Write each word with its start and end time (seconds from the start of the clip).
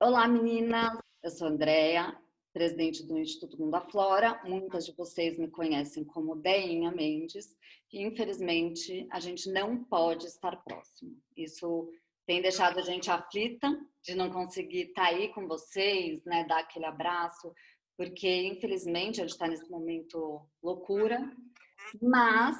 Olá, 0.00 0.26
meninas. 0.26 0.98
Eu 1.22 1.30
sou 1.30 1.46
Andréia, 1.46 2.18
presidente 2.52 3.06
do 3.06 3.16
Instituto 3.16 3.58
Mundo 3.58 3.76
Aflora. 3.76 4.42
Muitas 4.44 4.84
de 4.84 4.92
vocês 4.92 5.38
me 5.38 5.48
conhecem 5.48 6.04
como 6.04 6.34
Deinha 6.34 6.90
Mendes. 6.90 7.56
E, 7.92 8.02
infelizmente, 8.02 9.06
a 9.10 9.20
gente 9.20 9.48
não 9.50 9.84
pode 9.84 10.26
estar 10.26 10.56
próximo. 10.64 11.16
Isso 11.36 11.88
tem 12.26 12.42
deixado 12.42 12.78
a 12.80 12.82
gente 12.82 13.08
aflita 13.08 13.70
de 14.02 14.16
não 14.16 14.30
conseguir 14.30 14.88
estar 14.88 15.06
aí 15.06 15.32
com 15.32 15.46
vocês, 15.46 16.24
né, 16.24 16.44
dar 16.44 16.58
aquele 16.58 16.86
abraço, 16.86 17.54
porque, 17.96 18.48
infelizmente, 18.48 19.20
a 19.20 19.24
gente 19.24 19.32
está 19.32 19.46
nesse 19.46 19.70
momento 19.70 20.44
loucura. 20.60 21.20
Mas, 22.02 22.56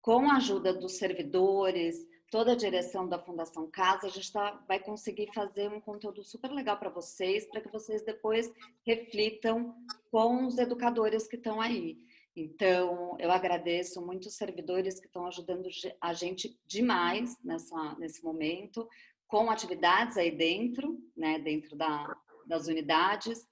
com 0.00 0.30
a 0.30 0.36
ajuda 0.36 0.72
dos 0.72 0.98
servidores, 0.98 2.07
toda 2.30 2.52
a 2.52 2.56
direção 2.56 3.08
da 3.08 3.18
Fundação 3.18 3.70
Casa, 3.70 4.06
a 4.06 4.10
gente 4.10 4.30
tá, 4.32 4.62
vai 4.66 4.78
conseguir 4.78 5.32
fazer 5.34 5.68
um 5.68 5.80
conteúdo 5.80 6.22
super 6.22 6.50
legal 6.50 6.76
para 6.76 6.90
vocês, 6.90 7.46
para 7.48 7.60
que 7.60 7.72
vocês 7.72 8.02
depois 8.02 8.52
reflitam 8.86 9.74
com 10.10 10.46
os 10.46 10.58
educadores 10.58 11.26
que 11.26 11.36
estão 11.36 11.60
aí. 11.60 11.98
Então, 12.36 13.16
eu 13.18 13.32
agradeço 13.32 14.04
muito 14.04 14.26
os 14.26 14.36
servidores 14.36 15.00
que 15.00 15.06
estão 15.06 15.26
ajudando 15.26 15.68
a 16.00 16.12
gente 16.12 16.56
demais 16.66 17.36
nessa, 17.42 17.96
nesse 17.98 18.22
momento, 18.22 18.88
com 19.26 19.50
atividades 19.50 20.16
aí 20.16 20.30
dentro, 20.30 20.98
né, 21.16 21.38
dentro 21.38 21.76
da, 21.76 22.16
das 22.46 22.68
unidades, 22.68 23.46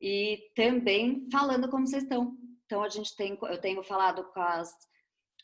e 0.00 0.50
também 0.56 1.28
falando 1.30 1.68
como 1.68 1.86
vocês 1.86 2.02
estão. 2.02 2.36
Então, 2.66 2.82
a 2.82 2.88
gente 2.88 3.14
tem, 3.14 3.38
eu 3.42 3.60
tenho 3.60 3.82
falado 3.82 4.24
com 4.32 4.40
as, 4.40 4.74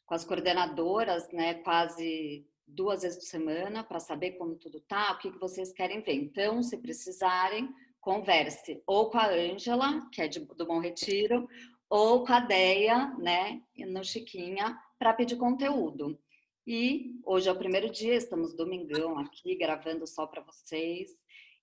com 0.07 0.15
as 0.15 0.24
coordenadoras, 0.24 1.30
né, 1.30 1.55
quase 1.55 2.46
duas 2.69 3.03
vezes 3.03 3.19
por 3.19 3.25
semana 3.25 3.83
para 3.83 3.99
saber 3.99 4.33
como 4.33 4.55
tudo 4.55 4.81
tá, 4.81 5.13
o 5.13 5.19
que, 5.19 5.31
que 5.31 5.39
vocês 5.39 5.73
querem 5.73 6.01
ver. 6.01 6.15
Então, 6.15 6.63
se 6.63 6.77
precisarem, 6.77 7.69
converse 8.01 8.83
ou 8.87 9.11
com 9.11 9.19
a 9.19 9.29
Ângela, 9.29 10.09
que 10.13 10.23
é 10.23 10.29
de, 10.29 10.41
do 10.41 10.66
Bom 10.66 10.79
Retiro, 10.79 11.49
ou 11.91 12.25
com 12.25 12.33
a 12.33 12.41
Deia, 12.41 13.09
né, 13.19 13.60
no 13.79 14.05
Chiquinha, 14.05 14.79
para 14.99 15.15
pedir 15.15 15.37
conteúdo. 15.37 16.19
E 16.66 17.19
hoje 17.25 17.49
é 17.49 17.52
o 17.52 17.59
primeiro 17.59 17.91
dia, 17.91 18.15
estamos 18.15 18.55
domingão 18.55 19.19
aqui, 19.19 19.57
gravando 19.57 20.07
só 20.07 20.27
para 20.27 20.43
vocês. 20.43 21.10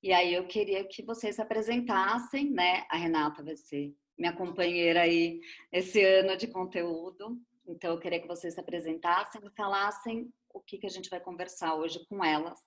E 0.02 0.12
aí 0.12 0.34
eu 0.34 0.48
queria 0.48 0.84
que 0.84 1.04
vocês 1.04 1.36
se 1.36 1.42
apresentassem, 1.42 2.50
né? 2.50 2.86
A 2.90 2.98
Renata 2.98 3.44
vai 3.44 3.56
ser 3.56 3.94
minha 4.18 4.34
companheira 4.34 5.02
aí 5.02 5.40
esse 5.72 6.04
ano 6.04 6.36
de 6.36 6.48
conteúdo. 6.48 7.40
Então 7.68 7.92
eu 7.92 8.00
queria 8.00 8.20
que 8.20 8.28
vocês 8.28 8.54
se 8.56 8.60
apresentassem 8.60 9.42
e 9.44 9.50
falassem 9.56 10.34
o 10.56 10.62
que, 10.62 10.78
que 10.78 10.88
a 10.88 10.90
gente 10.90 11.10
vai 11.10 11.20
conversar 11.20 11.76
hoje 11.76 12.06
com 12.08 12.24
elas. 12.24 12.60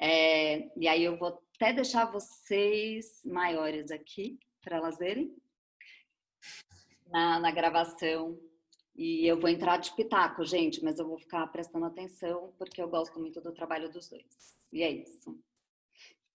É, 0.00 0.70
e 0.78 0.86
aí 0.86 1.02
eu 1.02 1.18
vou 1.18 1.40
até 1.56 1.72
deixar 1.72 2.04
vocês 2.10 3.20
maiores 3.24 3.90
aqui 3.90 4.38
para 4.62 4.76
elas 4.76 4.96
verem 4.98 5.34
na, 7.08 7.40
na 7.40 7.50
gravação. 7.50 8.38
E 8.94 9.26
eu 9.26 9.38
vou 9.38 9.48
entrar 9.48 9.76
de 9.76 9.94
pitaco, 9.94 10.44
gente, 10.44 10.82
mas 10.82 10.98
eu 10.98 11.06
vou 11.06 11.18
ficar 11.18 11.46
prestando 11.48 11.86
atenção 11.86 12.54
porque 12.58 12.80
eu 12.80 12.88
gosto 12.88 13.18
muito 13.18 13.40
do 13.40 13.52
trabalho 13.52 13.90
dos 13.90 14.08
dois. 14.08 14.64
E 14.72 14.82
é 14.82 14.90
isso. 14.90 15.38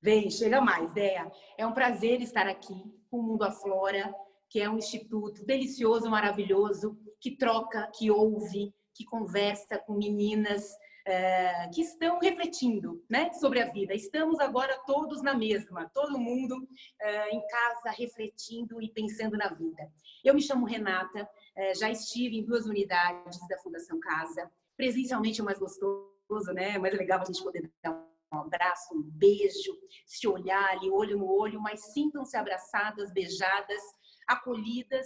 Vem, 0.02 0.30
chega 0.30 0.59
mais, 0.59 0.94
Déia. 0.94 1.31
É 1.58 1.66
um 1.66 1.73
prazer 1.73 2.22
estar 2.22 2.47
aqui 2.47 2.75
com 3.09 3.20
o 3.20 3.23
Mundo 3.23 3.44
Aflora, 3.44 4.14
que 4.50 4.59
é 4.59 4.70
um 4.70 4.78
instituto 4.78 5.45
delicioso, 5.45 6.09
maravilhoso, 6.09 6.97
que 7.20 7.38
troca, 7.38 7.90
que 7.95 8.12
ouve, 8.12 8.73
que 8.94 9.05
conversa 9.05 9.77
com 9.77 9.94
meninas 9.94 10.75
é, 11.05 11.67
que 11.73 11.81
estão 11.81 12.19
refletindo 12.19 13.03
né, 13.09 13.31
sobre 13.33 13.61
a 13.61 13.69
vida. 13.69 13.94
Estamos 13.94 14.39
agora 14.39 14.80
todos 14.85 15.22
na 15.22 15.33
mesma, 15.33 15.89
todo 15.94 16.19
mundo 16.19 16.55
é, 17.02 17.30
em 17.30 17.45
casa 17.47 17.91
refletindo 17.97 18.81
e 18.81 18.89
pensando 18.89 19.38
na 19.38 19.50
vida. 19.50 19.91
Eu 20.23 20.33
me 20.33 20.41
chamo 20.41 20.66
Renata, 20.66 21.27
é, 21.55 21.75
já 21.75 21.89
estive 21.89 22.38
em 22.38 22.45
duas 22.45 22.66
unidades 22.66 23.40
da 23.47 23.57
Fundação 23.57 24.00
Casa. 24.00 24.50
Presencialmente 24.78 25.41
é 25.41 25.44
mais 25.44 25.59
gostoso, 25.59 26.53
né? 26.53 26.75
É 26.75 26.79
mais 26.79 26.97
legal 26.97 27.22
a 27.22 27.25
gente 27.25 27.44
poder 27.44 27.69
dar 27.84 27.91
um 28.31 28.38
abraço, 28.39 28.95
um 28.95 29.03
beijo, 29.03 29.78
se 30.06 30.28
olhar 30.28 30.72
ali 30.72 30.89
olho 30.89 31.18
no 31.18 31.29
olho, 31.29 31.62
mas 31.62 31.94
sintam-se 31.94 32.35
abraçadas, 32.35 33.13
beijadas, 33.13 33.81
acolhidas, 34.28 35.06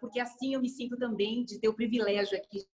porque 0.00 0.18
assim 0.18 0.54
eu 0.54 0.60
me 0.60 0.68
sinto 0.68 0.96
também 0.96 1.44
de 1.44 1.60
ter 1.60 1.68
o 1.68 1.74
privilégio 1.74 2.36
aqui 2.36 2.66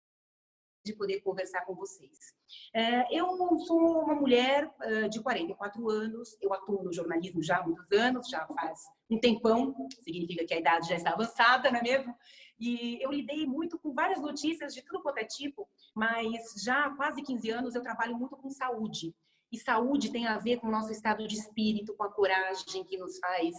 de 0.87 0.95
poder 0.95 1.21
conversar 1.21 1.65
com 1.67 1.75
vocês. 1.75 2.33
É, 2.73 3.19
eu 3.19 3.27
sou 3.59 4.05
uma 4.05 4.15
mulher 4.15 4.71
de 5.11 5.21
44 5.21 5.91
anos, 5.91 6.37
eu 6.41 6.55
atuo 6.55 6.85
no 6.85 6.93
jornalismo 6.93 7.43
já 7.43 7.59
há 7.59 7.67
muitos 7.67 7.91
anos, 7.93 8.29
já 8.29 8.47
faz 8.47 8.81
um 9.11 9.19
tempão, 9.19 9.75
significa 10.03 10.45
que 10.47 10.55
a 10.55 10.59
idade 10.59 10.89
já 10.89 10.95
está 10.95 11.11
avançada, 11.11 11.71
não 11.71 11.81
é 11.81 11.83
mesmo? 11.83 12.15
E 12.59 13.03
eu 13.03 13.11
lidei 13.11 13.47
muito 13.47 13.79
com 13.79 13.93
várias 13.93 14.21
notícias 14.21 14.73
de 14.73 14.83
tudo 14.83 15.03
quanto 15.03 15.19
é 15.19 15.25
tipo, 15.25 15.69
mas 15.95 16.55
já 16.63 16.87
há 16.87 16.97
quase 16.97 17.23
15 17.23 17.51
anos 17.51 17.75
eu 17.75 17.83
trabalho 17.83 18.17
muito 18.17 18.37
com 18.37 18.49
saúde. 18.49 19.15
E 19.53 19.59
saúde 19.59 20.11
tem 20.11 20.27
a 20.27 20.39
ver 20.39 20.59
com 20.59 20.69
o 20.69 20.71
nosso 20.71 20.91
estado 20.91 21.27
de 21.27 21.37
espírito, 21.37 21.95
com 21.95 22.05
a 22.05 22.13
coragem 22.13 22.85
que 22.85 22.97
nos 22.97 23.19
faz 23.19 23.55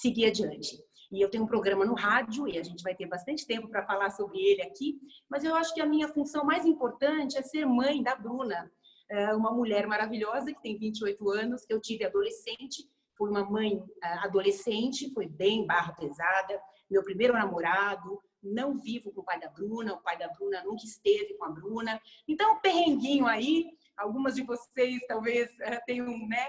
seguir 0.00 0.26
adiante. 0.26 0.82
E 1.12 1.20
eu 1.20 1.28
tenho 1.28 1.44
um 1.44 1.46
programa 1.46 1.84
no 1.84 1.94
rádio 1.94 2.46
e 2.46 2.56
a 2.56 2.62
gente 2.62 2.82
vai 2.82 2.94
ter 2.94 3.06
bastante 3.06 3.46
tempo 3.46 3.68
para 3.68 3.84
falar 3.84 4.10
sobre 4.10 4.38
ele 4.38 4.62
aqui, 4.62 4.98
mas 5.28 5.42
eu 5.42 5.54
acho 5.56 5.74
que 5.74 5.80
a 5.80 5.86
minha 5.86 6.08
função 6.08 6.44
mais 6.44 6.64
importante 6.64 7.36
é 7.36 7.42
ser 7.42 7.66
mãe 7.66 8.02
da 8.02 8.14
Bruna, 8.14 8.70
é 9.10 9.34
uma 9.34 9.50
mulher 9.50 9.88
maravilhosa 9.88 10.52
que 10.52 10.62
tem 10.62 10.78
28 10.78 11.30
anos, 11.30 11.66
que 11.66 11.74
eu 11.74 11.80
tive 11.80 12.04
adolescente, 12.04 12.88
fui 13.18 13.28
uma 13.28 13.44
mãe 13.44 13.82
é, 14.02 14.06
adolescente, 14.18 15.12
foi 15.12 15.26
bem 15.26 15.66
barra 15.66 15.92
pesada, 15.92 16.60
meu 16.88 17.02
primeiro 17.02 17.34
namorado, 17.34 18.20
não 18.40 18.78
vivo 18.78 19.12
com 19.12 19.20
o 19.20 19.24
pai 19.24 19.38
da 19.38 19.48
Bruna, 19.48 19.94
o 19.94 20.02
pai 20.02 20.16
da 20.16 20.28
Bruna 20.28 20.62
nunca 20.64 20.84
esteve 20.84 21.34
com 21.34 21.44
a 21.44 21.50
Bruna. 21.50 22.00
Então, 22.26 22.60
perrenguinho 22.60 23.26
aí, 23.26 23.66
algumas 24.00 24.34
de 24.34 24.42
vocês 24.42 25.00
talvez 25.06 25.48
é, 25.60 25.78
tenham, 25.80 26.06
né, 26.26 26.48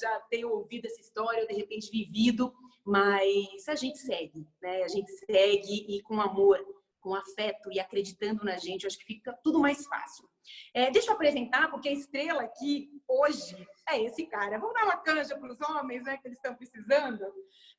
já 0.00 0.20
tenham 0.30 0.50
ouvido 0.50 0.86
essa 0.86 1.00
história, 1.00 1.46
de 1.46 1.54
repente 1.54 1.90
vivido, 1.90 2.52
mas 2.84 3.68
a 3.68 3.74
gente 3.74 3.98
segue, 3.98 4.46
né? 4.60 4.82
A 4.82 4.88
gente 4.88 5.10
segue 5.12 5.86
e 5.88 6.02
com 6.02 6.20
amor, 6.20 6.58
com 7.00 7.14
afeto 7.14 7.70
e 7.72 7.78
acreditando 7.78 8.44
na 8.44 8.56
gente, 8.56 8.86
acho 8.86 8.98
que 8.98 9.04
fica 9.04 9.32
tudo 9.44 9.60
mais 9.60 9.86
fácil. 9.86 10.28
É, 10.74 10.90
deixa 10.90 11.10
eu 11.10 11.14
apresentar, 11.14 11.70
porque 11.70 11.88
a 11.88 11.92
estrela 11.92 12.42
aqui 12.42 12.90
hoje 13.06 13.56
é 13.88 14.02
esse 14.02 14.26
cara. 14.26 14.58
Vamos 14.58 14.74
dar 14.74 14.84
uma 14.84 14.96
canja 14.96 15.36
para 15.38 15.52
os 15.52 15.60
homens, 15.60 16.04
né, 16.04 16.16
que 16.16 16.26
eles 16.26 16.38
estão 16.38 16.54
precisando? 16.54 17.24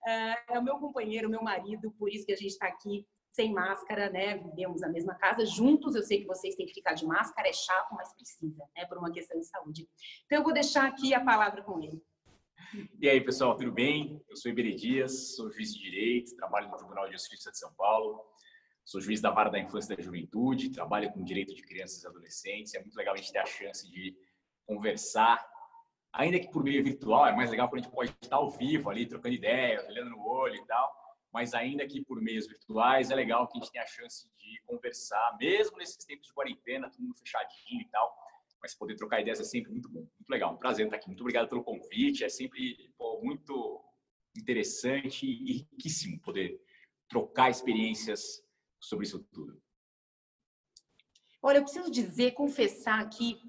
É, 0.06 0.56
é 0.56 0.60
o 0.60 0.64
meu 0.64 0.78
companheiro, 0.78 1.30
meu 1.30 1.44
marido, 1.44 1.92
por 1.92 2.10
isso 2.10 2.26
que 2.26 2.34
a 2.34 2.38
gente 2.38 2.52
está 2.52 2.68
aqui 2.68 3.06
sem 3.32 3.54
máscara, 3.54 4.10
né? 4.10 4.38
Vivemos 4.38 4.82
na 4.82 4.90
mesma 4.90 5.16
casa 5.16 5.46
juntos. 5.46 5.96
Eu 5.96 6.04
sei 6.04 6.22
que 6.22 6.28
vocês 6.28 6.56
têm 6.56 6.66
que 6.66 6.74
ficar 6.74 6.94
de 6.94 7.06
máscara, 7.06 7.48
é 7.48 7.54
chato, 7.54 7.94
mas 7.96 8.14
precisa, 8.14 8.64
né? 8.76 8.86
Por 8.86 8.98
uma 8.98 9.12
questão 9.12 9.40
de 9.40 9.46
saúde. 9.46 9.88
Então 10.26 10.40
eu 10.40 10.44
vou 10.44 10.54
deixar 10.54 10.88
aqui 10.88 11.14
a 11.14 11.24
palavra 11.24 11.64
com 11.64 11.82
ele. 11.82 12.02
E 13.00 13.10
aí, 13.10 13.20
pessoal, 13.20 13.56
tudo 13.56 13.72
bem? 13.72 14.24
Eu 14.30 14.36
sou 14.38 14.52
Iberê 14.52 14.74
Dias, 14.74 15.36
sou 15.36 15.52
juiz 15.52 15.74
de 15.74 15.82
Direito, 15.82 16.36
trabalho 16.36 16.70
no 16.70 16.78
Tribunal 16.78 17.06
de 17.06 17.14
Justiça 17.14 17.52
de 17.52 17.58
São 17.58 17.74
Paulo, 17.74 18.24
sou 18.86 19.02
juiz 19.02 19.20
da 19.20 19.30
Vara 19.30 19.50
da 19.50 19.60
Infância 19.60 19.94
e 19.94 19.98
da 19.98 20.04
Juventude, 20.04 20.72
trabalho 20.72 21.12
com 21.12 21.24
direito 21.24 21.54
de 21.54 21.62
crianças 21.64 22.02
e 22.04 22.08
adolescentes. 22.08 22.74
É 22.74 22.80
muito 22.80 22.96
legal 22.96 23.14
a 23.14 23.18
gente 23.18 23.32
ter 23.32 23.40
a 23.40 23.46
chance 23.46 23.90
de 23.92 24.16
conversar, 24.66 25.46
ainda 26.14 26.40
que 26.40 26.50
por 26.50 26.64
meio 26.64 26.82
virtual, 26.84 27.28
é 27.28 27.36
mais 27.36 27.50
legal 27.50 27.68
quando 27.68 27.82
a 27.82 27.84
gente 27.84 27.94
pode 27.94 28.16
estar 28.22 28.38
ao 28.38 28.50
vivo 28.50 28.90
ali, 28.90 29.06
trocando 29.06 29.36
ideias, 29.36 29.86
olhando 29.88 30.12
no 30.12 30.26
olho 30.26 30.56
e 30.56 30.66
tal, 30.66 31.01
mas 31.34 31.54
ainda 31.54 31.88
que 31.88 32.04
por 32.04 32.22
meios 32.22 32.48
virtuais, 32.48 33.12
é 33.12 33.16
legal 33.16 33.48
que 33.48 33.58
a 33.58 33.62
gente 33.62 33.72
tenha 33.72 33.84
a 33.84 33.88
chance 33.88 34.30
de 34.38 34.62
conversar, 34.66 35.38
mesmo 35.40 35.78
nesses 35.78 36.04
tempos 36.06 36.28
de 36.28 36.34
quarentena, 36.34 36.90
todo 36.90 37.02
mundo 37.02 37.18
fechadinho 37.18 37.82
e 37.82 37.90
tal 37.90 38.16
mas 38.62 38.76
poder 38.76 38.96
trocar 38.96 39.20
ideias 39.20 39.40
é 39.40 39.44
sempre 39.44 39.72
muito 39.72 39.90
bom, 39.90 40.02
muito 40.02 40.30
legal. 40.30 40.54
Um 40.54 40.58
prazer 40.58 40.86
estar 40.86 40.98
aqui. 40.98 41.08
Muito 41.08 41.22
obrigado 41.22 41.50
pelo 41.50 41.64
convite. 41.64 42.24
É 42.24 42.30
sempre 42.30 42.94
pô, 42.96 43.20
muito 43.24 43.84
interessante 44.38 45.26
e 45.26 45.54
riquíssimo 45.54 46.20
poder 46.22 46.62
trocar 47.10 47.50
experiências 47.50 48.44
sobre 48.80 49.06
isso 49.06 49.20
tudo. 49.32 49.60
Olha, 51.42 51.58
eu 51.58 51.64
preciso 51.64 51.90
dizer, 51.90 52.34
confessar 52.34 53.02
aqui, 53.02 53.42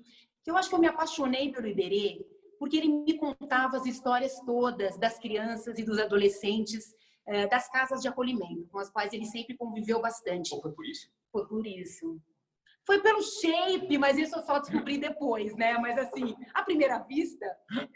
que 0.43 0.51
eu 0.51 0.57
acho 0.57 0.71
que 0.71 0.75
eu 0.75 0.81
me 0.81 0.89
apaixonei 0.89 1.53
pelo 1.53 1.67
Iberê 1.67 2.27
porque 2.59 2.77
ele 2.77 2.89
me 2.89 3.19
contava 3.19 3.77
as 3.77 3.87
histórias 3.87 4.39
todas 4.47 4.97
das 4.97 5.19
crianças 5.19 5.81
e 5.81 5.83
dos 5.83 5.99
adolescentes 5.99 6.95
eh, 7.27 7.47
das 7.47 7.69
casas 7.69 8.01
de 8.01 8.09
acolhimento, 8.09 8.69
com 8.71 8.79
as 8.79 8.91
quais 8.91 9.13
ele 9.13 9.27
sempre 9.27 9.57
conviveu 9.57 10.01
bastante. 10.01 10.51
Foi 10.61 10.73
por 10.73 10.87
isso? 10.87 11.09
Foi 11.31 11.47
por 11.47 11.67
isso. 11.67 12.21
Foi 12.85 13.01
pelo 13.01 13.23
shape, 13.23 13.97
mas 13.97 14.19
isso 14.19 14.37
eu 14.37 14.43
só 14.43 14.59
descobri 14.59 14.99
depois, 14.99 15.55
né? 15.55 15.75
Mas 15.79 15.97
assim, 15.99 16.35
à 16.53 16.65
primeira 16.65 16.99
vista, 16.99 17.47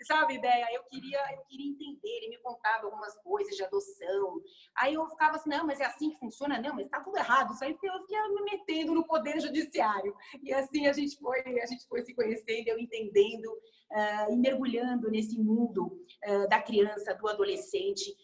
sabe, 0.06 0.34
ideia? 0.34 0.68
Eu 0.72 0.84
queria, 0.84 1.18
eu 1.34 1.42
queria 1.48 1.70
entender. 1.70 2.18
Ele 2.18 2.28
me 2.28 2.38
contava 2.38 2.86
algumas 2.86 3.16
coisas 3.22 3.56
de 3.56 3.64
adoção. 3.64 4.40
Aí 4.76 4.94
eu 4.94 5.04
ficava 5.08 5.36
assim, 5.36 5.50
não, 5.50 5.66
mas 5.66 5.80
é 5.80 5.86
assim 5.86 6.10
que 6.10 6.18
funciona? 6.18 6.60
Não, 6.60 6.74
mas 6.74 6.88
tá 6.88 7.00
tudo 7.00 7.16
errado. 7.16 7.52
Isso 7.52 7.64
aí 7.64 7.72
eu 7.72 7.76
fiquei 7.76 8.28
me 8.28 8.42
metendo 8.42 8.94
no 8.94 9.04
poder 9.04 9.40
judiciário. 9.40 10.14
E 10.40 10.52
assim 10.52 10.86
a 10.86 10.92
gente 10.92 11.18
foi, 11.18 11.40
a 11.40 11.66
gente 11.66 11.84
foi 11.88 12.02
se 12.02 12.14
conhecendo, 12.14 12.68
eu 12.68 12.78
entendendo 12.78 13.46
uh, 13.46 14.32
e 14.32 14.36
mergulhando 14.36 15.10
nesse 15.10 15.36
mundo 15.36 15.98
uh, 16.28 16.48
da 16.48 16.62
criança, 16.62 17.12
do 17.14 17.28
adolescente 17.28 18.14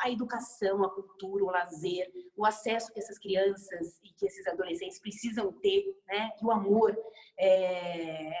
a 0.00 0.10
educação, 0.10 0.84
a 0.84 0.90
cultura, 0.90 1.44
o 1.44 1.50
lazer, 1.50 2.10
o 2.36 2.44
acesso 2.44 2.92
que 2.92 3.00
essas 3.00 3.18
crianças 3.18 3.98
e 4.02 4.12
que 4.12 4.26
esses 4.26 4.46
adolescentes 4.46 4.98
precisam 4.98 5.52
ter, 5.52 5.84
né? 6.06 6.30
E 6.40 6.44
o 6.44 6.50
amor. 6.50 6.96
É... 7.38 8.32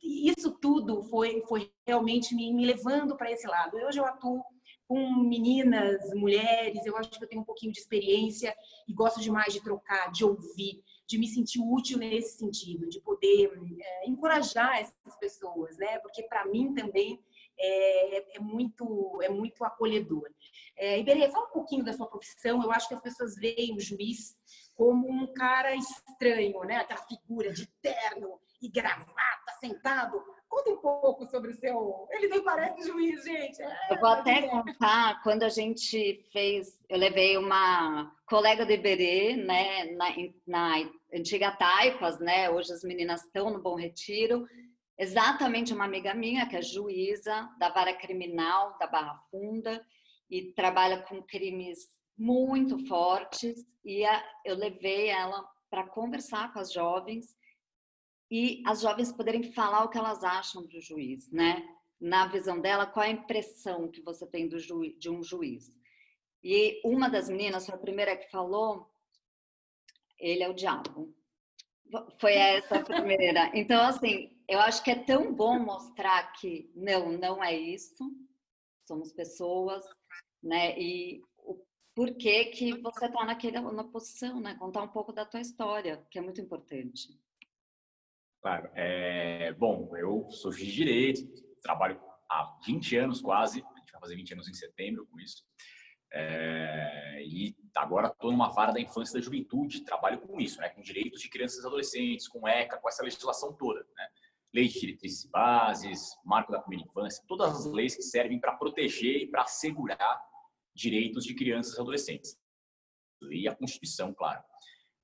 Isso 0.00 0.52
tudo 0.60 1.02
foi, 1.02 1.42
foi 1.48 1.72
realmente 1.84 2.34
me, 2.34 2.52
me 2.54 2.64
levando 2.64 3.16
para 3.16 3.32
esse 3.32 3.46
lado. 3.46 3.76
Hoje 3.76 3.98
eu 3.98 4.04
atuo 4.04 4.44
com 4.88 5.16
meninas, 5.16 5.98
mulheres, 6.14 6.86
eu 6.86 6.96
acho 6.96 7.10
que 7.10 7.22
eu 7.22 7.28
tenho 7.28 7.42
um 7.42 7.44
pouquinho 7.44 7.72
de 7.72 7.78
experiência 7.78 8.56
e 8.88 8.94
gosto 8.94 9.20
demais 9.20 9.52
de 9.52 9.62
trocar, 9.62 10.10
de 10.10 10.24
ouvir, 10.24 10.82
de 11.06 11.18
me 11.18 11.28
sentir 11.28 11.60
útil 11.60 11.98
nesse 11.98 12.38
sentido, 12.38 12.88
de 12.88 12.98
poder 13.00 13.52
é, 13.80 14.08
encorajar 14.08 14.78
essas 14.78 15.16
pessoas, 15.20 15.76
né? 15.76 15.98
Porque 15.98 16.22
para 16.22 16.46
mim 16.46 16.74
também 16.74 17.20
é, 17.58 18.36
é, 18.36 18.40
muito, 18.40 19.18
é 19.22 19.28
muito 19.28 19.64
acolhedor. 19.64 20.28
É, 20.76 20.98
Iberê, 20.98 21.28
fala 21.30 21.46
um 21.46 21.52
pouquinho 21.52 21.84
da 21.84 21.92
sua 21.92 22.06
profissão. 22.06 22.62
Eu 22.62 22.70
acho 22.70 22.88
que 22.88 22.94
as 22.94 23.02
pessoas 23.02 23.34
veem 23.34 23.74
o 23.74 23.80
juiz 23.80 24.36
como 24.74 25.10
um 25.10 25.32
cara 25.34 25.74
estranho, 25.74 26.60
né? 26.60 26.76
Aquela 26.76 27.02
figura 27.02 27.52
de 27.52 27.66
terno 27.82 28.40
e 28.62 28.68
gravata, 28.68 29.52
sentado. 29.60 30.22
Conta 30.48 30.70
um 30.70 30.76
pouco 30.78 31.26
sobre 31.26 31.50
o 31.50 31.54
seu. 31.54 32.06
Ele 32.10 32.28
nem 32.28 32.42
parece 32.42 32.86
juiz, 32.86 33.24
gente. 33.24 33.60
É, 33.60 33.92
eu 33.92 34.00
vou 34.00 34.08
até 34.08 34.38
é. 34.38 34.48
contar 34.48 35.22
quando 35.22 35.42
a 35.42 35.48
gente 35.48 36.24
fez. 36.32 36.80
Eu 36.88 36.96
levei 36.96 37.36
uma 37.36 38.14
colega 38.26 38.64
do 38.64 38.72
Iberê, 38.72 39.36
né, 39.36 39.84
na, 39.92 40.06
na 40.46 40.90
antiga 41.12 41.50
Taipas, 41.50 42.18
né? 42.20 42.48
Hoje 42.48 42.72
as 42.72 42.82
meninas 42.82 43.24
estão 43.24 43.50
no 43.50 43.60
Bom 43.60 43.74
Retiro 43.74 44.46
exatamente 44.98 45.72
uma 45.72 45.84
amiga 45.84 46.12
minha, 46.12 46.48
que 46.48 46.56
é 46.56 46.62
juíza 46.62 47.48
da 47.58 47.70
vara 47.70 47.94
criminal 47.94 48.76
da 48.78 48.86
Barra 48.86 49.16
Funda 49.30 49.86
e 50.28 50.52
trabalha 50.52 51.02
com 51.02 51.22
crimes 51.22 51.78
muito 52.16 52.84
fortes. 52.86 53.64
E 53.84 54.02
eu 54.44 54.56
levei 54.56 55.08
ela 55.08 55.48
para 55.70 55.86
conversar 55.88 56.52
com 56.52 56.58
as 56.58 56.72
jovens 56.72 57.36
e 58.30 58.62
as 58.66 58.80
jovens 58.80 59.12
poderem 59.12 59.42
falar 59.52 59.84
o 59.84 59.88
que 59.88 59.96
elas 59.96 60.24
acham 60.24 60.66
do 60.66 60.80
juiz, 60.80 61.30
né? 61.30 61.66
Na 62.00 62.26
visão 62.26 62.60
dela, 62.60 62.86
qual 62.86 63.04
é 63.04 63.08
a 63.08 63.12
impressão 63.12 63.90
que 63.90 64.02
você 64.02 64.26
tem 64.26 64.48
do 64.48 64.58
ju 64.58 64.82
de 64.98 65.10
um 65.10 65.22
juiz? 65.22 65.72
E 66.42 66.80
uma 66.84 67.08
das 67.08 67.28
meninas, 67.28 67.66
foi 67.66 67.74
a 67.74 67.78
primeira 67.78 68.16
que 68.16 68.30
falou, 68.30 68.88
ele 70.18 70.42
é 70.42 70.48
o 70.48 70.54
diabo. 70.54 71.14
Foi 72.20 72.34
essa 72.34 72.76
a 72.76 72.84
primeira. 72.84 73.50
Então, 73.54 73.82
assim, 73.82 74.37
eu 74.48 74.58
acho 74.60 74.82
que 74.82 74.90
é 74.90 74.94
tão 74.94 75.32
bom 75.34 75.58
mostrar 75.58 76.32
que 76.32 76.72
não, 76.74 77.12
não 77.12 77.44
é 77.44 77.54
isso. 77.54 78.02
Somos 78.86 79.12
pessoas, 79.12 79.84
né? 80.42 80.78
E 80.78 81.22
o 81.36 81.62
porquê 81.94 82.46
que 82.46 82.80
você 82.80 83.06
está 83.06 83.24
naquela 83.26 83.60
na 83.70 83.84
posição, 83.84 84.40
né? 84.40 84.56
Contar 84.58 84.82
um 84.82 84.88
pouco 84.88 85.12
da 85.12 85.26
tua 85.26 85.42
história, 85.42 86.02
que 86.10 86.18
é 86.18 86.22
muito 86.22 86.40
importante. 86.40 87.20
Claro. 88.40 88.70
É, 88.74 89.52
bom, 89.52 89.94
eu 89.96 90.30
sou 90.30 90.50
de 90.50 90.72
direito, 90.72 91.28
trabalho 91.60 92.00
há 92.30 92.58
20 92.64 92.96
anos 92.96 93.20
quase, 93.20 93.62
a 93.62 93.78
gente 93.78 93.92
vai 93.92 94.00
fazer 94.00 94.16
20 94.16 94.32
anos 94.32 94.48
em 94.48 94.54
setembro 94.54 95.06
com 95.06 95.20
isso. 95.20 95.44
É, 96.10 97.22
e 97.22 97.54
agora 97.76 98.08
estou 98.08 98.32
numa 98.32 98.48
vara 98.48 98.72
da 98.72 98.80
infância 98.80 99.12
e 99.12 99.20
da 99.20 99.24
juventude, 99.24 99.84
trabalho 99.84 100.20
com 100.20 100.40
isso, 100.40 100.58
né, 100.58 100.70
com 100.70 100.80
direitos 100.80 101.20
de 101.20 101.28
crianças 101.28 101.62
e 101.62 101.66
adolescentes, 101.66 102.26
com 102.26 102.48
ECA, 102.48 102.78
com 102.78 102.88
essa 102.88 103.02
legislação 103.02 103.52
toda. 103.52 103.86
Né? 103.94 104.08
Lei 104.54 104.66
de 104.66 104.80
diretrizes 104.80 105.26
bases, 105.26 106.16
marco 106.24 106.52
da 106.52 106.60
primeira 106.60 106.88
infância, 106.88 107.22
todas 107.28 107.54
as 107.54 107.72
leis 107.72 107.94
que 107.94 108.02
servem 108.02 108.40
para 108.40 108.56
proteger 108.56 109.22
e 109.22 109.26
para 109.26 109.42
assegurar 109.42 110.20
direitos 110.74 111.24
de 111.24 111.34
crianças 111.34 111.76
e 111.76 111.80
adolescentes. 111.80 112.38
E 113.30 113.48
a 113.48 113.54
Constituição, 113.54 114.14
claro. 114.14 114.42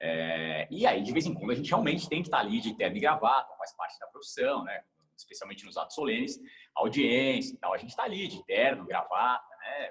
É, 0.00 0.68
e 0.70 0.86
aí, 0.86 1.02
de 1.02 1.12
vez 1.12 1.26
em 1.26 1.34
quando, 1.34 1.50
a 1.50 1.54
gente 1.54 1.68
realmente 1.68 2.08
tem 2.08 2.22
que 2.22 2.28
estar 2.28 2.38
ali 2.38 2.60
de 2.60 2.76
terno 2.76 2.96
e 2.96 3.00
gravata, 3.00 3.54
faz 3.56 3.74
parte 3.76 3.98
da 3.98 4.06
profissão, 4.06 4.64
né? 4.64 4.84
especialmente 5.16 5.64
nos 5.64 5.76
atos 5.76 5.94
solenes, 5.94 6.38
audiência 6.74 7.54
e 7.54 7.56
tal. 7.58 7.72
A 7.72 7.78
gente 7.78 7.90
está 7.90 8.04
ali 8.04 8.28
de 8.28 8.44
terno, 8.44 8.84
gravata, 8.84 9.48
né? 9.60 9.90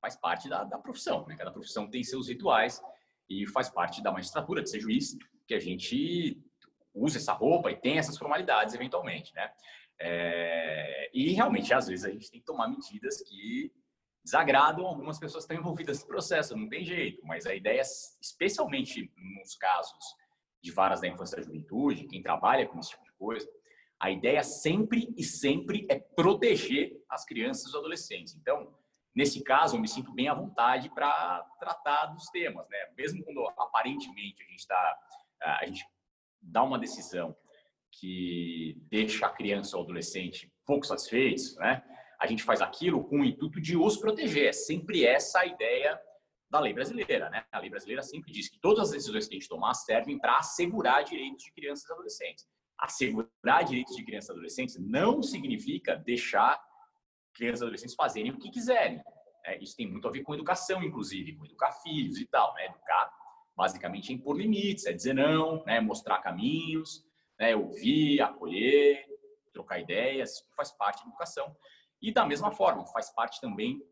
faz 0.00 0.16
parte 0.16 0.48
da, 0.48 0.64
da 0.64 0.78
profissão. 0.78 1.26
Né? 1.26 1.36
Cada 1.36 1.52
profissão 1.52 1.88
tem 1.88 2.02
seus 2.02 2.28
rituais 2.28 2.82
e 3.28 3.46
faz 3.48 3.70
parte 3.70 4.02
da 4.02 4.10
magistratura, 4.10 4.62
de 4.62 4.70
ser 4.70 4.80
juiz, 4.80 5.16
que 5.46 5.54
a 5.54 5.60
gente 5.60 6.42
usa 6.94 7.18
essa 7.18 7.32
roupa 7.32 7.70
e 7.70 7.76
tem 7.76 7.98
essas 7.98 8.16
formalidades 8.16 8.74
eventualmente, 8.74 9.34
né? 9.34 9.52
É, 9.98 11.10
e 11.12 11.32
realmente, 11.32 11.74
às 11.74 11.86
vezes, 11.88 12.04
a 12.04 12.10
gente 12.10 12.30
tem 12.30 12.40
que 12.40 12.46
tomar 12.46 12.68
medidas 12.68 13.20
que 13.22 13.72
desagradam 14.24 14.86
algumas 14.86 15.18
pessoas 15.18 15.44
que 15.44 15.52
estão 15.52 15.62
envolvidas 15.62 16.00
no 16.00 16.06
processo, 16.06 16.56
não 16.56 16.68
tem 16.68 16.84
jeito. 16.84 17.24
Mas 17.24 17.46
a 17.46 17.54
ideia, 17.54 17.82
especialmente 18.20 19.12
nos 19.16 19.54
casos 19.56 20.16
de 20.62 20.70
varas 20.72 21.00
da 21.00 21.08
infância 21.08 21.36
e 21.36 21.40
da 21.40 21.46
juventude, 21.46 22.06
quem 22.06 22.22
trabalha 22.22 22.66
com 22.66 22.78
esse 22.78 22.90
tipo 22.90 23.04
de 23.04 23.12
coisa, 23.12 23.48
a 23.98 24.10
ideia 24.10 24.42
sempre 24.42 25.12
e 25.16 25.22
sempre 25.22 25.86
é 25.90 25.98
proteger 25.98 27.02
as 27.08 27.24
crianças 27.24 27.64
e 27.64 27.68
os 27.68 27.74
adolescentes. 27.74 28.34
Então, 28.34 28.74
Nesse 29.14 29.42
caso, 29.42 29.76
eu 29.76 29.80
me 29.80 29.88
sinto 29.88 30.12
bem 30.12 30.28
à 30.28 30.34
vontade 30.34 30.88
para 30.90 31.42
tratar 31.58 32.06
dos 32.06 32.28
temas, 32.28 32.68
né? 32.68 32.78
Mesmo 32.96 33.24
quando 33.24 33.44
aparentemente 33.58 34.42
a 34.42 34.46
gente 34.46 34.60
está, 34.60 34.98
a 35.42 35.66
gente 35.66 35.84
dá 36.40 36.62
uma 36.62 36.78
decisão 36.78 37.36
que 37.92 38.80
deixa 38.88 39.26
a 39.26 39.30
criança 39.30 39.76
ou 39.76 39.82
adolescente 39.82 40.52
pouco 40.64 40.86
satisfeitos, 40.86 41.56
né? 41.56 41.82
A 42.20 42.26
gente 42.26 42.42
faz 42.42 42.60
aquilo 42.60 43.02
com 43.04 43.20
o 43.20 43.24
intuito 43.24 43.60
de 43.60 43.76
os 43.76 43.96
proteger. 43.96 44.48
É 44.48 44.52
sempre 44.52 45.06
essa 45.06 45.40
a 45.40 45.46
ideia 45.46 45.98
da 46.50 46.60
lei 46.60 46.72
brasileira, 46.72 47.30
né? 47.30 47.44
A 47.50 47.58
lei 47.58 47.70
brasileira 47.70 48.02
sempre 48.02 48.32
diz 48.32 48.48
que 48.48 48.60
todas 48.60 48.88
as 48.88 48.90
decisões 48.90 49.26
que 49.26 49.34
a 49.34 49.38
gente 49.38 49.48
tomar 49.48 49.74
servem 49.74 50.18
para 50.18 50.36
assegurar 50.38 51.02
direitos 51.02 51.44
de 51.44 51.52
crianças 51.52 51.88
e 51.88 51.92
adolescentes. 51.92 52.46
Assegurar 52.78 53.64
direitos 53.64 53.96
de 53.96 54.04
crianças 54.04 54.28
e 54.28 54.32
adolescentes 54.32 54.76
não 54.78 55.22
significa 55.22 55.96
deixar 55.96 56.60
crianças 57.34 57.60
e 57.60 57.64
adolescentes 57.64 57.94
fazerem 57.94 58.32
o 58.32 58.38
que 58.38 58.50
quiserem. 58.50 59.02
É, 59.46 59.62
isso 59.62 59.76
tem 59.76 59.90
muito 59.90 60.06
a 60.06 60.10
ver 60.10 60.22
com 60.22 60.34
educação, 60.34 60.82
inclusive, 60.82 61.36
com 61.36 61.44
educar 61.44 61.72
filhos 61.82 62.18
e 62.18 62.26
tal. 62.26 62.52
Né? 62.54 62.66
Educar, 62.66 63.12
basicamente, 63.56 64.12
é 64.12 64.14
impor 64.14 64.36
limites, 64.36 64.86
é 64.86 64.92
dizer 64.92 65.14
não, 65.14 65.64
né? 65.64 65.80
mostrar 65.80 66.18
caminhos, 66.18 67.04
né? 67.38 67.54
ouvir, 67.54 68.20
acolher, 68.20 69.06
trocar 69.52 69.80
ideias, 69.80 70.46
faz 70.56 70.72
parte 70.72 71.02
da 71.02 71.08
educação. 71.08 71.54
E, 72.00 72.12
da 72.12 72.24
mesma 72.24 72.50
forma, 72.52 72.86
faz 72.86 73.10
parte 73.10 73.40
também 73.40 73.82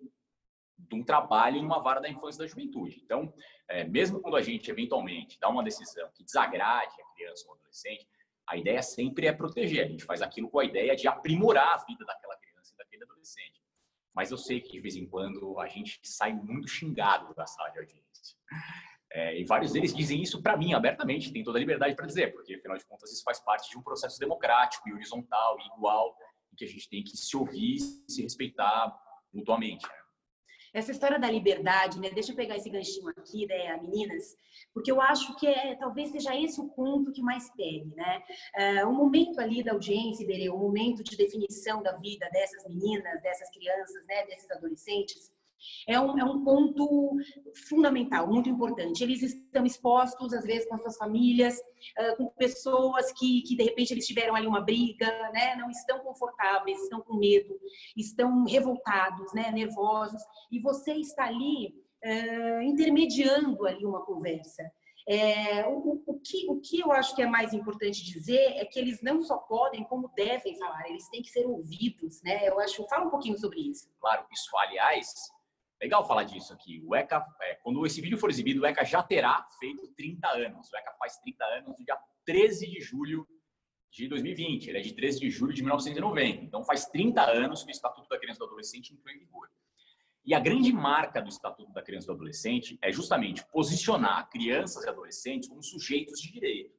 de 0.78 0.94
um 0.94 1.04
trabalho 1.04 1.61
numa 1.61 1.80
vara 1.80 2.00
da 2.00 2.09
infância 2.09 2.38
e 2.38 2.44
da 2.44 2.47
juventude. 2.47 3.00
Então, 3.04 3.33
é, 3.66 3.85
mesmo 3.85 4.21
quando 4.21 4.37
a 4.37 4.42
gente, 4.42 4.71
eventualmente, 4.71 5.38
dá 5.40 5.49
uma 5.49 5.62
decisão 5.62 6.09
que 6.14 6.25
desagrade 6.25 6.94
a 7.00 7.14
criança 7.14 7.44
ou 7.49 7.54
adolescente, 7.54 8.09
a 8.47 8.56
ideia 8.56 8.80
sempre 8.80 9.26
é 9.26 9.33
proteger. 9.33 9.85
A 9.85 9.88
gente 9.88 10.04
faz 10.04 10.23
aquilo 10.23 10.49
com 10.49 10.61
a 10.61 10.64
ideia 10.64 10.97
de 10.97 11.06
aprimorar 11.06 11.75
a 11.75 11.85
vida 11.85 12.04
daquela 12.04 12.38
daquele 12.78 13.04
adolescente. 13.04 13.61
Mas 14.14 14.30
eu 14.30 14.38
sei 14.38 14.61
que 14.61 14.71
de 14.71 14.80
vez 14.80 14.97
em 14.97 15.06
quando 15.06 15.59
a 15.59 15.66
gente 15.66 16.00
sai 16.02 16.33
muito 16.33 16.68
xingado 16.68 17.35
da 17.35 17.47
sala 17.47 17.71
de 17.71 17.80
audiência. 17.80 18.37
É, 19.11 19.41
e 19.41 19.45
vários 19.45 19.73
deles 19.73 19.95
dizem 19.95 20.23
isso 20.23 20.43
para 20.43 20.57
mim 20.57 20.75
abertamente, 20.75 21.33
tem 21.33 21.43
toda 21.43 21.59
a 21.59 21.61
liberdade 21.61 21.97
para 21.97 22.07
dizer, 22.07 22.33
porque 22.33 22.55
afinal 22.55 22.77
de 22.77 22.87
contas 22.87 23.11
isso 23.11 23.23
faz 23.23 23.41
parte 23.41 23.71
de 23.71 23.79
um 23.79 23.83
processo 23.83 24.19
democrático 24.19 24.88
e 24.88 24.93
horizontal 24.93 25.57
e 25.59 25.77
igual, 25.77 26.15
em 26.53 26.57
que 26.57 26.65
a 26.65 26.69
gente 26.69 26.88
tem 26.88 27.03
que 27.03 27.17
se 27.17 27.37
ouvir 27.37 27.77
e 27.77 28.12
se 28.12 28.23
respeitar 28.23 28.95
mutuamente. 29.33 29.87
Né? 29.87 29.95
Essa 30.73 30.93
história 30.93 31.19
da 31.19 31.31
liberdade, 31.31 31.99
né? 31.99 32.11
Deixa 32.11 32.33
eu 32.33 32.37
pegar 32.37 32.57
esse 32.57 32.69
ganchinho 32.69 33.09
aqui, 33.09 33.47
né, 33.47 33.77
meninas, 33.79 34.37
porque 34.75 34.93
eu 34.93 35.00
acho 35.00 35.35
que 35.37 35.47
é, 35.47 35.75
talvez 35.77 36.11
seja 36.11 36.37
esse 36.37 36.61
o 36.61 36.69
ponto 36.69 37.11
que 37.11 37.23
mais 37.23 37.50
pegue, 37.57 37.95
né? 37.95 38.23
É, 38.55 38.85
o 38.85 38.93
momento 38.93 39.41
ali 39.41 39.62
da 39.62 39.73
audiência, 39.73 40.23
Iberê, 40.23 40.49
o 40.50 40.59
momento 40.59 41.03
de 41.03 41.17
definição 41.17 41.83
da 41.83 41.93
vida 41.97 42.29
dessas 42.31 42.67
meninas, 42.67 43.21
dessas 43.23 43.50
crianças, 43.50 44.07
né, 44.07 44.27
desses 44.27 44.50
adolescentes, 44.50 45.33
é 45.87 45.99
um, 45.99 46.19
é 46.19 46.25
um 46.25 46.45
ponto 46.45 47.17
fundamental, 47.69 48.27
muito 48.27 48.49
importante. 48.49 49.03
Eles 49.03 49.23
estão 49.23 49.65
expostos, 49.65 50.33
às 50.33 50.45
vezes, 50.45 50.69
com 50.69 50.75
as 50.75 50.83
suas 50.83 50.97
famílias, 50.97 51.57
com 52.17 52.27
pessoas 52.31 53.12
que, 53.12 53.43
que, 53.43 53.57
de 53.57 53.65
repente, 53.65 53.93
eles 53.93 54.07
tiveram 54.07 54.35
ali 54.35 54.47
uma 54.47 54.61
briga, 54.61 55.07
né? 55.33 55.57
não 55.57 55.71
estão 55.71 55.99
confortáveis, 56.00 56.81
estão 56.83 57.00
com 57.00 57.17
medo, 57.17 57.59
estão 57.97 58.45
revoltados, 58.45 59.33
né? 59.33 59.50
nervosos, 59.50 60.23
e 60.50 60.61
você 60.61 60.93
está 60.95 61.25
ali 61.25 61.75
uh, 62.05 62.62
intermediando 62.62 63.67
ali 63.67 63.85
uma 63.85 64.05
conversa. 64.05 64.62
É, 65.11 65.67
o, 65.67 66.03
o, 66.07 66.21
que, 66.21 66.50
o 66.50 66.61
que 66.61 66.81
eu 66.81 66.93
acho 66.93 67.17
que 67.17 67.23
é 67.23 67.27
mais 67.27 67.55
importante 67.55 68.05
dizer 68.05 68.59
é 68.59 68.65
que 68.67 68.79
eles 68.79 69.00
não 69.00 69.23
só 69.23 69.38
podem, 69.38 69.83
como 69.85 70.12
devem 70.15 70.55
falar, 70.59 70.87
eles 70.87 71.09
têm 71.09 71.23
que 71.23 71.31
ser 71.31 71.47
ouvidos, 71.47 72.23
né? 72.23 72.47
Eu 72.47 72.61
acho, 72.61 72.87
fala 72.88 73.07
um 73.07 73.11
pouquinho 73.11 73.38
sobre 73.38 73.59
isso. 73.71 73.88
Claro, 74.00 74.27
isso, 74.31 74.55
aliás, 74.59 75.15
legal 75.80 76.06
falar 76.06 76.25
disso 76.25 76.52
aqui. 76.52 76.82
O 76.85 76.94
ECA, 76.94 77.25
é, 77.42 77.54
quando 77.56 77.85
esse 77.87 78.00
vídeo 78.00 78.18
for 78.18 78.30
exibido, 78.30 78.62
o 78.62 78.66
ECA 78.66 78.85
já 78.85 79.02
terá 79.02 79.47
feito 79.58 79.88
30 79.97 80.28
anos. 80.28 80.70
O 80.73 80.76
ECA 80.76 80.92
faz 80.99 81.18
30 81.18 81.44
anos 81.44 81.78
no 81.78 81.85
dia 81.85 81.99
13 82.25 82.68
de 82.68 82.80
julho 82.80 83.26
de 83.90 84.08
2020. 84.08 84.68
Ele 84.68 84.78
é 84.78 84.80
de 84.80 84.94
13 84.94 85.20
de 85.20 85.30
julho 85.30 85.54
de 85.54 85.62
1990. 85.62 86.44
Então, 86.44 86.64
faz 86.64 86.87
30 86.87 87.23
anos 87.23 87.62
que 87.62 87.70
o 87.70 87.73
Estatuto 87.73 88.08
da 88.08 88.18
Criança 88.18 88.38
e 88.38 88.40
do 88.40 88.44
Adolescente 88.47 88.92
entrou 88.92 89.14
em 89.14 89.18
vigor. 89.18 89.49
E 90.25 90.35
a 90.35 90.40
grande 90.40 90.73
marca 90.73 91.23
do 91.23 91.28
Estatuto 91.28 91.73
da 91.73 91.82
Criança 91.82 92.04
e 92.04 92.08
do 92.08 92.12
Adolescente 92.12 92.78
é 92.82 92.92
justamente 92.92 93.47
posicionar 93.47 94.28
crianças 94.28 94.85
e 94.85 94.88
adolescentes 94.88 95.49
como 95.49 95.62
sujeitos 95.62 96.20
de 96.20 96.30
direito. 96.30 96.76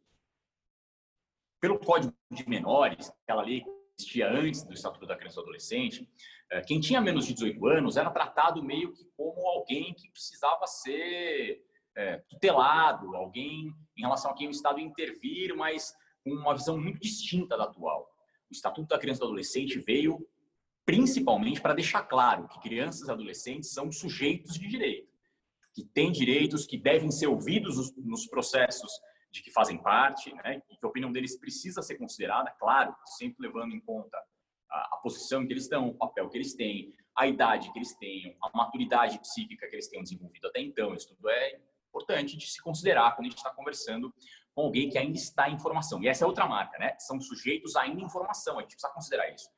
Pelo 1.59 1.79
Código 1.79 2.13
de 2.29 2.47
Menores, 2.47 3.11
aquela 3.23 3.41
lei 3.41 3.65
existia 3.99 4.31
antes 4.31 4.63
do 4.63 4.73
Estatuto 4.73 5.05
da 5.05 5.15
Criança 5.15 5.35
e 5.35 5.37
do 5.37 5.41
Adolescente, 5.41 6.09
eh, 6.51 6.61
quem 6.61 6.79
tinha 6.79 7.01
menos 7.01 7.25
de 7.25 7.33
18 7.33 7.67
anos 7.67 7.97
era 7.97 8.09
tratado 8.09 8.63
meio 8.63 8.93
que 8.93 9.03
como 9.17 9.45
alguém 9.47 9.93
que 9.93 10.09
precisava 10.09 10.65
ser 10.65 11.61
é, 11.95 12.17
tutelado, 12.29 13.13
alguém 13.15 13.73
em 13.97 14.01
relação 14.01 14.31
a 14.31 14.33
quem 14.33 14.47
o 14.47 14.51
Estado 14.51 14.79
intervir, 14.79 15.53
mas 15.55 15.93
com 16.23 16.31
uma 16.31 16.55
visão 16.55 16.77
muito 16.79 16.99
distinta 16.99 17.57
da 17.57 17.65
atual. 17.65 18.09
O 18.49 18.53
Estatuto 18.53 18.87
da 18.87 18.97
Criança 18.97 19.19
e 19.19 19.21
do 19.21 19.25
Adolescente 19.25 19.79
veio 19.79 20.25
principalmente 20.85 21.61
para 21.61 21.73
deixar 21.73 22.03
claro 22.03 22.47
que 22.47 22.59
crianças 22.61 23.07
e 23.07 23.11
adolescentes 23.11 23.71
são 23.71 23.91
sujeitos 23.91 24.53
de 24.53 24.67
direito, 24.67 25.09
que 25.73 25.83
têm 25.83 26.11
direitos, 26.11 26.65
que 26.65 26.77
devem 26.77 27.11
ser 27.11 27.27
ouvidos 27.27 27.93
nos 27.97 28.25
processos 28.25 28.91
de 29.31 29.43
que 29.43 29.51
fazem 29.51 29.77
parte, 29.77 30.33
né, 30.33 30.61
e 30.69 30.75
que 30.75 30.85
a 30.85 30.89
opinião 30.89 31.11
deles 31.11 31.37
precisa 31.37 31.81
ser 31.81 31.97
considerada, 31.97 32.51
claro, 32.59 32.95
sempre 33.17 33.47
levando 33.47 33.73
em 33.73 33.79
conta 33.79 34.17
a, 34.69 34.95
a 34.95 34.97
posição 34.97 35.45
que 35.45 35.53
eles 35.53 35.63
estão, 35.63 35.89
o 35.89 35.93
papel 35.93 36.29
que 36.29 36.37
eles 36.37 36.55
têm, 36.55 36.93
a 37.17 37.27
idade 37.27 37.71
que 37.71 37.79
eles 37.79 37.95
tenham, 37.97 38.33
a 38.41 38.57
maturidade 38.57 39.19
psíquica 39.19 39.67
que 39.67 39.75
eles 39.75 39.87
tenham 39.87 40.03
desenvolvido 40.03 40.47
até 40.47 40.61
então. 40.61 40.93
Isso 40.93 41.13
tudo 41.13 41.29
é 41.29 41.59
importante 41.89 42.37
de 42.37 42.47
se 42.47 42.61
considerar 42.61 43.15
quando 43.15 43.27
a 43.27 43.29
gente 43.29 43.37
está 43.37 43.53
conversando 43.53 44.13
com 44.55 44.61
alguém 44.61 44.89
que 44.89 44.97
ainda 44.97 45.17
está 45.17 45.49
em 45.49 45.59
formação. 45.59 46.01
E 46.01 46.07
essa 46.07 46.23
é 46.23 46.27
outra 46.27 46.47
marca, 46.47 46.77
né? 46.77 46.95
São 46.99 47.19
sujeitos 47.19 47.75
ainda 47.75 48.01
em 48.01 48.09
formação. 48.09 48.57
A 48.57 48.61
gente 48.61 48.71
precisa 48.71 48.93
considerar 48.93 49.33
isso. 49.33 49.49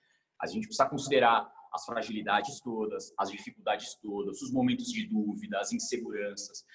A 0.42 0.48
gente 0.48 0.66
precisa 0.66 0.90
considerar 0.90 1.52
as 1.72 1.86
fragilidades 1.86 2.60
todas, 2.62 3.14
as 3.18 3.30
dificuldades 3.30 3.96
todas, 4.02 4.42
os 4.42 4.52
momentos 4.52 4.88
de 4.88 5.08
dúvida, 5.08 5.60
as 5.60 5.72
inseguranças. 5.72 6.66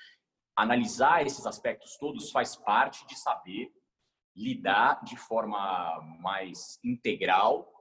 Analisar 0.56 1.26
esses 1.26 1.46
aspectos 1.46 1.96
todos 1.98 2.30
faz 2.30 2.56
parte 2.56 3.06
de 3.06 3.18
saber 3.18 3.70
lidar 4.34 5.02
de 5.04 5.16
forma 5.16 6.00
mais 6.20 6.78
integral 6.84 7.72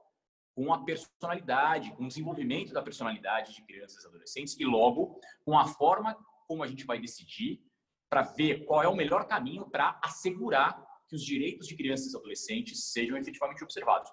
com 0.54 0.72
a 0.72 0.84
personalidade, 0.84 1.92
com 1.92 2.04
o 2.04 2.08
desenvolvimento 2.08 2.72
da 2.72 2.82
personalidade 2.82 3.54
de 3.54 3.62
crianças 3.62 4.02
e 4.02 4.06
adolescentes 4.06 4.58
e 4.58 4.64
logo 4.64 5.20
com 5.44 5.58
a 5.58 5.66
forma 5.66 6.16
como 6.48 6.62
a 6.62 6.66
gente 6.66 6.84
vai 6.86 6.98
decidir 6.98 7.60
para 8.08 8.22
ver 8.22 8.64
qual 8.64 8.82
é 8.82 8.88
o 8.88 8.96
melhor 8.96 9.26
caminho 9.26 9.68
para 9.68 10.00
assegurar 10.02 10.82
que 11.08 11.14
os 11.14 11.22
direitos 11.22 11.66
de 11.66 11.76
crianças 11.76 12.12
e 12.12 12.16
adolescentes 12.16 12.92
sejam 12.92 13.16
efetivamente 13.16 13.62
observados. 13.62 14.10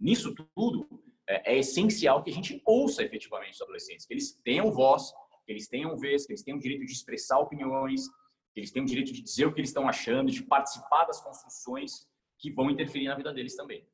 Nisso 0.00 0.34
tudo, 0.54 0.88
é, 1.28 1.54
é, 1.54 1.58
essencial 1.58 2.22
que 2.22 2.30
a 2.30 2.34
gente 2.34 2.60
ouça 2.66 3.02
efetivamente 3.02 3.54
os 3.54 3.62
adolescentes, 3.62 4.04
que 4.04 4.14
eles 4.14 4.32
tenham 4.44 4.70
voz, 4.70 5.12
que 5.44 5.52
eles 5.52 5.68
tenham 5.68 5.96
vez, 5.96 6.26
que 6.26 6.32
eles 6.32 6.42
tenham 6.42 6.58
o 6.58 6.60
direito 6.60 6.84
de 6.84 6.92
expressar 6.92 7.38
opiniões, 7.38 8.08
que 8.52 8.60
eles 8.60 8.70
tenham 8.70 8.84
o 8.84 8.88
direito 8.88 9.12
de 9.12 9.22
dizer 9.22 9.46
o 9.46 9.52
que 9.52 9.60
eles 9.60 9.70
estão 9.70 9.88
achando, 9.88 10.30
de 10.30 10.42
participar 10.42 11.04
das 11.04 11.20
construções 11.20 12.06
que 12.38 12.50
vão 12.50 12.70
interferir 12.70 13.08
na 13.08 13.14
vida 13.14 13.32
deles 13.32 13.56
também. 13.56 13.86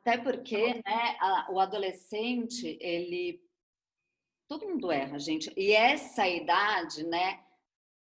Até 0.00 0.18
porque 0.18 0.74
né, 0.74 1.16
a, 1.20 1.48
o 1.52 1.60
adolescente, 1.60 2.78
ele. 2.80 3.42
Todo 4.48 4.66
mundo 4.66 4.90
erra, 4.90 5.18
gente. 5.18 5.52
E 5.56 5.72
essa 5.72 6.26
idade, 6.26 7.04
né, 7.04 7.40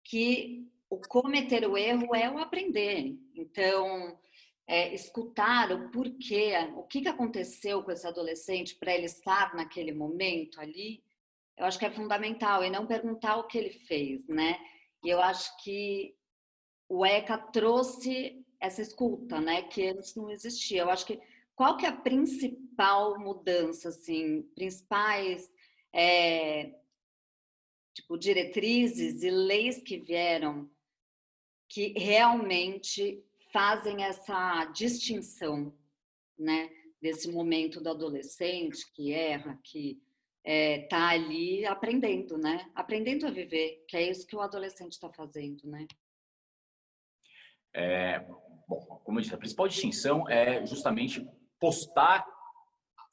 que 0.03 0.67
o 0.89 0.99
cometer 0.99 1.67
o 1.67 1.77
erro 1.77 2.15
é 2.15 2.31
o 2.31 2.39
aprender. 2.39 3.15
Então, 3.35 4.19
é, 4.65 4.93
escutar 4.93 5.71
o 5.71 5.91
porquê, 5.91 6.53
o 6.75 6.83
que, 6.83 7.01
que 7.01 7.07
aconteceu 7.07 7.83
com 7.83 7.91
esse 7.91 8.07
adolescente 8.07 8.75
para 8.75 8.95
ele 8.95 9.05
estar 9.05 9.55
naquele 9.55 9.91
momento 9.91 10.59
ali, 10.59 11.03
eu 11.59 11.65
acho 11.65 11.77
que 11.77 11.85
é 11.85 11.91
fundamental, 11.91 12.63
e 12.63 12.69
não 12.69 12.87
perguntar 12.87 13.35
o 13.35 13.45
que 13.45 13.57
ele 13.57 13.71
fez, 13.71 14.25
né? 14.27 14.57
E 15.03 15.09
eu 15.09 15.21
acho 15.21 15.61
que 15.61 16.15
o 16.87 17.05
ECA 17.05 17.37
trouxe 17.37 18.45
essa 18.59 18.81
escuta, 18.81 19.39
né, 19.39 19.63
que 19.63 19.87
antes 19.87 20.15
não 20.15 20.29
existia. 20.29 20.81
Eu 20.81 20.89
acho 20.89 21.05
que 21.05 21.19
qual 21.55 21.77
que 21.77 21.85
é 21.85 21.89
a 21.89 21.95
principal 21.95 23.19
mudança, 23.19 23.89
assim, 23.89 24.43
principais 24.55 25.51
é, 25.93 26.73
tipo 27.93 28.17
diretrizes 28.17 29.21
e 29.23 29.29
leis 29.29 29.81
que 29.81 29.97
vieram 29.97 30.69
que 31.67 31.93
realmente 31.97 33.23
fazem 33.51 34.03
essa 34.03 34.65
distinção, 34.65 35.73
né, 36.37 36.69
desse 37.01 37.29
momento 37.29 37.81
do 37.81 37.89
adolescente 37.89 38.91
que 38.93 39.11
erra, 39.13 39.59
que 39.63 40.01
é, 40.43 40.87
tá 40.87 41.09
ali 41.09 41.65
aprendendo, 41.65 42.37
né, 42.37 42.69
aprendendo 42.73 43.27
a 43.27 43.31
viver, 43.31 43.83
que 43.87 43.97
é 43.97 44.09
isso 44.09 44.25
que 44.25 44.35
o 44.35 44.41
adolescente 44.41 44.93
está 44.93 45.11
fazendo, 45.11 45.67
né. 45.67 45.85
É, 47.73 48.19
bom, 48.67 49.01
como 49.03 49.19
eu 49.19 49.21
disse, 49.21 49.35
a 49.35 49.37
principal 49.37 49.67
distinção 49.67 50.27
é 50.27 50.65
justamente 50.65 51.25
postar 51.59 52.25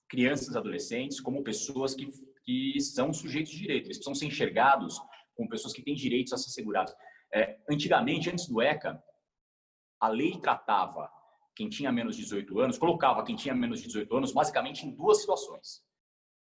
crianças 0.08 0.54
e 0.54 0.58
adolescentes 0.58 1.20
como 1.20 1.42
pessoas 1.42 1.94
que, 1.94 2.08
que 2.44 2.80
são 2.80 3.12
sujeitos 3.12 3.52
de 3.52 3.58
direito, 3.58 3.86
eles 3.86 3.98
precisam 3.98 4.14
ser 4.14 4.26
enxergados 4.26 5.00
como 5.34 5.48
pessoas 5.48 5.74
que 5.74 5.82
têm 5.82 5.94
direitos 5.94 6.32
a 6.32 6.38
ser 6.38 6.48
assegurados. 6.48 6.94
É, 7.32 7.58
antigamente, 7.68 8.30
antes 8.30 8.46
do 8.46 8.62
ECA, 8.62 9.02
a 10.00 10.08
lei 10.08 10.38
tratava 10.40 11.10
quem 11.54 11.68
tinha 11.68 11.90
menos 11.90 12.16
de 12.16 12.22
18 12.22 12.60
anos, 12.60 12.78
colocava 12.78 13.24
quem 13.24 13.34
tinha 13.34 13.54
menos 13.54 13.80
de 13.80 13.86
18 13.86 14.16
anos 14.16 14.32
basicamente 14.32 14.86
em 14.86 14.94
duas 14.94 15.20
situações. 15.20 15.82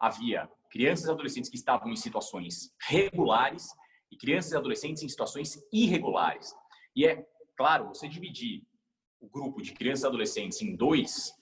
Havia 0.01 0.51
crianças 0.73 1.07
e 1.07 1.11
adolescentes 1.11 1.51
que 1.51 1.57
estavam 1.57 1.91
em 1.91 1.97
situações 1.97 2.75
regulares 2.89 3.69
e 4.11 4.17
crianças 4.17 4.53
e 4.53 4.57
adolescentes 4.57 5.03
em 5.03 5.09
situações 5.09 5.63
irregulares. 5.71 6.55
E 6.97 7.07
é 7.07 7.25
claro, 7.57 7.89
você 7.89 8.09
dividir 8.09 8.67
o 9.21 9.29
grupo 9.29 9.61
de 9.61 9.73
crianças 9.73 10.05
e 10.05 10.07
adolescentes 10.07 10.63
em 10.63 10.75
dois 10.75 11.33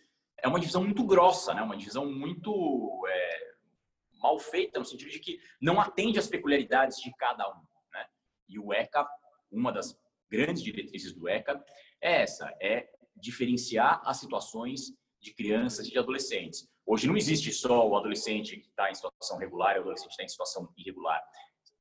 é 0.43 0.49
uma 0.49 0.59
divisão 0.59 0.83
muito 0.83 1.05
grossa, 1.05 1.55
né? 1.55 1.63
Uma 1.63 1.77
divisão 1.77 2.11
muito 2.11 3.07
é, 3.09 3.53
mal 4.19 4.39
feita 4.39 4.79
no 4.79 4.85
sentido 4.85 5.11
de 5.11 5.21
que 5.21 5.39
não 5.61 5.81
atende 5.81 6.19
às 6.19 6.27
peculiaridades 6.27 6.99
de 6.99 7.15
cada 7.17 7.49
um, 7.49 7.63
né? 7.93 8.07
E 8.49 8.59
o 8.59 8.73
ECA, 8.73 9.09
uma 9.51 9.71
das 9.73 9.97
grandes 10.31 10.63
diretrizes 10.63 11.13
do 11.13 11.29
ECA 11.29 11.63
é 12.01 12.23
essa, 12.23 12.53
é 12.61 12.91
diferenciar 13.17 14.01
as 14.05 14.19
situações 14.19 14.93
de 15.21 15.35
crianças 15.35 15.87
e 15.87 15.91
de 15.91 15.99
adolescentes. 15.99 16.69
Hoje 16.87 17.07
não 17.07 17.17
existe 17.17 17.53
só 17.53 17.87
o 17.87 17.97
adolescente 17.97 18.57
que 18.57 18.69
está 18.69 18.91
em 18.91 18.95
situação 18.95 19.39
regular 19.39 19.77
e 19.77 19.79
o 19.79 19.83
adolescente 19.83 20.09
que 20.09 20.13
está 20.13 20.25
em 20.25 20.29
situação 20.29 20.73
irregular. 20.77 21.23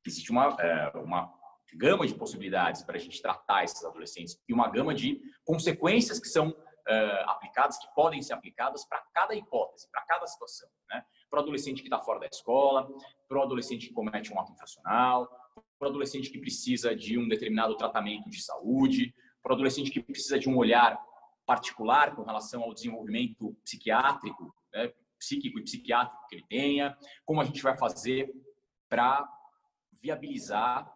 Existe 0.06 0.30
uma, 0.30 0.56
é, 0.60 0.90
uma 0.98 1.32
gama 1.74 2.06
de 2.06 2.14
possibilidades 2.14 2.82
para 2.82 2.96
a 2.96 3.00
gente 3.00 3.20
tratar 3.20 3.64
esses 3.64 3.84
adolescentes 3.84 4.40
e 4.48 4.52
uma 4.52 4.68
gama 4.68 4.94
de 4.94 5.20
consequências 5.44 6.18
que 6.18 6.28
são 6.28 6.54
é, 6.88 7.24
aplicadas, 7.26 7.78
que 7.78 7.86
podem 7.94 8.22
ser 8.22 8.32
aplicadas 8.32 8.84
para 8.84 9.02
cada 9.12 9.34
hipótese, 9.34 9.88
para 9.90 10.02
cada 10.02 10.26
situação. 10.26 10.68
Né? 10.88 11.04
Para 11.28 11.40
o 11.40 11.42
adolescente 11.42 11.82
que 11.82 11.88
está 11.88 12.00
fora 12.00 12.20
da 12.20 12.26
escola, 12.26 12.88
para 13.28 13.38
o 13.38 13.42
adolescente 13.42 13.88
que 13.88 13.94
comete 13.94 14.32
um 14.32 14.40
ato 14.40 14.52
infracional, 14.52 15.28
para 15.78 15.86
o 15.86 15.90
adolescente 15.90 16.30
que 16.30 16.38
precisa 16.38 16.94
de 16.94 17.18
um 17.18 17.28
determinado 17.28 17.76
tratamento 17.76 18.28
de 18.28 18.42
saúde, 18.42 19.14
para 19.42 19.52
o 19.52 19.54
adolescente 19.54 19.90
que 19.90 20.02
precisa 20.02 20.38
de 20.38 20.48
um 20.48 20.56
olhar 20.56 20.98
particular 21.46 22.14
com 22.14 22.22
relação 22.22 22.62
ao 22.62 22.74
desenvolvimento 22.74 23.56
psiquiátrico, 23.64 24.54
né, 24.72 24.92
psíquico 25.18 25.58
e 25.58 25.64
psiquiátrico 25.64 26.26
que 26.28 26.36
ele 26.36 26.46
tenha, 26.48 26.96
como 27.24 27.40
a 27.40 27.44
gente 27.44 27.62
vai 27.62 27.76
fazer 27.76 28.32
para 28.88 29.28
viabilizar 30.02 30.90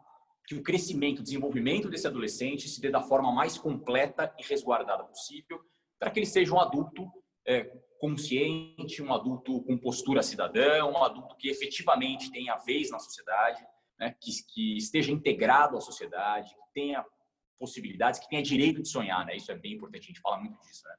que 0.46 0.54
o 0.54 0.62
crescimento, 0.62 1.20
o 1.20 1.22
desenvolvimento 1.22 1.88
desse 1.88 2.06
adolescente 2.06 2.68
se 2.68 2.80
dê 2.80 2.90
da 2.90 3.02
forma 3.02 3.32
mais 3.32 3.56
completa 3.56 4.34
e 4.38 4.42
resguardada 4.42 5.04
possível, 5.04 5.60
para 5.98 6.10
que 6.10 6.18
ele 6.18 6.26
seja 6.26 6.54
um 6.54 6.60
adulto 6.60 7.10
é, 7.46 7.64
consciente, 7.98 9.02
um 9.02 9.12
adulto 9.12 9.62
com 9.62 9.78
postura 9.78 10.22
cidadã, 10.22 10.84
um 10.84 11.02
adulto 11.02 11.36
que 11.36 11.48
efetivamente 11.48 12.30
tenha 12.30 12.56
vez 12.56 12.90
na 12.90 12.98
sociedade, 12.98 13.64
né, 13.98 14.14
que, 14.20 14.30
que 14.52 14.76
esteja 14.76 15.12
integrado 15.12 15.76
à 15.76 15.80
sociedade, 15.80 16.50
que 16.50 16.74
tenha 16.74 17.04
possibilidades, 17.58 18.20
que 18.20 18.28
tenha 18.28 18.42
direito 18.42 18.82
de 18.82 18.88
sonhar, 18.88 19.24
né? 19.24 19.36
Isso 19.36 19.50
é 19.50 19.54
bem 19.54 19.74
importante, 19.74 20.02
a 20.02 20.06
gente 20.08 20.20
fala 20.20 20.38
muito 20.38 20.60
disso, 20.60 20.86
né? 20.86 20.94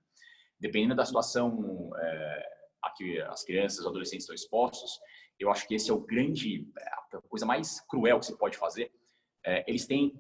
Dependendo 0.60 0.96
da 0.96 1.06
situação 1.06 1.92
é, 2.00 2.50
a 2.86 2.92
que 2.92 3.20
as 3.22 3.44
crianças, 3.44 3.80
os 3.80 3.88
adolescentes 3.88 4.24
estão 4.24 4.36
expostos, 4.36 5.00
eu 5.40 5.52
acho 5.52 5.68
que 5.68 5.76
esse 5.76 5.90
é 5.90 5.94
o 5.94 6.00
grande, 6.00 6.68
a 7.14 7.22
coisa 7.28 7.46
mais 7.46 7.82
cruel 7.82 8.20
que 8.20 8.28
você 8.28 8.38
pode 8.38 8.58
fazer. 8.58 8.92
É, 9.44 9.64
eles 9.68 9.86
têm 9.86 10.14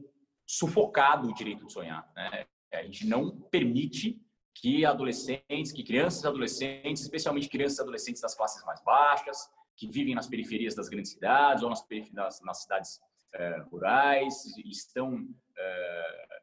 sufocado 0.45 1.29
o 1.29 1.33
direito 1.33 1.65
de 1.65 1.71
sonhar. 1.71 2.11
Né? 2.15 2.45
A 2.73 2.83
gente 2.83 3.07
não 3.07 3.39
permite 3.49 4.21
que 4.53 4.85
adolescentes, 4.85 5.71
que 5.71 5.83
crianças 5.83 6.23
e 6.23 6.27
adolescentes, 6.27 7.03
especialmente 7.03 7.49
crianças 7.49 7.77
e 7.77 7.81
adolescentes 7.81 8.21
das 8.21 8.35
classes 8.35 8.63
mais 8.65 8.81
baixas, 8.83 9.49
que 9.77 9.87
vivem 9.87 10.15
nas 10.15 10.27
periferias 10.27 10.75
das 10.75 10.87
grandes 10.87 11.11
cidades 11.11 11.63
ou 11.63 11.69
nas, 11.69 11.85
nas, 12.13 12.41
nas 12.41 12.61
cidades 12.61 12.99
eh, 13.33 13.59
rurais, 13.69 14.45
estão, 14.65 15.27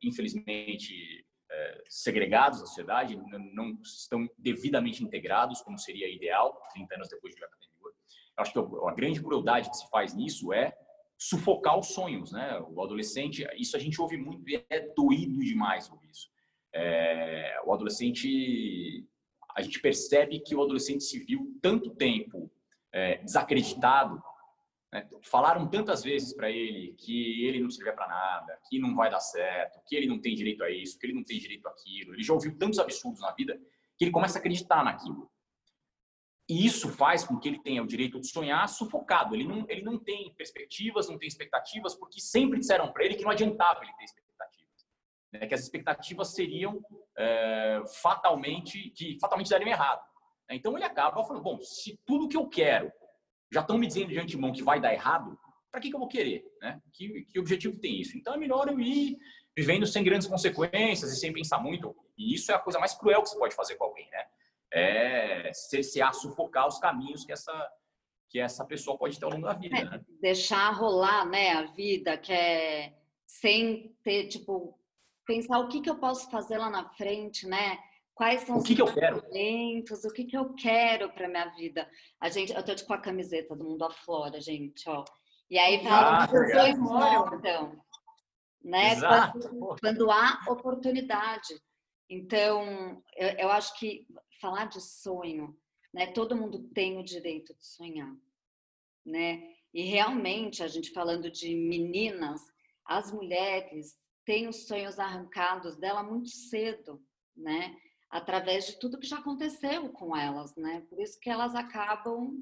infelizmente, 0.03 1.25
segregados 1.89 2.61
da 2.61 2.67
sociedade, 2.67 3.21
não, 3.53 3.79
estão 3.83 4.29
devidamente 4.39 5.05
integrados, 5.05 5.61
como 5.61 5.79
seria 5.79 6.09
ideal, 6.09 6.61
30 6.73 6.95
anos 6.95 7.09
depois 7.09 7.35
de 7.35 7.41
já 7.41 7.47
Eu 7.47 7.93
acho 8.39 8.53
que 8.53 8.59
a 8.59 8.95
grande 8.95 9.23
crueldade 9.23 9.71
que 9.71 9.77
se 9.77 9.89
faz 9.91 10.15
nisso 10.15 10.53
é 10.53 10.73
sufocar 11.19 11.79
os 11.79 11.89
sonhos, 11.89 12.33
né? 12.33 12.61
O 12.71 12.83
adolescente, 12.83 13.47
isso 13.57 13.77
a 13.77 13.81
gente 13.81 14.01
ouve 14.01 14.17
muito 14.17 14.49
e 14.49 14.65
é 14.69 14.81
doído 14.97 15.39
demais 15.39 15.89
ouvir 15.91 16.11
isso. 16.11 16.29
É, 16.75 17.61
o 17.65 17.73
adolescente, 17.73 19.07
a 19.57 19.63
gente 19.63 19.81
percebe 19.81 20.41
que 20.41 20.55
o 20.55 20.63
adolescente 20.63 21.05
se 21.05 21.19
viu 21.21 21.57
tanto 21.63 21.95
tempo 21.95 22.51
é, 22.93 23.19
desacreditado, 23.19 24.21
né? 24.93 25.09
falaram 25.23 25.67
tantas 25.69 26.03
vezes 26.03 26.35
para 26.35 26.51
ele 26.51 26.95
que 26.99 27.47
ele 27.47 27.61
não 27.61 27.71
serve 27.71 27.93
para 27.93 28.07
nada, 28.07 28.61
que 28.69 28.79
não 28.79 28.95
vai 28.95 29.11
dar 29.11 29.21
certo, 29.21 29.81
que 29.87 29.97
ele 29.97 30.07
não 30.07 30.21
tem 30.21 30.35
direito 30.35 30.63
a 30.63 30.71
isso, 30.71 30.99
que 30.99 31.07
ele 31.07 31.15
não 31.15 31.25
tem 31.25 31.39
direito 31.39 31.67
àquilo. 31.67 32.15
Ele 32.15 32.23
já 32.23 32.35
ouviu 32.35 32.57
tantos 32.59 32.79
absurdos 32.79 33.21
na 33.21 33.33
vida 33.33 33.59
que 33.97 34.05
ele 34.05 34.11
começa 34.11 34.39
a 34.39 34.41
acreditar 34.41 34.85
naquilo. 34.85 35.31
E 36.49 36.67
isso 36.67 36.91
faz 36.91 37.25
com 37.25 37.39
que 37.39 37.49
ele 37.49 37.63
tenha 37.63 37.83
o 37.83 37.87
direito 37.87 38.21
de 38.21 38.29
sonhar 38.29 38.69
sufocado. 38.69 39.35
Ele 39.35 39.45
não, 39.45 39.65
ele 39.69 39.83
não 39.83 39.99
tem 39.99 40.35
perspectivas, 40.35 41.09
não 41.09 41.19
tem 41.19 41.29
expectativas, 41.29 41.95
porque 41.95 42.21
sempre 42.21 42.59
disseram 42.59 42.93
para 42.93 43.05
ele 43.05 43.15
que 43.15 43.23
não 43.23 43.31
adiantava 43.31 43.83
ele 43.83 43.93
ter 43.95 44.05
expectativas. 44.05 44.87
Né? 45.33 45.47
Que 45.47 45.55
as 45.55 45.63
expectativas 45.63 46.35
seriam 46.35 46.85
é, 47.17 47.83
fatalmente, 48.03 48.91
que 48.91 49.19
fatalmente 49.19 49.49
dariam 49.49 49.71
errado. 49.71 50.03
Então 50.51 50.77
ele 50.77 50.85
acaba 50.85 51.25
falando, 51.25 51.43
bom, 51.43 51.59
se 51.63 51.99
tudo 52.05 52.29
que 52.29 52.37
eu 52.37 52.47
quero 52.47 52.93
já 53.53 53.61
estão 53.61 53.79
me 53.79 53.87
dizendo 53.87 54.09
de 54.09 54.19
antemão 54.19 54.53
que 54.53 54.63
vai 54.63 54.81
dar 54.81 54.93
errado, 54.93 55.39
para 55.71 55.81
que, 55.81 55.89
que 55.89 55.95
eu 55.95 56.01
vou 56.01 56.09
querer? 56.09 56.45
Né? 56.61 56.81
Que, 56.93 57.25
que 57.25 57.39
objetivo 57.39 57.79
tem 57.79 58.01
isso? 58.01 58.17
Então 58.17 58.35
é 58.35 58.37
melhor 58.37 58.69
eu 58.69 58.81
ir 58.81 59.19
vivendo 59.57 59.87
sem 59.87 60.03
grandes 60.03 60.27
consequências 60.27 61.13
e 61.13 61.17
sem 61.17 61.33
pensar 61.33 61.59
muito. 61.59 61.95
E 62.17 62.35
isso 62.35 62.51
é 62.51 62.55
a 62.55 62.59
coisa 62.59 62.79
mais 62.79 62.95
cruel 62.95 63.23
que 63.23 63.29
você 63.29 63.39
pode 63.39 63.55
fazer 63.55 63.77
com 63.77 63.85
alguém, 63.85 64.09
né? 64.11 64.25
é 64.73 65.53
cercear, 65.53 66.15
sufocar 66.15 66.67
os 66.67 66.79
caminhos 66.79 67.25
que 67.25 67.33
essa 67.33 67.53
que 68.31 68.41
essa 68.41 68.65
pessoa 68.65 68.97
pode 68.97 69.19
ter 69.19 69.27
ao 69.27 69.31
longo 69.31 69.45
da 69.45 69.53
vida, 69.53 69.77
é, 69.77 69.85
né? 69.85 70.03
Deixar 70.23 70.71
rolar, 70.71 71.27
né, 71.27 71.51
a 71.51 71.65
vida, 71.65 72.17
que 72.17 72.33
é 72.33 72.97
sem 73.27 73.95
ter 74.03 74.29
tipo 74.29 74.75
pensar 75.27 75.59
o 75.59 75.69
que 75.69 75.83
que 75.83 75.91
eu 75.91 75.99
posso 75.99 76.31
fazer 76.31 76.57
lá 76.57 76.71
na 76.71 76.89
frente, 76.95 77.47
né? 77.47 77.79
Quais 78.15 78.43
são 78.43 78.59
o 78.59 78.63
que, 78.63 78.75
que 78.75 78.83
eu 78.83 78.93
quero? 78.93 79.19
O 79.19 80.13
que 80.13 80.25
que 80.25 80.37
eu 80.37 80.55
quero 80.55 81.11
para 81.13 81.29
minha 81.29 81.47
vida? 81.51 81.89
A 82.21 82.29
gente, 82.29 82.53
eu 82.53 82.63
tô 82.63 82.75
tipo, 82.75 82.89
com 82.89 82.95
a 82.95 83.01
camiseta 83.01 83.57
do 83.57 83.65
Mundo 83.65 83.85
Aflora, 83.85 84.41
gente, 84.41 84.89
ó. 84.89 85.05
E 85.51 85.59
aí 85.59 85.83
fala 85.83 86.25
ah, 86.25 86.29
que 86.29 86.37
os 86.37 86.53
dois 86.53 86.79
né? 88.63 89.01
Quando, 89.01 89.77
quando, 89.81 90.11
há 90.11 90.41
oportunidade. 90.49 91.55
Então, 92.09 93.03
eu, 93.17 93.29
eu 93.31 93.51
acho 93.51 93.79
que 93.79 94.07
falar 94.41 94.67
de 94.67 94.81
sonho, 94.81 95.57
né? 95.93 96.07
Todo 96.13 96.37
mundo 96.37 96.69
tem 96.75 96.99
o 96.99 97.05
direito 97.05 97.55
de 97.55 97.67
sonhar, 97.67 98.15
né? 99.05 99.43
E 99.73 99.83
realmente, 99.83 100.63
a 100.63 100.69
gente 100.69 100.93
falando 100.93 101.31
de 101.31 101.55
meninas, 101.55 102.41
as 102.85 103.11
mulheres 103.11 103.99
têm 104.25 104.49
os 104.49 104.67
sonhos 104.67 104.99
arrancados 104.99 105.77
dela 105.77 106.03
muito 106.03 106.29
cedo, 106.29 107.03
né? 107.37 107.75
Através 108.13 108.67
de 108.67 108.79
tudo 108.79 108.99
que 108.99 109.07
já 109.07 109.19
aconteceu 109.19 109.89
com 109.89 110.15
elas, 110.15 110.55
né? 110.55 110.85
Por 110.91 111.01
isso 111.01 111.19
que 111.19 111.31
elas 111.31 111.55
acabam 111.55 112.39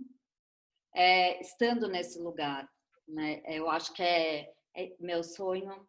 é, 0.93 1.41
estando 1.41 1.87
nesse 1.87 2.19
lugar, 2.19 2.69
né? 3.07 3.41
Eu 3.47 3.71
acho 3.71 3.93
que 3.95 4.03
é, 4.03 4.53
é 4.77 4.97
meu 4.99 5.23
sonho 5.23 5.89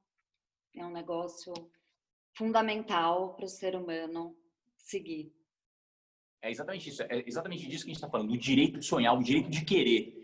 é 0.76 0.86
um 0.86 0.92
negócio 0.92 1.52
fundamental 2.38 3.36
para 3.36 3.46
o 3.46 3.50
ser 3.50 3.76
humano 3.76 4.38
seguir. 4.78 5.34
É 6.44 6.52
exatamente 6.52 6.90
isso. 6.90 7.02
É 7.02 7.28
exatamente 7.28 7.68
disso 7.68 7.84
que 7.84 7.90
a 7.90 7.94
gente 7.94 8.04
está 8.04 8.10
falando. 8.10 8.32
O 8.32 8.38
direito 8.38 8.80
de 8.80 8.86
sonhar, 8.86 9.18
o 9.18 9.24
direito 9.24 9.50
de 9.50 9.66
querer. 9.66 10.16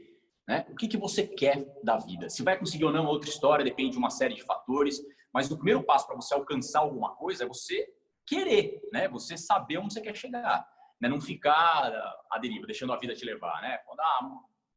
Né? 0.48 0.68
O 0.70 0.76
que, 0.76 0.88
que 0.88 0.98
você 0.98 1.28
quer 1.28 1.66
da 1.84 1.98
vida? 1.98 2.30
Se 2.30 2.44
vai 2.44 2.60
conseguir 2.60 2.86
ou 2.86 2.94
não 2.94 3.08
outra 3.08 3.30
história, 3.30 3.66
depende 3.66 3.92
de 3.92 3.98
uma 3.98 4.12
série 4.12 4.36
de 4.36 4.44
fatores. 4.44 5.02
Mas 5.34 5.50
o 5.50 5.56
primeiro 5.56 5.84
passo 5.84 6.06
para 6.06 6.16
você 6.16 6.36
alcançar 6.36 6.80
alguma 6.80 7.16
coisa 7.16 7.44
é 7.44 7.48
você 7.48 7.88
querer, 8.28 8.82
né? 8.92 9.08
Você 9.08 9.38
saber 9.38 9.78
onde 9.78 9.94
você 9.94 10.02
quer 10.02 10.16
chegar. 10.16 10.68
Né? 11.00 11.08
Não 11.08 11.22
ficar 11.22 11.92
à 12.30 12.38
deriva, 12.40 12.68
deixando 12.68 12.94
a 12.94 13.00
vida 13.00 13.16
te 13.16 13.26
levar, 13.26 13.62
né? 13.62 13.78
Quando, 13.86 14.00
ah, 14.02 14.30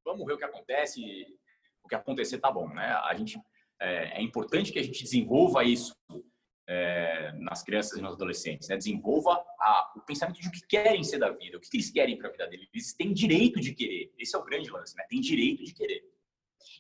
vamos 0.05 0.25
ver 0.25 0.35
o 0.35 0.39
que 0.39 0.45
acontece, 0.45 1.03
o 1.83 1.89
que 1.89 1.95
acontecer 1.95 2.39
tá 2.39 2.51
bom, 2.51 2.69
né? 2.69 2.93
A 3.05 3.15
gente 3.15 3.39
é, 3.81 4.19
é 4.19 4.23
importante 4.23 4.73
que 4.73 4.79
a 4.79 4.83
gente 4.83 5.03
desenvolva 5.03 5.65
isso 5.65 5.97
é, 6.69 7.33
nas 7.33 7.63
crianças 7.65 7.99
e 7.99 8.03
nos 8.03 8.13
adolescentes, 8.13 8.69
né? 8.69 8.77
desenvolva 8.77 9.33
a, 9.59 9.93
o 9.97 10.01
pensamento 10.03 10.41
de 10.41 10.47
o 10.47 10.53
que 10.53 10.65
querem 10.69 11.03
ser 11.03 11.19
da 11.19 11.31
vida, 11.31 11.57
o 11.57 11.61
que 11.61 11.69
eles 11.75 11.91
querem 11.91 12.17
para 12.17 12.29
a 12.29 12.31
vida 12.31 12.47
deles. 12.47 12.69
Eles 12.73 12.95
têm 12.95 13.13
direito 13.13 13.61
de 13.61 13.75
querer. 13.75 14.13
Esse 14.17 14.37
é 14.37 14.39
o 14.39 14.45
grande 14.45 14.71
lance, 14.71 14.95
né? 14.97 15.05
Tem 15.09 15.21
direito 15.21 15.65
de 15.65 15.75
querer. 15.75 16.05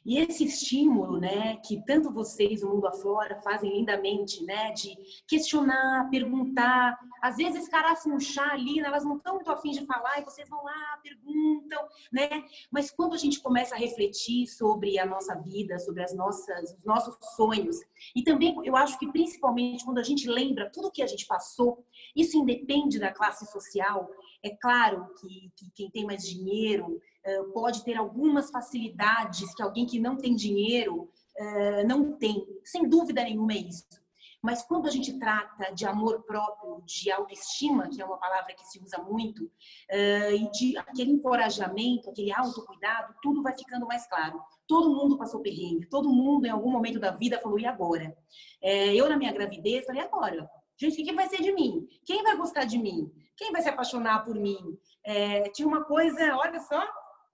E 0.04 0.18
esse 0.18 0.44
estímulo, 0.44 1.18
né, 1.18 1.56
que 1.64 1.84
tanto 1.84 2.12
vocês, 2.12 2.62
o 2.62 2.70
mundo 2.70 2.86
afora, 2.86 3.40
fazem 3.42 3.78
lindamente, 3.78 4.44
né, 4.44 4.72
de 4.72 4.96
questionar, 5.26 6.08
perguntar, 6.10 6.98
às 7.22 7.36
vezes 7.36 7.68
caraçam 7.68 8.14
um 8.14 8.20
chá 8.20 8.52
ali, 8.52 8.80
né, 8.80 8.88
elas 8.88 9.04
não 9.04 9.16
estão 9.16 9.34
muito 9.34 9.50
afim 9.50 9.70
de 9.70 9.84
falar 9.84 10.20
e 10.20 10.24
vocês 10.24 10.48
vão 10.48 10.62
lá, 10.62 10.98
perguntam, 11.02 11.86
né, 12.12 12.44
mas 12.70 12.90
quando 12.90 13.14
a 13.14 13.18
gente 13.18 13.40
começa 13.40 13.74
a 13.74 13.78
refletir 13.78 14.46
sobre 14.46 14.98
a 14.98 15.06
nossa 15.06 15.34
vida, 15.34 15.78
sobre 15.78 16.02
as 16.02 16.14
nossas, 16.14 16.72
os 16.78 16.84
nossos 16.84 17.14
sonhos, 17.36 17.76
e 18.14 18.22
também 18.22 18.56
eu 18.64 18.76
acho 18.76 18.98
que 18.98 19.10
principalmente 19.10 19.84
quando 19.84 19.98
a 19.98 20.02
gente 20.02 20.28
lembra 20.28 20.70
tudo 20.70 20.90
que 20.90 21.02
a 21.02 21.06
gente 21.06 21.26
passou, 21.26 21.84
isso 22.16 22.36
independe 22.36 22.98
da 22.98 23.12
classe 23.12 23.46
social, 23.50 24.10
é 24.42 24.50
claro 24.50 25.06
que, 25.20 25.52
que 25.56 25.70
quem 25.74 25.90
tem 25.90 26.04
mais 26.04 26.22
dinheiro 26.22 27.00
uh, 27.26 27.52
pode 27.52 27.84
ter 27.84 27.96
algumas 27.96 28.50
facilidades 28.50 29.54
que 29.54 29.62
alguém 29.62 29.86
que 29.86 29.98
não 29.98 30.16
tem 30.16 30.34
dinheiro 30.34 31.10
uh, 31.38 31.86
não 31.86 32.12
tem. 32.16 32.46
Sem 32.64 32.88
dúvida 32.88 33.22
nenhuma 33.22 33.52
é 33.52 33.58
isso. 33.58 34.00
Mas 34.42 34.62
quando 34.62 34.86
a 34.86 34.90
gente 34.90 35.18
trata 35.18 35.70
de 35.74 35.84
amor 35.84 36.22
próprio, 36.22 36.82
de 36.86 37.10
autoestima, 37.10 37.88
que 37.90 38.00
é 38.00 38.04
uma 38.04 38.16
palavra 38.16 38.54
que 38.54 38.66
se 38.66 38.82
usa 38.82 38.96
muito, 38.98 39.44
uh, 39.44 40.34
e 40.34 40.50
de 40.50 40.78
aquele 40.78 41.12
encorajamento, 41.12 42.08
aquele 42.08 42.32
autocuidado, 42.32 43.14
tudo 43.22 43.42
vai 43.42 43.54
ficando 43.56 43.86
mais 43.86 44.06
claro. 44.08 44.40
Todo 44.66 44.94
mundo 44.94 45.18
passou 45.18 45.40
perrengue, 45.40 45.86
todo 45.90 46.08
mundo 46.08 46.46
em 46.46 46.50
algum 46.50 46.70
momento 46.70 46.98
da 46.98 47.10
vida 47.10 47.38
falou, 47.38 47.58
e 47.58 47.66
agora? 47.66 48.16
É, 48.62 48.94
eu, 48.94 49.08
na 49.08 49.18
minha 49.18 49.32
gravidez, 49.32 49.84
falei, 49.84 50.00
agora? 50.00 50.48
Gente, 50.78 51.02
o 51.02 51.04
que 51.04 51.12
vai 51.12 51.28
ser 51.28 51.42
de 51.42 51.52
mim? 51.52 51.86
Quem 52.06 52.22
vai 52.22 52.34
gostar 52.36 52.64
de 52.64 52.78
mim? 52.78 53.12
Quem 53.40 53.52
vai 53.52 53.62
se 53.62 53.70
apaixonar 53.70 54.22
por 54.22 54.34
mim? 54.34 54.78
É, 55.02 55.48
tinha 55.48 55.66
uma 55.66 55.82
coisa, 55.82 56.36
olha 56.36 56.60
só, 56.60 56.86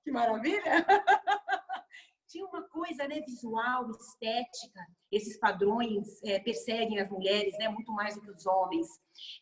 que 0.05 0.13
maravilha! 0.13 0.63
tinha 2.29 2.47
uma 2.47 2.63
coisa 2.63 3.09
né, 3.09 3.21
visual, 3.23 3.91
estética. 3.91 4.87
Esses 5.11 5.37
padrões 5.37 6.23
é, 6.23 6.39
perseguem 6.39 7.01
as 7.01 7.11
mulheres 7.11 7.59
né, 7.59 7.69
muito 7.69 7.91
mais 7.91 8.15
do 8.15 8.21
que 8.21 8.31
os 8.31 8.47
homens. 8.47 8.87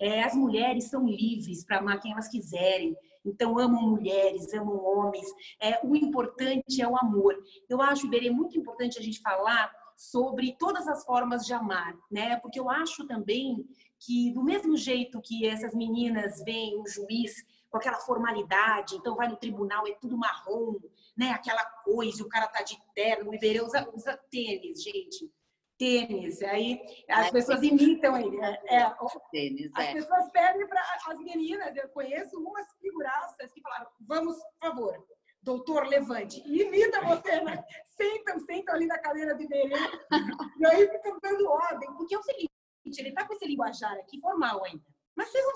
É, 0.00 0.22
as 0.22 0.35
mulheres 0.35 0.85
são 0.85 1.07
livres 1.07 1.66
para 1.66 1.81
amar 1.81 2.00
quem 2.00 2.12
elas 2.12 2.29
quiserem. 2.29 2.96
Então, 3.27 3.59
amam 3.59 3.83
mulheres, 3.83 4.55
amam 4.55 4.83
homens. 4.83 5.27
É, 5.61 5.87
o 5.87 5.94
importante 5.94 6.81
é 6.81 6.88
o 6.88 6.96
amor. 6.96 7.37
Eu 7.68 7.83
acho, 7.83 8.07
Iberê, 8.07 8.31
muito 8.31 8.57
importante 8.57 8.98
a 8.98 9.03
gente 9.03 9.20
falar 9.20 9.70
sobre 9.98 10.57
todas 10.59 10.88
as 10.88 11.05
formas 11.05 11.44
de 11.44 11.53
amar, 11.53 11.94
né? 12.11 12.37
Porque 12.37 12.59
eu 12.59 12.70
acho 12.70 13.07
também 13.07 13.66
que 14.04 14.32
do 14.32 14.42
mesmo 14.42 14.76
jeito 14.76 15.20
que 15.20 15.46
essas 15.46 15.74
meninas 15.74 16.42
veem 16.44 16.78
um 16.78 16.86
juiz 16.86 17.44
com 17.70 17.78
aquela 17.78 17.98
formalidade, 17.98 18.94
então 18.94 19.16
vai 19.16 19.26
no 19.26 19.36
tribunal, 19.36 19.86
é 19.86 19.92
tudo 19.94 20.16
marrom, 20.16 20.76
né? 21.16 21.30
Aquela 21.30 21.64
coisa, 21.64 22.22
o 22.22 22.28
cara 22.28 22.46
tá 22.46 22.62
de 22.62 22.78
terno, 22.94 23.30
o 23.30 23.34
Iberê 23.34 23.60
usa, 23.62 23.88
usa 23.92 24.16
tênis, 24.30 24.82
gente. 24.82 25.28
Tênis, 25.76 26.40
aí 26.42 26.80
as 27.08 27.26
é, 27.26 27.30
pessoas 27.32 27.62
imitam 27.62 28.16
ele. 28.16 28.40
É, 28.40 28.76
é, 28.76 28.96
tênis, 29.32 29.72
as 29.74 29.86
é. 29.86 29.92
pessoas 29.92 30.30
pedem 30.30 30.68
para 30.68 30.80
as 31.08 31.18
meninas, 31.18 31.74
eu 31.74 31.88
conheço 31.88 32.38
umas 32.38 32.66
figuraças 32.80 33.52
que 33.52 33.60
falaram, 33.60 33.88
vamos, 34.00 34.36
por 34.36 34.68
favor, 34.68 35.04
doutor, 35.42 35.86
levante. 35.88 36.42
E 36.46 36.62
imita 36.62 37.00
você, 37.00 37.40
né? 37.40 37.64
Sentam, 37.96 38.38
sentam 38.40 38.74
ali 38.74 38.86
na 38.86 38.98
cadeira 38.98 39.34
do 39.34 39.42
Iberê. 39.42 39.74
e 40.60 40.66
aí 40.66 40.88
ficam 40.88 41.18
dando 41.20 41.48
ordem, 41.48 41.92
porque 41.94 42.14
é 42.14 42.18
o 42.18 42.22
seguinte, 42.22 42.53
ele 42.99 43.12
tá 43.12 43.27
com 43.27 43.35
esse 43.35 43.47
linguajar 43.47 43.92
aqui 43.94 44.20
formal 44.20 44.64
ainda. 44.64 44.85
Mas 45.16 45.29
vocês 45.29 45.44
não 45.44 45.55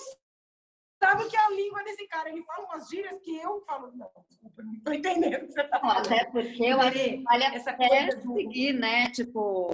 sabem 1.02 1.28
que 1.28 1.36
é 1.36 1.40
a 1.40 1.50
língua 1.50 1.82
desse 1.84 2.06
cara. 2.08 2.28
Ele 2.30 2.42
fala 2.44 2.66
umas 2.66 2.88
gírias 2.88 3.20
que 3.20 3.36
eu 3.36 3.60
falo, 3.62 3.90
não, 3.96 4.10
desculpa, 4.28 4.62
não 4.62 4.80
tô 4.80 4.92
entendendo 4.92 5.42
o 5.42 5.46
que 5.46 5.52
você 5.52 5.64
tá 5.64 5.80
falando. 5.80 6.06
Até 6.06 6.24
porque 6.26 6.64
eu 6.64 6.80
acho 6.80 6.92
que 6.92 7.22
vale 7.22 7.44
essa 7.44 7.74
coisa 7.74 8.16
do... 8.16 8.34
seguir, 8.34 8.72
né? 8.72 9.10
Tipo, 9.10 9.70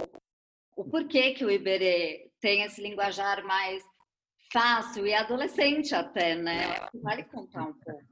o 0.77 0.85
por 0.85 1.07
que, 1.07 1.33
que 1.33 1.45
o 1.45 1.51
Iberê 1.51 2.31
tem 2.41 2.63
esse 2.63 2.81
linguajar 2.81 3.45
mais 3.45 3.83
fácil 4.53 5.07
e 5.07 5.15
adolescente 5.15 5.95
até, 5.95 6.35
né? 6.35 6.89
Vale 6.95 7.25
contar 7.25 7.65
um 7.65 7.75
pouco. 7.75 8.05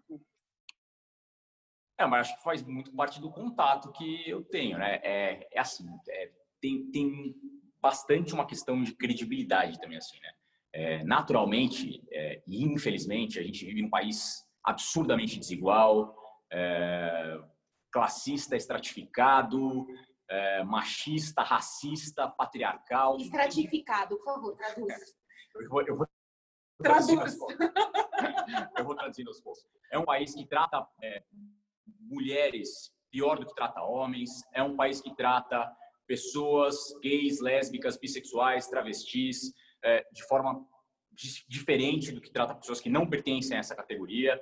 É, 1.98 2.06
mas 2.06 2.22
acho 2.22 2.36
que 2.36 2.42
faz 2.42 2.62
muito 2.62 2.92
parte 2.92 3.20
do 3.20 3.30
contato 3.30 3.92
que 3.92 4.28
eu 4.28 4.42
tenho, 4.44 4.78
né? 4.78 4.98
É, 5.02 5.48
é 5.52 5.60
assim, 5.60 5.86
é, 6.08 6.32
tem, 6.60 6.90
tem 6.90 7.34
bastante 7.82 8.32
uma 8.32 8.46
questão 8.46 8.82
de 8.82 8.94
credibilidade 8.94 9.80
também, 9.80 9.98
assim, 9.98 10.18
né? 10.20 10.32
É, 10.74 11.04
naturalmente 11.04 12.02
é, 12.10 12.42
e 12.46 12.64
infelizmente 12.64 13.38
a 13.38 13.42
gente 13.42 13.66
vive 13.66 13.82
num 13.82 13.90
país 13.90 14.42
absurdamente 14.64 15.38
desigual, 15.38 16.16
é, 16.50 17.38
classista, 17.90 18.56
estratificado, 18.56 19.86
é, 20.30 20.64
machista, 20.64 21.42
racista, 21.42 22.26
patriarcal. 22.28 23.18
Estratificado, 23.18 24.16
por 24.16 24.24
favor, 24.24 24.56
traduz. 24.56 24.94
Eu 25.54 25.68
vou, 25.68 25.82
eu 25.82 25.96
vou 25.96 26.06
traduz. 26.82 27.36
eu 28.78 28.84
vou 28.84 28.94
traduzindo 28.94 29.28
aos 29.28 29.40
poucos. 29.42 29.62
É 29.90 29.98
um 29.98 30.04
país 30.04 30.34
que 30.34 30.46
trata 30.46 30.86
é, 31.02 31.22
mulheres 32.00 32.92
pior 33.10 33.38
do 33.38 33.46
que 33.46 33.54
trata 33.54 33.82
homens. 33.82 34.30
É 34.54 34.62
um 34.62 34.74
país 34.74 35.00
que 35.00 35.14
trata 35.14 35.70
pessoas 36.12 36.76
gays, 37.00 37.40
lésbicas, 37.40 37.96
bissexuais, 37.96 38.68
travestis 38.68 39.54
é, 39.82 40.06
de 40.12 40.22
forma 40.24 40.62
diferente 41.48 42.12
do 42.12 42.20
que 42.20 42.30
trata 42.30 42.54
pessoas 42.54 42.82
que 42.82 42.90
não 42.90 43.08
pertencem 43.08 43.56
a 43.56 43.60
essa 43.60 43.74
categoria. 43.74 44.38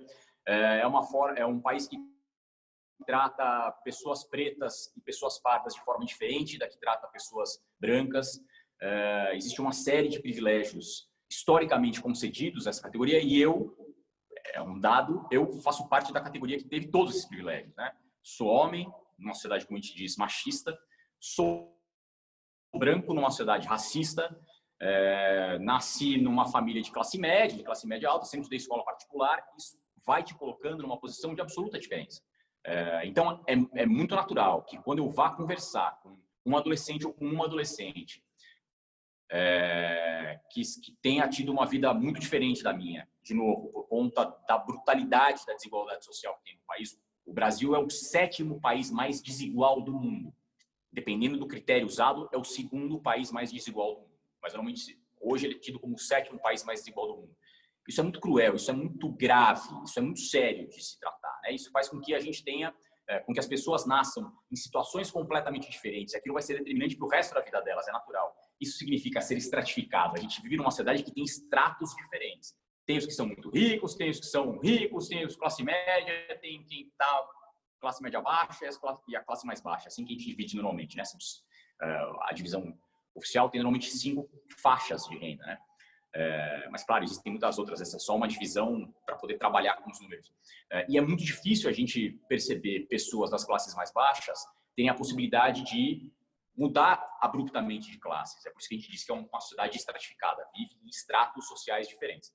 É, 0.48 0.80
é 0.80 0.86
uma 0.88 1.04
forma, 1.04 1.38
é 1.38 1.46
um 1.46 1.60
país 1.60 1.86
que 1.86 1.96
trata 3.06 3.70
pessoas 3.84 4.24
pretas 4.24 4.92
e 4.96 5.00
pessoas 5.00 5.38
pardas 5.38 5.74
de 5.74 5.80
forma 5.84 6.04
diferente 6.04 6.58
da 6.58 6.66
que 6.66 6.76
trata 6.76 7.06
pessoas 7.06 7.62
brancas. 7.78 8.40
É, 8.82 9.36
existe 9.36 9.60
uma 9.60 9.72
série 9.72 10.08
de 10.08 10.20
privilégios 10.20 11.08
historicamente 11.30 12.02
concedidos 12.02 12.66
a 12.66 12.70
essa 12.70 12.82
categoria 12.82 13.22
e 13.22 13.40
eu 13.40 13.76
é 14.52 14.60
um 14.60 14.80
dado, 14.80 15.24
eu 15.30 15.52
faço 15.62 15.88
parte 15.88 16.12
da 16.12 16.20
categoria 16.20 16.58
que 16.58 16.64
teve 16.64 16.88
todos 16.88 17.14
esses 17.14 17.28
privilégios, 17.28 17.72
né? 17.76 17.92
Sou 18.20 18.48
homem, 18.48 18.92
numa 19.16 19.34
sociedade, 19.34 19.64
como 19.66 19.78
a 19.78 19.80
gente 19.80 19.94
diz, 19.94 20.16
machista, 20.16 20.76
sou 21.20 21.78
branco 22.74 23.12
numa 23.12 23.30
sociedade 23.30 23.68
racista, 23.68 24.34
é, 24.80 25.58
nasci 25.58 26.16
numa 26.16 26.46
família 26.46 26.80
de 26.80 26.90
classe 26.90 27.18
média, 27.18 27.56
de 27.56 27.62
classe 27.62 27.86
média 27.86 28.08
alta, 28.08 28.24
sempre 28.24 28.42
estudei 28.42 28.56
escola 28.56 28.84
particular, 28.84 29.44
isso 29.56 29.78
vai 30.04 30.22
te 30.22 30.34
colocando 30.34 30.82
numa 30.82 30.98
posição 30.98 31.34
de 31.34 31.40
absoluta 31.40 31.78
diferença. 31.78 32.22
É, 32.64 33.06
então, 33.06 33.42
é, 33.46 33.54
é, 33.82 33.86
muito 33.86 34.14
natural 34.14 34.62
que 34.64 34.78
quando 34.78 34.98
eu 34.98 35.10
vá 35.10 35.30
conversar 35.30 36.00
com 36.02 36.18
um 36.44 36.56
adolescente 36.56 37.06
ou 37.06 37.12
com 37.12 37.26
uma 37.26 37.44
adolescente 37.44 38.22
é, 39.30 40.40
que, 40.50 40.62
que 40.62 40.96
tenha 41.00 41.28
tido 41.28 41.52
uma 41.52 41.66
vida 41.66 41.92
muito 41.94 42.18
diferente 42.18 42.62
da 42.62 42.72
minha, 42.72 43.08
de 43.22 43.34
novo, 43.34 43.68
por 43.68 43.88
conta 43.88 44.24
da 44.48 44.58
brutalidade 44.58 45.46
da 45.46 45.54
desigualdade 45.54 46.04
social 46.04 46.36
que 46.38 46.44
tem 46.44 46.56
no 46.56 46.64
país, 46.66 46.98
o 47.24 47.32
Brasil 47.32 47.74
é 47.74 47.78
o 47.78 47.88
sétimo 47.88 48.60
país 48.60 48.90
mais 48.90 49.22
desigual 49.22 49.80
do 49.80 49.92
mundo. 49.92 50.34
Dependendo 50.92 51.38
do 51.38 51.46
critério 51.46 51.86
usado, 51.86 52.28
é 52.32 52.36
o 52.36 52.44
segundo 52.44 53.00
país 53.00 53.30
mais 53.30 53.52
desigual 53.52 53.94
do 53.94 54.00
mundo. 54.00 54.18
Mas 54.42 54.52
normalmente, 54.52 54.98
hoje 55.20 55.46
ele 55.46 55.54
é 55.54 55.58
tido 55.58 55.78
como 55.78 55.94
o 55.94 55.98
sétimo 55.98 56.40
país 56.40 56.64
mais 56.64 56.80
desigual 56.80 57.08
do 57.08 57.16
mundo. 57.22 57.36
Isso 57.88 58.00
é 58.00 58.04
muito 58.04 58.20
cruel, 58.20 58.54
isso 58.54 58.70
é 58.70 58.74
muito 58.74 59.10
grave, 59.10 59.68
isso 59.84 59.98
é 59.98 60.02
muito 60.02 60.20
sério 60.20 60.68
de 60.68 60.82
se 60.82 60.98
tratar. 60.98 61.40
Né? 61.42 61.54
Isso 61.54 61.70
faz 61.70 61.88
com 61.88 62.00
que 62.00 62.14
a 62.14 62.20
gente 62.20 62.44
tenha, 62.44 62.74
é, 63.08 63.20
com 63.20 63.32
que 63.32 63.40
as 63.40 63.46
pessoas 63.46 63.86
nasçam 63.86 64.32
em 64.50 64.56
situações 64.56 65.10
completamente 65.10 65.70
diferentes. 65.70 66.14
Aquilo 66.14 66.34
vai 66.34 66.42
ser 66.42 66.58
determinante 66.58 66.96
para 66.96 67.06
o 67.06 67.10
resto 67.10 67.34
da 67.34 67.40
vida 67.40 67.60
delas, 67.60 67.88
é 67.88 67.92
natural. 67.92 68.34
Isso 68.60 68.78
significa 68.78 69.20
ser 69.20 69.36
estratificado. 69.36 70.14
A 70.16 70.20
gente 70.20 70.40
vive 70.42 70.56
numa 70.56 70.70
sociedade 70.70 71.02
que 71.02 71.12
tem 71.12 71.24
estratos 71.24 71.94
diferentes. 71.94 72.54
Tem 72.86 72.98
os 72.98 73.06
que 73.06 73.12
são 73.12 73.26
muito 73.26 73.50
ricos, 73.50 73.94
tem 73.94 74.10
os 74.10 74.20
que 74.20 74.26
são 74.26 74.58
ricos, 74.58 75.08
tem 75.08 75.24
os 75.24 75.36
classe 75.36 75.62
média, 75.62 76.38
tem 76.40 76.62
quem 76.64 76.82
está 76.82 77.28
classe 77.80 78.02
média 78.02 78.20
baixa 78.20 78.64
e 79.08 79.16
a 79.16 79.22
classe 79.22 79.46
mais 79.46 79.60
baixa. 79.60 79.88
Assim 79.88 80.04
que 80.04 80.12
a 80.12 80.16
gente 80.16 80.26
divide 80.26 80.54
normalmente, 80.56 80.96
né? 80.96 81.02
A 82.28 82.32
divisão 82.32 82.78
oficial 83.14 83.48
tem 83.48 83.60
normalmente 83.60 83.90
cinco 83.90 84.28
faixas 84.62 85.04
de 85.04 85.16
renda, 85.18 85.44
né? 85.46 85.58
É, 86.12 86.68
mas, 86.70 86.82
claro, 86.84 87.04
existem 87.04 87.32
muitas 87.32 87.58
outras. 87.58 87.80
Essa 87.80 87.96
é 87.96 88.00
só 88.00 88.16
uma 88.16 88.26
divisão 88.26 88.92
para 89.06 89.16
poder 89.16 89.38
trabalhar 89.38 89.76
com 89.76 89.90
os 89.90 90.00
números. 90.00 90.32
É, 90.70 90.86
e 90.88 90.98
é 90.98 91.00
muito 91.00 91.24
difícil 91.24 91.70
a 91.70 91.72
gente 91.72 92.20
perceber 92.28 92.86
pessoas 92.88 93.30
das 93.30 93.44
classes 93.44 93.74
mais 93.74 93.92
baixas 93.92 94.44
têm 94.74 94.88
a 94.88 94.94
possibilidade 94.94 95.62
de 95.64 96.12
mudar 96.56 97.00
abruptamente 97.20 97.90
de 97.90 97.98
classes. 97.98 98.44
É 98.44 98.50
por 98.50 98.58
isso 98.58 98.68
que 98.68 98.74
a 98.74 98.78
gente 98.78 98.90
diz 98.90 99.04
que 99.04 99.12
é 99.12 99.14
uma 99.14 99.40
sociedade 99.40 99.76
estratificada, 99.76 100.46
vive 100.54 100.74
em 100.84 100.88
estratos 100.88 101.46
sociais 101.46 101.88
diferentes. 101.88 102.32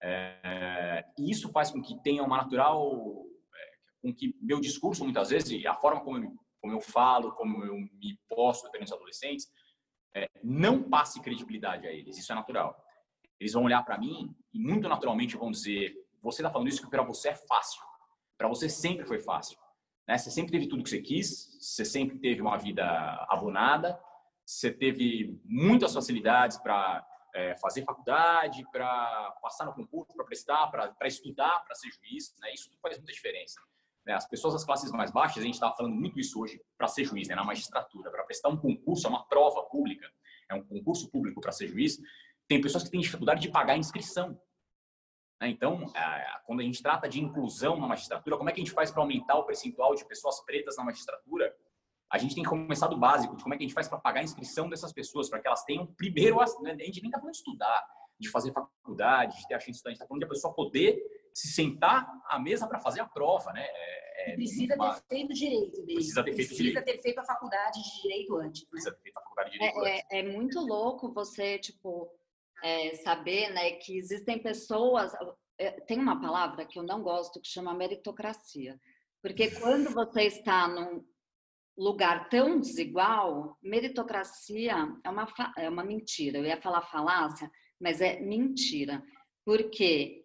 É, 0.00 1.04
e 1.18 1.30
isso 1.30 1.50
faz 1.50 1.72
com 1.72 1.82
que 1.82 2.00
tenha 2.02 2.22
uma 2.22 2.36
natural, 2.36 3.26
com 4.02 4.14
que 4.14 4.34
meu 4.40 4.60
discurso 4.60 5.04
muitas 5.04 5.30
vezes 5.30 5.64
a 5.66 5.74
forma 5.74 6.00
como 6.00 6.18
eu, 6.18 6.36
como 6.60 6.72
eu 6.72 6.80
falo, 6.80 7.32
como 7.32 7.64
eu 7.64 7.74
me 7.74 8.18
posto 8.28 8.70
perante 8.70 8.88
os 8.88 8.96
adolescentes, 8.96 9.50
é, 10.14 10.28
não 10.42 10.82
passe 10.82 11.20
credibilidade 11.20 11.86
a 11.86 11.92
eles. 11.92 12.18
Isso 12.18 12.32
é 12.32 12.34
natural. 12.34 12.82
Eles 13.38 13.52
vão 13.52 13.64
olhar 13.64 13.82
para 13.84 13.98
mim 13.98 14.34
e 14.52 14.58
muito 14.58 14.88
naturalmente 14.88 15.36
vão 15.36 15.50
dizer: 15.50 15.94
você 16.22 16.42
está 16.42 16.50
falando 16.50 16.68
isso 16.68 16.82
que 16.82 16.90
para 16.90 17.02
você 17.02 17.30
é 17.30 17.34
fácil. 17.34 17.82
Para 18.36 18.48
você 18.48 18.68
sempre 18.68 19.06
foi 19.06 19.20
fácil. 19.20 19.58
Né? 20.06 20.16
Você 20.16 20.30
sempre 20.30 20.52
teve 20.52 20.66
tudo 20.66 20.82
que 20.82 20.90
você 20.90 21.00
quis, 21.00 21.58
você 21.60 21.84
sempre 21.84 22.18
teve 22.18 22.40
uma 22.40 22.56
vida 22.56 22.84
abonada, 23.28 24.00
você 24.44 24.72
teve 24.72 25.40
muitas 25.44 25.92
facilidades 25.92 26.56
para 26.56 27.06
é, 27.34 27.56
fazer 27.56 27.84
faculdade, 27.84 28.64
para 28.72 29.36
passar 29.42 29.66
no 29.66 29.74
concurso, 29.74 30.14
para 30.14 30.24
prestar, 30.24 30.66
para 30.68 31.06
estudar, 31.06 31.62
para 31.64 31.74
ser 31.74 31.90
juiz. 31.90 32.34
Né? 32.40 32.54
Isso 32.54 32.70
faz 32.80 32.96
muita 32.96 33.12
diferença. 33.12 33.60
Né? 34.08 34.14
As 34.14 34.28
pessoas 34.28 34.54
das 34.54 34.64
classes 34.64 34.90
mais 34.90 35.12
baixas, 35.12 35.42
a 35.42 35.46
gente 35.46 35.54
estava 35.54 35.76
falando 35.76 35.94
muito 35.94 36.18
isso 36.18 36.40
hoje 36.40 36.60
para 36.76 36.88
ser 36.88 37.04
juiz, 37.04 37.28
né? 37.28 37.36
na 37.36 37.44
magistratura, 37.44 38.10
para 38.10 38.24
prestar 38.24 38.48
um 38.48 38.56
concurso, 38.56 39.06
é 39.06 39.10
uma 39.10 39.24
prova 39.26 39.62
pública, 39.64 40.10
é 40.50 40.54
um 40.54 40.64
concurso 40.64 41.08
público 41.10 41.40
para 41.40 41.52
ser 41.52 41.68
juiz 41.68 42.00
tem 42.48 42.60
pessoas 42.60 42.82
que 42.82 42.90
têm 42.90 43.00
dificuldade 43.00 43.42
de 43.42 43.50
pagar 43.50 43.74
a 43.74 43.76
inscrição. 43.76 44.30
Né? 45.40 45.50
Então, 45.50 45.84
quando 46.46 46.60
a 46.60 46.62
gente 46.62 46.82
trata 46.82 47.08
de 47.08 47.20
inclusão 47.20 47.78
na 47.78 47.86
magistratura, 47.86 48.38
como 48.38 48.48
é 48.48 48.52
que 48.52 48.60
a 48.60 48.64
gente 48.64 48.72
faz 48.72 48.90
para 48.90 49.02
aumentar 49.02 49.36
o 49.36 49.44
percentual 49.44 49.94
de 49.94 50.04
pessoas 50.06 50.42
pretas 50.44 50.76
na 50.76 50.84
magistratura? 50.84 51.54
A 52.10 52.16
gente 52.16 52.34
tem 52.34 52.42
que 52.42 52.48
começar 52.48 52.86
do 52.86 52.96
básico, 52.96 53.36
de 53.36 53.42
como 53.42 53.54
é 53.54 53.58
que 53.58 53.64
a 53.64 53.66
gente 53.66 53.74
faz 53.74 53.86
para 53.86 53.98
pagar 53.98 54.20
a 54.20 54.24
inscrição 54.24 54.68
dessas 54.68 54.94
pessoas, 54.94 55.28
para 55.28 55.40
que 55.40 55.46
elas 55.46 55.62
tenham 55.64 55.86
primeiro, 55.86 56.38
né? 56.62 56.72
a 56.72 56.84
gente 56.84 57.02
nem 57.02 57.10
está 57.10 57.18
falando 57.18 57.32
de 57.32 57.36
estudar, 57.36 57.86
de 58.18 58.30
fazer 58.30 58.50
faculdade, 58.50 59.36
de 59.36 59.46
ter 59.46 59.54
a 59.54 59.60
chance 59.60 59.82
de 59.82 59.88
a 59.88 59.90
gente 59.90 59.96
está 59.96 60.06
falando 60.06 60.20
de 60.20 60.24
a 60.24 60.28
pessoa 60.28 60.54
poder 60.54 60.98
se 61.38 61.48
sentar 61.48 62.04
à 62.26 62.38
mesa 62.38 62.66
para 62.66 62.80
fazer 62.80 63.00
a 63.00 63.06
prova, 63.06 63.52
né? 63.52 63.64
É, 63.64 64.32
é 64.32 64.34
precisa 64.34 64.74
uma... 64.74 64.94
ter 64.94 65.02
feito 65.08 65.34
direito 65.34 65.78
mesmo. 65.84 65.94
Precisa 65.94 66.24
ter 66.24 66.32
feito 66.34 66.48
Precisa 66.48 66.82
ter 66.82 67.00
feito 67.00 67.18
a 67.20 67.24
faculdade 67.24 67.80
de 67.80 68.02
direito 68.02 68.36
antes. 68.36 68.62
Né? 68.62 68.68
Precisa 68.70 68.92
ter 68.92 69.02
feito 69.02 69.18
a 69.18 69.22
faculdade 69.22 69.50
de 69.50 69.58
direito 69.58 69.84
é, 69.84 69.92
antes. 69.92 70.06
É, 70.10 70.18
é 70.18 70.22
muito 70.24 70.60
louco 70.60 71.12
você, 71.12 71.58
tipo, 71.60 72.10
é, 72.62 72.94
saber 72.96 73.50
né, 73.50 73.70
que 73.72 73.96
existem 73.96 74.42
pessoas. 74.42 75.12
É, 75.56 75.80
tem 75.82 76.00
uma 76.00 76.20
palavra 76.20 76.66
que 76.66 76.76
eu 76.76 76.82
não 76.82 77.02
gosto 77.02 77.40
que 77.40 77.48
chama 77.48 77.72
meritocracia. 77.72 78.76
Porque 79.22 79.48
quando 79.62 79.90
você 79.94 80.22
está 80.22 80.66
num 80.66 81.04
lugar 81.76 82.28
tão 82.28 82.58
desigual, 82.58 83.56
meritocracia 83.62 84.74
é 85.04 85.08
uma, 85.08 85.28
é 85.56 85.68
uma 85.68 85.84
mentira. 85.84 86.38
Eu 86.38 86.44
ia 86.44 86.60
falar 86.60 86.82
falácia, 86.82 87.48
mas 87.80 88.00
é 88.00 88.18
mentira. 88.18 89.00
Porque 89.44 90.24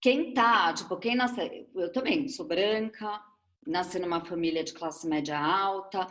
quem 0.00 0.32
tá, 0.32 0.72
tipo, 0.72 0.96
quem 0.96 1.14
nasce. 1.14 1.68
Eu 1.74 1.92
também 1.92 2.28
sou 2.28 2.46
branca, 2.46 3.22
nasci 3.66 3.98
numa 3.98 4.24
família 4.24 4.64
de 4.64 4.72
classe 4.72 5.06
média 5.06 5.38
alta. 5.38 6.06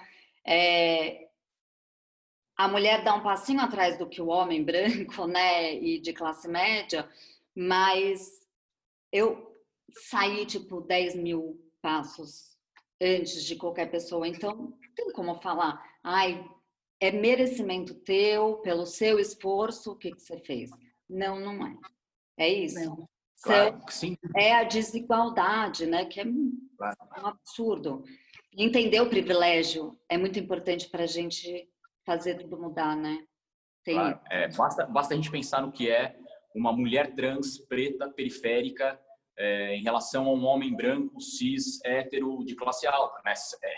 É, 0.46 1.28
a 2.58 2.68
mulher 2.68 3.04
dá 3.04 3.14
um 3.14 3.22
passinho 3.22 3.62
atrás 3.62 3.98
do 3.98 4.10
que 4.10 4.22
o 4.22 4.28
homem 4.28 4.64
branco, 4.64 5.28
né, 5.28 5.76
e 5.76 6.00
de 6.00 6.12
classe 6.12 6.48
média, 6.48 7.08
mas 7.56 8.42
eu 9.12 9.56
saí 9.92 10.46
tipo 10.46 10.82
10 10.82 11.16
mil 11.16 11.62
passos 11.82 12.58
antes 13.00 13.44
de 13.44 13.56
qualquer 13.56 13.92
pessoa, 13.92 14.28
então 14.28 14.56
não 14.56 14.78
tem 14.96 15.12
como 15.12 15.36
falar, 15.36 15.80
ai, 16.04 16.44
é 17.00 17.12
merecimento 17.12 17.94
teu, 17.94 18.58
pelo 18.58 18.86
seu 18.88 19.20
esforço, 19.20 19.92
o 19.92 19.96
que, 19.96 20.12
que 20.12 20.22
você 20.22 20.40
fez. 20.40 20.72
Não, 21.08 21.40
não 21.40 21.66
é. 21.66 21.78
É 22.38 22.50
isso. 22.50 22.84
Não. 22.84 23.08
Claro. 23.44 23.80
É 24.36 24.54
a 24.54 24.64
desigualdade, 24.64 25.86
né? 25.86 26.06
Que 26.06 26.22
é 26.22 26.26
claro. 26.78 26.98
um 27.24 27.28
absurdo. 27.28 28.04
Entender 28.58 29.02
o 29.02 29.10
privilégio 29.10 30.00
é 30.10 30.18
muito 30.18 30.40
importante 30.40 30.90
para 30.90 31.04
a 31.04 31.08
gente 31.08 31.70
fazer 32.06 32.36
tudo 32.36 32.60
mudar, 32.60 32.96
né? 32.96 33.24
Tem... 33.84 33.96
Claro. 33.96 34.20
É, 34.32 34.48
basta, 34.50 34.86
basta 34.86 35.14
a 35.14 35.18
gente 35.18 35.30
pensar 35.30 35.62
no 35.62 35.72
que 35.72 35.90
é 35.90 36.18
uma 36.56 36.74
mulher 36.74 37.14
trans, 37.14 37.60
preta, 37.60 38.10
periférica, 38.10 39.00
é, 39.38 39.76
em 39.76 39.84
relação 39.84 40.28
a 40.28 40.34
um 40.34 40.44
homem 40.46 40.76
branco, 40.76 41.22
cis, 41.22 41.80
hétero, 41.86 42.44
de 42.44 42.56
classe 42.56 42.88
alta. 42.88 43.22
Né? 43.24 43.34
É, 43.64 43.76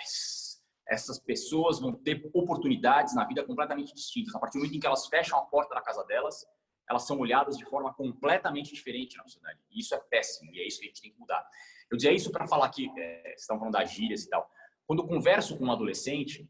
essas 0.88 1.20
pessoas 1.20 1.80
vão 1.80 1.94
ter 1.94 2.30
oportunidades 2.34 3.14
na 3.14 3.26
vida 3.26 3.44
completamente 3.44 3.94
distintas. 3.94 4.34
A 4.34 4.40
partir 4.40 4.58
do 4.58 4.62
momento 4.62 4.78
em 4.78 4.80
que 4.80 4.88
elas 4.88 5.08
fecham 5.08 5.38
a 5.38 5.42
porta 5.42 5.76
da 5.76 5.82
casa 5.82 6.04
delas, 6.06 6.46
elas 6.90 7.06
são 7.06 7.20
olhadas 7.20 7.58
de 7.58 7.66
forma 7.66 7.94
completamente 7.94 8.74
diferente 8.74 9.16
na 9.18 9.24
sociedade. 9.24 9.60
E 9.70 9.80
isso 9.80 9.94
é 9.94 10.00
péssimo, 10.00 10.52
e 10.54 10.60
é 10.60 10.68
isso 10.68 10.80
que 10.80 10.86
a 10.86 10.88
gente 10.88 11.02
tem 11.02 11.12
que 11.12 11.20
mudar. 11.20 11.48
Eu 11.90 11.98
dizia 11.98 12.12
isso 12.12 12.32
para 12.32 12.48
falar 12.48 12.70
que, 12.70 12.90
é, 12.98 13.22
vocês 13.22 13.42
estão 13.42 13.58
falando 13.58 13.74
das 13.74 13.92
gírias 13.92 14.24
e 14.24 14.30
tal. 14.30 14.50
Quando 14.88 15.04
eu 15.04 15.08
converso 15.08 15.58
com 15.58 15.66
um 15.66 15.72
adolescente, 15.72 16.50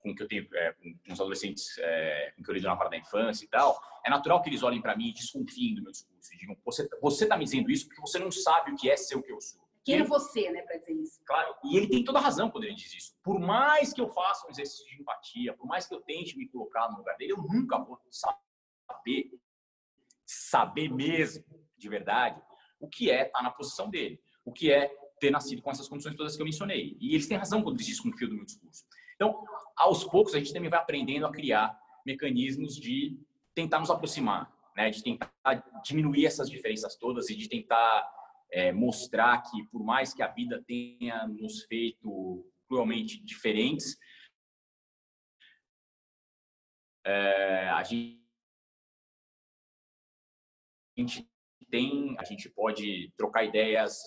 com 0.00 0.14
que 0.14 0.22
eu 0.22 0.28
tenho, 0.28 0.48
é, 0.54 0.72
com 0.72 1.12
os 1.12 1.20
adolescentes 1.20 1.76
é, 1.78 2.32
com 2.36 2.42
que 2.42 2.50
eu 2.50 2.54
lido 2.54 2.66
na 2.66 2.76
parte 2.76 2.92
da 2.92 2.96
infância 2.98 3.44
e 3.44 3.48
tal, 3.48 3.80
é 4.04 4.10
natural 4.10 4.40
que 4.42 4.48
eles 4.48 4.62
olhem 4.62 4.80
para 4.80 4.96
mim 4.96 5.08
e 5.08 5.12
desconfiem 5.12 5.74
do 5.74 5.82
meu 5.82 5.92
discurso. 5.92 6.34
E 6.34 6.38
digam, 6.38 6.56
você, 6.64 6.88
você 7.00 7.26
tá 7.26 7.36
me 7.36 7.44
dizendo 7.44 7.70
isso 7.70 7.86
porque 7.86 8.00
você 8.00 8.18
não 8.18 8.30
sabe 8.30 8.72
o 8.72 8.76
que 8.76 8.90
é 8.90 8.96
ser 8.96 9.16
o 9.16 9.22
que 9.22 9.32
eu 9.32 9.40
sou. 9.40 9.60
Quem 9.84 10.00
é 10.00 10.04
você, 10.04 10.50
né, 10.50 10.62
para 10.62 10.76
dizer 10.76 10.92
isso? 10.92 11.20
Claro, 11.24 11.54
e 11.64 11.76
ele 11.76 11.88
tem 11.88 12.04
toda 12.04 12.18
a 12.18 12.22
razão 12.22 12.50
quando 12.50 12.64
ele 12.64 12.74
diz 12.74 12.92
isso. 12.92 13.16
Por 13.22 13.40
mais 13.40 13.92
que 13.92 14.00
eu 14.00 14.08
faça 14.08 14.46
um 14.46 14.50
exercício 14.50 14.86
de 14.86 15.00
empatia, 15.00 15.54
por 15.54 15.66
mais 15.66 15.86
que 15.86 15.94
eu 15.94 16.00
tente 16.02 16.36
me 16.36 16.46
colocar 16.48 16.90
no 16.90 16.98
lugar 16.98 17.16
dele, 17.16 17.32
eu 17.32 17.38
nunca 17.38 17.78
vou 17.78 17.98
saber, 18.10 18.38
saber 20.26 20.88
mesmo, 20.88 21.44
de 21.76 21.88
verdade, 21.88 22.40
o 22.78 22.88
que 22.88 23.10
é 23.10 23.26
estar 23.26 23.42
na 23.42 23.50
posição 23.50 23.90
dele, 23.90 24.20
o 24.44 24.52
que 24.52 24.72
é 24.72 24.90
ter 25.20 25.30
nascido 25.30 25.60
com 25.60 25.70
essas 25.70 25.88
condições 25.88 26.16
todas 26.16 26.34
que 26.34 26.42
eu 26.42 26.46
mencionei. 26.46 26.96
E 27.00 27.14
eles 27.14 27.26
têm 27.26 27.36
razão 27.36 27.62
quando 27.62 27.76
eles 27.76 27.86
desconfiam 27.86 28.30
do 28.30 28.36
meu 28.36 28.44
discurso. 28.44 28.84
Então, 29.14 29.44
aos 29.76 30.04
poucos, 30.04 30.34
a 30.34 30.38
gente 30.38 30.52
também 30.52 30.70
vai 30.70 30.78
aprendendo 30.78 31.26
a 31.26 31.32
criar 31.32 31.78
mecanismos 32.06 32.74
de 32.76 33.20
tentar 33.54 33.78
nos 33.80 33.90
aproximar, 33.90 34.50
né? 34.76 34.88
de 34.88 35.02
tentar 35.02 35.30
diminuir 35.84 36.26
essas 36.26 36.48
diferenças 36.48 36.96
todas 36.96 37.28
e 37.28 37.36
de 37.36 37.48
tentar 37.48 38.10
é, 38.50 38.72
mostrar 38.72 39.42
que, 39.42 39.62
por 39.64 39.84
mais 39.84 40.14
que 40.14 40.22
a 40.22 40.28
vida 40.28 40.62
tenha 40.66 41.26
nos 41.26 41.64
feito 41.64 42.46
cruelmente 42.66 43.22
diferentes, 43.22 43.98
é, 47.04 47.68
a 47.68 47.82
gente 47.82 48.19
tem, 51.70 52.16
a 52.18 52.24
gente 52.24 52.48
pode 52.48 53.12
trocar 53.16 53.44
ideias 53.44 54.02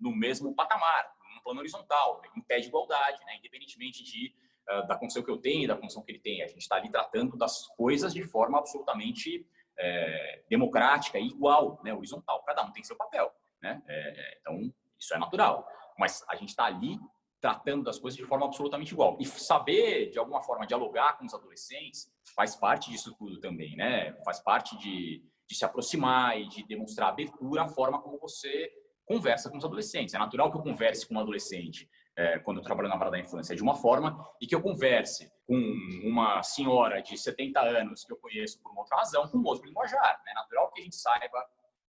no 0.00 0.14
mesmo 0.14 0.54
patamar, 0.54 1.12
num 1.34 1.42
plano 1.42 1.60
horizontal, 1.60 2.22
em 2.36 2.40
pé 2.42 2.60
de 2.60 2.68
igualdade, 2.68 3.24
né? 3.24 3.36
independentemente 3.36 4.04
de 4.04 4.32
uh, 4.68 4.86
da 4.86 4.96
condição 4.96 5.22
que 5.22 5.30
eu 5.30 5.38
tenho 5.38 5.64
e 5.64 5.66
da 5.66 5.76
condição 5.76 6.02
que 6.02 6.12
ele 6.12 6.20
tem. 6.20 6.42
A 6.42 6.46
gente 6.46 6.60
está 6.60 6.76
ali 6.76 6.90
tratando 6.90 7.36
das 7.36 7.66
coisas 7.76 8.14
de 8.14 8.22
forma 8.22 8.58
absolutamente 8.58 9.46
é, 9.78 10.42
democrática 10.48 11.18
igual, 11.18 11.80
né? 11.82 11.92
horizontal. 11.92 12.42
Cada 12.44 12.62
um 12.64 12.72
tem 12.72 12.84
seu 12.84 12.96
papel. 12.96 13.32
Né? 13.62 13.82
É, 13.88 14.38
então, 14.40 14.72
isso 14.98 15.14
é 15.14 15.18
natural. 15.18 15.66
Mas 15.98 16.24
a 16.28 16.36
gente 16.36 16.50
está 16.50 16.64
ali 16.64 16.98
tratando 17.40 17.84
das 17.84 17.98
coisas 17.98 18.18
de 18.18 18.24
forma 18.24 18.46
absolutamente 18.46 18.92
igual. 18.92 19.16
E 19.18 19.24
saber, 19.24 20.10
de 20.10 20.18
alguma 20.18 20.42
forma, 20.42 20.66
dialogar 20.66 21.16
com 21.18 21.24
os 21.24 21.34
adolescentes 21.34 22.12
faz 22.34 22.54
parte 22.54 22.90
disso 22.90 23.14
tudo 23.18 23.40
também, 23.40 23.74
né? 23.76 24.12
Faz 24.24 24.40
parte 24.40 24.76
de, 24.78 25.24
de 25.50 25.56
se 25.56 25.64
aproximar 25.64 26.40
e 26.40 26.46
de 26.46 26.62
demonstrar 26.62 27.08
abertura 27.08 27.62
à 27.62 27.68
forma 27.68 28.00
como 28.00 28.16
você 28.20 28.70
conversa 29.04 29.50
com 29.50 29.58
os 29.58 29.64
adolescentes. 29.64 30.14
É 30.14 30.18
natural 30.18 30.48
que 30.48 30.56
eu 30.56 30.62
converse 30.62 31.08
com 31.08 31.16
um 31.16 31.18
adolescente 31.18 31.90
é, 32.16 32.38
quando 32.38 32.58
eu 32.58 32.62
trabalho 32.62 32.88
na 32.88 32.96
vara 32.96 33.10
da 33.10 33.18
infância 33.18 33.56
de 33.56 33.60
uma 33.60 33.74
forma 33.74 34.24
e 34.40 34.46
que 34.46 34.54
eu 34.54 34.62
converse 34.62 35.28
com 35.48 35.56
uma 36.04 36.40
senhora 36.44 37.02
de 37.02 37.18
70 37.18 37.60
anos 37.60 38.04
que 38.04 38.12
eu 38.12 38.16
conheço 38.16 38.62
por 38.62 38.70
uma 38.70 38.82
outra 38.82 38.98
razão 38.98 39.26
com 39.26 39.42
outro 39.42 39.66
linguajar. 39.66 40.22
É 40.24 40.34
natural 40.34 40.70
que 40.70 40.82
a 40.82 40.84
gente 40.84 40.94
saiba 40.94 41.44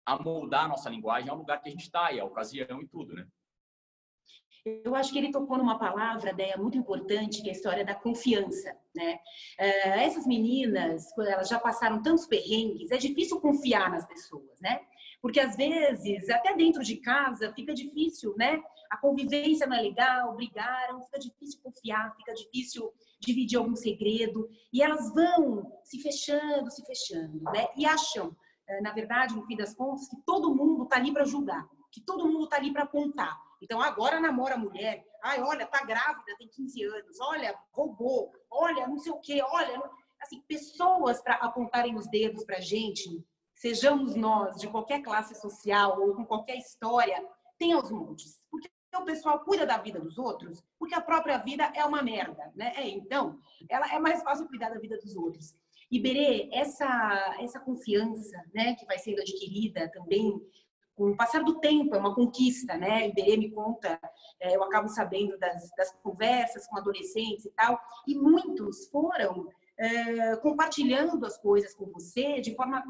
a 0.06 0.16
moldar 0.16 0.66
a 0.66 0.68
nossa 0.68 0.88
linguagem 0.88 1.28
ao 1.28 1.36
lugar 1.36 1.60
que 1.60 1.68
a 1.68 1.72
gente 1.72 1.82
está 1.82 2.12
e 2.12 2.20
a 2.20 2.24
ocasião 2.24 2.80
e 2.80 2.86
tudo, 2.86 3.12
né? 3.14 3.26
Eu 4.64 4.94
acho 4.94 5.12
que 5.12 5.18
ele 5.18 5.32
tocou 5.32 5.56
numa 5.56 5.78
palavra, 5.78 6.30
ideia 6.30 6.56
muito 6.56 6.76
importante, 6.76 7.42
que 7.42 7.48
é 7.48 7.52
a 7.52 7.54
história 7.54 7.84
da 7.84 7.94
confiança, 7.94 8.76
né? 8.94 9.18
Uh, 9.58 9.98
essas 10.00 10.26
meninas, 10.26 11.06
elas 11.18 11.48
já 11.48 11.58
passaram 11.58 12.02
tantos 12.02 12.26
perrengues, 12.26 12.90
é 12.90 12.96
difícil 12.96 13.40
confiar 13.40 13.90
nas 13.90 14.06
pessoas, 14.06 14.60
né? 14.60 14.80
Porque 15.22 15.40
às 15.40 15.56
vezes, 15.56 16.28
até 16.30 16.54
dentro 16.54 16.82
de 16.82 16.96
casa, 16.96 17.52
fica 17.54 17.74
difícil, 17.74 18.34
né? 18.36 18.62
A 18.90 18.96
convivência 18.96 19.66
não 19.66 19.76
é 19.76 19.80
legal, 19.82 20.34
brigaram, 20.34 21.02
fica 21.04 21.18
difícil 21.18 21.60
confiar, 21.62 22.14
fica 22.16 22.34
difícil 22.34 22.92
dividir 23.20 23.58
algum 23.58 23.76
segredo, 23.76 24.48
e 24.72 24.82
elas 24.82 25.12
vão 25.14 25.70
se 25.84 26.00
fechando, 26.00 26.70
se 26.70 26.84
fechando, 26.84 27.42
né? 27.44 27.68
E 27.76 27.86
acham 27.86 28.34
eh, 28.70 28.80
na 28.80 28.92
verdade, 28.92 29.34
no 29.34 29.44
fim 29.46 29.56
das 29.56 29.74
contas, 29.74 30.08
que 30.08 30.16
todo 30.24 30.54
mundo 30.54 30.84
está 30.84 30.96
ali 30.96 31.12
para 31.12 31.24
julgar, 31.24 31.68
que 31.90 32.00
todo 32.00 32.26
mundo 32.28 32.44
está 32.44 32.56
ali 32.56 32.72
para 32.72 32.84
apontar. 32.84 33.36
Então, 33.60 33.80
agora 33.80 34.18
namora 34.18 34.56
mulher, 34.56 35.04
ai, 35.22 35.42
olha, 35.42 35.66
tá 35.66 35.84
grávida, 35.84 36.36
tem 36.38 36.48
15 36.48 36.82
anos, 36.84 37.20
olha, 37.20 37.58
roubou, 37.72 38.32
olha, 38.50 38.86
não 38.86 38.98
sei 38.98 39.12
o 39.12 39.20
quê, 39.20 39.40
olha. 39.42 39.82
Assim, 40.20 40.40
pessoas 40.42 41.22
para 41.22 41.34
apontarem 41.36 41.96
os 41.96 42.06
dedos 42.08 42.44
para 42.44 42.60
gente, 42.60 43.24
sejamos 43.54 44.14
nós 44.14 44.56
de 44.56 44.68
qualquer 44.68 45.02
classe 45.02 45.34
social 45.34 46.00
ou 46.00 46.14
com 46.14 46.24
qualquer 46.24 46.56
história, 46.56 47.22
tem 47.58 47.72
aos 47.72 47.90
montes. 47.90 48.38
Porque 48.50 48.70
o 48.94 49.04
pessoal 49.04 49.40
cuida 49.40 49.66
da 49.66 49.78
vida 49.78 50.00
dos 50.00 50.18
outros, 50.18 50.62
porque 50.78 50.94
a 50.94 51.00
própria 51.00 51.38
vida 51.38 51.70
é 51.74 51.84
uma 51.84 52.02
merda, 52.02 52.50
né? 52.54 52.72
É, 52.76 52.88
então, 52.88 53.38
ela 53.68 53.86
é 53.92 53.98
mais 53.98 54.22
fácil 54.22 54.48
cuidar 54.48 54.70
da 54.70 54.80
vida 54.80 54.96
dos 54.98 55.14
outros. 55.16 55.54
Iberê, 55.90 56.48
essa, 56.52 57.36
essa 57.40 57.58
confiança 57.60 58.36
né, 58.54 58.74
que 58.76 58.86
vai 58.86 58.98
sendo 58.98 59.20
adquirida 59.20 59.90
também 59.90 60.40
com 61.00 61.12
o 61.12 61.16
passar 61.16 61.42
do 61.42 61.58
tempo, 61.60 61.96
é 61.96 61.98
uma 61.98 62.14
conquista, 62.14 62.76
né? 62.76 63.08
Iberê 63.08 63.38
me 63.38 63.50
conta, 63.50 63.98
é, 64.38 64.54
eu 64.54 64.62
acabo 64.62 64.86
sabendo 64.86 65.38
das, 65.38 65.70
das, 65.74 65.90
conversas 66.02 66.66
com 66.66 66.76
adolescentes 66.76 67.46
e 67.46 67.50
tal, 67.52 67.80
e 68.06 68.14
muitos 68.14 68.86
foram 68.88 69.48
é, 69.78 70.36
compartilhando 70.36 71.24
as 71.24 71.38
coisas 71.38 71.74
com 71.74 71.86
você 71.86 72.42
de 72.42 72.54
forma 72.54 72.84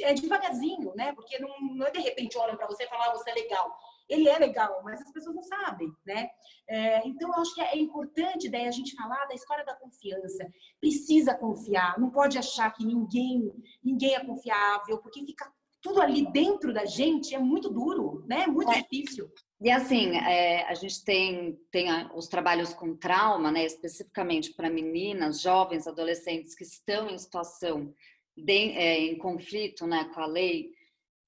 é, 0.00 0.14
devagarzinho, 0.14 0.94
né? 0.94 1.12
Porque 1.12 1.40
não, 1.40 1.48
não 1.74 1.86
é 1.88 1.90
de 1.90 1.98
repente 1.98 2.38
olham 2.38 2.56
para 2.56 2.68
você 2.68 2.84
e 2.84 2.88
falam, 2.88 3.10
ah, 3.10 3.12
você 3.12 3.30
é 3.30 3.34
legal 3.34 3.76
ele 4.08 4.28
é 4.28 4.38
legal, 4.38 4.82
mas 4.84 5.02
as 5.02 5.10
pessoas 5.10 5.34
não 5.34 5.42
sabem, 5.42 5.92
né? 6.06 6.30
É, 6.68 7.04
então, 7.08 7.28
eu 7.28 7.40
acho 7.40 7.52
que 7.52 7.60
é 7.60 7.76
importante 7.76 8.48
daí 8.48 8.68
a 8.68 8.70
gente 8.70 8.94
falar 8.94 9.26
da 9.26 9.34
história 9.34 9.64
da 9.64 9.74
confiança. 9.74 10.48
Precisa 10.80 11.34
confiar, 11.34 11.98
não 11.98 12.08
pode 12.10 12.38
achar 12.38 12.70
que 12.70 12.86
ninguém, 12.86 13.52
ninguém 13.82 14.14
é 14.14 14.24
confiável, 14.24 14.98
porque 14.98 15.26
fica 15.26 15.52
tudo 15.80 16.00
ali 16.00 16.30
dentro 16.32 16.72
da 16.72 16.84
gente 16.84 17.34
é 17.34 17.38
muito 17.38 17.70
duro, 17.70 18.24
né? 18.26 18.42
É 18.42 18.46
muito 18.46 18.70
é. 18.72 18.82
difícil. 18.82 19.30
E 19.60 19.70
assim, 19.70 20.16
é, 20.16 20.62
a 20.64 20.74
gente 20.74 21.04
tem, 21.04 21.58
tem 21.70 21.88
os 22.14 22.28
trabalhos 22.28 22.74
com 22.74 22.96
trauma, 22.96 23.50
né? 23.50 23.64
Especificamente 23.64 24.52
para 24.54 24.68
meninas, 24.68 25.40
jovens, 25.40 25.86
adolescentes 25.86 26.54
que 26.54 26.64
estão 26.64 27.08
em 27.08 27.18
situação 27.18 27.94
de, 28.36 28.72
é, 28.72 28.98
em 29.00 29.16
conflito, 29.16 29.86
né, 29.86 30.10
com 30.12 30.20
a 30.20 30.26
lei. 30.26 30.72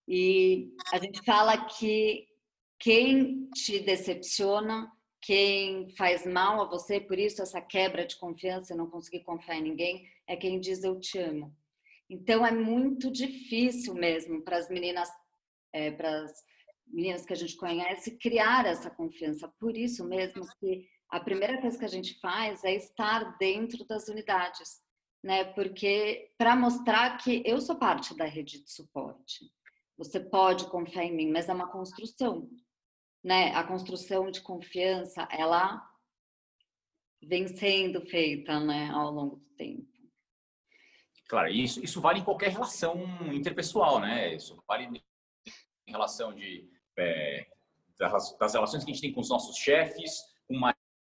E 0.07 0.73
a 0.93 0.99
gente 0.99 1.23
fala 1.25 1.67
que 1.67 2.27
quem 2.79 3.49
te 3.51 3.81
decepciona, 3.81 4.91
quem 5.21 5.89
faz 5.91 6.25
mal 6.27 6.61
a 6.61 6.69
você, 6.69 7.01
por 7.01 7.19
isso 7.19 7.43
essa 7.43 7.61
quebra 7.61 8.07
de 8.07 8.17
confiança, 8.17 8.75
não 8.75 8.89
conseguir 8.89 9.21
confiar 9.21 9.57
em 9.57 9.63
ninguém, 9.63 10.07
é 10.27 10.37
quem 10.37 10.61
diz 10.61 10.85
eu 10.85 10.99
te 11.01 11.19
amo. 11.19 11.55
Então 12.09 12.45
é 12.45 12.51
muito 12.51 13.11
difícil 13.11 13.95
mesmo 13.95 14.43
para 14.43 14.57
as 14.57 14.69
meninas, 14.69 15.09
é, 15.73 15.91
para 15.91 16.25
as 16.25 16.33
meninas 16.87 17.27
que 17.27 17.33
a 17.33 17.37
gente 17.37 17.57
conhece, 17.57 18.19
criar 18.19 18.67
essa 18.67 18.91
confiança. 18.91 19.53
Por 19.61 19.77
isso 19.77 20.05
mesmo 20.05 20.47
que 20.59 20.89
a 21.11 21.21
primeira 21.21 21.61
coisa 21.61 21.79
que 21.79 21.85
a 21.85 21.89
gente 21.89 22.19
faz 22.21 22.65
é 22.65 22.75
estar 22.75 23.37
dentro 23.39 23.87
das 23.87 24.09
unidades, 24.09 24.81
né? 25.23 25.45
Porque 25.45 26.31
para 26.39 26.57
mostrar 26.57 27.19
que 27.19 27.43
eu 27.45 27.61
sou 27.61 27.77
parte 27.77 28.17
da 28.17 28.25
rede 28.25 28.63
de 28.63 28.71
suporte. 28.71 29.45
Você 29.97 30.21
pode 30.21 30.67
confiar 30.67 31.05
em 31.05 31.15
mim, 31.15 31.31
mas 31.31 31.49
é 31.49 31.53
uma 31.53 31.71
construção 31.71 32.49
né, 33.23 33.53
a 33.55 33.65
construção 33.65 34.31
de 34.31 34.41
confiança, 34.41 35.27
ela 35.31 35.87
vem 37.23 37.49
sendo 37.49 38.01
feita, 38.07 38.61
né, 38.61 38.91
ao 38.91 39.11
longo 39.11 39.37
do 39.37 39.45
tempo. 39.57 39.98
Claro, 41.29 41.49
isso, 41.49 41.85
isso 41.85 42.01
vale 42.01 42.21
em 42.21 42.25
qualquer 42.25 42.51
relação 42.51 43.05
interpessoal, 43.33 44.01
né? 44.01 44.35
Isso 44.35 44.59
vale 44.67 45.03
em 45.87 45.91
relação 45.91 46.35
de, 46.35 46.67
é, 46.97 47.47
das, 47.99 48.37
das, 48.39 48.55
relações 48.55 48.83
que 48.83 48.91
a 48.91 48.95
gente 48.95 49.03
tem 49.03 49.13
com 49.13 49.21
os 49.21 49.29
nossos 49.29 49.57
chefes, 49.57 50.23
com 50.47 50.59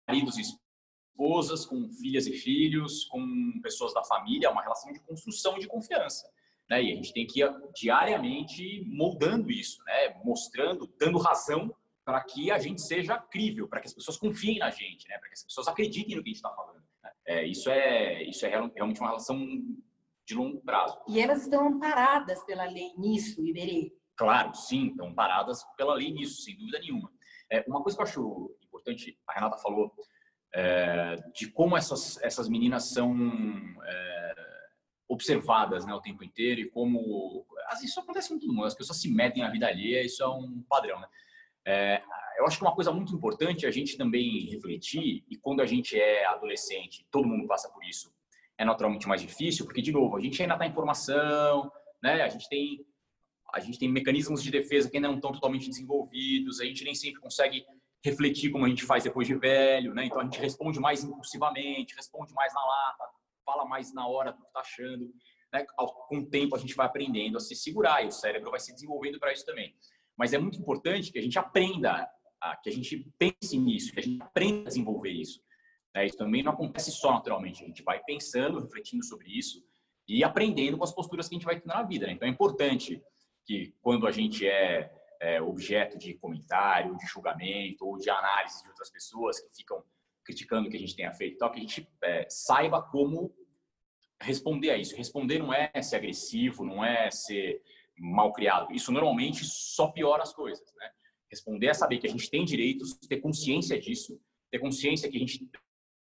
maridos 0.07 0.37
e 0.37 0.41
esposas, 0.41 1.65
com 1.65 1.89
filhas 1.89 2.27
e 2.27 2.33
filhos, 2.33 3.05
com 3.05 3.59
pessoas 3.63 3.93
da 3.93 4.03
família, 4.03 4.47
é 4.47 4.49
uma 4.49 4.61
relação 4.61 4.91
de 4.91 4.99
construção 4.99 5.57
de 5.57 5.67
confiança. 5.67 6.29
Né? 6.69 6.83
E 6.83 6.91
a 6.91 6.95
gente 6.95 7.13
tem 7.13 7.25
que 7.25 7.41
ir 7.41 7.53
diariamente 7.73 8.83
moldando 8.87 9.49
isso, 9.49 9.81
né? 9.85 10.19
mostrando, 10.23 10.85
dando 10.99 11.17
razão 11.17 11.73
para 12.03 12.21
que 12.23 12.51
a 12.51 12.59
gente 12.59 12.81
seja 12.81 13.17
crível, 13.17 13.69
para 13.69 13.79
que 13.79 13.87
as 13.87 13.93
pessoas 13.93 14.17
confiem 14.17 14.59
na 14.59 14.69
gente, 14.69 15.07
né? 15.07 15.17
para 15.17 15.29
que 15.29 15.35
as 15.35 15.43
pessoas 15.43 15.67
acreditem 15.67 16.15
no 16.15 16.23
que 16.23 16.29
a 16.29 16.31
gente 16.31 16.43
está 16.43 16.53
falando. 16.53 16.83
Né? 17.03 17.11
É, 17.25 17.45
isso 17.45 17.69
é 17.69 18.23
isso 18.23 18.45
é 18.45 18.49
realmente 18.49 18.99
uma 18.99 19.09
relação 19.09 19.37
de 20.29 20.35
longo 20.35 20.61
prazo. 20.61 20.95
E 21.07 21.19
elas 21.19 21.41
estão 21.41 21.67
amparadas 21.67 22.43
pela 22.43 22.65
lei 22.65 22.93
nisso, 22.95 23.43
Iberê? 23.43 23.91
Claro, 24.15 24.53
sim, 24.53 24.89
estão 24.89 25.11
paradas 25.13 25.65
pela 25.75 25.95
lei 25.95 26.11
nisso, 26.11 26.43
sem 26.43 26.55
dúvida 26.55 26.77
nenhuma. 26.79 27.11
É, 27.51 27.65
uma 27.67 27.81
coisa 27.81 27.97
que 27.97 28.03
eu 28.03 28.07
acho 28.07 28.55
importante, 28.63 29.17
a 29.27 29.33
Renata 29.33 29.57
falou 29.57 29.91
é, 30.53 31.15
de 31.33 31.51
como 31.51 31.75
essas, 31.75 32.21
essas 32.21 32.47
meninas 32.47 32.91
são 32.91 33.11
é, 33.83 34.33
observadas 35.07 35.83
né, 35.83 35.93
o 35.95 36.01
tempo 36.01 36.23
inteiro 36.23 36.61
e 36.61 36.69
como. 36.69 37.43
Isso 37.83 37.99
acontece 37.99 38.29
com 38.29 38.37
todo 38.37 38.53
mundo, 38.53 38.65
as 38.65 38.75
pessoas 38.75 39.01
se 39.01 39.09
metem 39.09 39.41
na 39.41 39.49
vida 39.49 39.65
alheia, 39.65 40.05
isso 40.05 40.21
é 40.21 40.27
um 40.27 40.63
padrão. 40.69 40.99
Né? 40.99 41.07
É, 41.65 42.03
eu 42.37 42.45
acho 42.45 42.57
que 42.57 42.63
uma 42.63 42.75
coisa 42.75 42.91
muito 42.91 43.15
importante 43.15 43.65
é 43.65 43.69
a 43.69 43.71
gente 43.71 43.97
também 43.97 44.45
refletir, 44.45 45.23
e 45.27 45.35
quando 45.37 45.61
a 45.61 45.65
gente 45.65 45.99
é 45.99 46.25
adolescente, 46.25 47.07
todo 47.09 47.27
mundo 47.27 47.47
passa 47.47 47.67
por 47.69 47.83
isso, 47.83 48.13
é 48.59 48.65
naturalmente 48.65 49.07
mais 49.07 49.21
difícil, 49.21 49.65
porque, 49.65 49.81
de 49.81 49.91
novo, 49.91 50.17
a 50.17 50.19
gente 50.19 50.41
ainda 50.41 50.55
está 50.55 50.67
em 50.67 50.73
formação, 50.73 51.71
né? 52.03 52.21
a, 52.21 52.27
gente 52.27 52.47
tem, 52.49 52.85
a 53.53 53.59
gente 53.61 53.79
tem 53.79 53.89
mecanismos 53.89 54.43
de 54.43 54.51
defesa 54.51 54.89
que 54.89 54.97
ainda 54.97 55.07
não 55.07 55.15
estão 55.15 55.31
totalmente 55.31 55.69
desenvolvidos, 55.69 56.59
a 56.59 56.65
gente 56.65 56.83
nem 56.83 56.93
sempre 56.93 57.21
consegue 57.21 57.65
refletir 58.03 58.51
como 58.51 58.65
a 58.65 58.69
gente 58.69 58.83
faz 58.83 59.05
depois 59.05 59.25
de 59.25 59.33
velho, 59.33 59.93
né? 59.93 60.05
então 60.05 60.19
a 60.19 60.23
gente 60.25 60.39
responde 60.39 60.77
mais 60.77 61.03
impulsivamente, 61.03 61.95
responde 61.95 62.33
mais 62.33 62.53
na 62.53 62.65
lata, 62.65 63.05
fala 63.45 63.65
mais 63.65 63.93
na 63.93 64.05
hora 64.05 64.33
do 64.33 64.41
que 64.41 64.47
está 64.47 64.59
achando. 64.59 65.09
Né? 65.53 65.65
Com 66.07 66.17
o 66.17 66.25
tempo 66.29 66.55
a 66.55 66.59
gente 66.59 66.75
vai 66.75 66.85
aprendendo 66.85 67.37
a 67.37 67.39
se 67.39 67.55
segurar 67.55 68.03
e 68.03 68.07
o 68.07 68.11
cérebro 68.11 68.51
vai 68.51 68.59
se 68.59 68.73
desenvolvendo 68.73 69.19
para 69.19 69.31
isso 69.31 69.45
também. 69.45 69.73
Mas 70.17 70.33
é 70.33 70.37
muito 70.37 70.59
importante 70.59 71.11
que 71.13 71.19
a 71.19 71.21
gente 71.21 71.39
aprenda 71.39 72.09
que 72.63 72.69
a 72.69 72.73
gente 72.73 73.05
pense 73.17 73.57
nisso, 73.57 73.91
que 73.93 73.99
a 73.99 74.03
gente 74.03 74.21
aprenda 74.21 74.61
a 74.61 74.67
desenvolver 74.67 75.11
isso. 75.11 75.41
É, 75.95 76.05
isso 76.05 76.17
também 76.17 76.43
não 76.43 76.51
acontece 76.51 76.91
só 76.91 77.13
naturalmente, 77.13 77.63
a 77.63 77.67
gente 77.67 77.83
vai 77.83 78.01
pensando, 78.03 78.59
refletindo 78.59 79.03
sobre 79.03 79.27
isso 79.27 79.63
e 80.07 80.23
aprendendo 80.23 80.77
com 80.77 80.83
as 80.83 80.93
posturas 80.93 81.27
que 81.27 81.35
a 81.35 81.37
gente 81.37 81.45
vai 81.45 81.59
tendo 81.59 81.67
na 81.67 81.83
vida. 81.83 82.07
Né? 82.07 82.13
Então 82.13 82.27
é 82.27 82.31
importante 82.31 83.01
que 83.45 83.73
quando 83.81 84.07
a 84.07 84.11
gente 84.11 84.47
é, 84.47 84.91
é, 85.19 85.41
objeto 85.41 85.97
de 85.97 86.13
comentário, 86.15 86.97
de 86.97 87.05
julgamento 87.07 87.85
ou 87.85 87.97
de 87.97 88.09
análise 88.09 88.61
de 88.63 88.69
outras 88.69 88.89
pessoas 88.89 89.39
que 89.39 89.55
ficam 89.55 89.83
criticando 90.23 90.67
o 90.67 90.71
que 90.71 90.77
a 90.77 90.79
gente 90.79 90.95
tenha 90.95 91.11
feito, 91.11 91.37
que 91.37 91.57
a 91.57 91.61
gente 91.61 91.87
é, 92.03 92.27
saiba 92.29 92.81
como 92.81 93.33
responder 94.21 94.71
a 94.71 94.77
isso. 94.77 94.95
Responder 94.95 95.39
não 95.39 95.53
é 95.53 95.71
ser 95.81 95.95
agressivo, 95.95 96.63
não 96.63 96.83
é 96.83 97.09
ser 97.09 97.61
mal 97.97 98.31
criado. 98.33 98.73
Isso 98.73 98.91
normalmente 98.91 99.43
só 99.45 99.87
piora 99.87 100.23
as 100.23 100.33
coisas, 100.33 100.65
né? 100.75 100.91
Responder 101.29 101.67
é 101.67 101.73
saber 101.73 101.99
que 101.99 102.07
a 102.07 102.09
gente 102.09 102.29
tem 102.29 102.43
direitos, 102.43 102.95
ter 103.07 103.17
consciência 103.17 103.79
disso, 103.79 104.19
ter 104.49 104.59
consciência 104.59 105.09
que 105.09 105.17
a 105.17 105.19
gente 105.19 105.49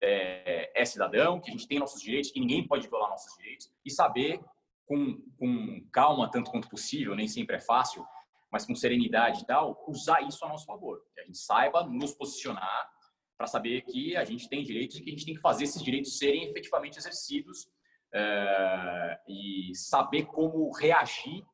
é, 0.06 0.72
é, 0.74 0.84
cidadão, 0.84 1.40
que 1.40 1.50
a 1.50 1.52
gente 1.52 1.66
tem 1.66 1.78
nossos 1.78 2.00
direitos, 2.00 2.30
que 2.30 2.38
ninguém 2.38 2.66
pode 2.66 2.88
violar 2.88 3.10
nossos 3.10 3.36
direitos, 3.36 3.70
e 3.84 3.90
saber 3.90 4.40
com, 4.86 5.20
com 5.38 5.84
calma, 5.92 6.30
tanto 6.30 6.50
quanto 6.50 6.68
possível, 6.68 7.16
nem 7.16 7.26
sempre 7.26 7.56
é 7.56 7.60
fácil, 7.60 8.06
mas 8.50 8.64
com 8.64 8.74
serenidade 8.74 9.42
e 9.42 9.46
tal, 9.46 9.84
usar 9.88 10.22
isso 10.22 10.44
a 10.44 10.48
nosso 10.48 10.64
favor. 10.64 11.02
Que 11.12 11.20
a 11.20 11.24
gente 11.24 11.38
saiba 11.38 11.84
nos 11.84 12.14
posicionar 12.14 12.88
para 13.36 13.46
saber 13.46 13.82
que 13.82 14.16
a 14.16 14.24
gente 14.24 14.48
tem 14.48 14.62
direitos 14.62 14.96
e 14.96 15.02
que 15.02 15.10
a 15.10 15.12
gente 15.12 15.26
tem 15.26 15.34
que 15.34 15.40
fazer 15.40 15.64
esses 15.64 15.82
direitos 15.82 16.16
serem 16.16 16.44
efetivamente 16.44 16.98
exercidos 16.98 17.68
é, 18.14 19.20
e 19.28 19.72
saber 19.74 20.26
como 20.26 20.70
reagir 20.72 21.44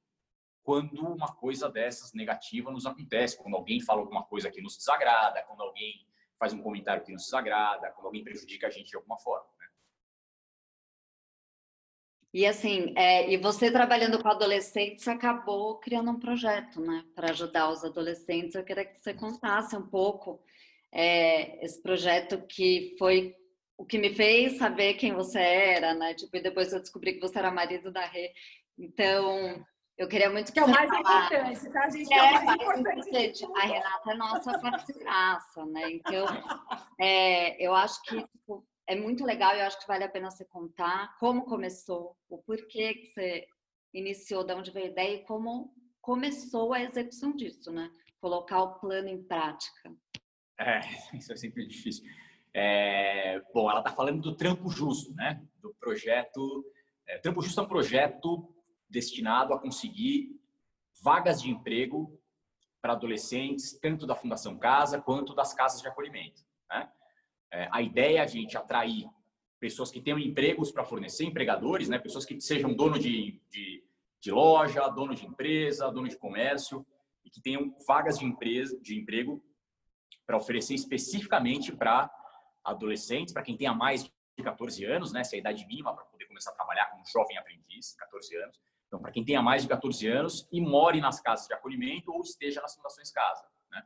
quando 0.63 1.01
uma 1.01 1.35
coisa 1.35 1.69
dessas 1.69 2.13
negativa 2.13 2.71
nos 2.71 2.87
acontece, 2.87 3.37
quando 3.37 3.57
alguém 3.57 3.81
fala 3.81 4.01
alguma 4.01 4.23
coisa 4.23 4.51
que 4.51 4.61
nos 4.61 4.77
desagrada, 4.77 5.43
quando 5.43 5.63
alguém 5.63 6.07
faz 6.43 6.53
um 6.53 6.61
comentário 6.61 7.05
que 7.05 7.13
nos 7.13 7.23
desagrada, 7.23 7.93
quando 7.93 8.07
alguém 8.07 8.25
prejudica 8.25 8.67
a 8.67 8.71
gente 8.71 8.91
de 8.91 8.97
alguma 8.97 9.17
forma. 9.17 9.47
Né? 9.61 9.67
E 12.35 12.45
assim, 12.45 12.93
é, 12.97 13.31
e 13.31 13.37
você 13.37 13.71
trabalhando 13.71 14.21
com 14.21 14.29
adolescentes 14.29 15.07
acabou 15.07 15.79
criando 15.79 16.11
um 16.11 16.19
projeto, 16.19 16.81
né, 16.81 17.05
para 17.15 17.31
ajudar 17.31 17.71
os 17.71 17.85
adolescentes. 17.85 18.57
Eu 18.57 18.65
queria 18.65 18.85
que 18.85 18.99
você 18.99 19.15
contasse 19.15 19.77
um 19.77 19.87
pouco 19.87 20.43
é, 20.91 21.65
esse 21.65 21.81
projeto 21.81 22.45
que 22.49 22.97
foi 22.99 23.37
o 23.79 23.87
que 23.87 23.97
me 23.97 24.13
fez 24.13 24.59
saber 24.59 24.95
quem 24.95 25.13
você 25.13 25.39
era, 25.39 25.95
né? 25.95 26.13
Tipo, 26.15 26.37
e 26.37 26.43
depois 26.43 26.73
eu 26.73 26.81
descobri 26.81 27.15
que 27.15 27.21
você 27.21 27.39
era 27.39 27.53
marido 27.53 27.93
da 27.93 28.05
Rê. 28.05 28.33
Então, 28.77 29.65
eu 29.99 30.09
queria 30.09 30.31
muito 30.31 30.47
que, 30.47 30.53
que 30.53 30.61
é 30.61 30.65
o 30.65 30.69
mais 30.69 30.91
importante, 30.91 31.71
tá, 31.71 31.89
gente? 31.91 32.13
É, 32.13 32.17
é 32.17 32.23
o 32.23 32.45
mais 32.45 32.61
importante. 32.61 33.45
A 33.57 33.61
Renata 33.61 34.11
é 34.11 34.15
nossa 34.15 34.59
parceiraça, 34.59 35.67
né? 35.67 35.93
Então, 35.93 36.27
é, 36.99 37.65
eu 37.65 37.75
acho 37.75 38.03
que 38.03 38.23
tipo, 38.23 38.67
é 38.87 38.97
muito 38.97 39.25
legal 39.25 39.55
e 39.55 39.61
eu 39.61 39.67
acho 39.67 39.79
que 39.79 39.87
vale 39.87 40.05
a 40.05 40.09
pena 40.09 40.31
você 40.31 40.45
contar 40.45 41.17
como 41.19 41.45
começou, 41.45 42.17
o 42.29 42.39
porquê 42.39 42.95
que 42.95 43.07
você 43.07 43.47
iniciou, 43.93 44.45
de 44.45 44.55
onde 44.55 44.71
veio 44.71 44.87
a 44.87 44.91
ideia 44.91 45.15
e 45.17 45.25
como 45.25 45.73
começou 46.01 46.73
a 46.73 46.83
execução 46.83 47.37
disso, 47.37 47.71
né? 47.71 47.91
Colocar 48.21 48.63
o 48.63 48.81
plano 48.81 49.09
em 49.09 49.23
prática. 49.23 49.95
É, 50.59 50.81
isso 51.17 51.33
é 51.33 51.37
sempre 51.37 51.67
difícil. 51.67 52.05
É, 52.55 53.41
bom, 53.55 53.71
ela 53.71 53.81
está 53.81 53.93
falando 53.93 54.21
do 54.21 54.37
Trampo 54.37 54.69
Justo, 54.71 55.15
né? 55.15 55.43
Do 55.61 55.75
projeto. 55.79 56.65
É, 57.07 57.19
Trampo 57.19 57.41
Justo 57.41 57.61
é 57.61 57.63
um 57.63 57.69
projeto 57.69 58.52
destinado 58.93 59.55
a 59.55 59.59
conseguir 59.59 60.39
vagas 61.03 61.43
de 61.43 61.51
emprego 61.51 62.21
para 62.81 62.93
adolescentes, 62.93 63.79
tanto 63.81 64.07
da 64.07 64.15
Fundação 64.15 64.59
Casa 64.59 65.01
quanto 65.01 65.35
das 65.35 65.55
casas 65.55 65.81
de 65.81 65.89
acolhimento. 65.89 66.43
Né? 66.69 66.91
É, 67.53 67.69
a 67.73 67.81
ideia 67.81 68.19
é 68.19 68.23
a 68.23 68.27
gente 68.27 68.57
atrair 68.57 69.09
pessoas 69.59 69.91
que 69.91 70.01
tenham 70.01 70.19
empregos 70.19 70.73
para 70.73 70.85
fornecer, 70.85 71.25
empregadores, 71.25 71.89
né? 71.89 71.99
pessoas 71.99 72.25
que 72.25 72.41
sejam 72.41 72.75
dono 72.75 72.99
de, 72.99 73.41
de, 73.49 73.85
de, 74.21 74.31
loja, 74.33 74.89
dono 74.89 75.15
de 75.15 75.25
empresa, 75.25 75.91
dono 75.91 76.09
de 76.09 76.17
comércio, 76.17 76.85
e 77.25 77.31
que 77.31 77.41
tenham 77.41 77.75
vagas 77.87 78.19
de, 78.19 78.25
empresa, 78.25 78.77
de 78.81 78.99
emprego 78.99 79.43
para 80.27 80.37
oferecer 80.37 80.75
especificamente 80.75 81.73
para 81.73 82.11
adolescentes, 82.65 83.33
para 83.33 83.43
quem 83.43 83.57
tenha 83.57 83.73
mais 83.73 84.03
de 84.05 84.43
14 84.43 84.85
anos, 84.85 85.13
né? 85.13 85.23
se 85.23 85.37
é 85.37 85.39
a 85.39 85.41
idade 85.41 85.65
mínima 85.67 85.95
para 85.95 86.05
poder 86.07 86.27
começar 86.27 86.51
a 86.51 86.55
trabalhar 86.55 86.87
como 86.87 87.05
jovem 87.07 87.37
aprendiz, 87.39 87.95
14 87.95 88.37
anos, 88.37 88.61
então, 88.93 89.01
para 89.01 89.11
quem 89.11 89.25
tenha 89.25 89.41
mais 89.41 89.63
de 89.63 89.69
14 89.71 90.07
anos 90.07 90.47
e 90.53 90.61
more 90.61 91.01
nas 91.01 91.19
casas 91.19 91.47
de 91.47 91.55
acolhimento 91.55 92.13
ou 92.13 92.21
esteja 92.21 92.61
nas 92.61 92.75
fundações 92.75 93.11
casa. 93.11 93.43
Né? 93.71 93.83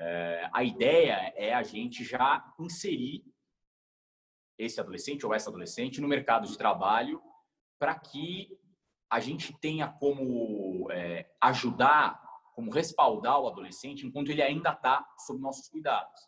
É, 0.00 0.50
a 0.50 0.64
ideia 0.64 1.34
é 1.36 1.52
a 1.52 1.62
gente 1.62 2.02
já 2.02 2.42
inserir 2.58 3.22
esse 4.56 4.80
adolescente 4.80 5.26
ou 5.26 5.34
essa 5.34 5.50
adolescente 5.50 6.00
no 6.00 6.08
mercado 6.08 6.48
de 6.48 6.56
trabalho 6.56 7.22
para 7.78 7.94
que 7.98 8.58
a 9.10 9.20
gente 9.20 9.52
tenha 9.52 9.86
como 9.86 10.90
é, 10.92 11.30
ajudar, 11.42 12.18
como 12.54 12.70
respaldar 12.70 13.38
o 13.38 13.48
adolescente 13.48 14.06
enquanto 14.06 14.30
ele 14.30 14.40
ainda 14.40 14.70
está 14.70 15.06
sob 15.26 15.42
nossos 15.42 15.68
cuidados. 15.68 16.26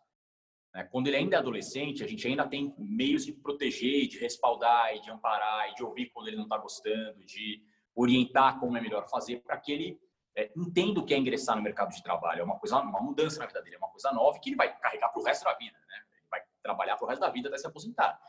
Né? 0.74 0.85
Quando 0.92 1.06
ele 1.06 1.16
ainda 1.16 1.37
é 1.37 1.38
adolescente, 1.38 2.04
a 2.04 2.06
gente 2.06 2.28
ainda 2.28 2.46
tem 2.46 2.74
meios 2.76 3.24
de 3.24 3.33
proteger, 3.33 4.06
de 4.09 4.18
respaldar, 4.18 4.94
e 4.94 5.00
de 5.00 5.11
amparar, 5.11 5.70
e 5.70 5.74
de 5.74 5.83
ouvir 5.83 6.11
quando 6.11 6.28
ele 6.28 6.37
não 6.37 6.44
está 6.44 6.59
gostando, 6.59 7.24
de 7.24 7.64
orientar 7.94 8.59
como 8.59 8.76
é 8.76 8.81
melhor 8.81 9.09
fazer 9.09 9.40
para 9.42 9.57
que 9.57 9.72
ele 9.72 10.00
é, 10.37 10.50
entenda 10.57 11.00
o 11.00 11.05
que 11.05 11.14
é 11.14 11.18
ingressar 11.18 11.57
no 11.57 11.62
mercado 11.62 11.90
de 11.90 12.03
trabalho. 12.03 12.40
É 12.40 12.44
uma 12.44 12.59
coisa, 12.59 12.79
uma 12.79 13.00
mudança 13.00 13.38
na 13.40 13.46
vida 13.46 13.62
dele, 13.62 13.76
é 13.76 13.79
uma 13.79 13.90
coisa 13.90 14.12
nova 14.12 14.38
que 14.38 14.50
ele 14.50 14.57
vai 14.57 14.76
carregar 14.79 15.09
para 15.09 15.20
o 15.20 15.24
resto 15.24 15.44
da 15.44 15.55
vida, 15.55 15.79
né? 15.88 15.96
Ele 16.18 16.29
vai 16.31 16.42
trabalhar 16.62 16.96
para 16.96 17.05
o 17.05 17.09
resto 17.09 17.20
da 17.20 17.31
vida 17.31 17.48
até 17.48 17.59
se 17.59 17.66
aposentar. 17.66 18.20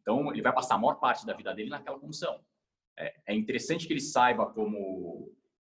Então, 0.00 0.32
ele 0.32 0.42
vai 0.42 0.52
passar 0.52 0.74
a 0.74 0.78
maior 0.78 0.94
parte 0.96 1.26
da 1.26 1.32
vida 1.32 1.52
dele 1.54 1.70
naquela 1.70 1.98
função. 1.98 2.40
É, 2.96 3.14
é 3.26 3.34
interessante 3.34 3.86
que 3.86 3.92
ele 3.92 4.00
saiba 4.00 4.46
como 4.46 5.32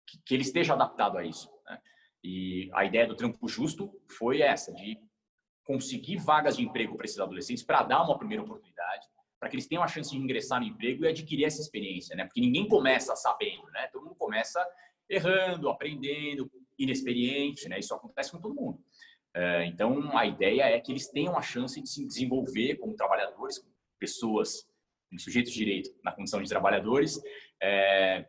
que, 0.06 0.18
que 0.24 0.34
ele 0.34 0.42
esteja 0.42 0.74
adaptado 0.74 1.18
a 1.18 1.24
isso. 1.24 1.50
Né? 1.66 1.80
E 2.22 2.70
a 2.72 2.84
ideia 2.84 3.06
do 3.06 3.16
trampo 3.16 3.48
justo 3.48 3.90
foi 4.06 4.40
essa, 4.40 4.72
de 4.72 4.98
conseguir 5.64 6.16
vagas 6.18 6.56
de 6.56 6.62
emprego 6.62 6.96
para 6.96 7.06
esses 7.06 7.18
adolescentes 7.18 7.62
para 7.62 7.82
dar 7.82 8.02
uma 8.02 8.18
primeira 8.18 8.42
oportunidade 8.42 9.09
para 9.40 9.48
que 9.48 9.56
eles 9.56 9.66
tenham 9.66 9.82
a 9.82 9.88
chance 9.88 10.10
de 10.10 10.18
ingressar 10.18 10.60
no 10.60 10.66
emprego 10.66 11.04
e 11.04 11.08
adquirir 11.08 11.46
essa 11.46 11.62
experiência, 11.62 12.14
né? 12.14 12.24
Porque 12.26 12.42
ninguém 12.42 12.68
começa 12.68 13.16
sabendo, 13.16 13.64
né? 13.72 13.88
Todo 13.90 14.04
mundo 14.04 14.14
começa 14.16 14.64
errando, 15.08 15.70
aprendendo, 15.70 16.50
inexperiente, 16.78 17.66
né? 17.66 17.78
Isso 17.78 17.94
acontece 17.94 18.30
com 18.30 18.38
todo 18.38 18.54
mundo. 18.54 18.78
É, 19.34 19.64
então, 19.64 20.16
a 20.16 20.26
ideia 20.26 20.64
é 20.64 20.78
que 20.78 20.92
eles 20.92 21.08
tenham 21.08 21.36
a 21.38 21.42
chance 21.42 21.80
de 21.80 21.88
se 21.88 22.06
desenvolver 22.06 22.76
como 22.76 22.94
trabalhadores, 22.94 23.66
pessoas, 23.98 24.68
sujeitos 25.18 25.52
de 25.52 25.58
direito 25.58 25.90
na 26.04 26.12
condição 26.12 26.42
de 26.42 26.48
trabalhadores, 26.48 27.20
é, 27.62 28.26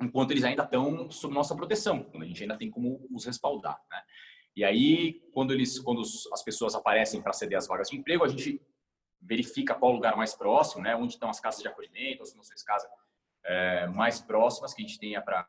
enquanto 0.00 0.32
eles 0.32 0.44
ainda 0.44 0.64
estão 0.64 1.10
sob 1.10 1.32
nossa 1.32 1.54
proteção, 1.54 2.02
quando 2.04 2.24
a 2.24 2.26
gente 2.26 2.42
ainda 2.42 2.58
tem 2.58 2.70
como 2.70 3.06
os 3.10 3.24
respaldar, 3.24 3.80
né? 3.88 4.02
E 4.56 4.64
aí, 4.64 5.20
quando 5.32 5.52
eles, 5.52 5.78
quando 5.80 6.00
as 6.00 6.42
pessoas 6.42 6.74
aparecem 6.74 7.20
para 7.20 7.32
ceder 7.32 7.58
as 7.58 7.66
vagas 7.66 7.88
de 7.88 7.96
emprego, 7.96 8.24
a 8.24 8.28
gente 8.28 8.60
verifica 9.24 9.74
qual 9.74 9.92
o 9.92 9.94
lugar 9.94 10.16
mais 10.16 10.34
próximo, 10.34 10.82
né? 10.82 10.94
Onde 10.94 11.14
estão 11.14 11.30
as 11.30 11.40
casas 11.40 11.62
de 11.62 11.68
acolhimento, 11.68 12.22
as 12.22 12.34
nossas 12.34 12.62
casas 12.62 12.90
é, 13.44 13.86
mais 13.88 14.20
próximas 14.20 14.72
que 14.72 14.82
a 14.82 14.86
gente 14.86 14.98
tenha 14.98 15.20
para 15.20 15.48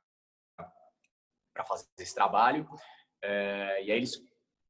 para 1.53 1.63
fazer 1.63 1.87
esse 1.99 2.13
trabalho. 2.13 2.67
É, 3.21 3.83
e 3.85 3.91
aí 3.91 3.97
eles 3.97 4.21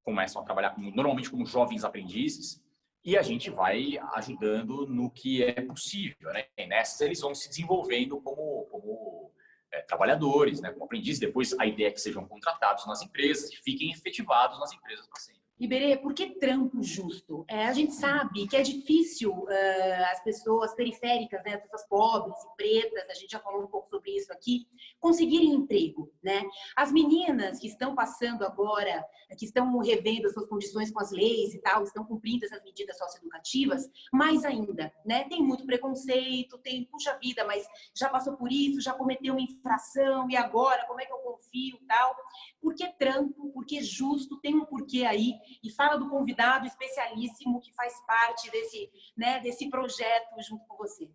começam 0.04 0.40
a 0.40 0.46
trabalhar 0.46 0.70
como, 0.70 0.92
normalmente 0.92 1.32
como 1.32 1.46
jovens 1.46 1.84
aprendizes 1.84 2.64
e 3.04 3.18
a 3.18 3.22
gente 3.24 3.50
vai 3.50 3.98
ajudando 4.14 4.88
no 4.88 5.10
que 5.10 5.44
é 5.44 5.62
possível, 5.62 6.32
né? 6.32 6.46
E 6.58 6.66
nessas 6.68 7.02
eles 7.02 7.20
vão 7.20 7.34
se 7.34 7.50
desenvolvendo 7.50 8.22
como, 8.22 8.66
como 8.66 9.32
é, 9.72 9.82
trabalhadores, 9.82 10.62
né? 10.62 10.72
Como 10.72 10.86
aprendizes. 10.86 11.20
Depois 11.20 11.58
a 11.60 11.66
ideia 11.66 11.88
é 11.88 11.92
que 11.92 12.02
sejam 12.02 12.28
contratados 12.28 12.86
nas 12.86 13.02
empresas 13.02 13.52
e 13.52 13.58
fiquem 13.58 13.92
efetivados 13.92 14.60
nas 14.60 14.72
empresas 14.74 15.08
para 15.08 15.20
sempre. 15.20 15.45
Iberê, 15.58 15.96
por 15.96 16.14
que 16.14 16.32
trampo 16.32 16.84
justo? 16.84 17.46
É, 17.48 17.66
a 17.66 17.72
gente 17.72 17.94
sabe 17.94 18.46
que 18.46 18.58
é 18.58 18.62
difícil 18.62 19.32
uh, 19.32 20.12
as 20.12 20.22
pessoas 20.22 20.74
periféricas, 20.76 21.42
né, 21.46 21.54
as 21.56 21.62
pessoas 21.62 21.88
pobres 21.88 22.36
e 22.44 22.56
pretas, 22.58 23.10
a 23.10 23.14
gente 23.14 23.32
já 23.32 23.40
falou 23.40 23.64
um 23.64 23.68
pouco 23.68 23.90
sobre 23.90 24.12
isso 24.12 24.34
aqui, 24.34 24.68
conseguirem 25.00 25.54
emprego, 25.54 26.12
né? 26.22 26.44
As 26.76 26.92
meninas 26.92 27.58
que 27.58 27.68
estão 27.68 27.96
passando 27.96 28.44
agora, 28.44 29.06
que 29.38 29.46
estão 29.46 29.78
revendo 29.80 30.28
as 30.28 30.34
suas 30.34 30.46
condições 30.46 30.92
com 30.92 31.00
as 31.00 31.12
leis 31.12 31.54
e 31.54 31.60
tal, 31.60 31.84
estão 31.84 32.04
cumprindo 32.04 32.44
essas 32.44 32.62
medidas 32.62 32.98
socioeducativas, 32.98 33.90
mais 34.12 34.44
ainda, 34.44 34.92
né? 35.06 35.24
Tem 35.30 35.42
muito 35.42 35.66
preconceito, 35.66 36.58
tem, 36.58 36.84
puxa 36.84 37.18
vida, 37.22 37.46
mas 37.46 37.66
já 37.94 38.10
passou 38.10 38.36
por 38.36 38.52
isso, 38.52 38.82
já 38.82 38.94
cometeu 38.94 39.34
uma 39.34 39.42
infração, 39.42 40.30
e 40.30 40.36
agora, 40.36 40.86
como 40.86 41.00
é 41.00 41.06
que 41.06 41.14
eu 41.14 41.18
confio 41.20 41.80
tal? 41.88 42.14
Por 42.62 42.76
que 42.76 42.88
trampo? 42.98 43.52
Por 43.52 43.66
que 43.66 43.82
justo? 43.82 44.40
Tem 44.42 44.54
um 44.54 44.66
porquê 44.66 45.06
aí 45.06 45.34
e 45.64 45.72
fala 45.72 45.98
do 45.98 46.10
convidado 46.10 46.66
especialíssimo 46.66 47.60
que 47.60 47.74
faz 47.74 47.94
parte 48.06 48.50
desse, 48.52 48.90
né, 49.18 49.40
desse 49.40 49.70
projeto 49.70 50.42
junto 50.42 50.66
com 50.68 50.78
você. 50.78 51.10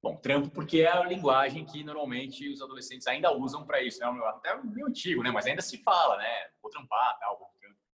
Bom, 0.00 0.16
trampo 0.16 0.50
porque 0.50 0.80
é 0.82 0.92
a 0.92 1.02
linguagem 1.02 1.64
que 1.64 1.82
normalmente 1.82 2.48
os 2.48 2.62
adolescentes 2.62 3.06
ainda 3.08 3.36
usam 3.36 3.66
para 3.66 3.82
isso, 3.82 3.98
né? 3.98 4.06
Até 4.28 4.54
meio 4.62 4.86
antigo, 4.86 5.24
né? 5.24 5.30
Mas 5.30 5.46
ainda 5.46 5.60
se 5.60 5.82
fala, 5.82 6.16
né? 6.16 6.50
Vou 6.62 6.70
trampar, 6.70 7.18
tal. 7.18 7.48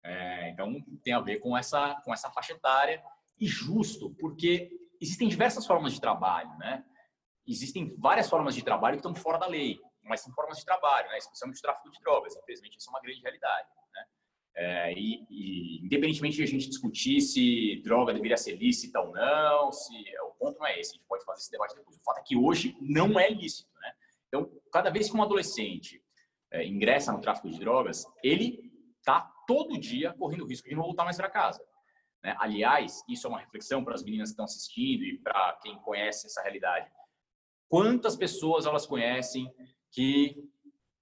É, 0.05 0.49
então 0.49 0.83
tem 1.01 1.13
a 1.13 1.21
ver 1.21 1.39
com 1.39 1.57
essa 1.57 1.95
com 2.03 2.13
essa 2.13 2.29
faixa 2.29 2.51
etária 2.51 3.01
e 3.39 3.47
justo 3.47 4.13
porque 4.19 4.69
existem 4.99 5.29
diversas 5.29 5.65
formas 5.65 5.93
de 5.93 6.01
trabalho, 6.01 6.49
né? 6.57 6.83
Existem 7.47 7.95
várias 7.97 8.29
formas 8.29 8.53
de 8.53 8.61
trabalho 8.61 8.97
que 8.97 9.07
estão 9.07 9.15
fora 9.15 9.37
da 9.37 9.47
lei, 9.47 9.79
mas 10.03 10.19
são 10.19 10.33
formas 10.33 10.57
de 10.57 10.65
trabalho, 10.65 11.07
né? 11.07 11.17
Especialmente 11.17 11.59
o 11.59 11.61
tráfico 11.61 11.89
de 11.89 11.99
drogas. 12.01 12.35
Infelizmente, 12.35 12.77
isso 12.77 12.89
é 12.89 12.91
uma 12.91 13.01
grande 13.01 13.21
realidade. 13.21 13.69
É, 14.56 14.93
e, 14.93 15.26
e, 15.30 15.84
independentemente 15.84 16.38
de 16.38 16.43
a 16.43 16.47
gente 16.47 16.70
discutir 16.70 17.22
se 17.22 17.82
droga 17.84 18.14
deveria 18.14 18.38
ser 18.38 18.56
lícita 18.56 18.99
ou 18.99 19.12
não, 19.12 19.72
se 19.72 19.93
o 20.22 20.32
ponto 20.38 20.60
não 20.60 20.68
é 20.68 20.80
esse, 20.80 20.91
a 20.91 20.93
gente 20.95 21.08
pode 21.08 21.26
fazer 21.26 21.41
esse 21.41 21.51
debate 21.51 21.76
depois. 21.76 21.97
O 21.97 22.04
fato 22.04 22.20
é 22.20 22.24
que 22.24 22.36
hoje 22.36 22.78
não 22.80 23.20
é 23.20 23.30
lícito, 23.30 23.70
né? 23.82 23.93
Então, 24.28 24.51
cada 24.72 24.89
vez 24.89 25.10
que 25.10 25.18
um 25.18 25.24
adolescente 25.24 26.04
é, 26.51 26.66
ingressa 26.66 27.12
no 27.12 27.22
tráfico 27.22 27.49
de 27.49 27.60
drogas, 27.60 28.06
ele 28.24 28.72
está 28.99 29.22
todo 29.47 29.80
dia 29.80 30.14
correndo 30.14 30.43
o 30.43 30.47
risco 30.47 30.70
de 30.70 30.76
não 30.76 30.84
voltar 30.84 31.04
mais 31.04 31.18
para 31.18 31.30
casa. 31.30 31.64
Né? 32.24 32.36
Aliás, 32.39 33.04
isso 33.10 33.28
é 33.28 33.30
uma 33.30 33.39
reflexão 33.39 33.84
para 33.84 33.95
as 33.95 34.04
meninas 34.04 34.30
que 34.30 34.34
estão 34.34 34.45
assistindo 34.45 35.04
e 35.04 35.18
para 35.18 35.60
quem 35.62 35.78
conhece 35.80 36.28
essa 36.28 36.41
realidade. 36.41 36.89
Quantas 37.68 38.16
pessoas 38.16 38.66
elas 38.66 38.86
conhecem 38.86 39.51
que 39.91 40.47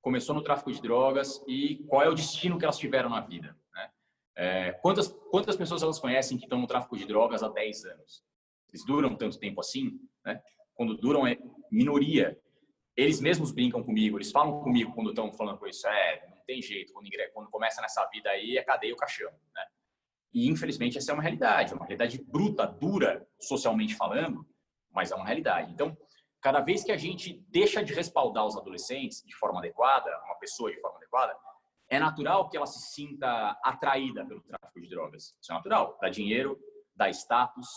começou 0.01 0.35
no 0.35 0.43
tráfico 0.43 0.71
de 0.71 0.81
drogas 0.81 1.43
e 1.47 1.83
qual 1.87 2.01
é 2.01 2.09
o 2.09 2.15
destino 2.15 2.57
que 2.57 2.65
elas 2.65 2.77
tiveram 2.77 3.09
na 3.09 3.21
vida. 3.21 3.55
Né? 3.73 3.89
É, 4.35 4.71
quantas, 4.73 5.07
quantas 5.29 5.55
pessoas 5.55 5.83
elas 5.83 5.99
conhecem 5.99 6.37
que 6.37 6.45
estão 6.45 6.59
no 6.59 6.67
tráfico 6.67 6.97
de 6.97 7.05
drogas 7.05 7.43
há 7.43 7.47
10 7.47 7.85
anos? 7.85 8.23
Eles 8.69 8.85
duram 8.85 9.15
tanto 9.15 9.39
tempo 9.39 9.59
assim? 9.59 9.99
Né? 10.25 10.41
Quando 10.73 10.97
duram 10.97 11.27
é 11.27 11.37
minoria. 11.71 12.39
Eles 12.95 13.21
mesmos 13.21 13.51
brincam 13.51 13.81
comigo, 13.81 14.17
eles 14.17 14.31
falam 14.31 14.61
comigo 14.61 14.93
quando 14.93 15.11
estão 15.11 15.31
falando 15.31 15.57
com 15.57 15.67
isso. 15.67 15.87
É, 15.87 16.27
não 16.27 16.43
tem 16.45 16.61
jeito, 16.61 16.91
quando, 16.91 17.07
quando 17.33 17.49
começa 17.49 17.81
nessa 17.81 18.05
vida 18.09 18.29
aí 18.29 18.57
é 18.57 18.63
cadeia 18.63 18.93
o 18.93 18.97
caixão. 18.97 19.31
Né? 19.55 19.65
E 20.33 20.49
infelizmente 20.49 20.97
essa 20.97 21.11
é 21.11 21.13
uma 21.13 21.23
realidade, 21.23 21.73
é 21.73 21.75
uma 21.75 21.85
realidade 21.85 22.21
bruta, 22.21 22.65
dura, 22.65 23.25
socialmente 23.39 23.95
falando, 23.95 24.45
mas 24.91 25.11
é 25.11 25.15
uma 25.15 25.25
realidade. 25.25 25.71
Então, 25.71 25.97
cada 26.41 26.59
vez 26.59 26.83
que 26.83 26.91
a 26.91 26.97
gente 26.97 27.45
deixa 27.49 27.83
de 27.83 27.93
respaldar 27.93 28.45
os 28.45 28.57
adolescentes 28.57 29.23
de 29.23 29.35
forma 29.35 29.59
adequada, 29.59 30.09
uma 30.25 30.35
pessoa 30.35 30.71
de 30.71 30.79
forma 30.81 30.97
adequada, 30.97 31.37
é 31.89 31.99
natural 31.99 32.49
que 32.49 32.57
ela 32.57 32.65
se 32.65 32.79
sinta 32.93 33.59
atraída 33.63 34.25
pelo 34.25 34.41
tráfico 34.41 34.81
de 34.81 34.89
drogas. 34.89 35.35
Isso 35.41 35.51
é 35.51 35.55
natural. 35.55 35.97
Dá 36.01 36.09
dinheiro, 36.09 36.57
dá 36.95 37.09
status, 37.09 37.67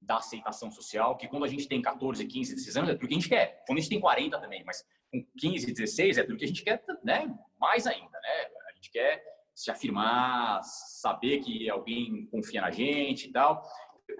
dá 0.00 0.16
aceitação 0.16 0.70
social, 0.70 1.16
que 1.16 1.28
quando 1.28 1.44
a 1.44 1.48
gente 1.48 1.68
tem 1.68 1.80
14, 1.82 2.26
15, 2.26 2.54
16 2.54 2.76
anos 2.76 2.90
é 2.90 2.94
tudo 2.94 3.08
que 3.08 3.14
a 3.14 3.18
gente 3.18 3.28
quer. 3.28 3.62
Quando 3.66 3.78
a 3.78 3.80
gente 3.80 3.90
tem 3.90 4.00
40 4.00 4.40
também, 4.40 4.64
mas 4.64 4.82
com 5.12 5.24
15, 5.38 5.72
16 5.72 6.18
é 6.18 6.22
tudo 6.24 6.38
que 6.38 6.44
a 6.44 6.48
gente 6.48 6.64
quer, 6.64 6.82
né? 7.04 7.32
Mais 7.58 7.86
ainda, 7.86 8.18
né? 8.18 8.46
A 8.70 8.72
gente 8.74 8.90
quer 8.90 9.22
se 9.54 9.70
afirmar, 9.70 10.62
saber 10.64 11.40
que 11.40 11.68
alguém 11.68 12.26
confia 12.26 12.62
na 12.62 12.70
gente 12.70 13.28
e 13.28 13.32
tal. 13.32 13.62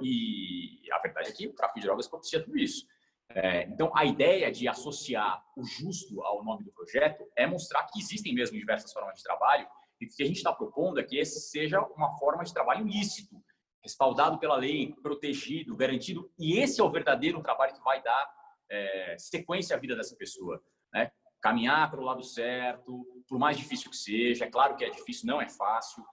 E 0.02 0.82
a 0.92 0.98
verdade 0.98 1.30
é 1.30 1.32
que 1.32 1.48
o 1.48 1.54
tráfico 1.54 1.80
de 1.80 1.86
drogas 1.86 2.06
propicia 2.06 2.44
tudo 2.44 2.58
isso. 2.58 2.86
É, 3.32 3.62
então, 3.64 3.92
a 3.94 4.04
ideia 4.04 4.50
de 4.50 4.66
associar 4.66 5.44
o 5.56 5.64
justo 5.64 6.20
ao 6.22 6.44
nome 6.44 6.64
do 6.64 6.72
projeto 6.72 7.24
é 7.36 7.46
mostrar 7.46 7.84
que 7.84 8.00
existem 8.00 8.34
mesmo 8.34 8.58
diversas 8.58 8.92
formas 8.92 9.18
de 9.18 9.22
trabalho 9.22 9.68
e 10.00 10.06
que 10.06 10.22
a 10.22 10.26
gente 10.26 10.38
está 10.38 10.52
propondo 10.52 10.98
é 10.98 11.04
que 11.04 11.16
esse 11.16 11.40
seja 11.40 11.80
uma 11.80 12.16
forma 12.18 12.42
de 12.42 12.52
trabalho 12.52 12.84
lícito, 12.84 13.36
respaldado 13.82 14.38
pela 14.38 14.56
lei, 14.56 14.94
protegido, 15.02 15.76
garantido. 15.76 16.30
E 16.38 16.58
esse 16.58 16.80
é 16.80 16.84
o 16.84 16.90
verdadeiro 16.90 17.40
trabalho 17.40 17.74
que 17.74 17.84
vai 17.84 18.02
dar 18.02 18.34
é, 18.68 19.16
sequência 19.16 19.76
à 19.76 19.78
vida 19.78 19.94
dessa 19.94 20.16
pessoa. 20.16 20.60
Né? 20.92 21.12
Caminhar 21.40 21.88
para 21.88 22.00
o 22.00 22.04
lado 22.04 22.24
certo, 22.24 23.06
por 23.28 23.38
mais 23.38 23.56
difícil 23.56 23.90
que 23.90 23.96
seja. 23.96 24.44
É 24.44 24.50
claro 24.50 24.74
que 24.76 24.84
é 24.84 24.90
difícil, 24.90 25.28
não 25.28 25.40
é 25.40 25.48
fácil. 25.48 26.04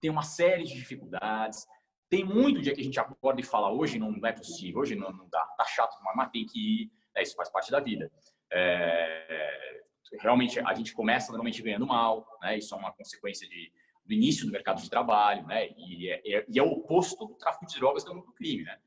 Tem 0.00 0.10
uma 0.10 0.22
série 0.22 0.64
de 0.64 0.74
dificuldades. 0.74 1.66
Tem 2.12 2.22
muito 2.22 2.60
dia 2.60 2.74
que 2.74 2.80
a 2.82 2.84
gente 2.84 3.00
acorda 3.00 3.40
e 3.40 3.42
fala, 3.42 3.72
hoje 3.72 3.98
não 3.98 4.14
é 4.26 4.32
possível, 4.32 4.82
hoje 4.82 4.94
não, 4.94 5.10
não 5.10 5.26
dá, 5.30 5.42
tá 5.56 5.64
chato, 5.64 5.96
mas 6.14 6.30
tem 6.30 6.44
que 6.44 6.82
ir, 6.82 6.92
é, 7.14 7.22
isso 7.22 7.34
faz 7.34 7.48
parte 7.48 7.70
da 7.70 7.80
vida. 7.80 8.12
É, 8.52 9.80
realmente, 10.20 10.60
a 10.60 10.74
gente 10.74 10.92
começa 10.92 11.32
normalmente 11.32 11.62
ganhando 11.62 11.86
mal, 11.86 12.26
né? 12.42 12.58
isso 12.58 12.74
é 12.74 12.76
uma 12.76 12.92
consequência 12.92 13.48
de, 13.48 13.72
do 14.04 14.12
início 14.12 14.44
do 14.44 14.52
mercado 14.52 14.82
de 14.82 14.90
trabalho, 14.90 15.46
né? 15.46 15.70
e, 15.74 16.10
é, 16.10 16.20
é, 16.34 16.44
e 16.46 16.58
é 16.58 16.62
o 16.62 16.66
oposto 16.72 17.24
do 17.24 17.34
tráfico 17.36 17.64
de 17.64 17.78
drogas 17.78 18.04
do 18.04 18.22
crime. 18.34 18.64
Né? 18.64 18.78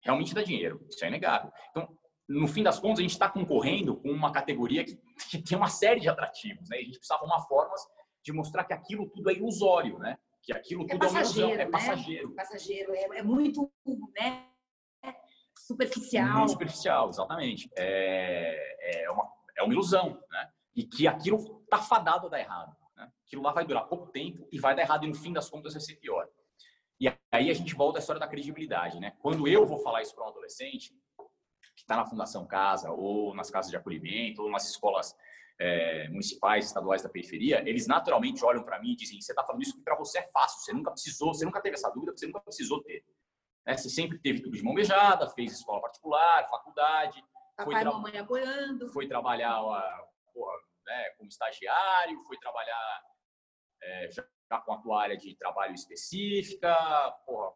Realmente 0.00 0.34
dá 0.34 0.42
dinheiro, 0.42 0.84
isso 0.90 1.04
é 1.04 1.06
inegável. 1.06 1.52
Então, 1.70 1.96
no 2.28 2.48
fim 2.48 2.64
das 2.64 2.80
contas, 2.80 2.98
a 2.98 3.02
gente 3.02 3.12
está 3.12 3.28
concorrendo 3.28 3.96
com 3.96 4.10
uma 4.10 4.32
categoria 4.32 4.84
que, 4.84 4.98
que, 5.30 5.38
tem 5.46 5.56
uma 5.56 5.68
série 5.68 6.00
de 6.00 6.08
atrativos, 6.08 6.68
né? 6.68 6.78
E 6.78 6.80
a 6.80 6.84
gente 6.84 6.98
precisa 6.98 7.14
arrumar 7.14 7.42
formas 7.42 7.80
de 8.24 8.32
mostrar 8.32 8.64
que 8.64 8.72
aquilo 8.72 9.08
tudo 9.08 9.30
é 9.30 9.34
ilusório, 9.34 10.00
né? 10.00 10.18
Que 10.42 10.52
aquilo 10.52 10.84
é 10.84 10.88
tudo 10.88 11.04
é, 11.04 11.08
passageiro, 11.08 11.52
é, 11.52 11.56
né? 11.56 11.66
passageiro. 11.66 12.34
Passageiro, 12.34 12.94
é, 12.94 13.18
é 13.18 13.22
muito 13.22 13.70
né? 14.18 14.46
superficial. 15.56 16.38
Muito 16.38 16.52
superficial, 16.52 17.08
exatamente. 17.08 17.70
É, 17.76 19.02
é, 19.02 19.10
uma, 19.10 19.32
é 19.56 19.62
uma 19.62 19.72
ilusão, 19.72 20.20
né? 20.30 20.50
E 20.74 20.84
que 20.84 21.06
aquilo 21.06 21.62
está 21.64 21.78
fadado 21.78 22.26
a 22.26 22.30
dar 22.30 22.40
errado. 22.40 22.74
Né? 22.96 23.10
Aquilo 23.26 23.42
lá 23.42 23.52
vai 23.52 23.64
durar 23.64 23.86
pouco 23.88 24.06
tempo 24.08 24.48
e 24.50 24.58
vai 24.58 24.74
dar 24.74 24.82
errado 24.82 25.04
e 25.04 25.08
no 25.08 25.14
fim 25.14 25.32
das 25.32 25.50
contas 25.50 25.74
vai 25.74 25.82
ser 25.82 25.96
pior. 25.96 26.28
E 27.00 27.08
aí 27.32 27.50
a 27.50 27.54
gente 27.54 27.74
volta 27.74 27.98
à 27.98 28.00
história 28.00 28.20
da 28.20 28.28
credibilidade, 28.28 29.00
né? 29.00 29.12
Quando 29.20 29.48
eu 29.48 29.66
vou 29.66 29.78
falar 29.78 30.02
isso 30.02 30.14
para 30.14 30.24
um 30.24 30.28
adolescente 30.28 30.92
que 31.74 31.82
está 31.82 31.96
na 31.96 32.04
Fundação 32.04 32.46
Casa 32.46 32.90
ou 32.90 33.34
nas 33.34 33.50
casas 33.50 33.70
de 33.70 33.76
acolhimento 33.76 34.42
ou 34.42 34.50
nas 34.50 34.68
escolas 34.68 35.16
é, 35.60 36.08
municipais, 36.08 36.64
estaduais 36.64 37.02
da 37.02 37.08
periferia, 37.10 37.62
eles 37.68 37.86
naturalmente 37.86 38.42
olham 38.42 38.62
para 38.62 38.80
mim 38.80 38.92
e 38.92 38.96
dizem: 38.96 39.20
você 39.20 39.32
está 39.32 39.44
falando 39.44 39.62
isso 39.62 39.72
porque 39.72 39.84
para 39.84 39.96
você 39.96 40.18
é 40.18 40.22
fácil, 40.32 40.60
você 40.60 40.72
nunca 40.72 40.90
precisou, 40.90 41.34
você 41.34 41.44
nunca 41.44 41.60
teve 41.60 41.74
essa 41.74 41.90
dúvida, 41.90 42.16
você 42.16 42.26
nunca 42.26 42.40
precisou 42.40 42.82
ter. 42.82 43.04
Né? 43.66 43.76
Você 43.76 43.90
sempre 43.90 44.18
teve 44.18 44.40
tudo 44.40 44.56
de 44.56 44.64
mão 44.64 44.74
beijada, 44.74 45.28
fez 45.28 45.52
escola 45.52 45.82
particular, 45.82 46.48
faculdade. 46.48 47.22
Papai 47.56 47.74
foi 47.74 47.82
e 47.82 47.84
mamãe 47.84 48.18
apoiando. 48.18 48.88
Foi 48.88 49.06
trabalhar 49.06 49.60
porra, 50.32 50.54
né, 50.86 51.10
como 51.18 51.28
estagiário, 51.28 52.22
foi 52.26 52.38
trabalhar 52.38 53.02
é, 53.82 54.10
já 54.10 54.24
com 54.64 54.72
a 54.72 54.78
tua 54.78 55.02
área 55.02 55.16
de 55.16 55.36
trabalho 55.36 55.74
específica, 55.74 56.74
porra, 57.26 57.52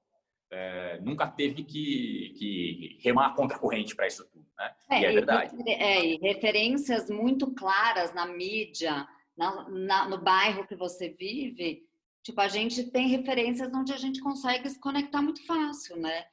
é, 0.55 1.00
nunca 1.00 1.26
teve 1.26 1.64
que, 1.64 2.32
que 2.38 2.98
remar 3.02 3.34
contra 3.34 3.57
a 3.57 3.61
corrente 3.61 3.94
para 3.96 4.07
isso 4.07 4.24
tudo. 4.32 4.46
Né? 4.57 4.74
É, 4.88 5.00
e 5.00 5.05
é 5.05 5.12
verdade. 5.12 5.57
É, 5.66 6.07
e 6.07 6.16
referências 6.18 7.11
muito 7.11 7.52
claras 7.55 8.14
na 8.14 8.26
mídia, 8.26 9.07
na, 9.36 9.68
na, 9.68 10.09
no 10.09 10.22
bairro 10.22 10.66
que 10.66 10.76
você 10.76 11.09
vive. 11.09 11.84
Tipo, 12.22 12.40
a 12.40 12.48
gente 12.48 12.90
tem 12.90 13.09
referências 13.09 13.72
onde 13.74 13.92
a 13.92 13.96
gente 13.96 14.20
consegue 14.20 14.70
se 14.70 14.78
conectar 14.78 15.20
muito 15.20 15.44
fácil, 15.44 15.96
né? 15.96 16.24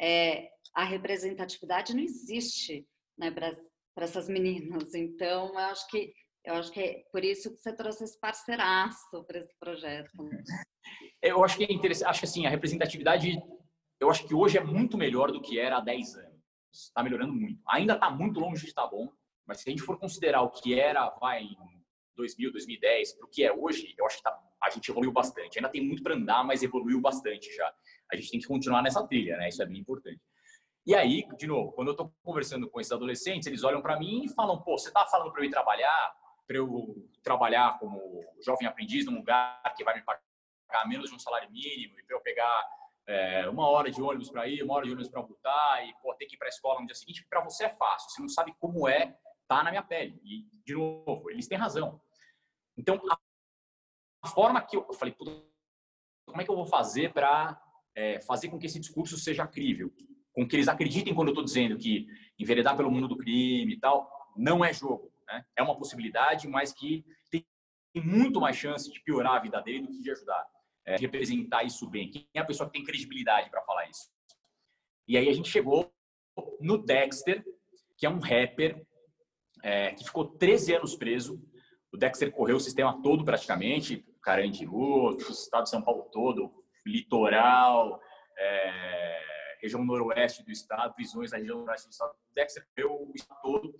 É, 0.00 0.50
a 0.74 0.82
representatividade 0.82 1.94
não 1.94 2.02
existe 2.02 2.86
né, 3.16 3.30
para 3.30 3.54
essas 3.98 4.26
meninas. 4.28 4.94
Então, 4.94 5.48
eu 5.48 5.58
acho 5.58 5.86
que 5.88 6.14
eu 6.44 6.54
acho 6.54 6.70
que 6.70 6.80
é 6.80 7.04
por 7.10 7.24
isso 7.24 7.50
que 7.50 7.60
você 7.60 7.72
trouxe 7.72 8.04
esse 8.04 8.18
parceiraço 8.20 9.24
para 9.24 9.38
esse 9.38 9.52
projeto. 9.58 10.10
Eu 11.20 11.42
acho 11.42 11.56
que 11.56 11.64
é 11.64 11.72
interessante, 11.72 12.08
acho 12.08 12.20
que 12.20 12.26
assim, 12.26 12.46
a 12.46 12.50
representatividade 12.50 13.42
eu 14.00 14.10
acho 14.10 14.26
que 14.26 14.34
hoje 14.34 14.58
é 14.58 14.64
muito 14.64 14.96
melhor 14.96 15.32
do 15.32 15.40
que 15.40 15.58
era 15.58 15.78
há 15.78 15.80
10 15.80 16.16
anos. 16.16 16.36
Está 16.72 17.02
melhorando 17.02 17.32
muito. 17.32 17.60
Ainda 17.68 17.94
está 17.94 18.10
muito 18.10 18.38
longe 18.38 18.62
de 18.62 18.68
estar 18.68 18.86
bom, 18.86 19.10
mas 19.46 19.60
se 19.60 19.68
a 19.68 19.70
gente 19.70 19.82
for 19.82 19.98
considerar 19.98 20.42
o 20.42 20.50
que 20.50 20.78
era, 20.78 21.08
vai, 21.10 21.44
em 21.44 21.56
2000, 22.16 22.52
2010, 22.52 23.14
para 23.14 23.26
o 23.26 23.28
que 23.28 23.44
é 23.44 23.52
hoje, 23.52 23.94
eu 23.96 24.06
acho 24.06 24.18
que 24.18 24.22
tá, 24.22 24.38
a 24.62 24.70
gente 24.70 24.90
evoluiu 24.90 25.12
bastante. 25.12 25.58
Ainda 25.58 25.68
tem 25.68 25.82
muito 25.82 26.02
para 26.02 26.14
andar, 26.14 26.44
mas 26.44 26.62
evoluiu 26.62 27.00
bastante 27.00 27.54
já. 27.54 27.72
A 28.10 28.16
gente 28.16 28.30
tem 28.30 28.40
que 28.40 28.46
continuar 28.46 28.82
nessa 28.82 29.06
trilha, 29.06 29.36
né? 29.36 29.48
Isso 29.48 29.62
é 29.62 29.66
bem 29.66 29.78
importante. 29.78 30.20
E 30.86 30.94
aí, 30.94 31.26
de 31.36 31.46
novo, 31.46 31.72
quando 31.72 31.88
eu 31.88 31.92
estou 31.92 32.14
conversando 32.22 32.70
com 32.70 32.80
esses 32.80 32.92
adolescentes, 32.92 33.46
eles 33.46 33.64
olham 33.64 33.82
para 33.82 33.98
mim 33.98 34.24
e 34.24 34.28
falam: 34.28 34.62
pô, 34.62 34.78
você 34.78 34.88
está 34.88 35.04
falando 35.06 35.32
para 35.32 35.42
eu 35.42 35.46
ir 35.46 35.50
trabalhar, 35.50 36.14
para 36.46 36.56
eu 36.56 37.08
trabalhar 37.22 37.78
como 37.78 38.24
jovem 38.44 38.68
aprendiz 38.68 39.04
num 39.04 39.16
lugar 39.16 39.60
que 39.76 39.82
vai 39.82 39.96
me 39.96 40.02
pagar 40.02 40.86
menos 40.86 41.10
de 41.10 41.16
um 41.16 41.18
salário 41.18 41.50
mínimo, 41.50 41.98
e 41.98 42.04
para 42.04 42.16
eu 42.16 42.20
pegar 42.20 42.64
é, 43.06 43.48
uma 43.48 43.68
hora 43.68 43.90
de 43.90 44.02
ônibus 44.02 44.30
para 44.30 44.48
ir, 44.48 44.62
uma 44.62 44.74
hora 44.74 44.84
de 44.84 44.92
ônibus 44.92 45.10
para 45.10 45.22
voltar, 45.22 45.86
e 45.86 45.94
pô, 46.02 46.14
ter 46.14 46.26
que 46.26 46.34
ir 46.34 46.38
para 46.38 46.48
a 46.48 46.50
escola 46.50 46.80
no 46.80 46.86
dia 46.86 46.94
seguinte, 46.94 47.26
para 47.28 47.40
você 47.40 47.66
é 47.66 47.68
fácil. 47.70 48.10
Você 48.10 48.22
não 48.22 48.28
sabe 48.28 48.54
como 48.58 48.88
é 48.88 49.16
tá 49.46 49.62
na 49.62 49.70
minha 49.70 49.82
pele. 49.82 50.20
E, 50.24 50.44
de 50.64 50.74
novo, 50.74 51.30
eles 51.30 51.46
têm 51.46 51.56
razão. 51.56 52.00
Então, 52.76 53.00
a 54.22 54.28
forma 54.28 54.60
que 54.60 54.76
eu, 54.76 54.84
eu 54.88 54.94
falei, 54.94 55.14
como 55.14 56.40
é 56.40 56.44
que 56.44 56.50
eu 56.50 56.56
vou 56.56 56.66
fazer 56.66 57.12
para 57.12 57.60
é, 57.94 58.20
fazer 58.20 58.48
com 58.48 58.58
que 58.58 58.66
esse 58.66 58.80
discurso 58.80 59.16
seja 59.16 59.46
crível? 59.46 59.92
Com 60.32 60.46
que 60.46 60.56
eles 60.56 60.68
acreditem 60.68 61.14
quando 61.14 61.28
eu 61.28 61.32
estou 61.32 61.44
dizendo 61.44 61.78
que 61.78 62.06
enveredar 62.38 62.76
pelo 62.76 62.90
mundo 62.90 63.08
do 63.08 63.16
crime 63.16 63.74
e 63.74 63.80
tal 63.80 64.10
não 64.36 64.64
é 64.64 64.72
jogo. 64.72 65.12
Né? 65.26 65.44
É 65.56 65.62
uma 65.62 65.76
possibilidade, 65.76 66.46
mas 66.46 66.72
que 66.72 67.04
tem 67.30 67.46
muito 67.94 68.40
mais 68.40 68.56
chance 68.56 68.92
de 68.92 69.00
piorar 69.00 69.36
a 69.36 69.40
vida 69.40 69.60
dele 69.62 69.86
do 69.86 69.92
que 69.92 70.02
de 70.02 70.10
ajudar. 70.10 70.46
É, 70.86 70.96
representar 70.96 71.64
isso 71.64 71.88
bem. 71.90 72.08
Quem 72.10 72.28
é 72.32 72.38
a 72.38 72.44
pessoa 72.44 72.68
que 72.68 72.74
tem 72.74 72.84
credibilidade 72.84 73.50
para 73.50 73.62
falar 73.62 73.88
isso? 73.90 74.08
E 75.08 75.16
aí 75.16 75.28
a 75.28 75.32
gente 75.32 75.50
chegou 75.50 75.92
no 76.60 76.78
Dexter, 76.78 77.44
que 77.98 78.06
é 78.06 78.10
um 78.10 78.20
rapper 78.20 78.86
é, 79.64 79.92
que 79.94 80.04
ficou 80.04 80.26
13 80.26 80.76
anos 80.76 80.94
preso. 80.94 81.42
O 81.92 81.96
Dexter 81.96 82.30
correu 82.30 82.56
o 82.56 82.60
sistema 82.60 83.00
todo 83.02 83.24
praticamente, 83.24 84.04
Carandiru, 84.22 85.14
o 85.14 85.16
estado 85.16 85.64
de 85.64 85.70
São 85.70 85.82
Paulo 85.82 86.08
todo, 86.12 86.52
litoral, 86.84 88.00
é, 88.38 89.56
região 89.60 89.84
noroeste 89.84 90.44
do 90.44 90.50
estado, 90.50 90.94
prisões 90.94 91.30
da 91.30 91.38
região 91.38 91.58
noroeste 91.58 91.88
do 91.88 91.92
estado. 91.92 92.12
O 92.12 92.34
Dexter 92.34 92.66
correu 92.74 93.08
o 93.08 93.12
estado 93.14 93.40
todo 93.42 93.74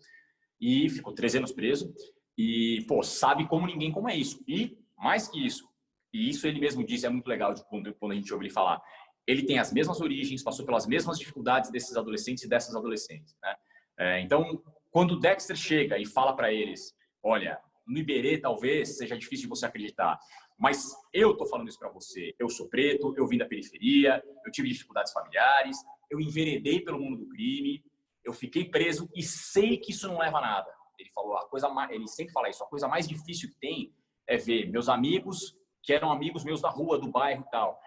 e 0.60 0.88
ficou 0.88 1.14
13 1.14 1.38
anos 1.38 1.52
preso. 1.52 1.92
E, 2.38 2.84
pô, 2.88 3.02
sabe 3.02 3.46
como 3.48 3.66
ninguém 3.66 3.92
como 3.92 4.08
é 4.08 4.16
isso. 4.16 4.42
E, 4.46 4.78
mais 4.96 5.28
que 5.28 5.44
isso, 5.44 5.68
e 6.16 6.30
isso 6.30 6.46
ele 6.46 6.58
mesmo 6.58 6.82
disse, 6.82 7.04
é 7.04 7.10
muito 7.10 7.28
legal 7.28 7.52
de 7.52 7.62
quando, 7.68 7.94
quando 7.94 8.12
a 8.12 8.14
gente 8.14 8.32
ouve 8.32 8.46
ele 8.46 8.52
falar, 8.52 8.80
ele 9.26 9.42
tem 9.42 9.58
as 9.58 9.70
mesmas 9.70 10.00
origens, 10.00 10.42
passou 10.42 10.64
pelas 10.64 10.86
mesmas 10.86 11.18
dificuldades 11.18 11.70
desses 11.70 11.94
adolescentes 11.94 12.44
e 12.44 12.48
dessas 12.48 12.74
adolescentes. 12.74 13.36
Né? 13.42 13.56
É, 13.98 14.20
então, 14.20 14.62
quando 14.90 15.12
o 15.12 15.20
Dexter 15.20 15.56
chega 15.56 15.98
e 15.98 16.06
fala 16.06 16.34
para 16.34 16.50
eles, 16.50 16.94
olha, 17.22 17.60
no 17.86 17.98
Iberê 17.98 18.38
talvez 18.38 18.96
seja 18.96 19.16
difícil 19.18 19.44
de 19.44 19.50
você 19.50 19.66
acreditar, 19.66 20.18
mas 20.58 20.90
eu 21.12 21.32
estou 21.32 21.46
falando 21.46 21.68
isso 21.68 21.78
para 21.78 21.90
você. 21.90 22.34
Eu 22.38 22.48
sou 22.48 22.66
preto, 22.68 23.14
eu 23.14 23.26
vim 23.26 23.36
da 23.36 23.44
periferia, 23.44 24.22
eu 24.44 24.50
tive 24.50 24.68
dificuldades 24.68 25.12
familiares, 25.12 25.76
eu 26.10 26.18
enveredei 26.18 26.80
pelo 26.80 26.98
mundo 26.98 27.18
do 27.18 27.28
crime, 27.28 27.84
eu 28.24 28.32
fiquei 28.32 28.64
preso 28.64 29.08
e 29.14 29.22
sei 29.22 29.76
que 29.76 29.92
isso 29.92 30.08
não 30.08 30.18
leva 30.18 30.38
a 30.38 30.40
nada. 30.40 30.74
Ele 30.98 31.10
falou 31.10 31.36
a 31.36 31.46
coisa 31.46 31.68
ele 31.90 32.08
sempre 32.08 32.32
fala 32.32 32.48
isso, 32.48 32.64
a 32.64 32.68
coisa 32.68 32.88
mais 32.88 33.06
difícil 33.06 33.50
que 33.50 33.58
tem 33.58 33.92
é 34.26 34.38
ver 34.38 34.70
meus 34.70 34.88
amigos 34.88 35.54
que 35.86 35.94
eram 35.94 36.12
amigos 36.12 36.44
meus 36.44 36.60
da 36.60 36.68
rua, 36.68 36.98
do 36.98 37.08
bairro 37.08 37.44
e 37.46 37.50
tal, 37.50 37.80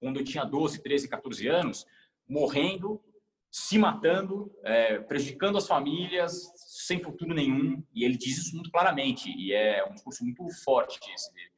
quando 0.00 0.18
eu 0.18 0.24
tinha 0.24 0.44
12, 0.44 0.82
13, 0.82 1.08
14 1.08 1.48
anos, 1.48 1.84
morrendo 2.26 3.02
se 3.50 3.76
matando, 3.78 4.54
é, 4.62 5.00
prejudicando 5.00 5.58
as 5.58 5.66
famílias, 5.66 6.52
sem 6.54 7.02
futuro 7.02 7.34
nenhum. 7.34 7.84
E 7.92 8.04
ele 8.04 8.16
diz 8.16 8.38
isso 8.38 8.54
muito 8.54 8.70
claramente. 8.70 9.28
E 9.28 9.52
é 9.52 9.84
um 9.84 9.92
discurso 9.92 10.22
muito 10.22 10.48
forte 10.62 11.00
esse 11.12 11.32
dele. 11.34 11.50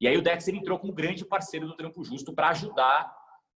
E 0.00 0.06
aí 0.06 0.16
o 0.16 0.22
Dexter 0.22 0.54
entrou 0.54 0.78
como 0.78 0.92
grande 0.92 1.24
parceiro 1.24 1.66
do 1.66 1.76
Trampo 1.76 2.04
Justo 2.04 2.34
para 2.34 2.50
ajudar 2.50 3.10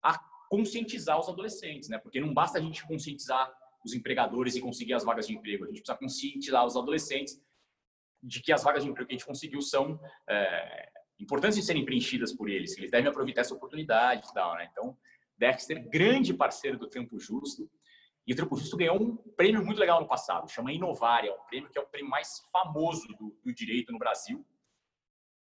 a 0.03 0.19
conscientizar 0.51 1.19
os 1.19 1.29
adolescentes, 1.29 1.89
né? 1.89 1.97
Porque 1.97 2.21
não 2.21 2.35
basta 2.35 2.59
a 2.59 2.61
gente 2.61 2.87
conscientizar 2.87 3.51
os 3.85 3.95
empregadores 3.95 4.55
e 4.57 4.61
conseguir 4.61 4.93
as 4.93 5.05
vagas 5.05 5.27
de 5.27 5.35
emprego. 5.35 5.65
A 5.65 5.69
gente 5.69 5.81
precisa 5.81 5.99
conscientizar 5.99 6.67
os 6.67 6.77
adolescentes 6.77 7.41
de 8.23 8.43
que 8.43 8.53
as 8.53 8.63
vagas 8.63 8.85
de 8.85 8.91
emprego 8.91 9.09
que 9.09 9.15
a 9.15 9.19
gente 9.19 9.27
conseguiu 9.27 9.63
são 9.63 9.99
é, 10.29 10.91
importantes 11.21 11.57
de 11.57 11.65
serem 11.65 11.85
preenchidas 11.85 12.33
por 12.33 12.49
eles, 12.49 12.77
eles 12.77 12.91
devem 12.91 13.09
aproveitar 13.09 13.43
essa 13.43 13.55
oportunidade 13.55 14.27
e 14.29 14.33
tal, 14.33 14.55
né? 14.55 14.69
Então, 14.71 14.97
Dexter, 15.37 15.89
grande 15.89 16.35
parceiro 16.35 16.79
do 16.79 16.89
Tempo 16.89 17.19
Justo. 17.19 17.71
E 18.27 18.33
o 18.33 18.37
Tempo 18.37 18.57
Justo 18.57 18.77
ganhou 18.77 19.01
um 19.01 19.17
prêmio 19.17 19.65
muito 19.65 19.79
legal 19.79 20.01
no 20.01 20.07
passado, 20.07 20.51
chama 20.51 20.73
Inovar, 20.73 21.25
é 21.25 21.33
um 21.33 21.41
prêmio 21.47 21.71
que 21.71 21.79
é 21.79 21.81
o 21.81 21.87
prêmio 21.87 22.11
mais 22.11 22.41
famoso 22.53 23.09
do, 23.19 23.37
do 23.43 23.53
direito 23.53 23.93
no 23.93 23.99
Brasil. 23.99 24.47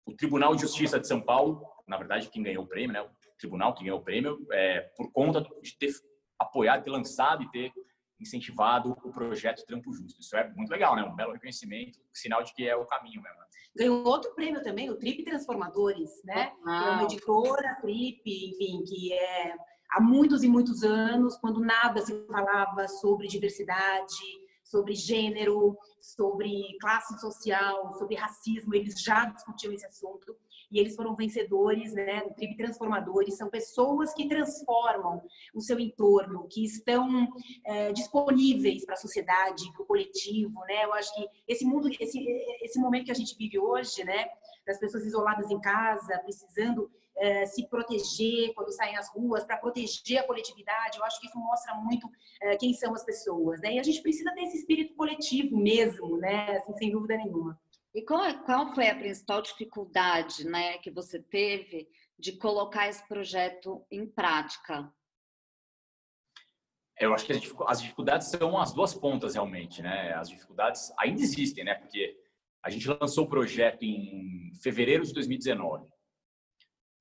O 0.06 0.14
Tribunal 0.14 0.54
de 0.54 0.62
Justiça 0.62 0.98
de 0.98 1.06
São 1.06 1.20
Paulo, 1.20 1.66
na 1.86 1.96
verdade, 1.96 2.28
quem 2.28 2.42
ganhou 2.42 2.64
o 2.64 2.68
prêmio, 2.68 2.92
né? 2.92 3.02
O 3.02 3.10
tribunal 3.38 3.74
que 3.74 3.84
ganhou 3.84 3.98
o 3.98 4.04
prêmio, 4.04 4.46
é, 4.52 4.80
por 4.96 5.10
conta 5.12 5.40
de 5.40 5.76
ter 5.76 5.92
apoiado, 6.38 6.84
ter 6.84 6.90
lançado 6.90 7.42
e 7.42 7.50
ter 7.50 7.72
incentivado 8.20 8.92
o 8.92 9.12
projeto 9.12 9.64
Trampo 9.66 9.92
Justo. 9.92 10.20
Isso 10.20 10.36
é 10.36 10.48
muito 10.54 10.70
legal, 10.70 10.94
né? 10.94 11.02
Um 11.02 11.14
belo 11.14 11.32
reconhecimento, 11.32 12.00
sinal 12.12 12.42
de 12.42 12.54
que 12.54 12.66
é 12.66 12.76
o 12.76 12.86
caminho 12.86 13.20
mesmo. 13.20 13.38
Né? 13.38 13.46
Ganhou 13.74 14.04
outro 14.04 14.34
prêmio 14.34 14.62
também, 14.62 14.90
o 14.90 14.96
Trip 14.96 15.24
Transformadores, 15.24 16.10
né? 16.24 16.52
Ah. 16.64 16.86
É 16.86 16.90
uma 16.90 17.02
editora, 17.04 17.78
Trip, 17.80 18.22
enfim, 18.26 18.84
que 18.84 19.12
é 19.12 19.54
há 19.90 20.00
muitos 20.00 20.42
e 20.42 20.48
muitos 20.48 20.82
anos, 20.82 21.36
quando 21.36 21.60
nada 21.60 22.00
se 22.00 22.26
falava 22.26 22.86
sobre 22.88 23.28
diversidade, 23.28 24.42
sobre 24.62 24.94
gênero, 24.94 25.76
sobre 26.00 26.76
classe 26.80 27.18
social, 27.20 27.92
sobre 27.94 28.16
racismo, 28.16 28.74
eles 28.74 29.00
já 29.00 29.26
discutiam 29.26 29.72
esse 29.72 29.86
assunto 29.86 30.36
e 30.72 30.78
eles 30.80 30.96
foram 30.96 31.14
vencedores, 31.14 31.92
né, 31.92 32.22
do 32.22 32.34
Trip 32.34 32.56
Transformadores, 32.56 33.36
são 33.36 33.50
pessoas 33.50 34.14
que 34.14 34.26
transformam 34.26 35.22
o 35.54 35.60
seu 35.60 35.78
entorno, 35.78 36.48
que 36.48 36.64
estão 36.64 37.28
é, 37.64 37.92
disponíveis 37.92 38.84
para 38.84 38.94
a 38.94 38.98
sociedade, 38.98 39.70
para 39.72 39.82
o 39.82 39.86
coletivo, 39.86 40.58
né, 40.66 40.84
eu 40.84 40.94
acho 40.94 41.14
que 41.14 41.28
esse 41.46 41.64
mundo, 41.64 41.90
esse, 42.00 42.26
esse 42.62 42.78
momento 42.80 43.04
que 43.04 43.12
a 43.12 43.14
gente 43.14 43.36
vive 43.36 43.58
hoje, 43.58 44.02
né, 44.02 44.26
das 44.66 44.78
pessoas 44.78 45.04
isoladas 45.04 45.50
em 45.50 45.60
casa, 45.60 46.18
precisando 46.20 46.90
é, 47.16 47.46
se 47.46 47.66
proteger 47.68 48.54
quando 48.54 48.72
saem 48.72 48.96
às 48.96 49.08
ruas, 49.10 49.44
para 49.44 49.56
proteger 49.56 50.18
a 50.18 50.24
coletividade. 50.24 50.98
Eu 50.98 51.04
acho 51.04 51.20
que 51.20 51.26
isso 51.26 51.38
mostra 51.38 51.74
muito 51.74 52.10
é, 52.40 52.56
quem 52.56 52.72
são 52.72 52.94
as 52.94 53.04
pessoas, 53.04 53.60
né? 53.60 53.74
E 53.74 53.78
a 53.78 53.82
gente 53.82 54.02
precisa 54.02 54.32
ter 54.32 54.42
esse 54.42 54.58
espírito 54.58 54.94
coletivo 54.94 55.56
mesmo, 55.56 56.16
né? 56.18 56.56
Assim, 56.56 56.76
sem 56.76 56.90
dúvida 56.90 57.16
nenhuma. 57.16 57.58
E 57.94 58.02
qual, 58.02 58.42
qual 58.44 58.74
foi 58.74 58.88
a 58.88 58.94
principal 58.94 59.42
dificuldade, 59.42 60.46
né, 60.46 60.78
que 60.78 60.90
você 60.90 61.20
teve 61.20 61.88
de 62.18 62.32
colocar 62.38 62.88
esse 62.88 63.06
projeto 63.06 63.84
em 63.90 64.06
prática? 64.06 64.90
Eu 66.98 67.12
acho 67.12 67.26
que 67.26 67.32
as 67.66 67.80
dificuldades 67.82 68.28
são 68.28 68.58
as 68.58 68.72
duas 68.72 68.94
pontas 68.94 69.34
realmente, 69.34 69.82
né? 69.82 70.12
As 70.12 70.28
dificuldades 70.28 70.92
ainda 70.98 71.20
existem, 71.20 71.64
né? 71.64 71.74
Porque 71.74 72.16
a 72.62 72.70
gente 72.70 72.86
lançou 72.86 73.24
o 73.24 73.28
projeto 73.28 73.82
em 73.82 74.52
fevereiro 74.62 75.04
de 75.04 75.12
2019 75.12 75.90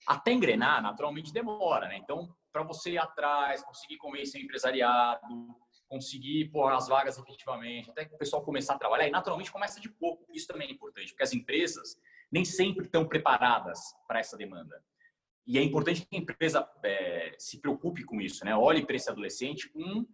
até 0.08 0.32
engrenar, 0.32 0.82
naturalmente 0.82 1.32
demora, 1.32 1.88
né? 1.88 1.98
Então, 1.98 2.34
para 2.52 2.64
você 2.64 2.92
ir 2.92 2.98
atrás, 2.98 3.64
conseguir 3.64 3.98
convencer 3.98 4.42
o 4.42 4.44
empresariado, 4.44 5.48
conseguir 5.92 6.46
pôr 6.46 6.72
as 6.72 6.88
vagas 6.88 7.18
efetivamente, 7.18 7.92
até 7.92 8.06
que 8.06 8.16
o 8.16 8.18
pessoal 8.18 8.42
começar 8.42 8.76
a 8.76 8.80
trabalhar, 8.80 9.10
e 9.10 9.12
naturalmente 9.12 9.52
começa 9.52 9.78
de 9.78 9.90
pouco. 9.90 10.26
Isso 10.34 10.48
também 10.48 10.70
é 10.70 10.72
importante, 10.72 11.10
porque 11.10 11.24
as 11.24 11.34
empresas 11.34 12.00
nem 12.32 12.46
sempre 12.46 12.86
estão 12.86 13.06
preparadas 13.06 13.78
para 14.08 14.20
essa 14.20 14.38
demanda. 14.38 14.82
E 15.46 15.58
é 15.58 15.62
importante 15.62 16.06
que 16.06 16.16
a 16.16 16.20
empresa 16.20 16.66
é, 16.82 17.36
se 17.38 17.60
preocupe 17.60 18.06
com 18.06 18.22
isso, 18.22 18.46
né? 18.46 18.56
Olhe 18.56 18.86
para 18.86 18.96
esse 18.96 19.10
adolescente 19.10 19.68
com, 19.68 20.06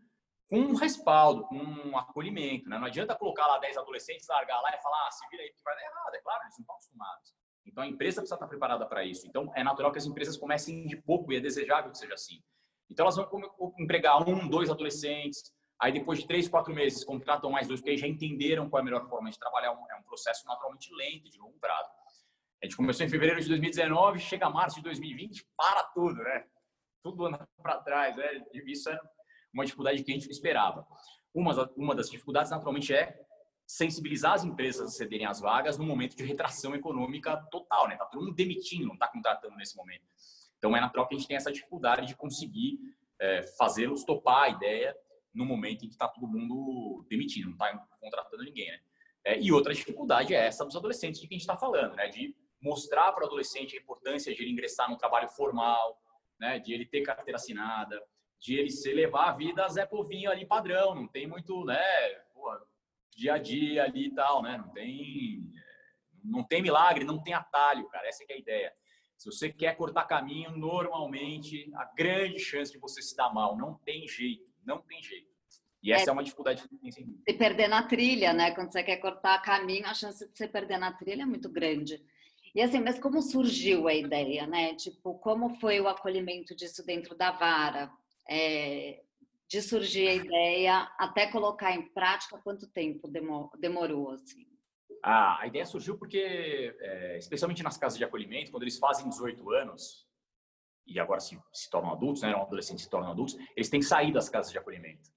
com 0.50 0.58
um 0.58 0.74
respaldo, 0.74 1.44
com 1.44 1.58
um 1.58 1.96
acolhimento, 1.96 2.68
né? 2.68 2.80
Não 2.80 2.88
adianta 2.88 3.16
colocar 3.16 3.46
lá 3.46 3.60
10 3.60 3.78
adolescentes, 3.78 4.28
largar 4.28 4.60
lá 4.62 4.76
e 4.76 4.82
falar, 4.82 5.08
ah, 5.08 5.12
se 5.12 5.30
vira 5.30 5.44
aí 5.44 5.52
que 5.52 5.64
vai 5.64 5.76
dar 5.76 5.84
errado. 5.84 6.16
É 6.16 6.22
claro, 6.22 6.42
eles 6.42 6.56
não 6.58 6.64
estão 6.64 6.76
acostumados. 6.76 7.36
Então 7.68 7.84
a 7.84 7.88
empresa 7.88 8.22
precisa 8.22 8.36
estar 8.36 8.48
preparada 8.48 8.88
para 8.88 9.06
isso. 9.06 9.28
Então 9.28 9.52
é 9.56 9.64
natural 9.64 9.92
que 9.92 10.00
as 10.00 10.08
empresas 10.08 10.38
comecem 10.38 10.88
de 10.88 10.98
pouco 10.98 11.32
e 11.32 11.36
é 11.36 11.40
desejável 11.40 11.92
que 11.92 12.00
seja 12.00 12.16
assim. 12.16 12.42
Então 12.90 13.04
elas 13.04 13.16
vão 13.16 13.30
empregar 13.78 14.28
um, 14.28 14.48
dois 14.50 14.72
adolescentes, 14.72 15.56
aí 15.80 15.92
depois 15.92 16.20
de 16.20 16.28
três, 16.28 16.48
quatro 16.48 16.74
meses 16.74 17.04
contratam 17.04 17.50
mais 17.50 17.68
dois, 17.68 17.80
porque 17.80 17.92
aí 17.92 17.98
já 17.98 18.08
entenderam 18.08 18.70
qual 18.70 18.80
é 18.80 18.82
a 18.82 18.86
melhor 18.86 19.08
forma 19.08 19.30
de 19.30 19.38
trabalhar. 19.38 19.68
É 19.68 19.96
um 19.96 20.04
processo 20.04 20.46
naturalmente 20.46 20.94
lento, 20.94 21.30
de 21.30 21.38
longo 21.38 21.58
prazo. 21.60 21.90
A 22.62 22.66
gente 22.66 22.76
começou 22.76 23.06
em 23.06 23.10
fevereiro 23.10 23.40
de 23.40 23.48
2019, 23.48 24.20
chega 24.20 24.50
março 24.50 24.78
de 24.78 24.84
2020, 24.84 25.46
para 25.56 25.84
tudo, 25.94 26.16
né? 26.16 26.46
Tudo 27.04 27.26
anda 27.28 27.48
para 27.62 27.78
trás, 27.82 28.16
né? 28.16 28.44
Isso 28.66 28.90
é 28.90 29.00
uma 29.54 29.64
dificuldade 29.64 30.04
que 30.04 30.12
a 30.12 30.14
gente 30.14 30.26
não 30.26 30.32
esperava. 30.32 30.88
Uma, 31.34 31.72
uma 31.76 31.96
das 31.96 32.10
dificuldades, 32.10 32.50
naturalmente, 32.50 32.94
é 32.94 33.20
sensibilizar 33.68 34.34
as 34.34 34.44
empresas 34.44 34.88
a 34.88 34.90
cederem 34.90 35.28
as 35.28 35.42
vagas 35.42 35.78
no 35.78 35.86
momento 35.86 36.16
de 36.16 36.24
retração 36.24 36.74
econômica 36.74 37.38
total, 37.52 37.88
né? 37.88 37.98
Tá 37.98 38.06
todo 38.06 38.24
mundo 38.24 38.34
demitindo, 38.34 38.88
não 38.88 38.94
está 38.94 39.08
contratando 39.08 39.56
nesse 39.58 39.76
momento. 39.76 40.06
Então 40.58 40.76
é 40.76 40.82
natural 40.82 41.08
que 41.08 41.14
a 41.14 41.18
gente 41.18 41.28
tenha 41.28 41.38
essa 41.38 41.52
dificuldade 41.52 42.08
de 42.08 42.16
conseguir 42.16 42.80
é, 43.20 43.44
fazê-los 43.58 44.04
topar 44.04 44.44
a 44.44 44.50
ideia 44.50 44.96
no 45.38 45.46
momento 45.46 45.86
em 45.86 45.88
que 45.88 45.94
está 45.94 46.08
todo 46.08 46.28
mundo 46.28 47.06
demitindo, 47.10 47.48
não 47.48 47.54
está 47.54 47.78
contratando 48.00 48.44
ninguém, 48.44 48.68
né? 48.68 48.80
É, 49.24 49.40
e 49.40 49.52
outra 49.52 49.74
dificuldade 49.74 50.34
é 50.34 50.46
essa 50.48 50.66
dos 50.66 50.76
adolescentes 50.76 51.20
de 51.20 51.28
que 51.28 51.34
a 51.34 51.38
gente 51.38 51.42
está 51.42 51.58
falando, 51.58 51.96
né? 51.96 52.08
De 52.08 52.36
mostrar 52.62 53.12
para 53.12 53.24
o 53.24 53.28
adolescente 53.28 53.78
a 53.78 53.80
importância 53.80 54.34
de 54.34 54.42
ele 54.42 54.52
ingressar 54.52 54.90
no 54.90 54.98
trabalho 54.98 55.30
formal, 55.30 56.02
né? 56.40 56.60
De 56.60 56.74
ele 56.74 56.86
ter 56.86 57.02
carteira 57.02 57.36
assinada, 57.36 58.02
de 58.40 58.56
ele 58.56 58.70
se 58.70 58.92
levar 58.94 59.30
a 59.30 59.34
vida 59.34 59.68
Zé 59.70 59.86
Povinho 59.86 60.32
ali 60.32 60.46
padrão, 60.46 60.96
não 60.96 61.08
tem 61.08 61.28
muito, 61.28 61.64
né? 61.66 61.78
dia 63.18 63.34
a 63.34 63.38
dia 63.40 63.84
ali 63.84 64.08
e 64.08 64.14
tal, 64.14 64.44
né? 64.44 64.58
Não 64.58 64.70
tem, 64.70 65.52
não 66.24 66.44
tem 66.44 66.62
milagre, 66.62 67.04
não 67.04 67.22
tem 67.22 67.34
atalho, 67.34 67.88
cara. 67.90 68.08
Essa 68.08 68.24
é, 68.24 68.28
é 68.30 68.36
a 68.36 68.40
ideia. 68.40 68.74
se 69.18 69.26
você 69.32 69.52
quer 69.52 69.76
cortar 69.76 70.06
caminho, 70.06 70.52
normalmente 70.52 71.72
a 71.76 71.86
grande 71.86 72.40
chance 72.40 72.72
de 72.72 72.78
você 72.78 73.02
se 73.02 73.16
dar 73.16 73.34
mal, 73.34 73.58
não 73.58 73.74
tem 73.80 74.08
jeito, 74.08 74.47
não 74.68 74.80
tem 74.82 75.02
jeito. 75.02 75.28
E 75.82 75.94
essa 75.94 76.06
é, 76.06 76.10
é 76.10 76.14
uma 76.14 76.24
dificuldade 76.24 76.62
que 76.68 76.78
tem 76.78 76.92
Se 76.92 77.34
perder 77.34 77.70
na 77.70 77.84
trilha, 77.84 78.34
né? 78.34 78.52
Quando 78.52 78.72
você 78.72 78.84
quer 78.84 78.98
cortar 78.98 79.42
caminho, 79.42 79.86
a 79.86 79.94
chance 79.94 80.28
de 80.28 80.38
você 80.38 80.48
perder 80.48 80.78
na 80.78 80.92
trilha 80.92 81.24
é 81.24 81.26
muito 81.26 81.50
grande. 81.50 82.04
E 82.54 82.62
assim, 82.62 82.80
mas 82.80 83.00
como 83.00 83.22
surgiu 83.22 83.88
a 83.88 83.94
ideia, 83.94 84.46
né? 84.46 84.76
Tipo, 84.76 85.18
como 85.20 85.56
foi 85.60 85.80
o 85.80 85.88
acolhimento 85.88 86.56
disso 86.56 86.86
dentro 86.86 87.16
da 87.16 87.32
vara? 87.32 87.92
É, 88.30 89.02
de 89.48 89.62
surgir 89.62 90.08
a 90.08 90.16
ideia 90.16 90.92
até 90.98 91.28
colocar 91.28 91.74
em 91.74 91.84
prática, 91.90 92.38
quanto 92.44 92.68
tempo 92.68 93.10
demorou, 93.58 94.12
assim? 94.12 94.46
Ah, 95.02 95.38
a 95.40 95.48
ideia 95.48 95.66
surgiu 95.66 95.98
porque, 95.98 96.76
é, 96.80 97.18
especialmente 97.18 97.64
nas 97.64 97.78
casas 97.78 97.98
de 97.98 98.04
acolhimento, 98.04 98.52
quando 98.52 98.64
eles 98.64 98.78
fazem 98.78 99.08
18 99.08 99.52
anos, 99.52 100.07
e 100.88 101.00
agora 101.00 101.20
se, 101.20 101.40
se 101.54 101.70
tornam 101.70 101.92
adultos, 101.92 102.22
né, 102.22 102.30
eram 102.30 102.42
adolescentes 102.42 102.86
se 102.86 102.90
tornam 102.90 103.12
adultos, 103.12 103.36
eles 103.56 103.70
têm 103.70 103.80
que 103.80 103.86
sair 103.86 104.12
das 104.12 104.30
casas 104.30 104.52
de 104.52 104.58
acolhimento. 104.58 105.12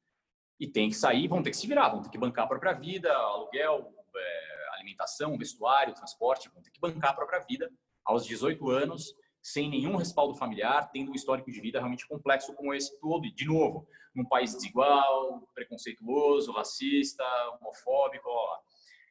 E 0.58 0.66
tem 0.66 0.90
que 0.90 0.96
sair, 0.96 1.28
vão 1.28 1.42
ter 1.42 1.50
que 1.50 1.56
se 1.56 1.66
virar, 1.66 1.88
vão 1.88 2.02
ter 2.02 2.10
que 2.10 2.18
bancar 2.18 2.44
a 2.44 2.48
própria 2.48 2.72
vida, 2.72 3.10
aluguel, 3.12 3.94
é, 4.14 4.74
alimentação, 4.74 5.38
vestuário, 5.38 5.94
transporte, 5.94 6.50
vão 6.52 6.62
ter 6.62 6.70
que 6.70 6.80
bancar 6.80 7.12
a 7.12 7.14
própria 7.14 7.40
vida 7.40 7.70
aos 8.04 8.26
18 8.26 8.68
anos, 8.70 9.14
sem 9.42 9.70
nenhum 9.70 9.96
respaldo 9.96 10.34
familiar, 10.34 10.90
tendo 10.90 11.12
um 11.12 11.14
histórico 11.14 11.50
de 11.50 11.60
vida 11.60 11.78
realmente 11.78 12.06
complexo 12.06 12.52
como 12.54 12.74
esse 12.74 12.98
todo. 13.00 13.24
E, 13.24 13.32
de 13.32 13.46
novo, 13.46 13.86
num 14.14 14.26
país 14.26 14.54
desigual, 14.54 15.48
preconceituoso, 15.54 16.52
racista, 16.52 17.24
homofóbico, 17.60 18.28
ó, 18.28 18.58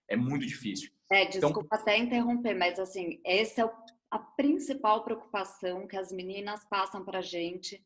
é 0.07 0.15
muito 0.15 0.45
difícil. 0.45 0.91
É, 1.11 1.23
então 1.23 1.49
desculpa 1.49 1.61
então, 1.65 1.79
até 1.79 1.97
interromper, 1.97 2.53
mas 2.55 2.79
assim, 2.79 3.19
essa 3.25 3.61
é 3.61 3.65
a 4.11 4.17
principal 4.17 5.03
preocupação 5.03 5.87
que 5.87 5.97
as 5.97 6.11
meninas 6.11 6.65
passam 6.65 7.03
para 7.03 7.19
a 7.19 7.23
gente 7.23 7.83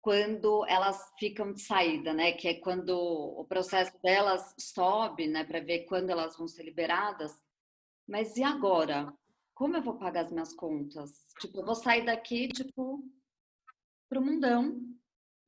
quando 0.00 0.64
elas 0.66 1.12
ficam 1.18 1.52
de 1.52 1.60
saída, 1.60 2.14
né? 2.14 2.32
Que 2.32 2.48
é 2.48 2.54
quando 2.54 2.90
o 2.90 3.44
processo 3.44 3.92
delas 4.02 4.54
sobe, 4.58 5.26
né? 5.26 5.44
Para 5.44 5.60
ver 5.60 5.84
quando 5.84 6.10
elas 6.10 6.36
vão 6.36 6.48
ser 6.48 6.62
liberadas. 6.62 7.32
Mas 8.08 8.36
e 8.36 8.42
agora? 8.42 9.12
Como 9.54 9.76
eu 9.76 9.82
vou 9.82 9.98
pagar 9.98 10.22
as 10.22 10.32
minhas 10.32 10.54
contas? 10.54 11.10
Tipo, 11.38 11.60
eu 11.60 11.66
vou 11.66 11.74
sair 11.74 12.04
daqui, 12.04 12.48
tipo, 12.48 13.04
para 14.08 14.18
o 14.18 14.24
mundão 14.24 14.80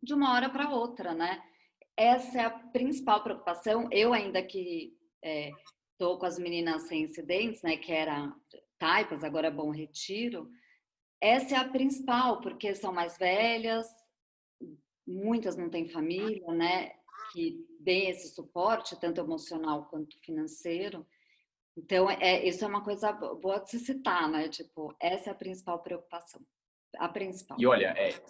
de 0.03 0.13
uma 0.13 0.35
hora 0.35 0.51
para 0.51 0.75
outra, 0.75 1.15
né? 1.15 1.43
Essa 1.97 2.41
é 2.41 2.45
a 2.45 2.51
principal 2.51 3.23
preocupação. 3.23 3.89
Eu 3.91 4.13
ainda 4.13 4.43
que 4.43 4.95
é, 5.25 5.51
com 5.99 6.27
as 6.27 6.39
meninas 6.39 6.83
sem 6.83 7.05
incidentes, 7.05 7.63
né? 7.63 7.77
Que 7.77 7.93
era 7.93 8.35
Taipas, 8.83 9.22
agora 9.22 9.47
é 9.47 9.51
Bom 9.51 9.70
Retiro. 9.70 10.51
Essa 11.20 11.55
é 11.55 11.59
a 11.59 11.68
principal, 11.68 12.41
porque 12.41 12.74
são 12.74 12.93
mais 12.93 13.16
velhas, 13.16 13.87
muitas 15.07 15.57
não 15.57 15.70
têm 15.70 15.89
família, 15.89 16.45
né? 16.49 16.91
Que 17.33 17.64
dê 17.78 18.11
esse 18.11 18.35
suporte, 18.35 18.99
tanto 18.99 19.20
emocional 19.20 19.85
quanto 19.85 20.18
financeiro. 20.18 21.07
Então, 21.76 22.11
é, 22.11 22.45
isso 22.45 22.64
é 22.64 22.66
uma 22.66 22.83
coisa 22.83 23.12
boa 23.12 23.61
de 23.61 23.70
se 23.70 23.78
citar, 23.78 24.28
né? 24.28 24.49
Tipo, 24.49 24.93
essa 25.01 25.30
é 25.30 25.33
a 25.33 25.37
principal 25.37 25.80
preocupação. 25.80 26.45
A 26.99 27.09
principal. 27.09 27.57
E 27.61 27.64
olha, 27.64 27.95
é, 27.97 28.20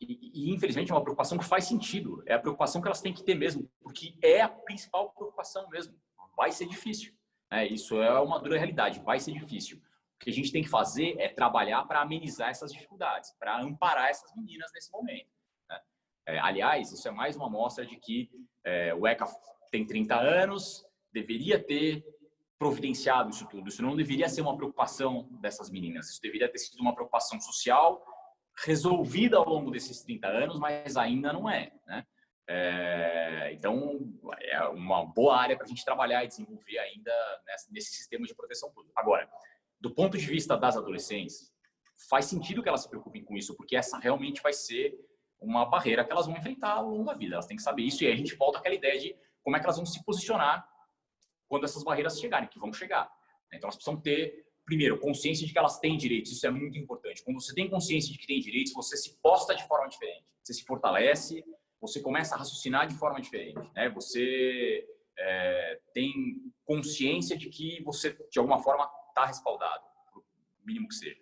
e, 0.00 0.32
e, 0.34 0.52
infelizmente 0.52 0.90
é 0.90 0.94
uma 0.96 1.04
preocupação 1.04 1.38
que 1.38 1.44
faz 1.44 1.66
sentido. 1.66 2.24
É 2.26 2.34
a 2.34 2.40
preocupação 2.40 2.82
que 2.82 2.88
elas 2.88 3.00
têm 3.00 3.14
que 3.14 3.22
ter 3.22 3.36
mesmo, 3.36 3.70
porque 3.80 4.16
é 4.20 4.40
a 4.40 4.48
principal 4.48 5.12
preocupação 5.12 5.68
mesmo. 5.68 5.94
Vai 6.36 6.50
ser 6.50 6.66
difícil. 6.66 7.14
Né? 7.52 7.68
Isso 7.68 8.02
é 8.02 8.18
uma 8.18 8.40
dura 8.40 8.58
realidade. 8.58 8.98
Vai 8.98 9.20
ser 9.20 9.30
difícil. 9.30 9.80
Que 10.22 10.30
a 10.30 10.32
gente 10.32 10.52
tem 10.52 10.62
que 10.62 10.68
fazer 10.68 11.16
é 11.18 11.28
trabalhar 11.28 11.84
para 11.84 12.00
amenizar 12.00 12.50
essas 12.50 12.72
dificuldades, 12.72 13.34
para 13.38 13.60
amparar 13.60 14.08
essas 14.08 14.34
meninas 14.36 14.70
nesse 14.72 14.90
momento. 14.92 15.28
É, 16.26 16.38
aliás, 16.38 16.92
isso 16.92 17.06
é 17.08 17.10
mais 17.10 17.36
uma 17.36 17.46
amostra 17.46 17.84
de 17.84 17.96
que 17.96 18.30
é, 18.64 18.94
o 18.94 19.06
ECA 19.06 19.26
tem 19.70 19.84
30 19.84 20.14
anos, 20.14 20.86
deveria 21.12 21.58
ter 21.62 22.04
providenciado 22.58 23.30
isso 23.30 23.48
tudo. 23.48 23.68
Isso 23.68 23.82
não 23.82 23.96
deveria 23.96 24.28
ser 24.28 24.40
uma 24.40 24.56
preocupação 24.56 25.28
dessas 25.40 25.68
meninas. 25.68 26.08
Isso 26.10 26.22
deveria 26.22 26.48
ter 26.48 26.58
sido 26.58 26.80
uma 26.80 26.94
preocupação 26.94 27.40
social 27.40 28.04
resolvida 28.64 29.36
ao 29.36 29.48
longo 29.48 29.70
desses 29.70 30.02
30 30.02 30.28
anos, 30.28 30.58
mas 30.60 30.96
ainda 30.96 31.32
não 31.32 31.50
é. 31.50 31.72
Né? 31.86 32.06
É, 32.48 33.50
então, 33.52 34.00
é 34.42 34.62
uma 34.68 35.04
boa 35.06 35.36
área 35.36 35.56
para 35.56 35.64
a 35.64 35.68
gente 35.68 35.84
trabalhar 35.84 36.22
e 36.22 36.28
desenvolver 36.28 36.78
ainda 36.78 37.12
nesse 37.70 37.94
sistema 37.94 38.26
de 38.26 38.34
proteção 38.34 38.70
pública. 38.70 38.92
Agora, 39.00 39.28
do 39.82 39.90
ponto 39.90 40.16
de 40.16 40.24
vista 40.24 40.56
das 40.56 40.76
adolescentes, 40.76 41.52
faz 42.08 42.26
sentido 42.26 42.62
que 42.62 42.68
elas 42.68 42.82
se 42.82 42.88
preocupem 42.88 43.24
com 43.24 43.36
isso, 43.36 43.56
porque 43.56 43.74
essa 43.74 43.98
realmente 43.98 44.40
vai 44.40 44.52
ser 44.52 44.94
uma 45.40 45.64
barreira 45.66 46.04
que 46.04 46.12
elas 46.12 46.26
vão 46.26 46.36
enfrentar 46.36 46.74
ao 46.74 46.88
longo 46.88 47.04
da 47.04 47.14
vida. 47.14 47.34
Elas 47.34 47.46
têm 47.46 47.56
que 47.56 47.62
saber 47.62 47.82
isso 47.82 48.02
e 48.02 48.06
aí 48.06 48.12
a 48.12 48.16
gente 48.16 48.36
volta 48.36 48.58
àquela 48.58 48.76
ideia 48.76 48.98
de 48.98 49.16
como 49.42 49.56
é 49.56 49.58
que 49.58 49.66
elas 49.66 49.76
vão 49.76 49.84
se 49.84 50.02
posicionar 50.04 50.64
quando 51.48 51.64
essas 51.64 51.82
barreiras 51.82 52.18
chegarem, 52.20 52.48
que 52.48 52.60
vão 52.60 52.72
chegar. 52.72 53.10
Então 53.52 53.66
elas 53.66 53.74
precisam 53.74 54.00
ter, 54.00 54.46
primeiro, 54.64 55.00
consciência 55.00 55.44
de 55.44 55.52
que 55.52 55.58
elas 55.58 55.80
têm 55.80 55.96
direitos. 55.96 56.30
Isso 56.30 56.46
é 56.46 56.50
muito 56.50 56.78
importante. 56.78 57.24
Quando 57.24 57.42
você 57.42 57.52
tem 57.52 57.68
consciência 57.68 58.12
de 58.12 58.18
que 58.18 58.26
tem 58.26 58.38
direitos, 58.38 58.72
você 58.72 58.96
se 58.96 59.20
posta 59.20 59.52
de 59.52 59.66
forma 59.66 59.88
diferente. 59.88 60.24
Você 60.44 60.54
se 60.54 60.62
fortalece, 60.62 61.44
você 61.80 62.00
começa 62.00 62.36
a 62.36 62.38
raciocinar 62.38 62.86
de 62.86 62.94
forma 62.94 63.20
diferente. 63.20 63.60
Né? 63.74 63.90
Você 63.90 64.86
é, 65.18 65.80
tem 65.92 66.12
consciência 66.64 67.36
de 67.36 67.50
que 67.50 67.82
você, 67.82 68.16
de 68.30 68.38
alguma 68.38 68.62
forma, 68.62 68.88
está 69.12 69.26
respaldado, 69.26 69.84
mínimo 70.64 70.88
que 70.88 70.94
seja. 70.94 71.20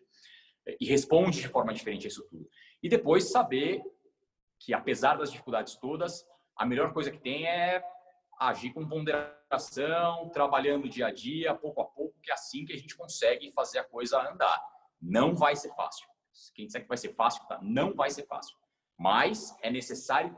E 0.81 0.87
responde 0.87 1.41
de 1.41 1.49
forma 1.49 1.73
diferente 1.75 2.07
a 2.07 2.09
isso 2.09 2.27
tudo. 2.29 2.49
E 2.83 2.89
depois 2.89 3.31
saber 3.31 3.83
que 4.59 4.73
apesar 4.73 5.17
das 5.17 5.31
dificuldades 5.31 5.77
todas, 5.77 6.25
a 6.57 6.65
melhor 6.65 6.93
coisa 6.93 7.11
que 7.11 7.19
tem 7.19 7.47
é 7.47 7.83
agir 8.39 8.73
com 8.73 8.89
ponderação, 8.89 10.29
trabalhando 10.31 10.89
dia 10.89 11.09
a 11.09 11.13
dia, 11.13 11.55
pouco 11.55 11.81
a 11.81 11.85
pouco, 11.85 12.19
que 12.23 12.31
é 12.31 12.35
assim 12.35 12.65
que 12.65 12.73
a 12.73 12.77
gente 12.77 12.97
consegue 12.97 13.53
fazer 13.53 13.79
a 13.79 13.85
coisa 13.85 14.21
andar. 14.31 14.63
Não 15.01 15.35
vai 15.35 15.57
ser 15.57 15.75
fácil. 15.75 16.07
Quem 16.55 16.67
disser 16.67 16.83
que 16.83 16.89
vai 16.89 16.97
ser 16.97 17.15
fácil, 17.15 17.45
tá? 17.47 17.59
não 17.63 17.95
vai 17.95 18.11
ser 18.11 18.27
fácil. 18.27 18.57
Mas 18.99 19.57
é 19.63 19.71
necessário, 19.71 20.37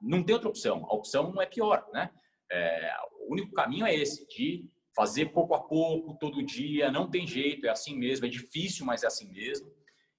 não 0.00 0.22
tem 0.22 0.34
outra 0.34 0.48
opção. 0.48 0.84
A 0.84 0.94
opção 0.94 1.32
não 1.32 1.42
é 1.42 1.46
pior, 1.46 1.86
né? 1.92 2.10
É, 2.50 2.94
o 3.20 3.32
único 3.32 3.52
caminho 3.52 3.86
é 3.86 3.94
esse, 3.94 4.26
de 4.28 4.70
fazer 4.96 5.26
pouco 5.26 5.54
a 5.54 5.62
pouco, 5.62 6.16
todo 6.18 6.42
dia, 6.42 6.90
não 6.90 7.10
tem 7.10 7.26
jeito, 7.26 7.66
é 7.66 7.68
assim 7.68 7.94
mesmo, 7.94 8.24
é 8.24 8.28
difícil, 8.30 8.86
mas 8.86 9.02
é 9.02 9.06
assim 9.06 9.30
mesmo. 9.30 9.70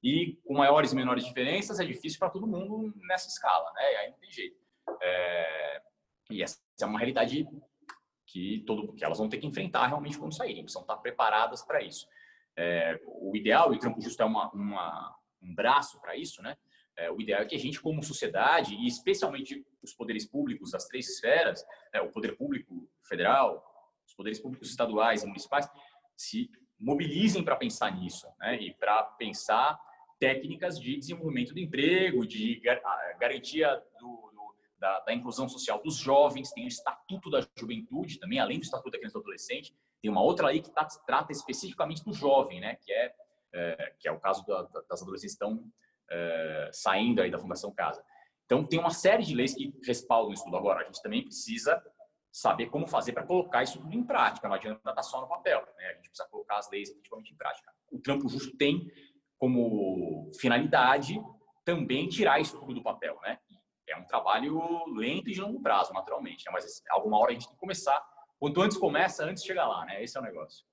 E 0.03 0.39
com 0.45 0.53
maiores 0.53 0.91
e 0.91 0.95
menores 0.95 1.25
diferenças 1.25 1.79
é 1.79 1.83
difícil 1.83 2.19
para 2.19 2.29
todo 2.29 2.45
mundo 2.45 2.93
nessa 3.07 3.27
escala, 3.27 3.71
né? 3.73 3.83
Aí 3.97 4.11
não 4.11 4.19
tem 4.19 4.31
jeito. 4.31 4.55
É... 5.01 5.81
E 6.29 6.43
essa 6.43 6.59
é 6.79 6.85
uma 6.85 6.99
realidade 6.99 7.47
que 8.27 8.63
todo 8.67 8.93
que 8.93 9.03
elas 9.03 9.17
vão 9.17 9.27
ter 9.27 9.39
que 9.39 9.47
enfrentar 9.47 9.87
realmente 9.87 10.19
quando 10.19 10.35
saírem, 10.35 10.61
precisam 10.61 10.83
estar 10.83 10.97
preparadas 10.97 11.63
para 11.63 11.81
isso. 11.81 12.07
É... 12.55 12.99
o 13.07 13.35
ideal, 13.35 13.73
e 13.73 13.77
o 13.77 13.79
Trampo 13.79 13.99
Justo 13.99 14.21
é 14.21 14.25
uma, 14.25 14.51
uma 14.51 15.17
um 15.41 15.55
braço 15.55 15.99
para 15.99 16.15
isso, 16.15 16.41
né? 16.43 16.55
É, 16.95 17.11
o 17.11 17.21
ideal 17.21 17.41
é 17.41 17.45
que 17.45 17.55
a 17.55 17.59
gente, 17.59 17.79
como 17.79 18.01
sociedade, 18.03 18.73
e 18.73 18.87
especialmente 18.87 19.63
os 19.83 19.93
poderes 19.93 20.25
públicos 20.25 20.71
das 20.71 20.87
três 20.87 21.07
esferas, 21.07 21.63
é, 21.93 22.01
o 22.01 22.11
poder 22.11 22.35
público 22.35 22.89
federal, 23.07 23.76
os 24.07 24.13
poderes 24.13 24.39
públicos 24.39 24.69
estaduais 24.69 25.23
e 25.23 25.27
municipais, 25.27 25.69
se 26.15 26.49
mobilizem 26.79 27.43
para 27.43 27.55
pensar 27.55 27.91
nisso, 27.95 28.27
né? 28.39 28.59
E 28.61 28.73
para 28.73 29.03
pensar 29.03 29.79
técnicas 30.19 30.79
de 30.79 30.97
desenvolvimento 30.97 31.53
do 31.53 31.59
emprego, 31.59 32.25
de 32.25 32.59
garantia 33.19 33.75
do, 33.99 34.31
do, 34.33 34.55
da, 34.79 34.99
da, 35.01 35.13
inclusão 35.13 35.47
social 35.47 35.81
dos 35.83 35.95
jovens, 35.97 36.51
tem 36.51 36.65
o 36.65 36.67
Estatuto 36.67 37.29
da 37.29 37.45
Juventude 37.55 38.19
também, 38.19 38.39
além 38.39 38.57
do 38.57 38.63
Estatuto 38.63 38.91
da 38.91 38.97
Criança 38.97 39.17
e 39.17 39.19
do 39.19 39.23
Adolescente, 39.23 39.75
tem 40.01 40.09
uma 40.09 40.21
outra 40.21 40.47
lei 40.47 40.61
que 40.61 40.71
tá, 40.71 40.87
trata 41.05 41.31
especificamente 41.31 42.03
do 42.03 42.13
jovem, 42.13 42.59
né, 42.59 42.75
que 42.75 42.91
é, 42.91 43.13
é 43.53 43.93
que 43.99 44.07
é 44.07 44.11
o 44.11 44.19
caso 44.19 44.43
da, 44.45 44.63
das 44.89 45.01
adolescentes 45.01 45.35
que 45.35 45.43
estão 45.43 45.63
é, 46.09 46.69
saindo 46.73 47.21
aí 47.21 47.29
da 47.29 47.39
Fundação 47.39 47.71
Casa. 47.71 48.03
Então, 48.45 48.63
tem 48.65 48.79
uma 48.79 48.91
série 48.91 49.23
de 49.23 49.35
leis 49.35 49.53
que 49.53 49.73
respaldam 49.85 50.31
isso 50.31 50.45
tudo. 50.45 50.55
Agora, 50.55 50.81
a 50.81 50.83
gente 50.85 51.01
também 51.01 51.23
precisa 51.23 51.83
saber 52.31 52.67
como 52.67 52.87
fazer 52.87 53.13
para 53.13 53.25
colocar 53.25 53.63
isso 53.63 53.79
tudo 53.79 53.93
em 53.93 54.03
prática. 54.03 54.47
Não 54.47 54.55
adianta 54.55 54.89
estar 54.89 55.03
só 55.03 55.21
no 55.21 55.27
papel. 55.27 55.65
Né? 55.77 55.85
A 55.89 55.93
gente 55.95 56.09
precisa 56.09 56.29
colocar 56.29 56.57
as 56.57 56.69
leis 56.69 56.89
efetivamente 56.89 57.33
em 57.33 57.37
prática. 57.37 57.73
O 57.91 57.99
Trampo 57.99 58.29
Justo 58.29 58.55
tem 58.57 58.87
como 59.37 60.31
finalidade 60.39 61.21
também 61.63 62.07
tirar 62.07 62.39
isso 62.39 62.59
tudo 62.59 62.75
do 62.75 62.83
papel, 62.83 63.19
né? 63.21 63.39
É 63.89 63.95
um 63.97 64.05
trabalho 64.05 64.85
lento 64.95 65.29
e 65.29 65.33
de 65.33 65.39
longo 65.39 65.61
prazo, 65.61 65.93
naturalmente, 65.93 66.45
né? 66.45 66.51
mas 66.51 66.83
alguma 66.89 67.17
hora 67.17 67.31
a 67.31 67.33
gente 67.33 67.45
tem 67.45 67.53
que 67.53 67.59
começar. 67.59 68.05
Quanto 68.39 68.61
antes 68.61 68.77
começa, 68.77 69.23
antes 69.25 69.43
chega 69.43 69.65
lá, 69.65 69.85
né? 69.85 70.03
Esse 70.03 70.17
é 70.17 70.21
o 70.21 70.23
negócio. 70.23 70.65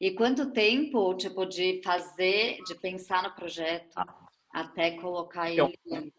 E 0.00 0.10
quanto 0.14 0.52
tempo, 0.52 1.14
tipo, 1.14 1.46
de 1.46 1.80
fazer, 1.82 2.60
de 2.64 2.74
pensar 2.74 3.22
no 3.22 3.34
projeto, 3.34 3.96
ah. 3.96 4.28
até 4.52 4.96
colocar 5.00 5.50
então, 5.50 5.72
ele... 5.86 6.12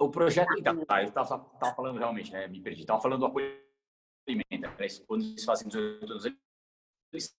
O 0.00 0.08
projeto, 0.10 0.58
então, 0.58 0.82
tá, 0.86 1.02
eu 1.02 1.08
estava 1.08 1.46
falando 1.76 1.98
realmente, 1.98 2.32
né? 2.32 2.48
Me 2.48 2.60
perdi. 2.60 2.80
Estava 2.80 3.02
falando 3.02 3.20
do 3.20 3.26
apoimento. 3.26 3.60
Né? 4.26 4.88
Quando 5.06 5.24
eles 5.24 5.44
fazem 5.44 5.68
18 5.68 6.10
anos, 6.10 6.24
eles 7.12 7.36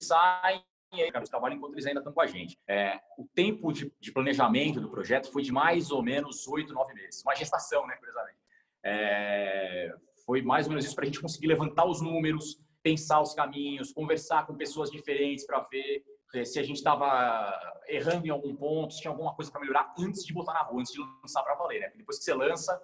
saem 0.00 0.64
e 0.92 1.02
aí, 1.02 1.12
trabalham 1.12 1.56
enquanto 1.56 1.74
eles 1.74 1.86
ainda 1.86 2.00
estão 2.00 2.12
com 2.12 2.20
a 2.20 2.26
gente. 2.26 2.58
É, 2.68 3.00
o 3.16 3.24
tempo 3.32 3.72
de, 3.72 3.92
de, 4.00 4.12
planejamento 4.12 4.80
do 4.80 4.90
projeto 4.90 5.30
foi 5.30 5.42
de 5.42 5.52
mais 5.52 5.90
ou 5.92 6.02
menos 6.02 6.48
oito, 6.48 6.72
nove 6.72 6.94
meses. 6.94 7.22
Uma 7.22 7.34
gestação, 7.34 7.86
né, 7.86 7.96
curiosamente. 7.96 8.38
É, 8.82 9.94
foi 10.26 10.42
mais 10.42 10.66
ou 10.66 10.70
menos 10.70 10.84
isso 10.84 10.94
para 10.94 11.04
a 11.04 11.06
gente 11.06 11.20
conseguir 11.20 11.46
levantar 11.46 11.84
os 11.84 12.00
números, 12.00 12.60
pensar 12.82 13.20
os 13.20 13.34
caminhos, 13.34 13.92
conversar 13.92 14.46
com 14.46 14.56
pessoas 14.56 14.90
diferentes 14.90 15.46
para 15.46 15.60
ver 15.70 16.04
se 16.44 16.58
a 16.58 16.62
gente 16.62 16.76
estava 16.76 17.82
errando 17.88 18.26
em 18.26 18.30
algum 18.30 18.54
ponto, 18.54 18.94
se 18.94 19.00
tinha 19.00 19.10
alguma 19.10 19.34
coisa 19.34 19.50
para 19.50 19.60
melhorar 19.60 19.94
antes 19.98 20.24
de 20.24 20.32
botar 20.32 20.52
na 20.52 20.62
rua, 20.62 20.80
antes 20.80 20.92
de 20.92 21.00
lançar 21.22 21.42
para 21.42 21.54
valer, 21.54 21.80
né? 21.80 21.92
Depois 21.96 22.18
que 22.18 22.24
você 22.24 22.34
lança, 22.34 22.80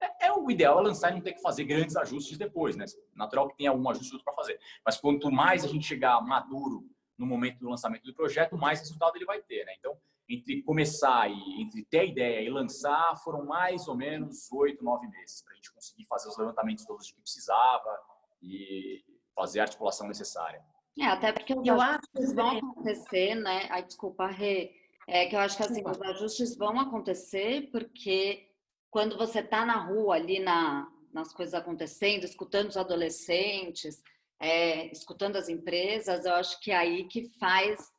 é, 0.00 0.26
é, 0.26 0.32
o 0.32 0.50
ideal 0.50 0.78
é 0.78 0.82
lançar 0.82 1.10
e 1.10 1.14
não 1.14 1.20
ter 1.20 1.32
que 1.32 1.40
fazer 1.40 1.64
grandes 1.64 1.96
ajustes 1.96 2.38
depois, 2.38 2.76
né? 2.76 2.84
Natural 3.14 3.48
que 3.48 3.56
tenha 3.56 3.70
algum 3.70 3.88
ajuste 3.90 4.22
para 4.22 4.34
fazer. 4.34 4.60
Mas 4.84 4.98
quanto 4.98 5.30
mais 5.30 5.64
a 5.64 5.68
gente 5.68 5.86
chegar 5.86 6.20
maduro 6.20 6.88
no 7.18 7.26
momento 7.26 7.58
do 7.58 7.68
lançamento 7.68 8.04
do 8.04 8.14
projeto, 8.14 8.56
mais 8.56 8.80
resultado 8.80 9.16
ele 9.16 9.24
vai 9.24 9.40
ter, 9.42 9.64
né? 9.64 9.74
Então, 9.78 9.96
entre 10.28 10.62
começar 10.62 11.30
e 11.30 11.62
entre 11.62 11.84
ter 11.84 12.00
a 12.00 12.04
ideia 12.04 12.40
e 12.40 12.50
lançar, 12.50 13.16
foram 13.18 13.44
mais 13.44 13.88
ou 13.88 13.96
menos 13.96 14.50
oito, 14.52 14.84
nove 14.84 15.06
meses 15.08 15.42
para 15.42 15.52
a 15.52 15.56
gente 15.56 15.72
conseguir 15.72 16.04
fazer 16.04 16.28
os 16.28 16.36
levantamentos 16.36 16.84
todos 16.84 17.10
que 17.10 17.20
precisava 17.20 17.98
e 18.42 19.04
fazer 19.34 19.60
a 19.60 19.62
articulação 19.62 20.08
necessária. 20.08 20.62
É, 20.98 21.06
até 21.06 21.32
porque 21.32 21.54
os 21.54 21.66
eu 21.66 21.80
ajustes 21.80 22.32
vão 22.32 22.52
é. 22.52 22.58
acontecer, 22.58 23.34
né? 23.34 23.66
Ai, 23.70 23.84
desculpa, 23.84 24.26
Rê. 24.26 24.74
É 25.06 25.26
que 25.26 25.36
eu 25.36 25.40
acho 25.40 25.56
que 25.56 25.62
assim, 25.62 25.82
os 25.86 26.02
ajustes 26.02 26.56
vão 26.56 26.80
acontecer 26.80 27.68
porque 27.70 28.48
quando 28.90 29.16
você 29.16 29.40
está 29.40 29.64
na 29.64 29.76
rua 29.76 30.16
ali 30.16 30.40
na, 30.40 30.90
nas 31.12 31.32
coisas 31.32 31.54
acontecendo, 31.54 32.24
escutando 32.24 32.70
os 32.70 32.76
adolescentes, 32.76 34.02
é, 34.40 34.86
escutando 34.90 35.36
as 35.36 35.48
empresas, 35.48 36.24
eu 36.24 36.34
acho 36.34 36.58
que 36.60 36.72
é 36.72 36.76
aí 36.76 37.04
que 37.04 37.28
faz 37.38 37.94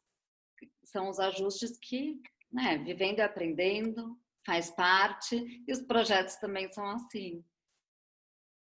são 0.83 1.09
os 1.09 1.19
ajustes 1.19 1.77
que, 1.77 2.19
né, 2.51 2.77
vivendo 2.77 3.19
e 3.19 3.21
aprendendo, 3.21 4.17
faz 4.45 4.71
parte, 4.71 5.63
e 5.67 5.71
os 5.71 5.81
projetos 5.81 6.35
também 6.37 6.71
são 6.71 6.87
assim. 6.87 7.43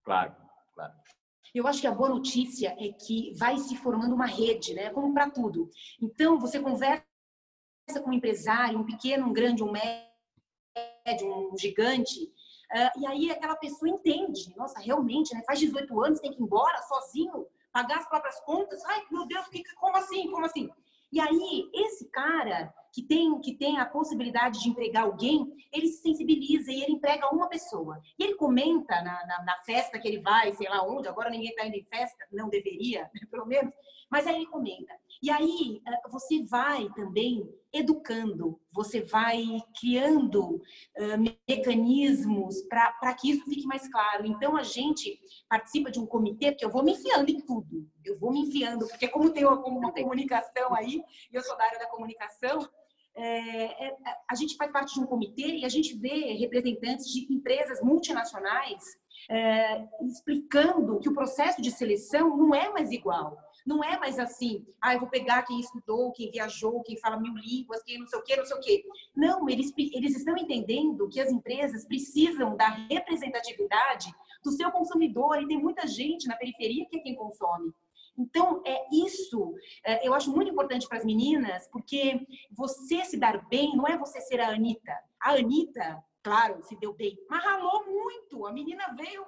Claro, 0.03 0.35
claro. 0.73 0.93
Eu 1.55 1.65
acho 1.67 1.79
que 1.79 1.87
a 1.87 1.91
boa 1.91 2.09
notícia 2.09 2.75
é 2.77 2.91
que 2.91 3.33
vai 3.35 3.57
se 3.57 3.77
formando 3.77 4.13
uma 4.13 4.25
rede, 4.25 4.73
né? 4.73 4.89
Como 4.89 5.13
para 5.13 5.29
tudo. 5.29 5.69
Então, 6.01 6.37
você 6.37 6.59
conversa 6.59 7.05
com 8.03 8.09
um 8.09 8.13
empresário, 8.13 8.77
um 8.77 8.85
pequeno, 8.85 9.27
um 9.27 9.31
grande, 9.31 9.63
um 9.63 9.71
médio, 9.71 11.53
um 11.53 11.57
gigante, 11.57 12.25
uh, 12.25 12.99
e 12.99 13.07
aí 13.07 13.31
aquela 13.31 13.55
pessoa 13.55 13.89
entende. 13.89 14.53
Nossa, 14.57 14.81
realmente, 14.81 15.33
né? 15.33 15.41
Faz 15.47 15.57
18 15.59 16.03
anos, 16.03 16.19
tem 16.19 16.31
que 16.31 16.41
ir 16.41 16.43
embora 16.43 16.81
sozinho, 16.81 17.47
pagar 17.71 17.99
as 17.99 18.09
próprias 18.09 18.37
contas. 18.41 18.83
Ai, 18.83 19.05
meu 19.09 19.25
Deus, 19.25 19.47
que, 19.47 19.63
como 19.75 19.95
assim? 19.95 20.29
Como 20.29 20.45
assim? 20.45 20.69
E 21.09 21.21
aí, 21.21 21.69
esse 21.73 22.09
cara 22.09 22.73
que 22.95 23.03
tem, 23.03 23.37
que 23.41 23.53
tem 23.53 23.77
a 23.77 23.85
possibilidade 23.85 24.61
de 24.61 24.69
empregar 24.69 25.03
alguém, 25.03 25.45
ele 25.69 25.87
se 25.89 26.01
sensibiliza 26.01 26.71
e 26.71 26.81
ele 26.81 26.93
emprega 26.93 27.27
uma 27.29 27.49
pessoa. 27.49 27.99
E 28.17 28.23
ele 28.23 28.35
comenta 28.35 29.01
na, 29.01 29.25
na, 29.27 29.43
na 29.43 29.57
festa 29.65 29.99
que 29.99 30.07
ele 30.07 30.21
vai, 30.21 30.53
sei 30.53 30.69
lá 30.69 30.81
onde, 30.81 31.09
agora 31.09 31.29
ninguém 31.29 31.49
está 31.49 31.67
indo 31.67 31.75
em 31.75 31.83
festa, 31.83 32.25
não 32.31 32.47
deveria, 32.47 33.11
pelo 33.29 33.45
menos, 33.45 33.73
mas 34.09 34.25
aí 34.25 34.35
ele 34.37 34.45
comenta. 34.45 34.93
E 35.21 35.29
aí 35.29 35.81
eh, 35.85 36.09
você 36.09 36.41
vai 36.45 36.87
também 36.95 37.49
educando, 37.73 38.57
você 38.71 39.01
vai 39.01 39.43
criando 39.77 40.55
uh, 40.55 41.35
mecanismos 41.49 42.61
para 42.61 43.13
que 43.15 43.31
isso 43.31 43.43
fique 43.43 43.65
mais 43.65 43.89
claro. 43.89 44.25
Então 44.25 44.55
a 44.55 44.63
gente 44.63 45.19
participa 45.49 45.91
de 45.91 45.99
um 45.99 46.05
comitê, 46.05 46.51
porque 46.51 46.63
eu 46.63 46.71
vou 46.71 46.83
me 46.83 46.93
enfiando 46.93 47.29
em 47.29 47.41
tudo, 47.41 47.85
eu 48.05 48.17
vou 48.17 48.31
me 48.31 48.41
enfiando, 48.41 48.87
porque 48.87 49.09
como 49.09 49.31
tem 49.31 49.43
uma, 49.43 49.59
uma 49.65 49.91
comunicação 49.91 50.73
aí, 50.73 51.03
e 51.29 51.35
eu 51.35 51.41
sou 51.41 51.57
da 51.57 51.65
área 51.65 51.79
da 51.79 51.87
comunicação, 51.87 52.65
é, 53.15 53.87
é, 53.87 53.97
a 54.29 54.35
gente 54.35 54.57
faz 54.57 54.71
parte 54.71 54.93
de 54.93 54.99
um 54.99 55.05
comitê 55.05 55.57
e 55.57 55.65
a 55.65 55.69
gente 55.69 55.95
vê 55.97 56.33
representantes 56.33 57.05
de 57.05 57.33
empresas 57.33 57.81
multinacionais 57.81 58.83
é, 59.29 59.87
explicando 60.01 60.99
que 60.99 61.09
o 61.09 61.13
processo 61.13 61.61
de 61.61 61.71
seleção 61.71 62.35
não 62.35 62.53
é 62.53 62.69
mais 62.69 62.91
igual. 62.91 63.37
Não 63.65 63.83
é 63.83 63.97
mais 63.97 64.19
assim, 64.19 64.63
ah, 64.79 64.93
eu 64.93 64.99
vou 64.99 65.09
pegar 65.09 65.41
quem 65.41 65.59
estudou, 65.59 66.11
quem 66.11 66.29
viajou, 66.29 66.83
quem 66.83 66.99
fala 66.99 67.19
mil 67.19 67.33
línguas, 67.33 67.81
quem 67.83 67.97
não 67.97 68.05
sei 68.05 68.19
o 68.19 68.21
quê, 68.21 68.35
não 68.35 68.45
sei 68.45 68.57
o 68.57 68.59
quê. 68.59 68.83
Não, 69.15 69.49
eles, 69.49 69.73
eles 69.75 70.15
estão 70.15 70.37
entendendo 70.37 71.09
que 71.09 71.19
as 71.19 71.31
empresas 71.31 71.83
precisam 71.83 72.55
da 72.55 72.67
representatividade 72.67 74.13
do 74.43 74.51
seu 74.51 74.71
consumidor 74.71 75.41
e 75.41 75.47
tem 75.47 75.57
muita 75.57 75.87
gente 75.87 76.27
na 76.27 76.35
periferia 76.35 76.85
que 76.85 76.97
é 76.97 76.99
quem 76.99 77.15
consome. 77.15 77.73
Então, 78.17 78.61
é 78.65 78.85
isso, 78.93 79.53
é, 79.85 80.07
eu 80.07 80.13
acho 80.13 80.31
muito 80.31 80.49
importante 80.49 80.87
para 80.87 80.97
as 80.97 81.05
meninas, 81.05 81.67
porque 81.69 82.25
você 82.51 83.03
se 83.03 83.17
dar 83.17 83.45
bem 83.47 83.75
não 83.75 83.87
é 83.87 83.97
você 83.97 84.21
ser 84.21 84.39
a 84.39 84.49
Anitta. 84.49 84.95
A 85.21 85.31
Anitta, 85.31 86.03
claro, 86.23 86.63
se 86.63 86.75
deu 86.77 86.93
bem, 86.93 87.17
mas 87.29 87.43
ralou 87.43 87.85
muito. 87.85 88.45
A 88.45 88.53
menina 88.53 88.93
veio 88.95 89.25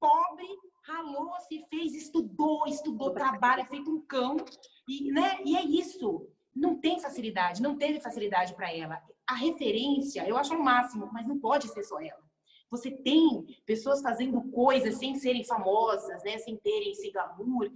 pobre, 0.00 0.46
ralou, 0.84 1.32
se 1.48 1.64
fez, 1.68 1.94
estudou, 1.94 2.66
estudou, 2.66 3.10
trabalha, 3.10 3.66
feito 3.66 3.90
um 3.90 4.00
cão. 4.06 4.36
E, 4.88 5.10
né? 5.10 5.38
e 5.44 5.56
é 5.56 5.62
isso. 5.62 6.28
Não 6.54 6.80
tem 6.80 7.00
facilidade, 7.00 7.62
não 7.62 7.76
teve 7.76 8.00
facilidade 8.00 8.54
para 8.54 8.72
ela. 8.74 9.00
A 9.28 9.34
referência, 9.34 10.26
eu 10.26 10.36
acho 10.36 10.54
o 10.54 10.62
máximo, 10.62 11.08
mas 11.12 11.26
não 11.26 11.38
pode 11.38 11.68
ser 11.68 11.82
só 11.82 12.00
ela. 12.00 12.27
Você 12.70 12.90
tem 12.90 13.46
pessoas 13.64 14.02
fazendo 14.02 14.42
coisas 14.50 14.96
sem 14.96 15.14
serem 15.14 15.44
famosas, 15.44 16.22
né? 16.24 16.38
sem 16.38 16.56
terem 16.56 16.92
esse 16.92 17.10
glamour, 17.10 17.70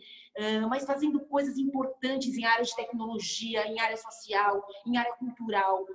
mas 0.68 0.84
fazendo 0.84 1.20
coisas 1.20 1.56
importantes 1.58 2.36
em 2.36 2.44
área 2.44 2.64
de 2.64 2.74
tecnologia, 2.74 3.66
em 3.66 3.80
área 3.80 3.96
social, 3.96 4.64
em 4.86 4.96
área 4.96 5.14
cultural. 5.14 5.86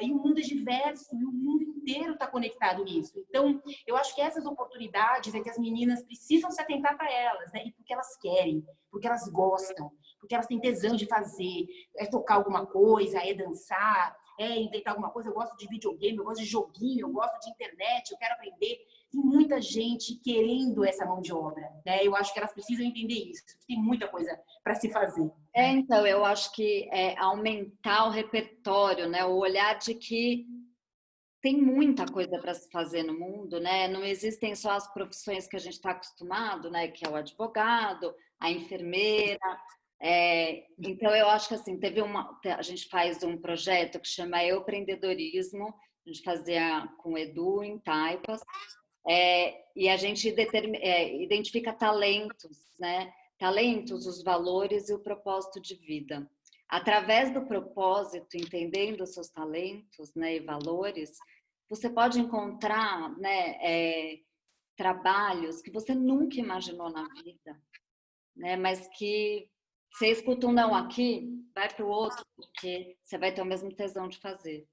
E 0.00 0.12
o 0.12 0.16
mundo 0.16 0.38
é 0.38 0.42
diverso 0.42 1.14
e 1.16 1.24
o 1.24 1.32
mundo 1.32 1.62
inteiro 1.62 2.12
está 2.12 2.26
conectado 2.26 2.84
nisso. 2.84 3.18
Então, 3.28 3.62
eu 3.86 3.96
acho 3.96 4.14
que 4.14 4.20
essas 4.20 4.46
oportunidades 4.46 5.34
é 5.34 5.40
que 5.40 5.50
as 5.50 5.58
meninas 5.58 6.02
precisam 6.02 6.50
se 6.50 6.60
atentar 6.60 6.96
para 6.96 7.10
elas, 7.10 7.52
né? 7.52 7.64
E 7.66 7.72
porque 7.72 7.92
elas 7.92 8.16
querem, 8.16 8.64
porque 8.90 9.06
elas 9.06 9.28
gostam, 9.28 9.90
porque 10.20 10.34
elas 10.34 10.46
têm 10.46 10.60
tesão 10.60 10.94
de 10.94 11.06
fazer, 11.06 11.66
é 11.96 12.06
tocar 12.06 12.36
alguma 12.36 12.66
coisa, 12.66 13.18
é 13.18 13.34
dançar, 13.34 14.16
é 14.42 14.58
inventar 14.58 14.92
alguma 14.92 15.10
coisa, 15.10 15.28
eu 15.28 15.34
gosto 15.34 15.56
de 15.56 15.66
videogame, 15.68 16.18
eu 16.18 16.24
gosto 16.24 16.42
de 16.42 16.48
joguinho, 16.48 17.06
eu 17.06 17.10
gosto 17.10 17.38
de 17.40 17.50
internet, 17.50 18.10
eu 18.10 18.18
quero 18.18 18.34
aprender. 18.34 18.78
Tem 19.10 19.20
muita 19.20 19.60
gente 19.60 20.14
querendo 20.16 20.84
essa 20.84 21.04
mão 21.04 21.20
de 21.20 21.32
obra, 21.32 21.70
né? 21.84 22.04
Eu 22.04 22.16
acho 22.16 22.32
que 22.32 22.38
elas 22.38 22.52
precisam 22.52 22.84
entender 22.84 23.30
isso. 23.30 23.42
Tem 23.66 23.76
muita 23.76 24.08
coisa 24.08 24.38
para 24.64 24.74
se 24.74 24.90
fazer. 24.90 25.30
É, 25.54 25.68
então, 25.68 26.06
eu 26.06 26.24
acho 26.24 26.52
que 26.52 26.88
é 26.92 27.18
aumentar 27.18 28.06
o 28.06 28.10
repertório, 28.10 29.08
né? 29.08 29.24
O 29.24 29.36
olhar 29.36 29.78
de 29.78 29.94
que 29.94 30.46
tem 31.42 31.60
muita 31.60 32.06
coisa 32.06 32.38
para 32.38 32.54
se 32.54 32.70
fazer 32.70 33.02
no 33.02 33.18
mundo, 33.18 33.60
né? 33.60 33.88
Não 33.88 34.04
existem 34.04 34.54
só 34.54 34.70
as 34.70 34.90
profissões 34.94 35.46
que 35.48 35.56
a 35.56 35.58
gente 35.58 35.74
está 35.74 35.90
acostumado, 35.90 36.70
né? 36.70 36.88
Que 36.88 37.06
é 37.06 37.10
o 37.10 37.16
advogado, 37.16 38.14
a 38.40 38.50
enfermeira, 38.50 39.38
é, 40.02 40.66
então, 40.80 41.14
eu 41.14 41.28
acho 41.28 41.48
que 41.48 41.54
assim, 41.54 41.78
teve 41.78 42.02
uma. 42.02 42.36
A 42.44 42.62
gente 42.62 42.88
faz 42.88 43.22
um 43.22 43.36
projeto 43.36 44.00
que 44.00 44.08
chama 44.08 44.42
Empreendedorismo, 44.42 45.72
a 46.04 46.10
gente 46.10 46.24
fazia 46.24 46.88
com 46.98 47.12
o 47.12 47.18
Edu 47.18 47.62
em 47.62 47.78
Taipas, 47.78 48.40
é, 49.08 49.62
e 49.76 49.88
a 49.88 49.96
gente 49.96 50.32
determina, 50.32 50.84
é, 50.84 51.22
identifica 51.22 51.72
talentos, 51.72 52.66
né? 52.80 53.12
Talentos, 53.38 54.06
os 54.06 54.24
valores 54.24 54.88
e 54.88 54.94
o 54.94 54.98
propósito 54.98 55.60
de 55.60 55.76
vida. 55.76 56.28
Através 56.68 57.32
do 57.32 57.46
propósito, 57.46 58.36
entendendo 58.36 59.06
seus 59.06 59.28
talentos 59.28 60.14
né, 60.14 60.36
e 60.36 60.40
valores, 60.40 61.18
você 61.68 61.90
pode 61.90 62.18
encontrar 62.18 63.14
né, 63.18 63.58
é, 63.60 64.20
trabalhos 64.74 65.60
que 65.60 65.70
você 65.70 65.94
nunca 65.94 66.36
imaginou 66.36 66.90
na 66.90 67.06
vida, 67.22 67.60
né, 68.34 68.56
mas 68.56 68.88
que 68.96 69.50
você 69.92 70.08
escuta 70.08 70.46
um 70.46 70.52
não 70.52 70.74
aqui, 70.74 71.28
vai 71.54 71.72
para 71.72 71.84
o 71.84 71.88
outro, 71.88 72.24
porque 72.34 72.96
você 73.02 73.18
vai 73.18 73.32
ter 73.32 73.42
o 73.42 73.46
mesmo 73.46 73.72
tesão 73.74 74.08
de 74.08 74.18
fazer. 74.18 74.66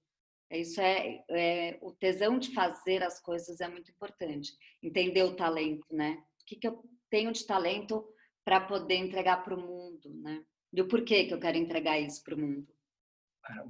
Isso 0.49 0.81
é, 0.81 1.23
é, 1.29 1.77
o 1.81 1.91
tesão 1.91 2.39
de 2.39 2.53
fazer 2.53 3.03
as 3.03 3.21
coisas 3.21 3.59
é 3.59 3.67
muito 3.67 3.91
importante. 3.91 4.51
Entender 4.81 5.23
o 5.23 5.35
talento, 5.35 5.85
né? 5.91 6.23
O 6.41 6.45
que, 6.45 6.55
que 6.55 6.67
eu 6.67 6.81
tenho 7.09 7.31
de 7.31 7.45
talento 7.45 8.03
para 8.43 8.61
poder 8.61 8.95
entregar 8.95 9.43
para 9.43 9.53
o 9.53 9.61
mundo, 9.61 10.09
né? 10.21 10.43
E 10.73 10.81
o 10.81 10.87
porquê 10.87 11.25
que 11.25 11.33
eu 11.33 11.39
quero 11.39 11.57
entregar 11.57 11.99
isso 11.99 12.23
para 12.23 12.33
o 12.33 12.39
mundo. 12.39 12.67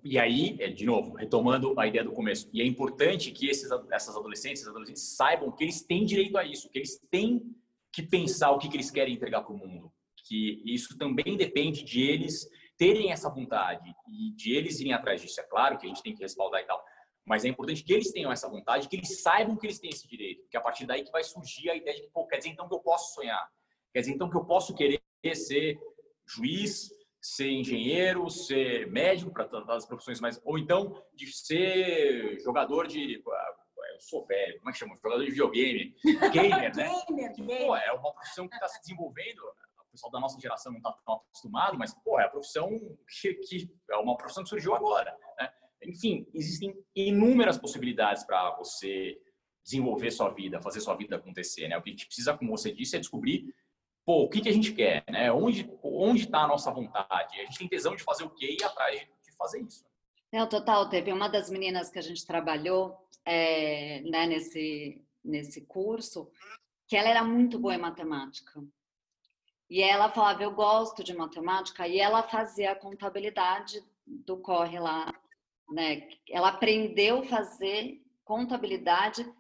E 0.04 0.18
aí, 0.20 0.56
é, 0.60 0.70
de 0.70 0.86
novo, 0.86 1.16
retomando 1.16 1.78
a 1.80 1.88
ideia 1.88 2.04
do 2.04 2.12
começo, 2.12 2.50
e 2.54 2.62
é 2.62 2.66
importante 2.66 3.32
que 3.32 3.48
esses, 3.48 3.70
essas 3.92 4.16
adolescentes, 4.16 4.66
adolescentes 4.68 5.16
saibam 5.16 5.52
que 5.52 5.64
eles 5.64 5.82
têm 5.82 6.06
direito 6.06 6.38
a 6.38 6.46
isso, 6.46 6.70
que 6.70 6.78
eles 6.78 7.00
têm 7.10 7.56
que 7.92 8.04
pensar 8.04 8.52
o 8.52 8.60
que, 8.60 8.70
que 8.70 8.78
eles 8.78 8.92
querem 8.92 9.16
entregar 9.16 9.42
para 9.42 9.54
o 9.54 9.58
mundo 9.58 9.92
que 10.30 10.62
isso 10.64 10.96
também 10.96 11.36
depende 11.36 11.84
de 11.84 12.04
eles 12.04 12.48
terem 12.78 13.12
essa 13.12 13.30
vontade 13.30 13.92
e 14.08 14.32
de 14.36 14.54
eles 14.54 14.80
irem 14.80 14.94
atrás 14.94 15.20
disso. 15.20 15.42
É 15.42 15.44
claro 15.44 15.78
que 15.78 15.88
a 15.88 15.90
gente 15.90 16.04
tem 16.04 16.14
que 16.14 16.22
respaldar 16.22 16.62
e 16.62 16.66
tal, 16.66 16.82
mas 17.26 17.44
é 17.44 17.48
importante 17.48 17.84
que 17.84 17.92
eles 17.92 18.12
tenham 18.12 18.32
essa 18.32 18.48
vontade, 18.48 18.88
que 18.88 18.96
eles 18.96 19.22
saibam 19.24 19.58
que 19.58 19.66
eles 19.66 19.80
têm 19.80 19.90
esse 19.90 20.08
direito, 20.08 20.48
que 20.48 20.56
a 20.56 20.62
partir 20.62 20.86
daí 20.86 21.04
que 21.04 21.12
vai 21.12 21.24
surgir 21.24 21.72
a 21.72 21.76
ideia 21.76 21.96
de 21.96 22.04
que, 22.04 22.12
pô, 22.12 22.28
quer 22.28 22.38
dizer 22.38 22.52
então 22.52 22.70
que 22.70 22.76
eu 22.76 22.80
posso 22.80 23.16
sonhar, 23.16 23.50
quer 23.92 24.02
dizer 24.02 24.14
então 24.14 24.30
que 24.30 24.38
eu 24.38 24.46
posso 24.46 24.76
querer 24.76 25.02
ser 25.34 25.80
juiz, 26.28 26.90
ser 27.20 27.50
engenheiro, 27.50 28.30
ser 28.30 28.88
médico 28.88 29.34
para 29.34 29.46
das 29.46 29.86
profissões 29.86 30.22
mais, 30.22 30.40
ou 30.46 30.60
então 30.60 31.04
de 31.14 31.26
ser 31.36 32.40
jogador 32.40 32.88
de, 32.88 33.16
eu 33.16 34.00
sou 34.00 34.26
velho, 34.26 34.58
como 34.60 34.70
é 34.70 34.74
que 34.74 34.80
chama? 34.80 34.96
Jogador 34.96 35.24
de 35.24 35.32
videogame, 35.32 35.96
gamer, 36.32 36.76
né? 36.76 36.90
gamer, 37.10 37.34
que, 37.34 37.44
pô, 37.44 37.76
é 37.76 37.92
uma 37.92 38.14
profissão 38.14 38.48
que 38.48 38.56
está 38.56 38.68
se 38.68 38.80
desenvolvendo. 38.82 39.42
O 39.90 39.92
pessoal 39.92 40.12
da 40.12 40.20
nossa 40.20 40.40
geração 40.40 40.72
não 40.72 40.80
está 40.80 40.92
tão 41.06 41.16
acostumado, 41.16 41.78
mas 41.78 41.94
pô, 42.04 42.20
é 42.20 42.26
a 42.26 42.30
profissão 42.30 42.70
que, 43.20 43.34
que 43.34 43.70
é 43.90 43.98
uma 43.98 44.16
profissão 44.16 44.44
que 44.44 44.50
surgiu 44.50 44.76
agora. 44.76 45.16
Né? 45.40 45.52
Enfim, 45.84 46.28
existem 46.34 46.74
inúmeras 46.96 47.58
possibilidades 47.58 48.24
para 48.24 48.56
você 48.56 49.20
desenvolver 49.64 50.12
sua 50.12 50.30
vida, 50.30 50.62
fazer 50.62 50.80
sua 50.80 50.96
vida 50.96 51.16
acontecer, 51.16 51.68
né? 51.68 51.78
O 51.78 51.82
que 51.82 51.90
a 51.90 51.94
gente 51.94 52.06
precisa, 52.06 52.38
como 52.38 52.52
você 52.52 52.72
disse, 52.72 52.96
é 52.96 53.00
descobrir 53.00 53.54
pô, 54.06 54.24
o 54.24 54.30
que, 54.30 54.42
que 54.42 54.50
a 54.50 54.54
gente 54.54 54.74
quer, 54.74 55.04
né? 55.10 55.32
Onde 55.32 55.70
onde 55.84 56.24
está 56.24 56.40
a 56.44 56.48
nossa 56.48 56.72
vontade? 56.72 57.40
A 57.40 57.46
gente 57.46 57.60
tem 57.60 57.68
tesão 57.68 57.96
de 57.96 58.04
fazer 58.04 58.24
o 58.24 58.30
quê 58.32 58.48
e 58.48 58.56
ir 58.56 58.64
atrás 58.64 59.00
de 59.00 59.36
fazer 59.38 59.62
isso. 59.62 59.86
Não, 60.32 60.48
total. 60.48 60.90
Teve 60.90 61.12
uma 61.12 61.28
das 61.28 61.50
meninas 61.50 61.90
que 61.90 62.00
a 62.00 62.02
gente 62.02 62.26
trabalhou 62.26 62.98
é, 63.26 64.02
né, 64.02 64.26
nesse 64.28 65.04
nesse 65.24 65.62
curso 65.66 66.32
que 66.88 66.96
ela 66.96 67.10
era 67.10 67.24
muito 67.24 67.60
boa 67.60 67.76
em 67.76 67.78
matemática. 67.78 68.64
E 69.70 69.82
ela 69.82 70.10
falava, 70.10 70.44
eu 70.44 70.52
gosto 70.52 71.04
de 71.04 71.14
matemática, 71.14 71.88
e 71.88 72.00
ela 72.00 72.24
fazia 72.24 72.72
a 72.72 72.76
contabilidade 72.76 73.84
do 74.06 74.38
corre 74.38 74.80
lá, 74.80 75.14
né? 75.70 76.10
Ela 76.28 76.50
aprendeu 76.50 77.24
fazer 77.24 78.02
contabilidade 78.24 79.32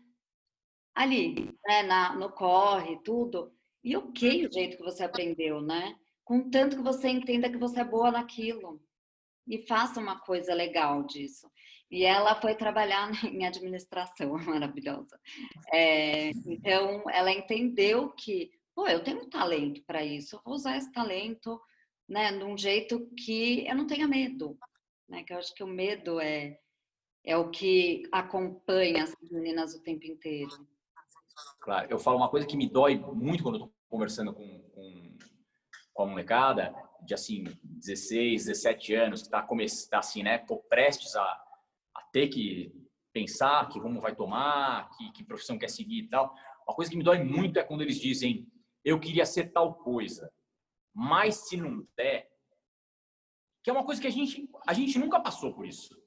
ali, 0.93 1.57
né, 1.65 1.83
na, 1.83 2.15
no 2.15 2.29
corre, 2.31 2.99
tudo. 3.03 3.51
E 3.83 3.95
ok 3.95 4.45
o 4.45 4.51
jeito 4.51 4.77
que 4.77 4.83
você 4.83 5.03
aprendeu, 5.03 5.61
né? 5.61 5.95
Contanto 6.23 6.75
que 6.75 6.83
você 6.83 7.09
entenda 7.09 7.49
que 7.49 7.57
você 7.57 7.79
é 7.79 7.83
boa 7.83 8.11
naquilo. 8.11 8.79
E 9.47 9.65
faça 9.65 9.99
uma 9.99 10.19
coisa 10.19 10.53
legal 10.53 11.03
disso. 11.03 11.49
E 11.89 12.03
ela 12.03 12.39
foi 12.39 12.53
trabalhar 12.53 13.09
em 13.25 13.45
administração, 13.47 14.37
maravilhosa. 14.45 15.19
É, 15.73 16.29
então, 16.45 17.03
ela 17.09 17.31
entendeu 17.31 18.09
que, 18.09 18.51
pô, 18.75 18.87
eu 18.87 19.03
tenho 19.03 19.21
um 19.21 19.29
talento 19.29 19.83
para 19.85 20.03
isso, 20.03 20.35
eu 20.35 20.41
vou 20.43 20.53
usar 20.53 20.77
esse 20.77 20.91
talento, 20.91 21.59
né, 22.07 22.31
de 22.35 22.43
um 22.43 22.57
jeito 22.57 23.07
que 23.15 23.67
eu 23.67 23.75
não 23.75 23.85
tenha 23.85 24.07
medo, 24.07 24.57
né? 25.07 25.23
Que 25.23 25.33
eu 25.33 25.37
acho 25.37 25.53
que 25.53 25.63
o 25.63 25.67
medo 25.67 26.19
é 26.19 26.59
é 27.23 27.37
o 27.37 27.49
que 27.49 28.03
acompanha 28.11 29.03
as 29.03 29.15
meninas 29.29 29.75
o 29.75 29.81
tempo 29.81 30.05
inteiro. 30.05 30.51
Claro, 31.59 31.87
eu 31.89 31.99
falo 31.99 32.17
uma 32.17 32.29
coisa 32.29 32.47
que 32.47 32.57
me 32.57 32.67
dói 32.67 32.97
muito 32.97 33.43
quando 33.43 33.55
eu 33.55 33.61
tô 33.61 33.73
conversando 33.89 34.33
com, 34.33 34.59
com, 34.73 35.17
com 35.93 36.03
a 36.03 36.05
molecada, 36.07 36.73
de 37.05 37.13
assim, 37.13 37.43
16, 37.63 38.45
17 38.45 38.93
anos, 38.95 39.21
que 39.21 39.27
está 39.27 39.41
tá, 39.41 39.99
assim, 39.99 40.23
né, 40.23 40.43
prestes 40.69 41.15
a, 41.15 41.23
a 41.23 42.01
ter 42.11 42.29
que 42.29 42.73
pensar 43.13 43.67
que 43.69 43.79
rumo 43.79 44.01
vai 44.01 44.15
tomar, 44.15 44.89
que, 44.91 45.11
que 45.11 45.23
profissão 45.23 45.57
quer 45.57 45.69
seguir 45.69 46.03
e 46.03 46.07
tal. 46.07 46.33
Uma 46.67 46.75
coisa 46.75 46.91
que 46.91 46.97
me 46.97 47.03
dói 47.03 47.23
muito 47.23 47.59
é 47.59 47.63
quando 47.63 47.81
eles 47.81 47.99
dizem, 47.99 48.47
eu 48.83 48.99
queria 48.99 49.25
ser 49.25 49.51
tal 49.51 49.75
coisa, 49.75 50.31
mas 50.93 51.47
se 51.47 51.57
não 51.57 51.85
der, 51.95 52.29
que 53.63 53.69
é 53.69 53.73
uma 53.73 53.85
coisa 53.85 54.01
que 54.01 54.07
a 54.07 54.11
gente, 54.11 54.49
a 54.67 54.73
gente 54.73 54.97
nunca 54.97 55.19
passou 55.19 55.53
por 55.53 55.65
isso. 55.65 55.97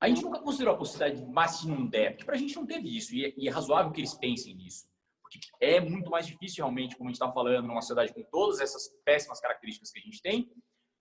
A 0.00 0.08
gente 0.08 0.22
nunca 0.22 0.40
considerou 0.40 0.74
a 0.74 0.78
possibilidade 0.78 1.20
de, 1.20 1.32
mas 1.32 1.52
se 1.52 1.68
não 1.68 1.86
der, 1.86 2.10
porque 2.10 2.24
para 2.24 2.34
a 2.34 2.38
gente 2.38 2.56
não 2.56 2.66
teve 2.66 2.96
isso, 2.96 3.14
e 3.14 3.24
é, 3.24 3.34
e 3.36 3.48
é, 3.48 3.50
razoável 3.50 3.92
que 3.92 4.00
eles 4.00 4.14
pensem 4.14 4.54
nisso. 4.54 4.86
Porque 5.22 5.38
é 5.60 5.80
muito 5.80 6.10
mais 6.10 6.26
difícil, 6.26 6.64
realmente, 6.64 6.96
como 6.96 7.08
a 7.08 7.12
gente 7.12 7.20
está 7.20 7.32
falando, 7.32 7.66
numa 7.66 7.80
sociedade 7.80 8.12
com 8.12 8.22
todas 8.24 8.60
essas 8.60 8.88
péssimas 9.04 9.40
características 9.40 9.92
que 9.92 9.98
a 10.00 10.02
gente 10.02 10.20
tem, 10.20 10.50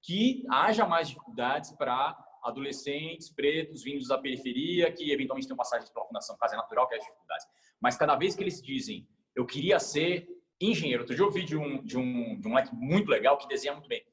que 0.03 0.43
haja 0.49 0.85
mais 0.85 1.07
dificuldades 1.09 1.71
para 1.71 2.17
adolescentes 2.43 3.29
pretos 3.29 3.83
vindos 3.83 4.07
da 4.07 4.17
periferia, 4.17 4.91
que 4.91 5.11
eventualmente 5.11 5.47
têm 5.47 5.55
passagens 5.55 5.89
pela 5.89 6.05
Fundação 6.05 6.37
Casa 6.37 6.55
Natural, 6.55 6.87
que 6.87 6.95
é 6.95 6.97
as 6.97 7.03
dificuldades. 7.03 7.47
Mas 7.79 7.95
cada 7.97 8.15
vez 8.15 8.35
que 8.35 8.43
eles 8.43 8.61
dizem, 8.61 9.07
eu 9.35 9.45
queria 9.45 9.79
ser 9.79 10.27
engenheiro, 10.69 11.03
outro 11.03 11.15
dia 11.15 11.23
eu 11.23 11.27
ouvi 11.27 11.43
de 11.43 11.57
um, 11.57 11.83
de 11.83 11.97
um, 11.97 12.39
de 12.39 12.47
um 12.47 12.51
moleque 12.51 12.75
muito 12.75 13.09
legal 13.09 13.37
que 13.37 13.47
desenha 13.47 13.73
muito 13.73 13.87
bem. 13.87 14.05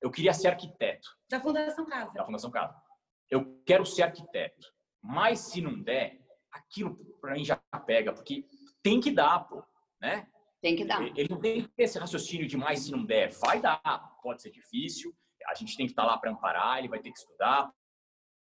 Eu 0.00 0.10
queria 0.10 0.32
ser 0.32 0.48
arquiteto. 0.48 1.08
Da 1.30 1.40
Fundação 1.40 1.86
Casa. 1.86 2.12
Da 2.12 2.24
Fundação 2.24 2.50
Casa 2.50 2.74
eu 3.32 3.62
quero 3.64 3.86
ser 3.86 4.02
arquiteto. 4.02 4.70
Mas 5.02 5.40
se 5.40 5.62
não 5.62 5.82
der, 5.82 6.20
aquilo 6.52 6.94
para 7.18 7.32
mim 7.32 7.44
já 7.44 7.56
pega, 7.86 8.12
porque 8.12 8.44
tem 8.82 9.00
que 9.00 9.10
dar, 9.10 9.40
pô, 9.48 9.64
né? 9.98 10.28
Tem 10.60 10.76
que 10.76 10.84
dar. 10.84 11.02
Ele 11.02 11.28
não 11.30 11.40
tem 11.40 11.62
que 11.62 11.68
ter 11.68 11.84
esse 11.84 11.98
raciocínio 11.98 12.46
de 12.46 12.58
mais 12.58 12.80
se 12.80 12.92
não 12.92 13.04
der. 13.04 13.32
Vai 13.40 13.58
dar, 13.58 13.80
pode 14.22 14.42
ser 14.42 14.50
difícil, 14.50 15.16
a 15.46 15.54
gente 15.54 15.76
tem 15.76 15.86
que 15.86 15.92
estar 15.92 16.02
tá 16.02 16.08
lá 16.08 16.18
para 16.18 16.30
amparar, 16.30 16.78
ele 16.78 16.88
vai 16.88 17.00
ter 17.00 17.10
que 17.10 17.18
estudar, 17.18 17.72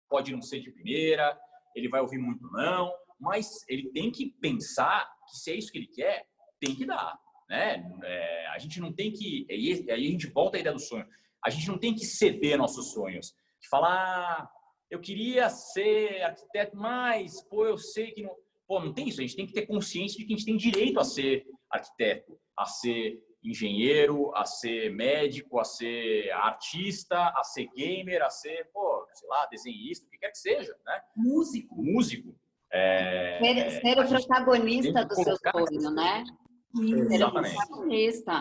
pode 0.10 0.32
não 0.32 0.42
ser 0.42 0.62
de 0.62 0.72
primeira, 0.72 1.38
ele 1.76 1.90
vai 1.90 2.00
ouvir 2.00 2.18
muito 2.18 2.50
não, 2.52 2.92
mas 3.20 3.68
ele 3.68 3.92
tem 3.92 4.10
que 4.10 4.32
pensar 4.40 5.06
que 5.30 5.38
se 5.38 5.52
é 5.52 5.56
isso 5.56 5.72
que 5.72 5.78
ele 5.78 5.88
quer, 5.88 6.26
tem 6.60 6.74
que 6.74 6.86
dar, 6.86 7.20
né? 7.50 7.84
É, 8.04 8.48
a 8.48 8.60
gente 8.60 8.80
não 8.80 8.94
tem 8.94 9.12
que, 9.12 9.48
aí, 9.50 9.86
aí 9.90 10.08
a 10.08 10.12
gente 10.12 10.28
volta 10.28 10.58
à 10.58 10.60
ideia 10.60 10.74
do 10.74 10.82
sonho, 10.82 11.06
a 11.44 11.50
gente 11.50 11.68
não 11.68 11.78
tem 11.78 11.94
que 11.94 12.06
ceder 12.06 12.58
nossos 12.58 12.92
sonhos, 12.94 13.34
falar, 13.70 13.92
ah, 13.92 14.50
eu 14.90 15.00
queria 15.00 15.50
ser 15.50 16.22
arquiteto, 16.24 16.76
mas, 16.76 17.42
pô, 17.44 17.66
eu 17.66 17.78
sei 17.78 18.12
que 18.12 18.24
não. 18.24 18.36
Pô, 18.68 18.80
não 18.80 18.94
tem 18.94 19.08
isso. 19.08 19.20
A 19.20 19.24
gente 19.24 19.36
tem 19.36 19.48
que 19.48 19.54
ter 19.54 19.66
consciência 19.66 20.18
de 20.18 20.26
que 20.26 20.34
a 20.34 20.38
gente 20.38 20.46
tem 20.46 20.56
direito 20.56 21.00
a 21.00 21.04
ser 21.04 21.46
arquiteto, 21.72 22.40
a 22.58 22.66
ser 22.66 23.20
engenheiro, 23.44 24.36
a 24.36 24.46
ser 24.46 24.92
médico, 24.92 25.60
a 25.60 25.64
ser 25.64 26.30
artista, 26.32 27.18
a 27.36 27.44
ser 27.44 27.68
gamer, 27.76 28.22
a 28.22 28.30
ser, 28.30 28.70
pô, 28.72 29.08
sei 29.14 29.28
lá, 29.28 29.48
desenhista, 29.48 30.06
o 30.06 30.10
que 30.10 30.18
quer 30.18 30.32
que 30.32 30.38
seja, 30.38 30.76
né? 30.86 31.02
Músico. 31.16 31.76
Músico. 31.82 32.36
É, 32.72 33.40
ser, 33.42 33.82
ser 33.82 34.00
o 34.00 34.08
protagonista 34.08 35.06
do 35.06 35.16
seu 35.16 35.36
sonho, 35.38 35.92
né? 35.92 36.24
Isso. 36.76 37.14
Exatamente. 37.14 37.56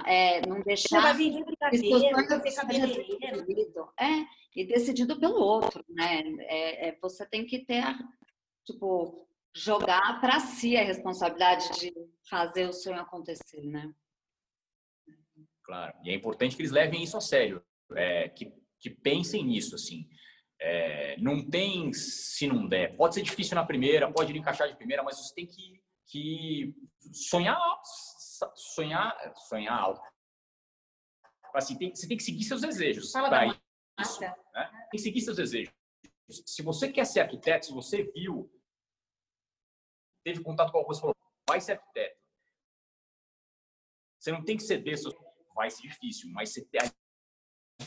É, 0.07 0.47
não 0.47 0.61
deixar 0.61 1.17
que 1.17 1.25
o 1.25 1.99
sonho 1.99 2.27
decidido, 2.43 3.89
é, 3.99 4.27
e 4.55 4.67
decidido 4.67 5.19
pelo 5.19 5.41
outro, 5.41 5.85
né? 5.89 6.23
É, 6.41 6.89
é, 6.89 6.99
você 7.01 7.25
tem 7.27 7.47
que 7.47 7.65
ter, 7.65 7.85
tipo, 8.67 9.27
jogar 9.55 10.21
para 10.21 10.41
si 10.41 10.77
a 10.77 10.85
responsabilidade 10.85 11.69
de 11.81 11.93
fazer 12.29 12.69
o 12.69 12.73
sonho 12.73 13.01
acontecer, 13.01 13.63
né? 13.63 13.91
Claro, 15.63 15.95
e 16.05 16.11
é 16.11 16.15
importante 16.15 16.57
que 16.57 16.63
eles 16.63 16.73
levem 16.73 17.03
isso 17.03 17.17
a 17.17 17.21
sério, 17.21 17.63
é, 17.95 18.29
que, 18.29 18.53
que 18.81 18.91
pensem 18.91 19.45
nisso, 19.45 19.75
assim. 19.75 20.09
É, 20.61 21.17
não 21.19 21.43
tem 21.49 21.93
se 21.93 22.47
não 22.47 22.67
der. 22.67 22.97
Pode 22.97 23.15
ser 23.15 23.23
difícil 23.23 23.55
na 23.55 23.65
primeira, 23.65 24.11
pode 24.11 24.37
encaixar 24.37 24.69
de 24.69 24.77
primeira, 24.77 25.03
mas 25.03 25.17
você 25.19 25.35
tem 25.35 25.47
que, 25.47 25.81
que 26.07 26.75
sonhar 27.13 27.59
sonhar, 28.55 29.17
sonhar 29.37 29.79
alto. 29.79 30.03
Assim, 31.55 31.77
tem, 31.77 31.95
você 31.95 32.07
tem 32.07 32.17
que 32.17 32.23
seguir 32.23 32.45
seus 32.45 32.61
desejos. 32.61 33.11
Fala 33.11 33.47
isso, 34.01 34.21
né? 34.21 34.35
Tem 34.55 34.91
que 34.93 34.99
seguir 34.99 35.21
seus 35.21 35.37
desejos. 35.37 35.73
Se 36.29 36.63
você 36.63 36.93
quer 36.93 37.07
ser 37.07 37.21
arquiteto, 37.21 37.67
se 37.67 37.73
você 37.73 38.03
viu, 38.13 38.53
teve 40.25 40.43
contato 40.43 40.71
com 40.71 40.79
alguma 40.79 40.87
coisa, 40.87 41.01
falou, 41.01 41.17
vai 41.49 41.61
ser 41.61 41.73
arquiteto. 41.73 42.19
Você 44.19 44.33
não 44.33 44.45
tem 44.45 44.57
que 44.57 44.63
ceder, 44.63 44.97
vai 45.55 45.71
ser 45.71 45.83
difícil, 45.83 46.31
mas 46.33 46.53
você 46.53 46.65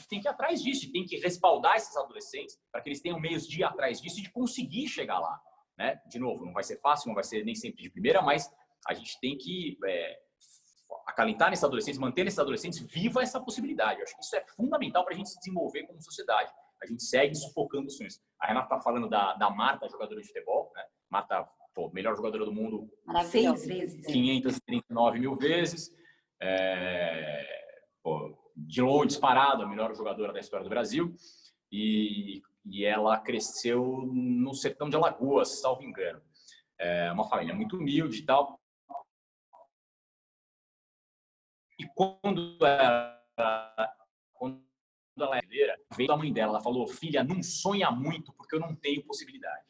tem 0.09 0.19
que 0.19 0.27
ir 0.27 0.29
atrás 0.29 0.61
disso, 0.61 0.91
tem 0.91 1.05
que 1.05 1.17
respaldar 1.17 1.75
esses 1.75 1.95
adolescentes 1.95 2.59
para 2.71 2.81
que 2.81 2.89
eles 2.89 3.01
tenham 3.01 3.19
meios 3.19 3.47
de 3.47 3.59
ir 3.59 3.63
atrás 3.63 4.01
disso 4.01 4.19
e 4.19 4.23
de 4.23 4.31
conseguir 4.31 4.87
chegar 4.87 5.19
lá. 5.19 5.41
Né? 5.77 6.01
De 6.07 6.19
novo, 6.19 6.45
não 6.45 6.53
vai 6.53 6.63
ser 6.63 6.79
fácil, 6.79 7.07
não 7.07 7.15
vai 7.15 7.23
ser 7.23 7.43
nem 7.43 7.55
sempre 7.55 7.83
de 7.83 7.89
primeira, 7.89 8.21
mas 8.21 8.51
a 8.87 8.93
gente 8.93 9.19
tem 9.19 9.37
que 9.37 9.77
é, 9.85 10.19
acalentar 11.05 11.49
nesses 11.49 11.63
adolescentes, 11.63 11.99
manter 11.99 12.23
nesses 12.23 12.39
adolescentes 12.39 12.79
viva 12.79 13.21
essa 13.21 13.39
possibilidade. 13.39 13.99
Eu 13.99 14.03
acho 14.03 14.15
que 14.15 14.23
isso 14.23 14.35
é 14.35 14.43
fundamental 14.55 15.03
para 15.03 15.13
a 15.13 15.17
gente 15.17 15.29
se 15.29 15.37
desenvolver 15.39 15.83
como 15.83 16.01
sociedade. 16.01 16.51
A 16.81 16.87
gente 16.87 17.03
segue 17.03 17.35
sufocando 17.35 17.87
os 17.87 17.97
sonhos. 17.97 18.19
A 18.39 18.47
Renata 18.47 18.65
está 18.65 18.81
falando 18.81 19.07
da, 19.07 19.33
da 19.33 19.49
Marta, 19.49 19.87
jogadora 19.87 20.19
de 20.19 20.27
futebol. 20.27 20.71
Né? 20.75 20.83
Marta, 21.09 21.47
pô, 21.75 21.91
melhor 21.93 22.15
jogadora 22.15 22.45
do 22.45 22.53
mundo. 22.53 22.89
Seis 23.25 23.65
vezes. 23.65 24.05
539 24.05 25.19
mil 25.19 25.35
vezes. 25.35 25.93
É, 26.41 27.45
pô, 28.01 28.35
de 28.55 28.81
longe, 28.81 29.07
disparado, 29.07 29.63
a 29.63 29.67
melhor 29.67 29.93
jogadora 29.95 30.33
da 30.33 30.39
história 30.39 30.63
do 30.63 30.69
Brasil. 30.69 31.15
E, 31.71 32.41
e 32.65 32.85
ela 32.85 33.19
cresceu 33.19 34.03
no 34.11 34.53
sertão 34.53 34.89
de 34.89 34.95
Alagoas, 34.95 35.61
salvo 35.61 35.83
engano. 35.83 36.21
É 36.79 37.11
uma 37.11 37.27
família 37.29 37.53
muito 37.53 37.77
humilde 37.77 38.19
e 38.19 38.25
tal. 38.25 38.60
E 41.81 41.87
quando 41.95 42.57
ela, 42.63 43.95
quando 44.33 44.63
ela 45.17 45.37
é 45.37 45.41
brasileira, 45.41 45.79
veio 45.95 46.11
a 46.11 46.17
mãe 46.17 46.31
dela, 46.31 46.53
ela 46.53 46.61
falou: 46.61 46.87
Filha, 46.87 47.23
não 47.23 47.41
sonha 47.41 47.89
muito, 47.89 48.31
porque 48.33 48.55
eu 48.55 48.59
não 48.59 48.75
tenho 48.75 49.03
possibilidade. 49.03 49.65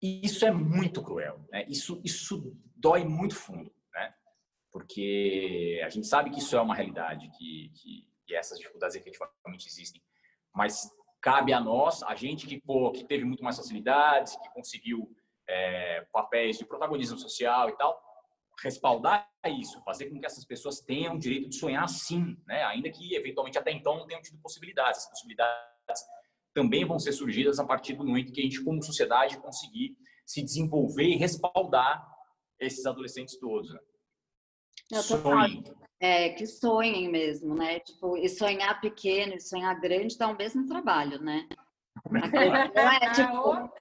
E 0.00 0.24
isso 0.24 0.44
é 0.44 0.50
muito 0.50 1.02
cruel, 1.02 1.44
né? 1.50 1.64
Isso, 1.68 2.00
isso 2.04 2.56
dói 2.76 3.04
muito 3.04 3.34
fundo, 3.34 3.72
né? 3.92 4.14
Porque 4.70 5.80
a 5.84 5.88
gente 5.88 6.06
sabe 6.06 6.30
que 6.30 6.38
isso 6.38 6.56
é 6.56 6.60
uma 6.60 6.74
realidade, 6.74 7.28
que, 7.36 7.70
que 7.74 8.12
que 8.32 8.34
essas 8.34 8.58
dificuldades 8.58 8.96
efetivamente 8.96 9.66
existem. 9.66 10.02
Mas 10.54 10.90
cabe 11.20 11.52
a 11.52 11.60
nós, 11.60 12.02
a 12.02 12.14
gente 12.14 12.46
que, 12.46 12.60
pô, 12.60 12.90
que 12.90 13.04
teve 13.04 13.24
muito 13.24 13.44
mais 13.44 13.56
facilidades, 13.56 14.36
que 14.36 14.50
conseguiu 14.50 15.14
é, 15.48 16.06
papéis 16.12 16.58
de 16.58 16.64
protagonismo 16.64 17.18
social 17.18 17.68
e 17.68 17.76
tal, 17.76 18.00
respaldar 18.62 19.28
isso, 19.46 19.82
fazer 19.84 20.08
com 20.08 20.18
que 20.20 20.26
essas 20.26 20.44
pessoas 20.44 20.80
tenham 20.80 21.16
o 21.16 21.18
direito 21.18 21.48
de 21.48 21.56
sonhar 21.56 21.88
sim, 21.88 22.36
né? 22.46 22.62
ainda 22.64 22.90
que 22.90 23.14
eventualmente 23.14 23.58
até 23.58 23.72
então 23.72 23.98
não 23.98 24.06
tenham 24.06 24.22
tido 24.22 24.38
possibilidades. 24.40 25.00
As 25.00 25.10
possibilidades 25.10 25.62
também 26.54 26.84
vão 26.84 26.98
ser 26.98 27.12
surgidas 27.12 27.58
a 27.58 27.64
partir 27.64 27.94
do 27.94 28.04
momento 28.04 28.32
que 28.32 28.40
a 28.40 28.44
gente, 28.44 28.62
como 28.62 28.82
sociedade, 28.82 29.38
conseguir 29.38 29.96
se 30.24 30.42
desenvolver 30.42 31.04
e 31.04 31.16
respaldar 31.16 32.06
esses 32.60 32.86
adolescentes 32.86 33.38
todos. 33.38 33.72
Né? 33.72 33.80
Sonhem. 35.02 35.64
É, 35.98 36.30
que 36.30 36.46
sonhem 36.46 37.08
mesmo, 37.08 37.54
né? 37.54 37.80
Tipo, 37.80 38.16
e 38.16 38.28
sonhar 38.28 38.80
pequeno 38.80 39.34
e 39.34 39.40
sonhar 39.40 39.80
grande 39.80 40.18
dá 40.18 40.28
o 40.28 40.36
mesmo 40.36 40.66
trabalho, 40.66 41.20
né? 41.20 41.48
é 43.02 43.12
tipo, 43.12 43.72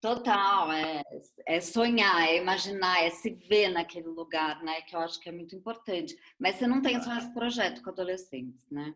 total, 0.00 0.72
é, 0.72 1.02
é 1.46 1.60
sonhar, 1.60 2.22
é 2.22 2.36
imaginar, 2.36 3.04
é 3.04 3.10
se 3.10 3.30
ver 3.30 3.68
naquele 3.68 4.08
lugar, 4.08 4.62
né? 4.62 4.82
Que 4.82 4.96
eu 4.96 5.00
acho 5.00 5.20
que 5.20 5.28
é 5.28 5.32
muito 5.32 5.54
importante. 5.54 6.16
Mas 6.38 6.56
você 6.56 6.66
não 6.66 6.80
tem 6.80 7.00
só 7.02 7.16
esse 7.16 7.32
projeto 7.32 7.82
com 7.82 7.90
adolescentes, 7.90 8.68
né? 8.70 8.94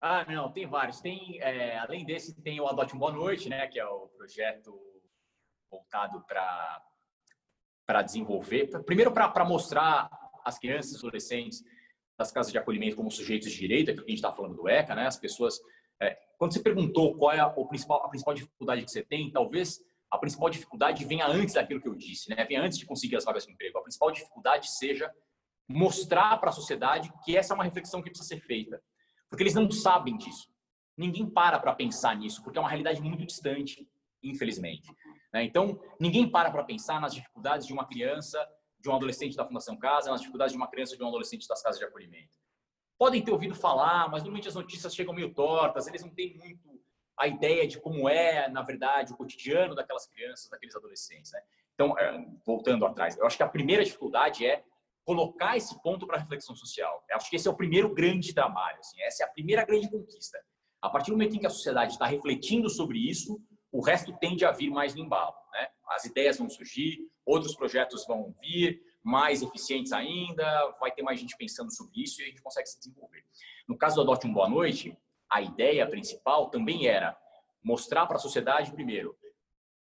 Ah, 0.00 0.24
não, 0.26 0.52
tem 0.52 0.66
vários. 0.66 1.00
Tem, 1.00 1.40
é, 1.40 1.78
além 1.78 2.04
desse, 2.04 2.40
tem 2.40 2.60
o 2.60 2.68
Adote 2.68 2.94
um 2.94 2.98
Boa 2.98 3.12
Noite, 3.12 3.48
né? 3.48 3.66
Que 3.66 3.80
é 3.80 3.86
o 3.86 4.08
projeto 4.08 4.78
voltado 5.70 6.22
para 6.22 6.84
para 7.86 8.02
desenvolver, 8.02 8.66
primeiro 8.84 9.10
para 9.10 9.44
mostrar 9.46 10.10
as 10.44 10.58
crianças 10.58 10.92
e 10.92 10.96
adolescentes 10.98 11.64
das 12.18 12.30
casas 12.30 12.52
de 12.52 12.58
acolhimento 12.58 12.96
como 12.96 13.10
sujeitos 13.10 13.50
de 13.50 13.58
direito, 13.58 13.90
aquilo 13.90 14.04
que 14.04 14.10
a 14.10 14.14
gente 14.14 14.18
está 14.24 14.30
falando 14.30 14.56
do 14.56 14.68
ECA, 14.68 14.94
né? 14.94 15.06
As 15.06 15.16
pessoas, 15.16 15.58
é, 16.00 16.18
quando 16.38 16.52
você 16.52 16.60
perguntou 16.60 17.16
qual 17.16 17.32
é 17.32 17.40
a, 17.40 17.48
o 17.48 17.66
principal, 17.66 18.04
a 18.04 18.08
principal 18.08 18.34
dificuldade 18.34 18.84
que 18.84 18.90
você 18.90 19.02
tem, 19.02 19.30
talvez 19.30 19.80
a 20.10 20.18
principal 20.18 20.48
dificuldade 20.48 21.04
venha 21.04 21.26
antes 21.26 21.54
daquilo 21.54 21.80
que 21.80 21.88
eu 21.88 21.94
disse, 21.94 22.30
né? 22.30 22.44
Venha 22.44 22.62
antes 22.62 22.78
de 22.78 22.86
conseguir 22.86 23.16
as 23.16 23.24
vagas 23.24 23.44
de 23.44 23.52
emprego. 23.52 23.78
A 23.78 23.82
principal 23.82 24.10
dificuldade 24.10 24.70
seja 24.70 25.12
mostrar 25.68 26.38
para 26.38 26.48
a 26.48 26.52
sociedade 26.52 27.12
que 27.24 27.36
essa 27.36 27.52
é 27.52 27.54
uma 27.54 27.64
reflexão 27.64 28.00
que 28.00 28.08
precisa 28.08 28.28
ser 28.28 28.40
feita, 28.40 28.82
porque 29.28 29.42
eles 29.42 29.54
não 29.54 29.70
sabem 29.70 30.16
disso. 30.16 30.48
Ninguém 30.96 31.28
para 31.28 31.60
para 31.60 31.74
pensar 31.74 32.16
nisso, 32.16 32.42
porque 32.42 32.58
é 32.58 32.60
uma 32.60 32.70
realidade 32.70 33.02
muito 33.02 33.26
distante, 33.26 33.86
infelizmente. 34.22 34.90
Né? 35.32 35.44
Então, 35.44 35.78
ninguém 36.00 36.28
para 36.28 36.50
para 36.50 36.64
pensar 36.64 37.00
nas 37.00 37.14
dificuldades 37.14 37.66
de 37.66 37.72
uma 37.72 37.86
criança 37.86 38.44
de 38.80 38.88
um 38.88 38.94
adolescente 38.94 39.36
da 39.36 39.44
Fundação 39.46 39.76
Casa, 39.76 40.10
nas 40.10 40.20
dificuldades 40.20 40.52
de 40.52 40.56
uma 40.56 40.68
criança 40.68 40.96
de 40.96 41.02
um 41.02 41.08
adolescente 41.08 41.46
das 41.46 41.62
casas 41.62 41.78
de 41.78 41.84
acolhimento. 41.84 42.36
Podem 42.98 43.22
ter 43.22 43.30
ouvido 43.30 43.54
falar, 43.54 44.10
mas 44.10 44.22
normalmente 44.22 44.48
as 44.48 44.54
notícias 44.54 44.94
chegam 44.94 45.14
meio 45.14 45.32
tortas, 45.32 45.86
eles 45.86 46.02
não 46.02 46.10
têm 46.10 46.36
muito 46.36 46.68
a 47.16 47.26
ideia 47.26 47.66
de 47.66 47.80
como 47.80 48.08
é, 48.08 48.48
na 48.48 48.62
verdade, 48.62 49.12
o 49.12 49.16
cotidiano 49.16 49.74
daquelas 49.74 50.06
crianças, 50.06 50.48
daqueles 50.48 50.74
adolescentes. 50.74 51.32
Né? 51.32 51.40
Então, 51.74 51.98
é, 51.98 52.26
voltando 52.44 52.84
atrás, 52.86 53.16
eu 53.16 53.26
acho 53.26 53.36
que 53.36 53.42
a 53.42 53.48
primeira 53.48 53.84
dificuldade 53.84 54.46
é 54.46 54.64
colocar 55.04 55.56
esse 55.56 55.80
ponto 55.82 56.06
para 56.06 56.18
reflexão 56.18 56.54
social. 56.54 57.04
Eu 57.08 57.16
acho 57.16 57.30
que 57.30 57.36
esse 57.36 57.48
é 57.48 57.50
o 57.50 57.56
primeiro 57.56 57.92
grande 57.94 58.34
trabalho, 58.34 58.78
assim, 58.78 59.00
essa 59.02 59.22
é 59.22 59.26
a 59.26 59.30
primeira 59.30 59.64
grande 59.64 59.90
conquista. 59.90 60.38
A 60.82 60.90
partir 60.90 61.10
do 61.10 61.16
momento 61.16 61.34
em 61.34 61.40
que 61.40 61.46
a 61.46 61.50
sociedade 61.50 61.92
está 61.92 62.06
refletindo 62.06 62.68
sobre 62.68 62.98
isso, 62.98 63.40
o 63.72 63.80
resto 63.80 64.16
tende 64.18 64.44
a 64.44 64.52
vir 64.52 64.70
mais 64.70 64.94
no 64.94 65.02
embalo. 65.02 65.34
Né? 65.52 65.68
As 65.90 66.04
ideias 66.04 66.38
vão 66.38 66.48
surgir, 66.48 66.98
outros 67.24 67.54
projetos 67.56 68.06
vão 68.06 68.34
vir, 68.40 68.80
mais 69.08 69.40
eficientes 69.40 69.90
ainda, 69.90 70.44
vai 70.78 70.92
ter 70.92 71.02
mais 71.02 71.18
gente 71.18 71.34
pensando 71.34 71.74
sobre 71.74 72.02
isso 72.02 72.20
e 72.20 72.24
a 72.24 72.26
gente 72.26 72.42
consegue 72.42 72.68
se 72.68 72.78
desenvolver. 72.78 73.24
No 73.66 73.76
caso 73.76 73.96
do 73.96 74.02
Adote 74.02 74.26
um 74.26 74.32
Boa 74.32 74.50
Noite, 74.50 74.94
a 75.30 75.40
ideia 75.40 75.88
principal 75.88 76.50
também 76.50 76.86
era 76.86 77.16
mostrar 77.64 78.06
para 78.06 78.16
a 78.16 78.20
sociedade, 78.20 78.70
primeiro, 78.70 79.16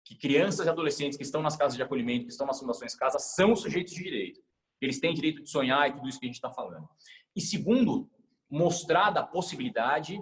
que 0.05 0.17
crianças 0.17 0.67
e 0.67 0.69
adolescentes 0.69 1.17
que 1.17 1.23
estão 1.23 1.43
nas 1.43 1.57
casas 1.57 1.77
de 1.77 1.83
acolhimento, 1.83 2.27
que 2.27 2.33
estão 2.33 2.47
nas 2.47 2.59
fundações 2.59 2.97
casa, 2.97 3.21
são 3.21 3.55
sujeitos 3.55 3.95
de 3.95 4.03
direito. 4.03 4.43
Eles 4.81 4.99
têm 4.99 5.15
direito 5.15 5.45
de 5.45 5.49
sonhar 5.49 5.89
e 5.89 5.93
tudo 5.93 6.09
isso 6.09 6.19
que 6.19 6.27
a 6.27 6.29
gente 6.29 6.35
está 6.35 6.51
falando. 6.51 6.89
E 7.37 7.41
segundo, 7.41 8.11
mostrar 8.51 9.11
da 9.11 9.23
possibilidade 9.23 10.21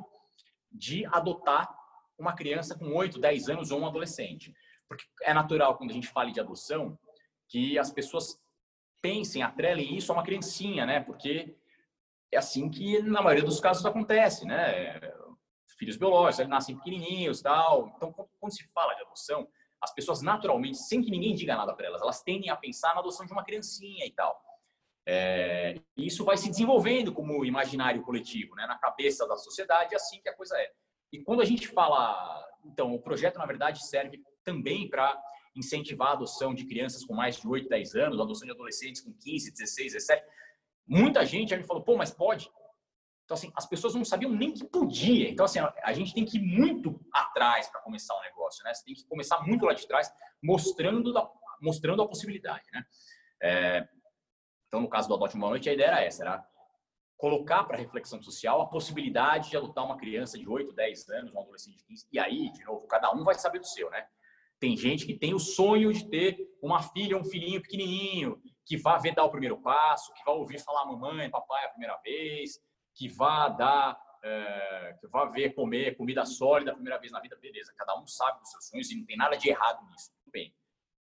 de 0.70 1.07
adotar 1.07 1.74
uma 2.18 2.34
criança 2.34 2.78
com 2.78 2.95
8, 2.95 3.18
10 3.18 3.49
anos 3.49 3.70
ou 3.70 3.80
um 3.80 3.86
adolescente. 3.86 4.55
Porque 4.86 5.05
é 5.22 5.32
natural, 5.32 5.78
quando 5.78 5.90
a 5.90 5.95
gente 5.95 6.09
fala 6.09 6.30
de 6.30 6.40
adoção, 6.40 6.99
que 7.49 7.78
as 7.78 7.90
pessoas 7.90 8.38
pensem, 9.03 9.42
atrelem 9.42 9.96
isso 9.96 10.12
a 10.12 10.14
uma 10.14 10.22
criancinha, 10.22 10.86
né? 10.86 11.00
Porque 11.00 11.55
é 12.30 12.38
assim 12.38 12.70
que, 12.70 13.03
na 13.03 13.20
maioria 13.20 13.44
dos 13.44 13.61
casos, 13.61 13.84
acontece, 13.84 14.46
né? 14.46 14.98
Filhos 15.76 15.96
biológicos, 15.96 16.38
eles 16.38 16.50
nascem 16.50 16.76
pequenininhos 16.76 17.42
tal. 17.42 17.92
Então, 17.96 18.12
quando 18.12 18.53
se 18.53 18.64
fala 18.72 18.94
de 18.94 19.03
adoção, 19.03 19.48
as 19.82 19.92
pessoas 19.92 20.22
naturalmente, 20.22 20.78
sem 20.78 21.03
que 21.03 21.11
ninguém 21.11 21.34
diga 21.34 21.57
nada 21.57 21.74
para 21.74 21.86
elas, 21.86 22.00
elas 22.00 22.22
tendem 22.22 22.48
a 22.50 22.57
pensar 22.57 22.94
na 22.94 23.00
adoção 23.00 23.26
de 23.26 23.32
uma 23.32 23.44
criancinha 23.44 24.07
e 24.07 24.12
tal. 24.12 24.40
É, 25.05 25.80
isso 25.96 26.24
vai 26.24 26.36
se 26.36 26.48
desenvolvendo 26.48 27.12
como 27.12 27.44
imaginário 27.44 28.03
coletivo, 28.03 28.55
né? 28.55 28.66
Na 28.66 28.78
cabeça 28.78 29.26
da 29.26 29.36
sociedade, 29.36 29.92
é 29.92 29.96
assim 29.96 30.20
que 30.22 30.28
a 30.28 30.36
coisa 30.36 30.57
é. 30.57 30.70
E 31.12 31.18
quando 31.18 31.42
a 31.42 31.44
gente 31.44 31.66
fala, 31.66 32.48
então, 32.64 32.94
o 32.94 33.03
projeto 33.03 33.38
na 33.38 33.44
verdade 33.46 33.84
serve 33.84 34.22
também 34.44 34.88
para 34.88 35.20
incentivar 35.55 36.09
a 36.09 36.12
adoção 36.12 36.55
de 36.55 36.64
crianças 36.64 37.05
com 37.05 37.14
mais 37.14 37.36
de 37.36 37.46
8, 37.46 37.68
10 37.68 37.94
anos, 37.94 38.20
a 38.20 38.22
adoção 38.22 38.46
de 38.46 38.53
adolescentes 38.53 39.03
com 39.03 39.12
15, 39.12 39.53
16, 39.53 39.92
17. 39.92 40.24
Muita 40.86 41.24
gente 41.24 41.50
já 41.50 41.57
me 41.57 41.64
falou, 41.64 41.82
pô, 41.82 41.96
mas 41.96 42.11
pode? 42.11 42.50
Então, 43.24 43.34
assim, 43.34 43.53
as 43.55 43.66
pessoas 43.66 43.94
não 43.94 44.05
sabiam 44.05 44.30
nem 44.30 44.53
que 44.53 44.64
podia. 44.64 45.30
Então, 45.30 45.44
assim, 45.44 45.59
a 45.59 45.92
gente 45.92 46.14
tem 46.14 46.24
que 46.24 46.38
ir 46.38 46.42
muito 46.42 47.00
atrás 47.12 47.68
para 47.68 47.80
começar 47.80 48.16
um 48.16 48.22
negócio, 48.22 48.64
né? 48.64 48.74
Você 48.74 48.84
tem 48.84 48.94
que 48.94 49.07
começar 49.07 49.40
muito 49.46 49.64
lá 49.64 49.72
de 49.72 49.86
trás, 49.86 50.12
mostrando, 50.42 51.12
da, 51.12 51.26
mostrando 51.61 52.03
a 52.03 52.09
possibilidade, 52.09 52.64
né? 52.72 52.84
É, 53.40 53.88
então, 54.66 54.80
no 54.80 54.88
caso 54.88 55.09
do 55.09 55.14
Adote 55.14 55.36
Uma 55.36 55.50
Noite, 55.50 55.68
a 55.68 55.72
ideia 55.72 55.88
era 55.88 56.03
essa, 56.03 56.22
era 56.22 56.46
colocar 57.16 57.64
para 57.64 57.76
reflexão 57.76 58.20
social 58.20 58.61
a 58.61 58.66
possibilidade 58.66 59.50
de 59.50 59.57
adotar 59.57 59.84
uma 59.84 59.96
criança 59.96 60.36
de 60.36 60.48
8, 60.48 60.72
10 60.72 61.09
anos, 61.11 61.32
um 61.32 61.40
adolescente 61.40 61.76
de 61.76 61.84
15, 61.84 62.09
e 62.11 62.18
aí, 62.18 62.50
de 62.50 62.64
novo, 62.64 62.86
cada 62.86 63.12
um 63.12 63.22
vai 63.22 63.34
saber 63.34 63.61
do 63.61 63.66
seu, 63.66 63.88
né? 63.90 64.07
Tem 64.62 64.76
gente 64.76 65.04
que 65.04 65.18
tem 65.18 65.34
o 65.34 65.40
sonho 65.40 65.92
de 65.92 66.08
ter 66.08 66.38
uma 66.62 66.80
filha, 66.80 67.18
um 67.18 67.24
filhinho 67.24 67.60
pequenininho, 67.60 68.40
que 68.64 68.76
vá 68.76 68.96
ver 68.96 69.12
dar 69.12 69.24
o 69.24 69.28
primeiro 69.28 69.60
passo, 69.60 70.14
que 70.14 70.24
vá 70.24 70.30
ouvir 70.30 70.60
falar 70.60 70.84
mamãe, 70.84 71.28
papai 71.28 71.64
a 71.64 71.70
primeira 71.70 71.96
vez, 71.96 72.60
que 72.94 73.08
vá 73.08 73.48
dar, 73.48 74.00
é, 74.22 74.96
que 75.00 75.08
vá 75.08 75.24
ver 75.24 75.52
comer 75.56 75.96
comida 75.96 76.24
sólida 76.24 76.70
a 76.70 76.74
primeira 76.74 76.96
vez 77.00 77.10
na 77.10 77.18
vida, 77.18 77.36
beleza. 77.42 77.74
Cada 77.76 78.00
um 78.00 78.06
sabe 78.06 78.38
dos 78.38 78.52
seus 78.52 78.68
sonhos 78.68 78.88
e 78.92 78.96
não 78.96 79.04
tem 79.04 79.16
nada 79.16 79.34
de 79.36 79.48
errado 79.48 79.84
nisso. 79.90 80.12
Tudo 80.22 80.30
bem. 80.30 80.54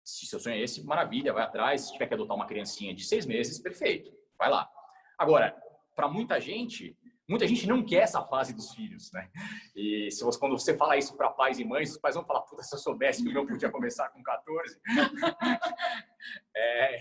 Se 0.03 0.28
seu 0.28 0.39
sonho 0.39 0.55
é 0.55 0.62
esse, 0.62 0.86
maravilha, 0.86 1.34
vai 1.34 1.41
atrás. 1.41 1.82
Se 1.82 1.93
tiver 1.93 2.05
que 2.05 2.14
adotar 2.14 2.38
uma 2.38 2.45
criancinha 2.45 2.93
de 2.93 3.03
seis 3.03 3.26
meses, 3.26 3.58
perfeito, 3.58 4.16
vai 4.38 4.51
lá. 4.51 4.70
Agora, 5.18 5.60
para 5.95 6.08
muita 6.08 6.39
gente, 6.39 6.95
muita 7.28 7.45
gente 7.47 7.67
não 7.67 7.84
quer 7.84 8.03
essa 8.03 8.23
fase 8.23 8.53
dos 8.53 8.73
filhos, 8.73 9.11
né? 9.11 9.30
E 9.75 10.09
se 10.11 10.23
você, 10.23 10.39
quando 10.39 10.57
você 10.57 10.78
fala 10.78 10.97
isso 10.97 11.15
para 11.15 11.30
pais 11.30 11.59
e 11.59 11.65
mães, 11.65 11.91
os 11.91 11.97
pais 11.97 12.15
vão 12.15 12.25
falar, 12.25 12.41
puta, 12.41 12.63
se 12.63 12.73
eu 12.73 12.80
soubesse 12.80 13.21
que 13.21 13.30
o 13.30 13.34
meu 13.34 13.45
podia 13.45 13.69
começar 13.69 14.09
com 14.09 14.23
14. 14.23 14.80
é, 16.55 16.99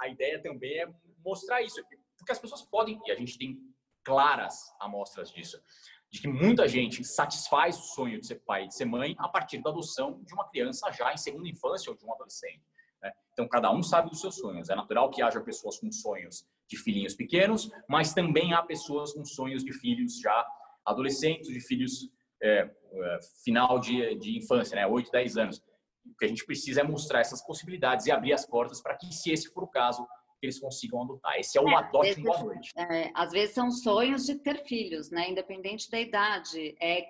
a 0.00 0.08
ideia 0.08 0.42
também 0.42 0.80
é 0.80 0.88
mostrar 1.24 1.62
isso, 1.62 1.82
porque 2.16 2.32
as 2.32 2.38
pessoas 2.38 2.62
podem, 2.62 3.00
e 3.06 3.12
a 3.12 3.14
gente 3.14 3.38
tem 3.38 3.58
claras 4.02 4.74
amostras 4.80 5.30
disso, 5.30 5.62
de 6.10 6.20
que 6.20 6.26
muita 6.26 6.66
gente 6.66 7.04
satisfaz 7.04 7.78
o 7.78 7.82
sonho 7.82 8.20
de 8.20 8.26
ser 8.26 8.36
pai 8.40 8.64
e 8.64 8.68
de 8.68 8.74
ser 8.74 8.84
mãe 8.84 9.14
a 9.18 9.28
partir 9.28 9.58
da 9.58 9.70
adoção 9.70 10.20
de 10.24 10.34
uma 10.34 10.48
criança 10.48 10.90
já 10.90 11.12
em 11.12 11.16
segunda 11.16 11.48
infância 11.48 11.90
ou 11.90 11.96
de 11.96 12.04
um 12.04 12.12
adolescente. 12.12 12.64
Né? 13.00 13.12
Então, 13.32 13.46
cada 13.46 13.70
um 13.70 13.80
sabe 13.80 14.10
dos 14.10 14.20
seus 14.20 14.34
sonhos. 14.34 14.68
É 14.68 14.74
natural 14.74 15.08
que 15.08 15.22
haja 15.22 15.40
pessoas 15.40 15.78
com 15.78 15.90
sonhos 15.92 16.44
de 16.70 16.76
filhinhos 16.76 17.14
pequenos, 17.14 17.68
mas 17.88 18.14
também 18.14 18.54
há 18.54 18.62
pessoas 18.62 19.12
com 19.12 19.24
sonhos 19.24 19.64
de 19.64 19.72
filhos 19.72 20.20
já 20.20 20.46
adolescentes, 20.86 21.48
de 21.48 21.60
filhos 21.60 22.08
é, 22.40 22.70
é, 22.92 23.18
final 23.44 23.80
de, 23.80 24.14
de 24.14 24.38
infância, 24.38 24.76
né, 24.76 24.86
8, 24.86 25.10
10 25.10 25.36
anos. 25.36 25.58
O 26.06 26.16
que 26.16 26.24
a 26.24 26.28
gente 26.28 26.46
precisa 26.46 26.80
é 26.80 26.84
mostrar 26.84 27.20
essas 27.20 27.44
possibilidades 27.44 28.06
e 28.06 28.12
abrir 28.12 28.32
as 28.32 28.46
portas 28.46 28.80
para 28.80 28.96
que, 28.96 29.12
se 29.12 29.32
esse 29.32 29.52
for 29.52 29.64
o 29.64 29.68
caso, 29.68 30.06
eles 30.40 30.58
consigam 30.58 31.02
adotar. 31.02 31.38
Esse 31.38 31.58
é 31.58 31.60
o 31.60 31.68
é, 31.68 31.74
adote 31.74 32.20
boa 32.22 32.42
noite. 32.44 32.72
É, 32.76 33.10
às 33.14 33.32
vezes 33.32 33.54
são 33.54 33.70
sonhos 33.70 34.24
de 34.24 34.36
ter 34.36 34.64
filhos, 34.64 35.10
né? 35.10 35.28
Independente 35.28 35.90
da 35.90 36.00
idade. 36.00 36.74
É 36.80 37.04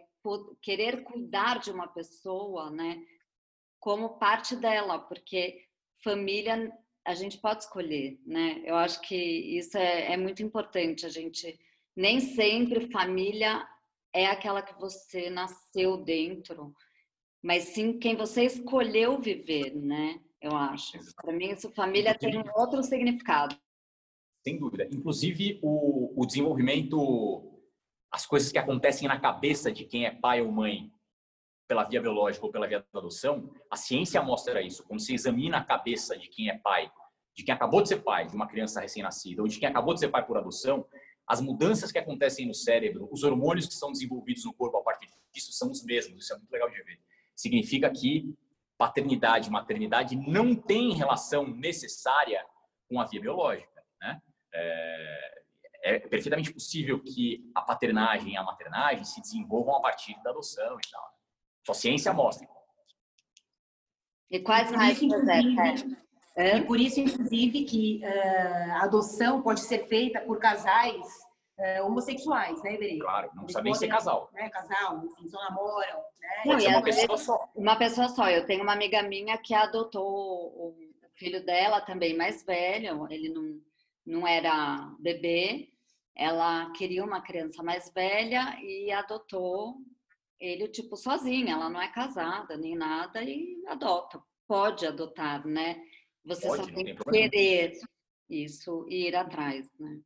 querer 0.60 1.04
cuidar 1.04 1.60
de 1.60 1.70
uma 1.70 1.86
pessoa, 1.86 2.70
né? 2.70 3.00
Como 3.78 4.18
parte 4.18 4.56
dela, 4.56 4.98
porque 4.98 5.62
família 6.02 6.72
a 7.04 7.14
gente 7.14 7.38
pode 7.38 7.64
escolher, 7.64 8.18
né? 8.26 8.62
Eu 8.64 8.76
acho 8.76 9.00
que 9.00 9.16
isso 9.16 9.76
é, 9.76 10.12
é 10.12 10.16
muito 10.16 10.42
importante. 10.42 11.06
A 11.06 11.08
gente 11.08 11.58
nem 11.96 12.20
sempre 12.20 12.90
família 12.90 13.66
é 14.12 14.26
aquela 14.26 14.62
que 14.62 14.78
você 14.78 15.30
nasceu 15.30 15.96
dentro, 15.96 16.74
mas 17.42 17.64
sim 17.64 17.98
quem 17.98 18.16
você 18.16 18.44
escolheu 18.44 19.18
viver, 19.18 19.74
né? 19.74 20.20
Eu 20.40 20.56
acho. 20.56 20.98
Para 21.16 21.32
mim, 21.32 21.50
isso 21.50 21.70
família 21.72 22.16
tem 22.16 22.38
um 22.38 22.44
outro 22.54 22.82
significado. 22.82 23.56
Sem 24.42 24.58
dúvida. 24.58 24.88
Inclusive, 24.90 25.58
o, 25.62 26.22
o 26.22 26.26
desenvolvimento, 26.26 27.60
as 28.10 28.26
coisas 28.26 28.50
que 28.50 28.58
acontecem 28.58 29.06
na 29.06 29.20
cabeça 29.20 29.70
de 29.70 29.84
quem 29.84 30.06
é 30.06 30.10
pai 30.10 30.40
ou 30.40 30.50
mãe 30.50 30.90
pela 31.70 31.84
via 31.84 32.00
biológica 32.00 32.44
ou 32.44 32.50
pela 32.50 32.66
via 32.66 32.84
da 32.92 32.98
adoção, 32.98 33.48
a 33.70 33.76
ciência 33.76 34.20
mostra 34.20 34.60
isso. 34.60 34.82
Quando 34.82 34.98
você 34.98 35.14
examina 35.14 35.58
a 35.58 35.64
cabeça 35.64 36.18
de 36.18 36.28
quem 36.28 36.48
é 36.48 36.58
pai, 36.58 36.90
de 37.32 37.44
quem 37.44 37.54
acabou 37.54 37.80
de 37.80 37.90
ser 37.90 37.98
pai 37.98 38.26
de 38.26 38.34
uma 38.34 38.48
criança 38.48 38.80
recém-nascida 38.80 39.40
ou 39.40 39.46
de 39.46 39.56
quem 39.60 39.68
acabou 39.68 39.94
de 39.94 40.00
ser 40.00 40.08
pai 40.08 40.26
por 40.26 40.36
adoção, 40.36 40.84
as 41.28 41.40
mudanças 41.40 41.92
que 41.92 41.98
acontecem 42.00 42.44
no 42.44 42.52
cérebro, 42.52 43.08
os 43.12 43.22
hormônios 43.22 43.68
que 43.68 43.74
são 43.74 43.92
desenvolvidos 43.92 44.44
no 44.44 44.52
corpo 44.52 44.78
a 44.78 44.82
partir 44.82 45.06
disso 45.32 45.52
são 45.52 45.70
os 45.70 45.84
mesmos. 45.84 46.24
Isso 46.24 46.34
é 46.34 46.38
muito 46.38 46.50
legal 46.50 46.68
de 46.68 46.82
ver. 46.82 46.98
Significa 47.36 47.88
que 47.88 48.34
paternidade 48.76 49.46
e 49.46 49.52
maternidade 49.52 50.16
não 50.16 50.56
têm 50.56 50.92
relação 50.92 51.46
necessária 51.46 52.44
com 52.88 53.00
a 53.00 53.04
via 53.04 53.20
biológica. 53.20 53.80
Né? 54.00 54.20
É, 54.52 55.42
é 55.84 55.98
perfeitamente 56.00 56.52
possível 56.52 57.00
que 57.00 57.48
a 57.54 57.62
paternagem 57.62 58.32
e 58.32 58.36
a 58.36 58.42
maternagem 58.42 59.04
se 59.04 59.20
desenvolvam 59.20 59.76
a 59.76 59.80
partir 59.80 60.20
da 60.24 60.30
adoção 60.30 60.76
e 60.76 60.90
tal. 60.90 61.19
Só 61.66 61.74
ciência 61.74 62.12
mostra. 62.12 62.48
E 64.30 64.40
quais 64.40 64.70
mais? 64.70 65.00
É? 66.36 66.58
E 66.58 66.62
por 66.62 66.78
isso, 66.78 67.00
inclusive, 67.00 67.64
que 67.64 68.00
uh, 68.04 68.72
a 68.72 68.84
adoção 68.84 69.42
pode 69.42 69.60
ser 69.60 69.86
feita 69.88 70.20
por 70.20 70.38
casais 70.38 71.06
uh, 71.58 71.84
homossexuais, 71.84 72.62
né, 72.62 72.74
Iberê? 72.74 72.98
Claro, 72.98 73.30
não 73.34 73.42
precisa 73.44 73.62
nem 73.62 73.74
ser 73.74 73.88
casal. 73.88 74.30
Né, 74.32 74.48
casal, 74.48 75.04
enfim, 75.04 75.28
só 75.28 75.42
namoram. 75.42 75.98
Né? 76.20 76.42
Não, 76.46 76.56
uma 76.56 76.82
pessoa 76.82 77.18
só. 77.18 77.48
Uma 77.54 77.76
pessoa 77.76 78.08
só. 78.08 78.30
Eu 78.30 78.46
tenho 78.46 78.62
uma 78.62 78.72
amiga 78.72 79.02
minha 79.02 79.36
que 79.38 79.52
adotou 79.52 80.06
o 80.06 80.76
filho 81.20 81.44
dela 81.44 81.82
também 81.82 82.16
mais 82.16 82.42
velho, 82.42 83.06
ele 83.10 83.28
não, 83.28 83.60
não 84.06 84.26
era 84.26 84.90
bebê, 84.98 85.68
ela 86.16 86.70
queria 86.72 87.04
uma 87.04 87.20
criança 87.20 87.62
mais 87.62 87.92
velha 87.92 88.56
e 88.62 88.90
adotou 88.90 89.76
ele, 90.40 90.68
tipo, 90.68 90.96
sozinha. 90.96 91.54
Ela 91.54 91.68
não 91.68 91.80
é 91.80 91.88
casada 91.92 92.56
nem 92.56 92.74
nada 92.74 93.22
e 93.22 93.62
adota. 93.66 94.20
Pode 94.48 94.86
adotar, 94.86 95.46
né? 95.46 95.80
Você 96.24 96.48
Pode, 96.48 96.64
só 96.64 96.72
tem 96.72 96.94
que 96.94 97.04
querer 97.04 97.72
isso 98.28 98.86
e 98.88 99.08
ir 99.08 99.14
atrás, 99.14 99.70
né? 99.78 100.00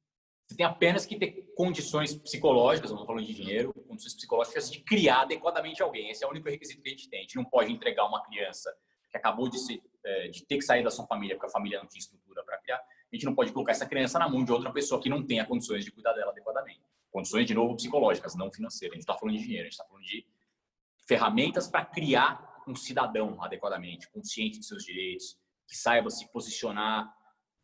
Você 0.47 0.57
tem 0.57 0.67
apenas 0.67 1.07
que 1.07 1.19
ter 1.19 1.53
condições 1.57 2.15
psicológicas, 2.15 2.91
não 2.91 3.07
falando 3.07 3.25
de 3.25 3.33
dinheiro, 3.33 3.73
condições 3.89 4.15
psicológicas 4.15 4.71
de 4.71 4.81
criar 4.81 5.23
adequadamente 5.23 5.83
alguém. 5.83 6.11
Esse 6.11 6.23
é 6.23 6.27
o 6.27 6.31
único 6.31 6.49
requisito 6.49 6.83
que 6.83 6.89
a 6.89 6.93
gente 6.93 7.09
tem. 7.09 7.21
A 7.21 7.23
gente 7.23 7.37
não 7.37 7.45
pode 7.45 7.73
entregar 7.73 8.07
uma 8.07 8.23
criança 8.23 8.71
que 9.11 9.17
acabou 9.17 9.49
de, 9.49 9.59
se, 9.59 9.83
é, 10.05 10.29
de 10.29 10.45
ter 10.45 10.57
que 10.57 10.63
sair 10.63 10.83
da 10.83 10.91
sua 10.91 11.07
família 11.07 11.37
porque 11.37 11.47
a 11.47 11.51
família 11.51 11.79
não 11.79 11.87
tinha 11.87 12.01
estrutura 12.01 12.45
para 12.45 12.59
criar. 12.59 12.77
A 12.77 13.17
gente 13.17 13.25
não 13.25 13.35
pode 13.35 13.53
colocar 13.53 13.73
essa 13.73 13.87
criança 13.87 14.19
na 14.19 14.29
mão 14.29 14.45
de 14.45 14.53
outra 14.53 14.71
pessoa 14.71 15.01
que 15.01 15.09
não 15.09 15.25
tenha 15.25 15.47
condições 15.47 15.85
de 15.85 15.91
cuidar 15.91 16.13
dela 16.13 16.31
adequadamente. 16.31 16.83
Condições, 17.15 17.47
de 17.47 17.55
novo, 17.55 17.77
psicológicas, 17.77 18.35
não 18.35 18.51
financeiras. 18.51 18.93
A 18.93 18.97
gente 18.97 19.03
está 19.05 19.17
falando 19.17 19.37
de 19.37 19.45
dinheiro, 19.45 19.63
a 19.63 19.71
gente 19.71 19.75
está 19.75 19.85
falando 19.85 20.05
de 20.05 20.27
ferramentas 21.07 21.69
para 21.69 21.85
criar 21.85 22.61
um 22.67 22.75
cidadão 22.75 23.41
adequadamente, 23.41 24.11
consciente 24.11 24.59
de 24.59 24.67
seus 24.67 24.85
direitos, 24.85 25.39
que 25.69 25.77
saiba 25.77 26.11
se 26.11 26.27
posicionar 26.33 27.09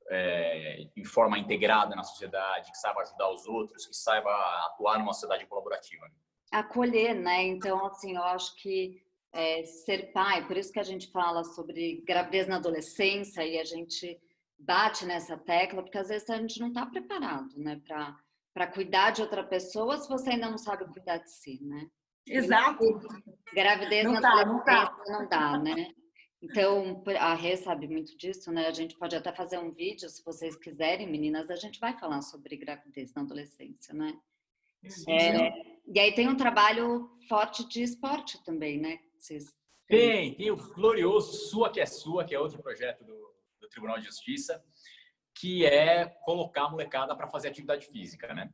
é, 0.08 0.86
em 0.96 1.04
forma 1.04 1.36
integrada 1.36 1.96
na 1.96 2.04
sociedade, 2.04 2.70
que 2.70 2.78
saiba 2.78 3.00
ajudar 3.00 3.28
os 3.28 3.44
outros, 3.48 3.86
que 3.86 3.96
saiba 3.96 4.30
atuar 4.66 5.00
numa 5.00 5.12
sociedade 5.12 5.44
colaborativa. 5.46 6.08
Acolher, 6.52 7.16
né? 7.16 7.42
Então, 7.42 7.84
assim, 7.86 8.14
eu 8.14 8.22
acho 8.22 8.54
que 8.54 9.02
é, 9.32 9.64
ser 9.64 10.12
pai, 10.12 10.46
por 10.46 10.56
isso 10.56 10.72
que 10.72 10.78
a 10.78 10.84
gente 10.84 11.10
fala 11.10 11.42
sobre 11.42 12.04
gravidez 12.06 12.46
na 12.46 12.54
adolescência 12.54 13.44
e 13.44 13.58
a 13.58 13.64
gente 13.64 14.16
bate 14.56 15.04
nessa 15.04 15.36
tecla, 15.36 15.82
porque 15.82 15.98
às 15.98 16.06
vezes 16.06 16.30
a 16.30 16.36
gente 16.36 16.60
não 16.60 16.68
está 16.68 16.86
preparado, 16.86 17.52
né, 17.56 17.80
para 17.84 18.16
cuidar 18.72 19.10
de 19.10 19.22
outra 19.22 19.44
pessoa 19.44 19.96
se 19.98 20.08
você 20.08 20.30
ainda 20.30 20.50
não 20.50 20.58
sabe 20.58 20.84
cuidar 20.86 21.18
de 21.18 21.30
si, 21.30 21.62
né? 21.62 21.88
Exato. 22.26 22.84
Gravidez 23.54 24.04
não 24.04 24.12
na 24.12 24.20
tá, 24.20 24.40
adolescência 24.40 24.52
não, 24.52 24.64
tá. 24.64 24.96
não 25.06 25.28
dá, 25.28 25.58
né? 25.58 25.92
Então, 26.42 27.02
a 27.18 27.34
Rê 27.34 27.56
sabe 27.56 27.86
muito 27.86 28.16
disso, 28.16 28.50
né? 28.50 28.66
A 28.66 28.72
gente 28.72 28.96
pode 28.96 29.14
até 29.14 29.30
fazer 29.32 29.58
um 29.58 29.72
vídeo, 29.72 30.08
se 30.08 30.24
vocês 30.24 30.56
quiserem, 30.56 31.10
meninas, 31.10 31.50
a 31.50 31.56
gente 31.56 31.78
vai 31.78 31.98
falar 31.98 32.22
sobre 32.22 32.56
gravidez 32.56 33.12
na 33.12 33.22
adolescência, 33.22 33.92
né? 33.92 34.18
É, 35.06 35.52
e 35.86 36.00
aí 36.00 36.14
tem 36.14 36.28
um 36.28 36.36
trabalho 36.36 37.10
forte 37.28 37.68
de 37.68 37.82
esporte 37.82 38.42
também, 38.42 38.78
né? 38.78 38.98
Vocês... 39.18 39.54
Tem, 39.86 40.34
tem 40.34 40.50
o 40.50 40.56
glorioso 40.56 41.32
Sua 41.50 41.70
que 41.70 41.80
é 41.80 41.84
Sua, 41.84 42.24
que 42.24 42.34
é 42.34 42.40
outro 42.40 42.62
projeto 42.62 43.04
do, 43.04 43.34
do 43.60 43.68
Tribunal 43.68 43.98
de 43.98 44.06
Justiça, 44.06 44.64
que 45.40 45.64
é 45.64 46.06
colocar 46.24 46.64
a 46.64 46.70
molecada 46.70 47.16
para 47.16 47.28
fazer 47.28 47.48
atividade 47.48 47.86
física, 47.86 48.32
né? 48.34 48.50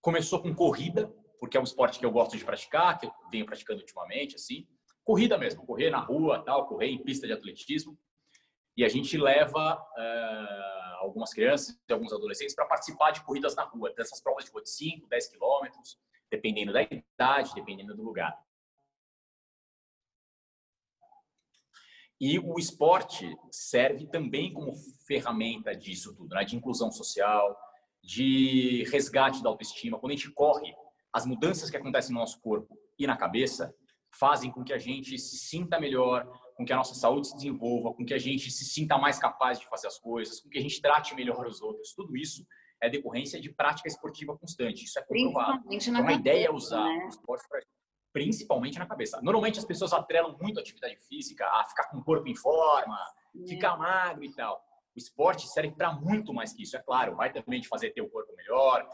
Começou 0.00 0.40
com 0.40 0.54
corrida, 0.54 1.12
porque 1.38 1.56
é 1.56 1.60
um 1.60 1.64
esporte 1.64 1.98
que 1.98 2.06
eu 2.06 2.10
gosto 2.10 2.36
de 2.36 2.44
praticar, 2.44 2.98
que 2.98 3.06
eu 3.06 3.12
venho 3.30 3.46
praticando 3.46 3.80
ultimamente, 3.80 4.36
assim 4.36 4.66
corrida 5.10 5.36
mesmo, 5.36 5.66
correr 5.66 5.90
na 5.90 5.98
rua, 5.98 6.40
tal, 6.44 6.68
correr 6.68 6.86
em 6.86 7.02
pista 7.02 7.26
de 7.26 7.32
atletismo. 7.32 7.98
E 8.76 8.84
a 8.84 8.88
gente 8.88 9.18
leva 9.18 9.74
uh, 9.76 10.96
algumas 10.98 11.32
crianças 11.34 11.76
e 11.88 11.92
alguns 11.92 12.12
adolescentes 12.12 12.54
para 12.54 12.66
participar 12.66 13.10
de 13.10 13.24
corridas 13.24 13.56
na 13.56 13.64
rua, 13.64 13.92
dessas 13.92 14.20
provas 14.22 14.44
de 14.44 14.52
de 14.52 14.70
5, 14.70 15.08
10 15.08 15.28
quilômetros, 15.28 15.98
dependendo 16.30 16.72
da 16.72 16.82
idade, 16.82 17.54
dependendo 17.54 17.94
do 17.94 18.02
lugar. 18.02 18.38
E 22.20 22.38
o 22.38 22.58
esporte 22.58 23.34
serve 23.50 24.06
também 24.06 24.52
como 24.52 24.74
ferramenta 25.06 25.74
disso 25.74 26.14
tudo, 26.14 26.34
né? 26.34 26.44
de 26.44 26.54
inclusão 26.54 26.90
social, 26.90 27.56
de 28.02 28.84
resgate 28.90 29.42
da 29.42 29.48
autoestima. 29.48 29.98
Quando 29.98 30.12
a 30.12 30.16
gente 30.16 30.30
corre, 30.32 30.74
as 31.12 31.24
mudanças 31.24 31.70
que 31.70 31.76
acontecem 31.76 32.12
no 32.12 32.20
nosso 32.20 32.40
corpo 32.40 32.76
e 32.98 33.06
na 33.06 33.16
cabeça 33.16 33.74
fazem 34.18 34.50
com 34.50 34.62
que 34.62 34.72
a 34.72 34.78
gente 34.78 35.18
se 35.18 35.38
sinta 35.38 35.80
melhor, 35.80 36.26
com 36.56 36.64
que 36.64 36.72
a 36.72 36.76
nossa 36.76 36.94
saúde 36.94 37.28
se 37.28 37.36
desenvolva, 37.36 37.94
com 37.94 38.04
que 38.04 38.12
a 38.12 38.18
gente 38.18 38.50
se 38.50 38.64
sinta 38.64 38.98
mais 38.98 39.18
capaz 39.18 39.58
de 39.58 39.66
fazer 39.66 39.86
as 39.86 39.98
coisas, 39.98 40.40
com 40.40 40.50
que 40.50 40.58
a 40.58 40.62
gente 40.62 40.80
trate 40.82 41.14
melhor 41.14 41.46
os 41.46 41.62
outros. 41.62 41.94
Tudo 41.94 42.16
isso 42.16 42.44
é 42.82 42.90
decorrência 42.90 43.40
de 43.40 43.50
prática 43.50 43.88
esportiva 43.88 44.36
constante. 44.36 44.84
Isso 44.84 44.98
é 44.98 45.02
comprovado. 45.02 45.62
Então, 45.70 46.06
a 46.06 46.12
ideia 46.12 46.46
é 46.46 46.50
usar 46.50 46.84
né? 46.84 47.04
o 47.04 47.08
esporte 47.08 47.46
pra, 47.48 47.60
principalmente 48.12 48.78
na 48.78 48.86
cabeça. 48.86 49.20
Normalmente 49.22 49.58
as 49.58 49.64
pessoas 49.64 49.92
atrelam 49.92 50.36
muito 50.40 50.58
a 50.58 50.62
atividade 50.62 50.96
física 51.08 51.46
a 51.46 51.64
ficar 51.64 51.84
com 51.84 51.98
o 51.98 52.04
corpo 52.04 52.28
em 52.28 52.34
forma, 52.34 52.98
é. 53.42 53.46
ficar 53.46 53.76
magro 53.76 54.24
e 54.24 54.32
tal. 54.34 54.64
O 54.94 54.98
esporte 54.98 55.46
serve 55.46 55.72
para 55.72 55.92
muito 55.92 56.34
mais 56.34 56.52
que 56.52 56.62
isso, 56.62 56.76
é 56.76 56.80
claro. 56.80 57.14
Vai 57.14 57.32
também 57.32 57.60
te 57.60 57.68
fazer 57.68 57.90
ter 57.90 58.00
o 58.00 58.08
corpo 58.08 58.34
melhor, 58.34 58.88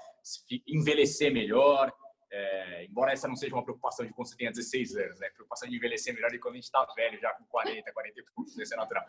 envelhecer 0.67 1.33
melhor, 1.33 1.93
é, 2.31 2.85
embora 2.85 3.13
essa 3.13 3.29
não 3.29 3.37
seja 3.37 3.55
uma 3.55 3.63
preocupação 3.63 4.05
de 4.05 4.13
quando 4.13 4.29
você 4.29 4.37
tenha 4.37 4.51
16 4.51 4.97
anos, 4.97 5.21
né? 5.21 5.31
Preocupação 5.31 5.69
de 5.69 5.77
envelhecer 5.77 6.13
melhor 6.13 6.31
de 6.31 6.39
quando 6.39 6.55
a 6.55 6.57
gente 6.57 6.65
está 6.65 6.85
velho, 6.95 7.19
já 7.21 7.33
com 7.33 7.45
40, 7.45 7.93
40 7.93 8.21
e 8.21 8.25
poucos, 8.35 8.59
isso 8.59 8.75
é 8.75 8.77
natural. 8.77 9.05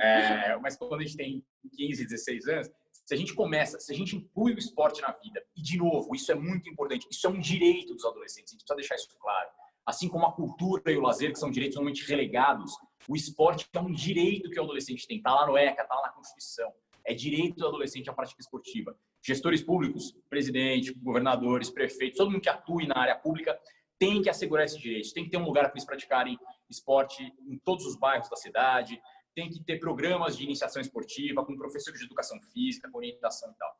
É, 0.00 0.56
mas 0.58 0.76
quando 0.76 0.94
a 0.94 1.02
gente 1.02 1.16
tem 1.16 1.44
15, 1.76 2.04
16 2.04 2.48
anos, 2.48 2.70
se 3.12 3.14
a 3.14 3.18
gente 3.18 3.34
começa, 3.34 3.78
se 3.78 3.92
a 3.92 3.94
gente 3.94 4.16
inclui 4.16 4.54
o 4.54 4.58
esporte 4.58 5.02
na 5.02 5.12
vida, 5.12 5.44
e 5.54 5.60
de 5.60 5.76
novo, 5.76 6.14
isso 6.14 6.32
é 6.32 6.34
muito 6.34 6.70
importante, 6.70 7.06
isso 7.10 7.26
é 7.26 7.30
um 7.30 7.38
direito 7.38 7.94
dos 7.94 8.06
adolescentes, 8.06 8.52
a 8.52 8.54
gente 8.54 8.64
precisa 8.64 8.74
deixar 8.74 8.94
isso 8.94 9.18
claro. 9.20 9.50
Assim 9.84 10.08
como 10.08 10.24
a 10.24 10.32
cultura 10.32 10.90
e 10.90 10.96
o 10.96 11.02
lazer, 11.02 11.30
que 11.30 11.38
são 11.38 11.50
direitos 11.50 11.76
normalmente 11.76 12.08
relegados, 12.08 12.72
o 13.06 13.14
esporte 13.14 13.68
é 13.70 13.80
um 13.80 13.92
direito 13.92 14.48
que 14.48 14.58
o 14.58 14.62
adolescente 14.62 15.06
tem, 15.06 15.18
está 15.18 15.34
lá 15.34 15.46
no 15.46 15.58
ECA, 15.58 15.82
está 15.82 15.94
lá 15.94 16.06
na 16.06 16.12
Constituição. 16.12 16.72
É 17.04 17.12
direito 17.12 17.56
do 17.56 17.66
adolescente 17.68 18.08
à 18.08 18.14
prática 18.14 18.40
esportiva 18.40 18.96
gestores 19.22 19.62
públicos, 19.62 20.16
presidente, 20.28 20.92
governadores, 20.94 21.70
prefeitos, 21.70 22.18
todo 22.18 22.30
mundo 22.30 22.40
que 22.40 22.48
atue 22.48 22.86
na 22.86 22.98
área 22.98 23.14
pública 23.14 23.58
tem 23.98 24.20
que 24.20 24.28
assegurar 24.28 24.64
esses 24.64 24.78
direitos, 24.78 25.12
tem 25.12 25.24
que 25.24 25.30
ter 25.30 25.36
um 25.36 25.44
lugar 25.44 25.64
para 25.64 25.74
eles 25.74 25.84
praticarem 25.84 26.36
esporte 26.68 27.22
em 27.46 27.56
todos 27.58 27.86
os 27.86 27.94
bairros 27.94 28.28
da 28.28 28.36
cidade, 28.36 29.00
tem 29.34 29.50
que 29.50 29.62
ter 29.62 29.78
programas 29.78 30.36
de 30.36 30.44
iniciação 30.44 30.80
esportiva 30.80 31.44
com 31.44 31.56
professores 31.56 32.00
de 32.00 32.06
educação 32.06 32.40
física, 32.40 32.90
com 32.90 32.98
orientação 32.98 33.50
e 33.50 33.54
tal. 33.54 33.72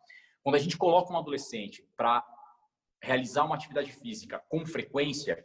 Quando 0.42 0.56
a 0.56 0.58
gente 0.58 0.76
coloca 0.76 1.12
um 1.12 1.18
adolescente 1.18 1.86
para 1.96 2.24
realizar 3.02 3.44
uma 3.44 3.54
atividade 3.54 3.92
física 3.92 4.42
com 4.48 4.64
frequência, 4.64 5.44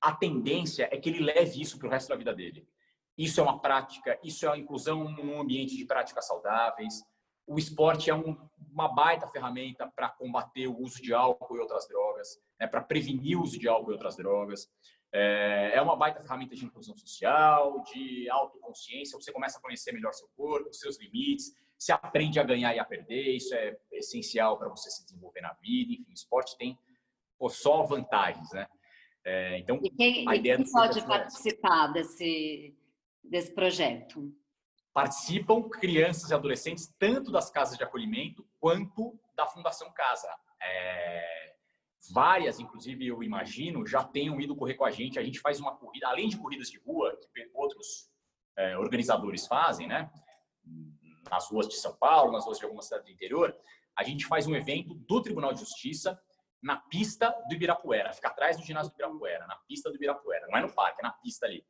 a 0.00 0.12
tendência 0.12 0.88
é 0.92 0.96
que 0.98 1.08
ele 1.08 1.24
leve 1.24 1.60
isso 1.60 1.78
para 1.78 1.88
o 1.88 1.90
resto 1.90 2.08
da 2.08 2.16
vida 2.16 2.34
dele. 2.34 2.68
Isso 3.16 3.40
é 3.40 3.42
uma 3.42 3.60
prática, 3.60 4.18
isso 4.22 4.46
é 4.46 4.50
a 4.50 4.58
inclusão 4.58 5.10
num 5.10 5.40
ambiente 5.40 5.76
de 5.76 5.84
práticas 5.86 6.26
saudáveis, 6.26 7.02
o 7.46 7.58
esporte 7.58 8.10
é 8.10 8.14
um, 8.14 8.36
uma 8.72 8.92
baita 8.92 9.28
ferramenta 9.28 9.90
para 9.94 10.08
combater 10.08 10.66
o 10.66 10.78
uso 10.80 11.00
de 11.00 11.14
álcool 11.14 11.56
e 11.56 11.60
outras 11.60 11.86
drogas, 11.86 12.40
né, 12.58 12.66
para 12.66 12.82
prevenir 12.82 13.38
o 13.38 13.42
uso 13.42 13.58
de 13.58 13.68
álcool 13.68 13.90
e 13.90 13.94
outras 13.94 14.16
drogas. 14.16 14.68
É, 15.16 15.72
é 15.74 15.82
uma 15.82 15.96
baita 15.96 16.20
ferramenta 16.20 16.54
de 16.54 16.64
inclusão 16.64 16.96
social, 16.96 17.82
de 17.84 18.28
autoconsciência. 18.28 19.18
Você 19.18 19.32
começa 19.32 19.58
a 19.58 19.62
conhecer 19.62 19.92
melhor 19.92 20.12
seu 20.12 20.28
corpo, 20.36 20.72
seus 20.72 20.98
limites, 20.98 21.54
você 21.78 21.92
aprende 21.92 22.38
a 22.38 22.44
ganhar 22.44 22.74
e 22.74 22.78
a 22.78 22.84
perder. 22.84 23.36
Isso 23.36 23.54
é 23.54 23.76
essencial 23.92 24.58
para 24.58 24.68
você 24.68 24.90
se 24.90 25.04
desenvolver 25.04 25.40
na 25.40 25.52
vida. 25.54 25.92
Enfim, 25.92 26.10
o 26.10 26.14
esporte 26.14 26.56
tem 26.58 26.78
pô, 27.38 27.48
só 27.48 27.82
vantagens, 27.82 28.50
né? 28.52 28.66
É, 29.24 29.58
então, 29.58 29.80
e 29.82 29.90
quem, 29.90 30.28
a 30.28 30.36
ideia 30.36 30.56
quem 30.56 30.70
pode 30.70 31.04
participar 31.04 31.88
desse, 31.88 32.76
desse 33.24 33.52
projeto? 33.52 34.32
participam 34.96 35.68
crianças 35.68 36.30
e 36.30 36.34
adolescentes 36.34 36.90
tanto 36.98 37.30
das 37.30 37.50
casas 37.50 37.76
de 37.76 37.84
acolhimento 37.84 38.42
quanto 38.58 39.20
da 39.36 39.46
Fundação 39.46 39.92
Casa. 39.92 40.26
É, 40.58 41.54
várias, 42.12 42.60
inclusive 42.60 43.06
eu 43.06 43.22
imagino, 43.22 43.86
já 43.86 44.04
tenham 44.04 44.40
ido 44.40 44.56
correr 44.56 44.74
com 44.74 44.84
a 44.84 44.90
gente. 44.90 45.18
A 45.18 45.22
gente 45.22 45.40
faz 45.40 45.60
uma 45.60 45.76
corrida, 45.76 46.08
além 46.08 46.28
de 46.28 46.38
corridas 46.38 46.68
de 46.68 46.78
rua, 46.78 47.16
que 47.16 47.50
outros 47.54 48.10
é, 48.56 48.76
organizadores 48.78 49.46
fazem, 49.46 49.86
né? 49.86 50.10
Nas 51.30 51.50
ruas 51.50 51.68
de 51.68 51.76
São 51.76 51.96
Paulo, 51.96 52.32
nas 52.32 52.44
ruas 52.44 52.58
de 52.58 52.64
algumas 52.64 52.86
cidades 52.86 53.06
do 53.06 53.12
interior, 53.12 53.56
a 53.96 54.04
gente 54.04 54.26
faz 54.26 54.46
um 54.46 54.54
evento 54.54 54.94
do 54.94 55.22
Tribunal 55.22 55.52
de 55.52 55.60
Justiça 55.60 56.20
na 56.62 56.76
pista 56.76 57.30
do 57.48 57.54
Ibirapuera, 57.54 58.12
fica 58.12 58.28
atrás 58.28 58.56
do 58.56 58.64
ginásio 58.64 58.90
do 58.90 58.94
Ibirapuera, 58.94 59.46
na 59.46 59.56
pista 59.68 59.90
do 59.90 59.96
Ibirapuera, 59.96 60.46
não 60.48 60.58
é 60.58 60.62
no 60.62 60.72
parque, 60.72 61.00
é 61.00 61.02
na 61.02 61.12
pista 61.12 61.46
ali. 61.46 61.64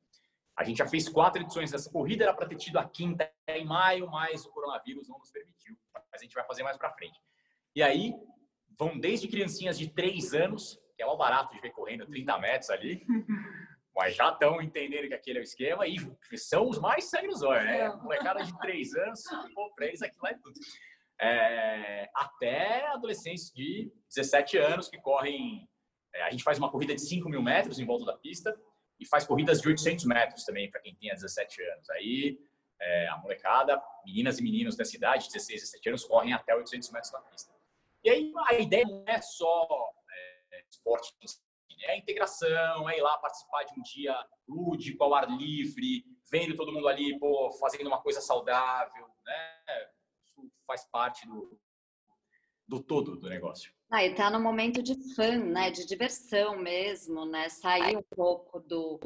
A 0.56 0.64
gente 0.64 0.78
já 0.78 0.86
fez 0.86 1.06
quatro 1.08 1.42
edições 1.42 1.70
dessa 1.70 1.90
corrida, 1.90 2.24
era 2.24 2.32
para 2.32 2.48
ter 2.48 2.56
tido 2.56 2.78
a 2.78 2.88
quinta 2.88 3.30
em 3.48 3.66
maio, 3.66 4.10
mas 4.10 4.46
o 4.46 4.50
coronavírus 4.50 5.06
não 5.06 5.18
nos 5.18 5.30
permitiu. 5.30 5.76
Mas 5.92 6.04
a 6.14 6.24
gente 6.24 6.34
vai 6.34 6.44
fazer 6.46 6.62
mais 6.62 6.78
para 6.78 6.90
frente. 6.92 7.20
E 7.74 7.82
aí, 7.82 8.14
vão 8.78 8.98
desde 8.98 9.28
criancinhas 9.28 9.78
de 9.78 9.88
três 9.88 10.34
anos, 10.34 10.80
que 10.96 11.02
é 11.02 11.06
o 11.06 11.16
barato 11.16 11.54
de 11.54 11.60
ver 11.60 11.70
correndo 11.70 12.06
30 12.06 12.38
metros 12.38 12.70
ali, 12.70 13.04
mas 13.94 14.14
já 14.14 14.30
estão 14.30 14.60
entendendo 14.60 15.08
que 15.08 15.14
aquele 15.14 15.38
é 15.38 15.40
o 15.40 15.44
esquema, 15.44 15.86
e 15.86 15.98
são 16.36 16.68
os 16.68 16.78
mais 16.78 17.04
sangue 17.04 17.28
nos 17.28 17.42
olhos, 17.42 17.64
né? 17.64 17.88
Molecada 18.02 18.42
de 18.42 18.56
três 18.58 18.94
anos, 18.94 19.22
pô, 19.54 19.72
pra 19.74 19.86
eles 19.86 20.02
aquilo 20.02 20.26
é 20.26 20.34
tudo. 20.34 20.60
É, 21.18 22.10
até 22.14 22.86
adolescentes 22.88 23.50
de 23.50 23.90
17 24.14 24.58
anos 24.58 24.88
que 24.88 24.98
correm. 24.98 25.66
É, 26.14 26.22
a 26.22 26.30
gente 26.30 26.44
faz 26.44 26.58
uma 26.58 26.70
corrida 26.70 26.94
de 26.94 27.00
5 27.00 27.26
mil 27.28 27.42
metros 27.42 27.78
em 27.78 27.86
volta 27.86 28.04
da 28.04 28.16
pista 28.18 28.54
e 29.00 29.06
faz 29.06 29.24
corridas 29.24 29.62
de 29.62 29.68
800 29.68 30.04
metros 30.04 30.44
também 30.44 30.70
para 30.70 30.80
quem 30.80 30.94
tem 30.94 31.08
17 31.08 31.62
anos. 31.62 31.88
Aí 31.90 32.38
é, 32.80 33.08
a 33.08 33.16
molecada, 33.16 33.80
meninas 34.04 34.38
e 34.38 34.42
meninos 34.42 34.76
da 34.76 34.84
cidade, 34.84 35.26
16, 35.26 35.62
17 35.62 35.88
anos, 35.88 36.04
correm 36.04 36.34
até 36.34 36.54
800 36.54 36.90
metros 36.90 37.12
na 37.12 37.20
pista. 37.20 37.55
E 38.06 38.08
aí 38.08 38.32
a 38.46 38.54
ideia 38.54 38.84
não 38.84 39.02
é 39.04 39.20
só 39.20 39.66
é, 40.52 40.64
esporte, 40.70 41.12
é 41.82 41.90
a 41.90 41.96
integração, 41.96 42.88
é 42.88 42.98
ir 42.98 43.02
lá 43.02 43.18
participar 43.18 43.64
de 43.64 43.80
um 43.80 43.82
dia 43.82 44.16
lúdico, 44.46 45.02
ao 45.02 45.12
ar 45.12 45.28
livre, 45.28 46.04
vendo 46.30 46.54
todo 46.54 46.72
mundo 46.72 46.86
ali, 46.86 47.18
pô, 47.18 47.50
fazendo 47.58 47.88
uma 47.88 48.00
coisa 48.00 48.20
saudável, 48.20 49.08
né? 49.24 49.90
Isso 50.24 50.48
faz 50.64 50.84
parte 50.88 51.26
do, 51.26 51.60
do 52.68 52.80
todo 52.80 53.16
do 53.16 53.28
negócio. 53.28 53.72
Ah, 53.90 54.04
e 54.04 54.14
tá 54.14 54.30
no 54.30 54.38
momento 54.38 54.80
de 54.84 54.94
fã, 55.16 55.36
né? 55.38 55.72
De 55.72 55.84
diversão 55.84 56.56
mesmo, 56.56 57.26
né? 57.26 57.48
Sair 57.48 57.96
um 57.96 58.04
pouco 58.14 58.60
do 58.60 59.00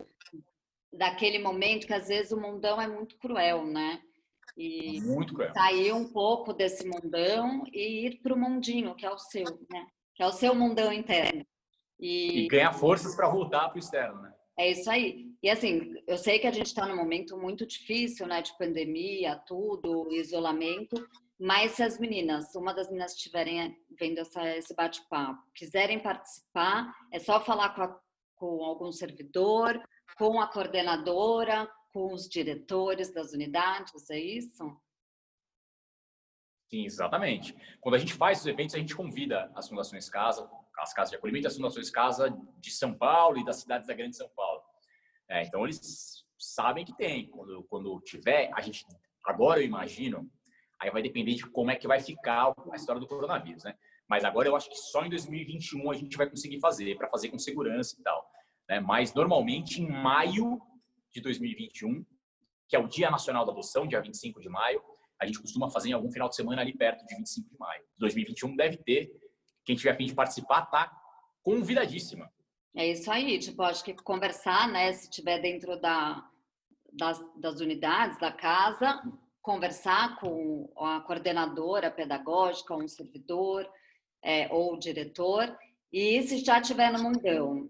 daquele 0.93 1.39
momento 1.39 1.86
que 1.86 1.94
às 1.94 2.09
vezes 2.09 2.32
o 2.32 2.40
mundão 2.40 2.78
é 2.78 2.86
muito 2.86 3.16
cruel, 3.16 3.64
né? 3.64 4.02
E 4.56 5.01
muito 5.01 5.35
cruel. 5.35 5.52
sair 5.52 5.93
um 5.93 6.10
pouco 6.12 6.52
desse 6.52 6.86
mundão 6.86 7.64
e 7.72 8.06
ir 8.06 8.20
para 8.22 8.35
o 8.35 8.39
mundinho, 8.39 8.94
que 8.94 9.06
é 9.06 9.10
o 9.10 9.18
seu, 9.18 9.44
né? 9.70 9.86
Que 10.14 10.22
é 10.22 10.27
o 10.27 10.32
seu 10.32 10.55
mundão 10.55 10.93
interno. 10.93 11.44
E, 11.98 12.44
e 12.44 12.48
ganhar 12.48 12.72
forças 12.72 13.14
para 13.14 13.28
voltar 13.28 13.68
para 13.68 13.77
o 13.77 13.78
externo, 13.78 14.22
né? 14.22 14.35
É 14.59 14.70
isso 14.70 14.90
aí. 14.90 15.31
E 15.43 15.48
assim, 15.48 15.94
eu 16.06 16.18
sei 16.18 16.39
que 16.39 16.47
a 16.47 16.52
gente 16.52 16.66
está 16.66 16.86
num 16.86 16.97
momento 16.97 17.36
muito 17.39 17.66
difícil, 17.66 18.27
né? 18.27 18.43
De 18.43 18.56
pandemia, 18.59 19.40
tudo, 19.47 20.12
isolamento. 20.12 20.97
Mas 21.39 21.72
se 21.72 21.82
as 21.82 21.98
meninas, 21.98 22.55
uma 22.55 22.74
das 22.74 22.89
meninas 22.89 23.14
estiverem 23.14 23.74
vendo 23.98 24.18
essa, 24.18 24.47
esse 24.56 24.74
bate-papo, 24.74 25.43
quiserem 25.55 25.98
participar, 25.98 26.94
é 27.10 27.18
só 27.18 27.40
falar 27.40 27.70
com, 27.70 27.82
a, 27.82 27.98
com 28.36 28.62
algum 28.62 28.93
servidor, 28.93 29.81
com 30.18 30.39
a 30.39 30.47
coordenadora, 30.47 31.66
com 31.93 32.12
os 32.12 32.29
diretores 32.29 33.12
das 33.12 33.33
unidades, 33.33 34.11
é 34.11 34.19
isso? 34.19 34.65
Sim, 36.71 36.85
exatamente. 36.85 37.57
Quando 37.81 37.97
a 37.97 37.99
gente 37.99 38.15
faz 38.15 38.41
os 38.41 38.47
eventos, 38.47 38.75
a 38.75 38.79
gente 38.79 38.95
convida 38.95 39.51
as 39.55 39.69
fundações 39.69 40.09
casa, 40.09 40.49
as 40.79 40.93
casas 40.93 41.11
de 41.11 41.17
acolhimento, 41.17 41.49
as 41.49 41.57
fundações 41.57 41.91
casa 41.91 42.31
de 42.59 42.71
São 42.71 42.95
Paulo 42.95 43.39
e 43.39 43.45
das 43.45 43.57
cidades 43.57 43.89
da 43.89 43.95
Grande 43.95 44.17
São 44.17 44.29
Paulo. 44.37 44.62
É, 45.29 45.43
então 45.43 45.65
eles 45.65 46.25
sabem 46.39 46.85
que 46.85 46.97
tem. 46.97 47.29
Quando, 47.29 47.65
quando 47.65 48.01
tiver, 48.03 48.51
a 48.55 48.61
gente 48.61 48.87
agora 49.25 49.61
eu 49.61 49.67
imagino, 49.67 50.31
aí 50.81 50.91
vai 50.91 51.03
depender 51.03 51.35
de 51.35 51.45
como 51.51 51.71
é 51.71 51.77
que 51.77 51.89
vai 51.89 52.01
ficar 52.01 52.55
a 52.71 52.77
história 52.77 53.01
do 53.01 53.07
coronavírus, 53.07 53.65
né? 53.65 53.77
Mas 54.09 54.25
agora 54.25 54.49
eu 54.49 54.57
acho 54.57 54.69
que 54.69 54.77
só 54.77 55.05
em 55.05 55.11
2021 55.11 55.91
a 55.91 55.95
gente 55.95 56.17
vai 56.17 56.29
conseguir 56.29 56.59
fazer, 56.59 56.97
para 56.97 57.09
fazer 57.09 57.29
com 57.29 57.39
segurança 57.39 57.97
e 57.99 58.03
tal. 58.03 58.29
Né? 58.69 58.81
Mas 58.81 59.15
normalmente 59.15 59.81
em 59.81 59.89
maio 59.89 60.61
de 61.12 61.20
2021, 61.20 62.05
que 62.69 62.77
é 62.77 62.78
o 62.78 62.87
Dia 62.87 63.11
Nacional 63.11 63.45
da 63.45 63.53
Adoção, 63.53 63.87
dia 63.87 64.01
25 64.01 64.41
de 64.41 64.49
maio. 64.49 64.82
A 65.20 65.27
gente 65.27 65.41
costuma 65.41 65.70
fazer 65.70 65.91
em 65.91 65.93
algum 65.93 66.11
final 66.11 66.28
de 66.28 66.37
semana 66.37 66.62
ali 66.62 66.77
perto 66.77 67.05
de 67.05 67.15
25 67.16 67.51
de 67.51 67.59
maio. 67.59 67.82
2021 67.99 68.57
deve 68.57 68.77
ter. 68.78 69.11
Quem 69.65 69.77
tiver 69.77 69.91
a 69.91 69.97
fim 69.97 70.07
de 70.07 70.15
participar, 70.15 70.66
tá 70.66 70.91
convidadíssima. 71.43 72.31
É 72.77 72.87
isso 72.87 73.11
aí, 73.11 73.39
tipo, 73.39 73.62
acho 73.62 73.82
que 73.82 73.95
conversar, 73.95 74.69
né, 74.69 74.93
se 74.93 75.11
tiver 75.11 75.41
dentro 75.41 75.81
da, 75.81 76.24
das, 76.93 77.19
das 77.37 77.61
unidades 77.61 78.19
da 78.20 78.31
casa, 78.31 79.03
conversar 79.43 80.19
com 80.20 80.70
a 80.77 81.01
coordenadora 81.01 81.91
pedagógica, 81.91 82.74
um 82.74 82.87
servidor 82.87 83.69
é, 84.23 84.49
ou 84.53 84.78
diretor, 84.78 85.53
e 85.93 86.23
se 86.23 86.39
já 86.39 86.61
tiver 86.61 86.93
no 86.93 87.03
mundão, 87.03 87.69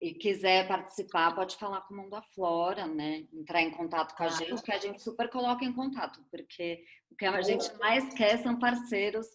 e 0.00 0.14
quiser 0.14 0.66
participar, 0.66 1.34
pode 1.34 1.56
falar 1.56 1.82
com 1.82 1.92
o 1.92 1.96
Mundo 1.98 2.14
Aflora, 2.14 2.86
né? 2.86 3.26
Entrar 3.32 3.60
em 3.60 3.70
contato 3.70 4.16
com 4.16 4.22
a 4.22 4.28
gente, 4.28 4.62
que 4.62 4.72
a 4.72 4.78
gente 4.78 5.02
super 5.02 5.28
coloca 5.28 5.64
em 5.64 5.72
contato, 5.72 6.24
porque 6.30 6.82
o 7.10 7.14
que 7.14 7.26
a 7.26 7.42
gente 7.42 7.72
mais 7.78 8.14
quer 8.14 8.42
são 8.42 8.58
parceiros 8.58 9.26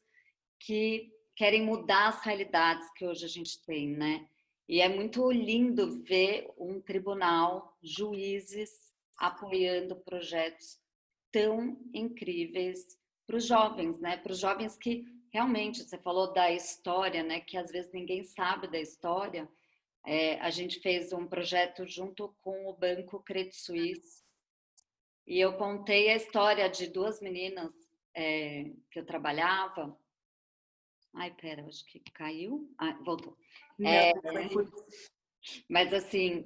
que 0.59 1.11
querem 1.35 1.63
mudar 1.63 2.07
as 2.07 2.21
realidades 2.23 2.89
que 2.95 3.05
hoje 3.05 3.25
a 3.25 3.29
gente 3.29 3.63
tem, 3.63 3.89
né? 3.89 4.27
E 4.67 4.81
é 4.81 4.89
muito 4.89 5.31
lindo 5.31 6.03
ver 6.03 6.51
um 6.57 6.81
tribunal, 6.81 7.77
juízes 7.83 8.71
apoiando 9.17 9.95
projetos 9.97 10.79
tão 11.31 11.77
incríveis 11.93 12.97
para 13.27 13.35
os 13.35 13.45
jovens, 13.45 13.99
né? 13.99 14.17
Para 14.17 14.31
os 14.31 14.39
jovens 14.39 14.75
que 14.77 15.05
realmente, 15.31 15.83
você 15.83 15.97
falou 15.99 16.33
da 16.33 16.51
história, 16.51 17.21
né? 17.21 17.41
Que 17.41 17.55
às 17.55 17.69
vezes 17.69 17.91
ninguém 17.93 18.23
sabe 18.23 18.67
da 18.67 18.79
história 18.79 19.47
é, 20.05 20.39
a 20.39 20.49
gente 20.49 20.79
fez 20.79 21.11
um 21.11 21.25
projeto 21.25 21.85
junto 21.85 22.35
com 22.41 22.67
o 22.67 22.73
Banco 22.73 23.21
Credit 23.23 23.55
Suisse 23.55 24.23
e 25.27 25.39
eu 25.39 25.57
contei 25.57 26.09
a 26.09 26.15
história 26.15 26.69
de 26.69 26.87
duas 26.87 27.19
meninas 27.19 27.73
é, 28.13 28.71
que 28.91 28.99
eu 28.99 29.05
trabalhava. 29.05 29.97
Ai, 31.13 31.33
pera, 31.33 31.65
acho 31.65 31.83
que 31.85 31.99
caiu. 32.11 32.71
Ah, 32.77 32.93
voltou. 33.03 33.35
É, 33.83 34.11
mas 35.67 35.91
assim, 35.93 36.45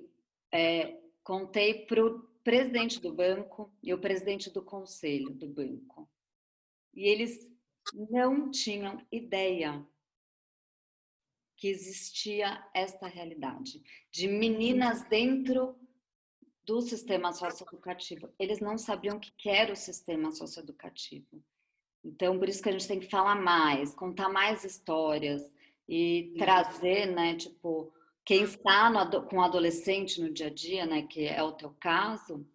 é, 0.52 0.98
contei 1.23 1.86
para 1.86 2.06
o 2.06 2.19
presidente 2.44 2.99
do 3.02 3.14
banco 3.14 3.73
e 3.84 3.94
o 3.94 3.99
presidente 3.99 4.49
do 4.49 4.64
conselho 4.64 5.31
do 5.31 5.48
banco. 5.48 6.10
E 6.94 7.07
eles 7.07 7.52
não 8.10 8.49
tinham 8.49 9.06
ideia 9.11 9.86
que 11.60 11.68
existia 11.68 12.64
esta 12.73 13.06
realidade 13.06 13.84
de 14.10 14.30
meninas 14.30 15.03
dentro 15.10 15.76
do 16.65 16.81
sistema 16.81 17.34
socioeducativo. 17.34 18.30
Eles 18.40 18.61
não 18.61 18.77
sabiam 18.77 19.18
o 19.18 19.19
que 19.19 19.49
era 19.49 19.73
o 19.73 19.76
sistema 19.76 20.31
socioeducativo. 20.31 21.44
Então, 22.03 22.40
por 22.40 22.48
isso 22.48 22.64
que 22.64 22.69
a 22.69 22.72
gente 22.72 22.88
tem 22.88 22.99
que 22.99 23.10
falar 23.10 23.36
mais, 23.36 23.94
contar 23.94 24.30
mais 24.30 24.64
histórias 24.64 25.53
e 25.86 26.34
trazer, 26.38 27.07
né, 27.07 27.36
tipo, 27.36 27.91
quem 28.23 28.44
está 28.44 28.90
no, 28.90 29.23
com 29.23 29.38
o 29.38 29.44
adolescente 29.44 30.22
no 30.22 30.31
dia 30.31 30.48
a 30.48 30.53
dia, 30.53 30.86
né, 30.86 31.02
que 31.02 31.27
é 31.27 31.44
o 31.44 31.52
teu 31.52 31.76
caso, 31.77 32.48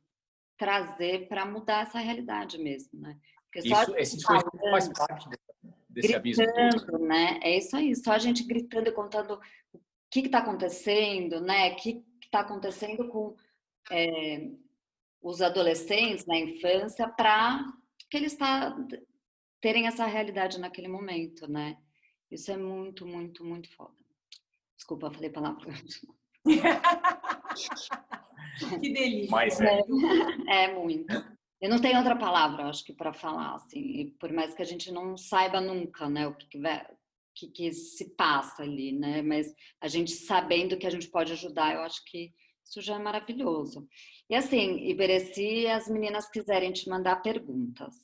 trazer 0.56 1.28
para 1.28 1.44
mudar 1.44 1.82
essa 1.82 1.98
realidade 1.98 2.56
mesmo, 2.56 3.00
né? 3.00 3.18
Porque 3.52 3.68
isso, 3.68 3.96
esse 3.96 4.16
discurso 4.16 4.50
faz 4.70 4.88
parte 4.88 5.28
desse 5.94 6.18
gritando, 6.18 6.50
abismo. 6.50 6.98
né? 7.06 7.38
É 7.42 7.56
isso 7.56 7.76
aí, 7.76 7.94
só 7.94 8.12
a 8.12 8.18
gente 8.18 8.44
gritando 8.44 8.88
e 8.88 8.92
contando 8.92 9.40
o 9.72 9.80
que 10.10 10.20
está 10.20 10.38
acontecendo, 10.38 11.40
né? 11.40 11.72
O 11.72 11.76
que 11.76 12.04
está 12.22 12.40
acontecendo 12.40 13.08
com 13.08 13.34
é, 13.90 14.50
os 15.22 15.40
adolescentes 15.40 16.26
na 16.26 16.36
infância 16.36 17.08
para 17.08 17.64
que 18.10 18.16
eles 18.16 18.36
tá, 18.36 18.76
terem 19.60 19.86
essa 19.86 20.04
realidade 20.04 20.60
naquele 20.60 20.88
momento, 20.88 21.50
né? 21.50 21.78
Isso 22.30 22.50
é 22.50 22.56
muito, 22.56 23.06
muito, 23.06 23.44
muito 23.44 23.74
foda. 23.74 23.94
Desculpa, 24.76 25.10
falei 25.10 25.30
palavra. 25.30 25.72
que 28.80 28.92
delícia. 28.92 29.30
Mas 29.30 29.60
é. 29.60 29.80
é, 30.48 30.64
é 30.70 30.74
muito. 30.74 31.33
Eu 31.64 31.70
não 31.70 31.80
tenho 31.80 31.96
outra 31.96 32.14
palavra, 32.14 32.68
acho 32.68 32.84
que, 32.84 32.92
para 32.92 33.10
falar, 33.10 33.54
assim, 33.54 34.14
por 34.20 34.30
mais 34.30 34.52
que 34.52 34.60
a 34.60 34.66
gente 34.66 34.92
não 34.92 35.16
saiba 35.16 35.62
nunca, 35.62 36.10
né, 36.10 36.26
o 36.26 36.34
que, 36.34 36.46
que, 36.46 36.60
que, 37.34 37.46
que 37.48 37.72
se 37.72 38.10
passa 38.10 38.62
ali, 38.62 38.92
né, 38.92 39.22
mas 39.22 39.50
a 39.80 39.88
gente 39.88 40.10
sabendo 40.10 40.76
que 40.76 40.86
a 40.86 40.90
gente 40.90 41.08
pode 41.08 41.32
ajudar, 41.32 41.74
eu 41.74 41.80
acho 41.80 42.04
que 42.04 42.34
Isso 42.64 42.82
já 42.82 42.96
é 42.96 42.98
maravilhoso. 42.98 43.88
E 44.28 44.34
assim, 44.34 44.76
Iberê, 44.88 45.20
se 45.20 45.66
as 45.66 45.88
meninas 45.88 46.28
quiserem 46.28 46.70
te 46.70 46.86
mandar 46.86 47.22
perguntas, 47.22 47.94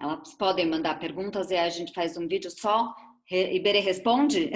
elas 0.00 0.34
podem 0.34 0.66
mandar 0.66 0.98
perguntas 0.98 1.52
e 1.52 1.56
a 1.56 1.68
gente 1.68 1.92
faz 1.92 2.16
um 2.16 2.26
vídeo 2.26 2.50
só. 2.50 2.92
Iberê 3.30 3.78
responde? 3.78 4.50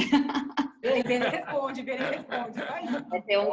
Iberê 0.83 1.29
responde, 1.29 1.81
Iberê 1.81 2.05
responde. 2.05 3.09
Vai 3.09 3.23
ter 3.23 3.39
um, 3.39 3.53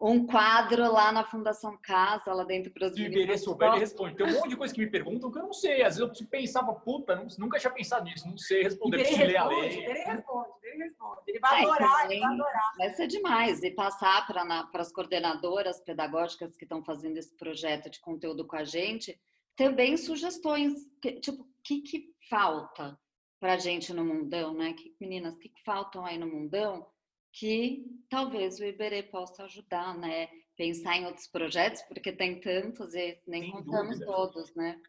um 0.00 0.24
quadro 0.24 0.92
lá 0.92 1.10
na 1.10 1.24
Fundação 1.24 1.76
Casa, 1.82 2.32
lá 2.32 2.44
dentro 2.44 2.72
para 2.72 2.86
os 2.86 2.96
Iberê 2.96 3.36
souber, 3.36 3.68
ele 3.70 3.80
responde. 3.80 4.14
Tem 4.14 4.26
um 4.26 4.32
monte 4.32 4.50
de 4.50 4.56
coisa 4.56 4.72
que 4.72 4.80
me 4.80 4.88
perguntam 4.88 5.30
que 5.30 5.38
eu 5.38 5.42
não 5.42 5.52
sei. 5.52 5.82
Às 5.82 5.96
vezes 5.96 6.20
eu 6.20 6.28
pensava, 6.28 6.72
puta, 6.72 7.26
nunca 7.36 7.58
tinha 7.58 7.72
pensado 7.72 8.04
nisso, 8.04 8.28
não 8.28 8.38
sei 8.38 8.62
responder. 8.62 9.00
Iberê 9.00 9.10
responde, 9.10 9.36
a 9.36 9.46
lei. 9.48 9.82
Iberê 9.82 10.04
responde, 10.04 10.48
Iberê 10.58 10.84
responde. 10.84 11.20
Ele 11.26 11.38
vai 11.40 11.62
adorar, 11.62 12.10
ele 12.10 12.20
vai 12.20 12.32
adorar. 12.32 12.72
Vai 12.78 12.90
ser 12.90 13.06
demais. 13.08 13.62
E 13.62 13.70
passar 13.72 14.24
para 14.26 14.68
as 14.74 14.92
coordenadoras 14.92 15.80
pedagógicas 15.80 16.56
que 16.56 16.64
estão 16.64 16.84
fazendo 16.84 17.16
esse 17.16 17.36
projeto 17.36 17.90
de 17.90 18.00
conteúdo 18.00 18.46
com 18.46 18.56
a 18.56 18.64
gente, 18.64 19.20
também 19.56 19.96
sugestões, 19.96 20.74
tipo, 21.20 21.42
o 21.42 21.48
que, 21.64 21.80
que 21.80 22.14
falta 22.30 22.96
para 23.40 23.54
a 23.54 23.58
gente 23.58 23.92
no 23.92 24.04
mundão, 24.04 24.54
né? 24.54 24.74
Que, 24.74 24.94
meninas, 25.00 25.34
o 25.34 25.38
que, 25.38 25.48
que 25.48 25.62
faltam 25.64 26.06
aí 26.06 26.16
no 26.16 26.28
mundão 26.28 26.86
que 27.32 27.84
talvez 28.08 28.58
o 28.58 28.64
Iberê 28.64 29.02
possa 29.02 29.44
ajudar, 29.44 29.96
né? 29.96 30.28
Pensar 30.56 30.96
em 30.96 31.06
outros 31.06 31.28
projetos, 31.28 31.82
porque 31.82 32.12
tem 32.12 32.40
tantos 32.40 32.94
e 32.94 33.20
nem 33.26 33.42
Sem 33.42 33.52
contamos 33.52 33.98
dúvida. 33.98 34.06
todos, 34.06 34.54
né? 34.54 34.80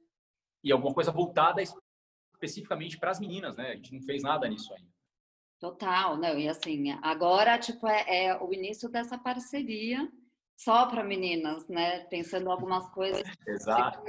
E 0.64 0.72
alguma 0.72 0.94
coisa 0.94 1.12
voltada 1.12 1.62
especificamente 2.34 2.98
para 2.98 3.12
as 3.12 3.20
meninas, 3.20 3.56
né? 3.56 3.72
A 3.72 3.76
gente 3.76 3.94
não 3.94 4.02
fez 4.02 4.24
nada 4.24 4.48
nisso 4.48 4.74
ainda. 4.74 4.90
Total, 5.60 6.18
não, 6.18 6.40
e 6.40 6.48
assim, 6.48 6.90
agora, 7.02 7.60
tipo, 7.60 7.86
é, 7.86 8.26
é 8.26 8.42
o 8.42 8.54
início 8.54 8.90
dessa 8.90 9.18
parceria 9.18 10.10
só 10.56 10.88
para 10.88 11.04
meninas, 11.04 11.68
né? 11.68 12.06
Pensando 12.06 12.50
algumas 12.50 12.90
coisas. 12.92 13.24
Exato. 13.48 14.02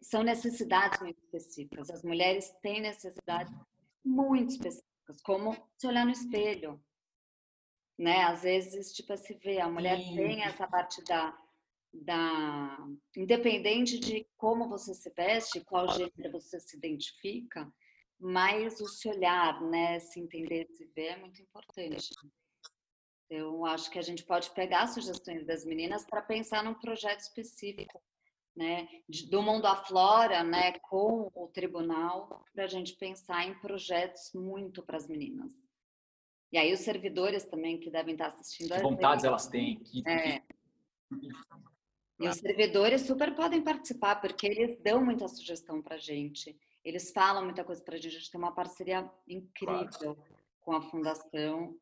São 0.00 0.22
necessidades 0.22 1.00
muito 1.00 1.18
específicas. 1.18 1.90
As 1.90 2.02
mulheres 2.02 2.50
têm 2.62 2.80
necessidades 2.80 3.52
muito 4.04 4.50
específicas, 4.50 5.20
como 5.22 5.56
se 5.76 5.86
olhar 5.86 6.04
no 6.04 6.12
espelho, 6.12 6.80
né? 8.02 8.24
Às 8.24 8.42
vezes, 8.42 8.92
tipo, 8.92 9.16
se 9.16 9.34
vê, 9.34 9.60
a 9.60 9.68
mulher 9.68 9.96
Sim. 9.98 10.16
tem 10.16 10.42
essa 10.42 10.66
parte 10.66 11.02
da, 11.04 11.38
da... 11.92 12.76
Independente 13.16 13.98
de 13.98 14.26
como 14.36 14.68
você 14.68 14.92
se 14.92 15.08
veste, 15.16 15.64
qual 15.64 15.88
gênero 15.88 16.32
você 16.32 16.58
se 16.58 16.76
identifica, 16.76 17.72
mas 18.18 18.80
o 18.80 18.88
se 18.88 19.08
olhar, 19.08 19.62
né? 19.62 20.00
Se 20.00 20.18
entender, 20.18 20.66
se 20.66 20.84
ver 20.86 21.12
é 21.12 21.16
muito 21.16 21.40
importante. 21.40 22.10
Eu 23.30 23.64
acho 23.64 23.88
que 23.88 24.00
a 24.00 24.02
gente 24.02 24.24
pode 24.24 24.50
pegar 24.50 24.88
sugestões 24.88 25.46
das 25.46 25.64
meninas 25.64 26.04
para 26.04 26.20
pensar 26.20 26.64
num 26.64 26.74
projeto 26.74 27.20
específico, 27.20 28.02
né, 28.54 28.86
do 29.30 29.40
mundo 29.40 29.64
aflora, 29.64 30.44
né, 30.44 30.78
com 30.80 31.30
o 31.34 31.48
tribunal, 31.48 32.44
para 32.52 32.64
a 32.64 32.66
gente 32.66 32.94
pensar 32.96 33.46
em 33.46 33.58
projetos 33.60 34.32
muito 34.34 34.82
para 34.82 34.98
as 34.98 35.08
meninas. 35.08 35.61
E 36.52 36.58
aí 36.58 36.72
os 36.72 36.80
servidores 36.80 37.44
também 37.44 37.78
que 37.78 37.90
devem 37.90 38.12
estar 38.12 38.26
assistindo. 38.26 38.74
Que 38.74 38.82
vontades 38.82 39.24
elas 39.24 39.46
têm. 39.48 39.78
Que... 39.78 40.06
É. 40.06 40.42
E 42.20 42.28
os 42.28 42.36
servidores 42.36 43.02
super 43.02 43.34
podem 43.34 43.62
participar, 43.62 44.16
porque 44.16 44.46
eles 44.46 44.78
dão 44.80 45.04
muita 45.04 45.26
sugestão 45.28 45.80
para 45.82 45.96
a 45.96 45.98
gente. 45.98 46.56
Eles 46.84 47.10
falam 47.10 47.44
muita 47.44 47.64
coisa 47.64 47.82
para 47.82 47.94
a 47.94 47.96
gente. 47.96 48.16
A 48.16 48.18
gente 48.18 48.30
tem 48.30 48.40
uma 48.40 48.52
parceria 48.52 49.10
incrível 49.26 50.14
claro. 50.14 50.24
com 50.60 50.72
a 50.72 50.82
Fundação. 50.82 51.74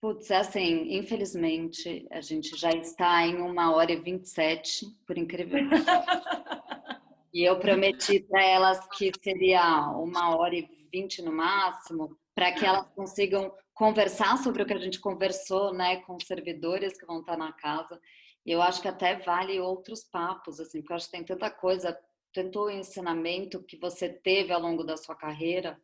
Putz, 0.00 0.30
é 0.30 0.36
assim, 0.36 0.96
infelizmente, 0.96 2.06
a 2.10 2.20
gente 2.20 2.56
já 2.56 2.70
está 2.72 3.24
em 3.26 3.36
uma 3.36 3.74
hora 3.74 3.92
e 3.92 4.00
27, 4.00 4.86
por 5.06 5.16
incrível 5.16 5.60
que 5.68 7.38
E 7.38 7.44
eu 7.44 7.58
prometi 7.58 8.20
para 8.20 8.44
elas 8.44 8.86
que 8.88 9.10
seria 9.22 9.88
uma 9.96 10.36
hora 10.36 10.54
e 10.54 10.68
vinte 10.92 11.22
no 11.22 11.32
máximo, 11.32 12.18
para 12.34 12.52
que 12.52 12.64
elas 12.64 12.86
consigam 12.94 13.52
conversar 13.82 14.38
sobre 14.38 14.62
o 14.62 14.66
que 14.66 14.72
a 14.72 14.78
gente 14.78 15.00
conversou, 15.00 15.74
né, 15.74 15.96
com 16.02 16.16
servidores 16.20 16.96
que 16.96 17.04
vão 17.04 17.18
estar 17.18 17.36
na 17.36 17.52
casa. 17.52 18.00
E 18.46 18.52
eu 18.52 18.62
acho 18.62 18.80
que 18.80 18.86
até 18.86 19.16
vale 19.16 19.58
outros 19.58 20.04
papos, 20.04 20.60
assim, 20.60 20.78
porque 20.78 20.92
eu 20.92 20.96
acho 20.96 21.06
que 21.06 21.16
tem 21.16 21.24
tanta 21.24 21.50
coisa, 21.50 21.98
tanto 22.32 22.70
ensinamento 22.70 23.60
que 23.64 23.76
você 23.76 24.08
teve 24.08 24.52
ao 24.52 24.60
longo 24.60 24.84
da 24.84 24.96
sua 24.96 25.16
carreira, 25.16 25.76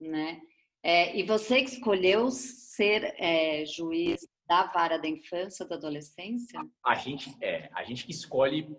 né, 0.00 0.40
é, 0.84 1.16
e 1.16 1.24
você 1.24 1.62
que 1.62 1.70
escolheu 1.70 2.30
ser 2.30 3.12
é, 3.18 3.64
juiz 3.66 4.20
da 4.46 4.66
vara 4.66 4.96
da 4.96 5.08
infância, 5.08 5.66
da 5.66 5.74
adolescência? 5.74 6.60
A 6.84 6.94
gente 6.94 7.36
é, 7.40 7.68
a 7.72 7.82
gente 7.82 8.04
que 8.04 8.12
escolhe 8.12 8.76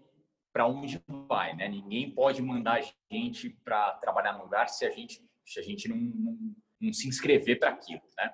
para 0.53 0.67
onde 0.67 1.01
vai, 1.07 1.55
né? 1.55 1.69
Ninguém 1.69 2.11
pode 2.11 2.41
mandar 2.41 2.79
a 2.81 3.13
gente 3.13 3.49
para 3.63 3.93
trabalhar 3.93 4.33
no 4.33 4.43
lugar 4.43 4.67
se 4.67 4.85
a 4.85 4.91
gente 4.91 5.25
se 5.45 5.59
a 5.59 5.63
gente 5.63 5.87
não, 5.87 5.95
não, 5.95 6.55
não 6.85 6.93
se 6.93 7.07
inscrever 7.07 7.59
para 7.59 7.71
aquilo, 7.71 8.01
né? 8.17 8.33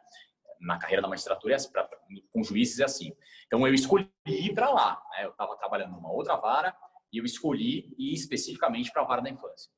Na 0.60 0.78
carreira 0.78 1.02
da 1.02 1.08
magistratura, 1.08 1.56
é, 1.56 1.58
pra, 1.72 1.90
com 2.32 2.44
juízes 2.44 2.80
é 2.80 2.84
assim. 2.84 3.14
Então 3.48 3.66
eu 3.66 3.74
escolhi 3.74 4.12
ir 4.26 4.54
para 4.54 4.70
lá. 4.70 5.02
Né? 5.12 5.26
Eu 5.26 5.32
estava 5.32 5.56
trabalhando 5.56 5.94
numa 5.94 6.12
outra 6.12 6.36
vara 6.36 6.76
e 7.14 7.18
eu 7.18 7.26
escolhi 7.26 7.94
ir 7.98 8.14
especificamente 8.14 8.92
para 8.92 9.02
a 9.02 9.06
vara 9.06 9.22
da 9.22 9.30
infância. 9.30 9.72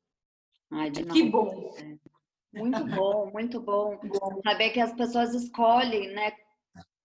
Ai, 0.72 0.92
que 0.92 1.24
bom! 1.24 1.74
É. 1.78 2.12
Muito 2.54 2.86
bom, 2.88 3.32
muito 3.32 3.62
bom. 3.62 3.98
Saber 4.44 4.72
que 4.72 4.80
as 4.80 4.94
pessoas 4.94 5.34
escolhem, 5.34 6.14
né? 6.14 6.34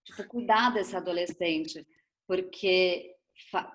Tipo, 0.05 0.26
cuidar 0.26 0.70
desse 0.70 0.97
adolescente. 0.97 1.86
Porque 2.26 3.14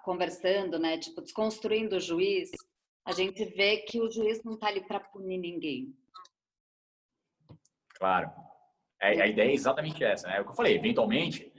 conversando, 0.03 0.77
né? 0.77 0.97
Tipo, 0.97 1.21
desconstruindo 1.21 1.95
o 1.95 1.99
juiz, 1.99 2.49
a 3.05 3.11
gente 3.13 3.45
vê 3.45 3.77
que 3.77 4.01
o 4.01 4.11
juiz 4.11 4.43
não 4.43 4.55
está 4.55 4.67
ali 4.67 4.85
para 4.85 4.99
punir 4.99 5.37
ninguém. 5.37 5.95
Claro. 8.01 8.31
É, 8.99 9.21
a 9.21 9.27
ideia 9.27 9.51
é 9.51 9.53
exatamente 9.53 10.03
essa, 10.03 10.27
né? 10.27 10.37
É 10.37 10.41
o 10.41 10.43
que 10.43 10.49
eu 10.49 10.55
falei, 10.55 10.75
eventualmente, 10.75 11.53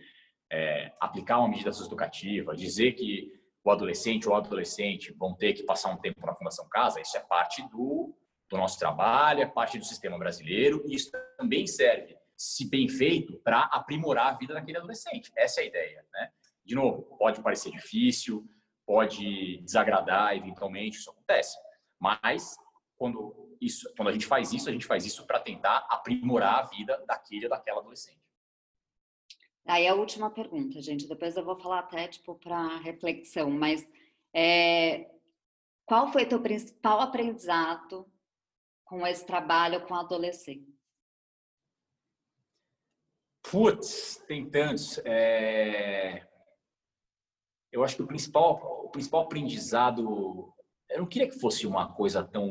é, 0.51 0.93
aplicar 1.01 1.39
uma 1.39 1.49
medida 1.49 1.71
educativa, 1.71 2.57
dizer 2.57 2.95
que 2.95 3.33
o 3.65 3.71
adolescente 3.71 4.29
ou 4.29 4.35
adolescente 4.35 5.13
vão 5.13 5.37
ter 5.37 5.53
que 5.53 5.63
passar 5.63 5.91
um 5.91 5.97
tempo 5.97 6.27
na 6.27 6.35
Fundação 6.35 6.69
Casa, 6.69 7.01
isso 7.01 7.17
é 7.17 7.21
parte 7.21 7.63
do 7.71 8.13
do 8.51 8.59
nosso 8.59 8.79
trabalho, 8.79 9.41
é 9.41 9.47
parte 9.47 9.79
do 9.79 9.85
sistema 9.85 10.19
brasileiro 10.19 10.85
e 10.87 10.95
isso 10.95 11.11
também 11.39 11.67
serve, 11.67 12.15
se 12.37 12.69
bem 12.69 12.87
feito, 12.87 13.39
para 13.39 13.61
aprimorar 13.61 14.27
a 14.27 14.37
vida 14.37 14.53
daquele 14.53 14.77
adolescente. 14.77 15.33
Essa 15.35 15.61
é 15.61 15.65
a 15.65 15.67
ideia, 15.69 16.05
né? 16.13 16.31
De 16.63 16.75
novo, 16.75 17.17
pode 17.17 17.41
parecer 17.41 17.71
difícil, 17.71 18.47
pode 18.85 19.57
desagradar, 19.63 20.37
eventualmente, 20.37 20.99
isso 20.99 21.11
acontece. 21.11 21.57
Mas 21.99 22.55
quando 22.99 23.42
isso, 23.65 23.93
quando 23.97 24.09
a 24.09 24.13
gente 24.13 24.27
faz 24.27 24.53
isso, 24.53 24.69
a 24.69 24.73
gente 24.73 24.87
faz 24.87 25.07
isso 25.07 25.27
para 25.27 25.41
tentar 25.41 25.87
aprimorar 25.89 26.59
a 26.59 26.63
vida 26.63 27.03
daquele 27.07 27.47
ou 27.47 27.51
daquela 27.51 27.81
adolescente. 27.81 28.21
Aí 29.65 29.87
a 29.87 29.95
última 29.95 30.31
pergunta, 30.31 30.81
gente. 30.81 31.07
Depois 31.07 31.37
eu 31.37 31.45
vou 31.45 31.57
falar 31.57 31.81
até 31.81 32.09
tipo 32.09 32.35
para 32.35 32.79
reflexão, 32.79 33.51
mas 33.51 33.89
é, 34.35 35.09
qual 35.87 36.11
foi 36.11 36.27
teu 36.27 36.41
principal 36.41 37.01
aprendizado 37.01 38.11
com 38.85 39.07
esse 39.07 39.25
trabalho 39.25 39.87
com 39.87 39.95
adolescentes? 39.95 40.73
Putz, 43.43 44.17
tem 44.27 44.49
tantos. 44.49 44.99
É... 45.05 46.27
Eu 47.71 47.85
acho 47.85 47.97
que 47.97 48.03
o 48.03 48.07
principal, 48.07 48.85
o 48.85 48.91
principal 48.91 49.23
aprendizado, 49.23 50.53
eu 50.91 50.99
não 50.99 51.07
queria 51.07 51.29
que 51.29 51.39
fosse 51.39 51.67
uma 51.67 51.93
coisa 51.95 52.23
tão 52.23 52.51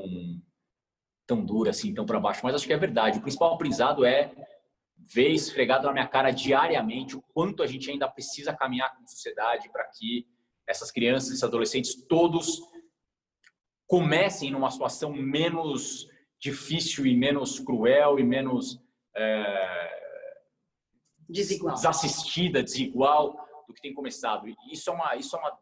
tão 1.31 1.45
dura 1.45 1.69
assim, 1.69 1.93
tão 1.93 2.05
para 2.05 2.19
baixo, 2.19 2.41
mas 2.43 2.53
acho 2.53 2.67
que 2.67 2.73
é 2.73 2.77
verdade. 2.77 3.19
O 3.19 3.21
principal 3.21 3.53
aprendizado 3.53 4.03
é 4.03 4.33
ver 4.97 5.29
esfregado 5.29 5.87
na 5.87 5.93
minha 5.93 6.07
cara 6.07 6.29
diariamente 6.29 7.15
o 7.15 7.21
quanto 7.33 7.63
a 7.63 7.67
gente 7.67 7.89
ainda 7.89 8.05
precisa 8.09 8.53
caminhar 8.53 8.93
como 8.93 9.07
sociedade 9.07 9.69
para 9.71 9.85
que 9.85 10.27
essas 10.67 10.91
crianças, 10.91 11.29
esses 11.29 11.43
adolescentes, 11.43 11.95
todos 12.07 12.59
comecem 13.87 14.51
numa 14.51 14.69
situação 14.69 15.13
menos 15.13 16.05
difícil 16.37 17.05
e 17.05 17.15
menos 17.15 17.59
cruel 17.59 18.19
e 18.19 18.23
menos 18.23 18.81
é, 19.15 20.01
desigual. 21.29 21.75
desassistida, 21.75 22.61
desigual 22.61 23.37
do 23.67 23.73
que 23.73 23.81
tem 23.81 23.93
começado. 23.93 24.49
E 24.49 24.55
isso 24.71 24.89
é 24.89 24.93
uma, 24.93 25.15
isso 25.15 25.35
é 25.35 25.39
uma 25.39 25.57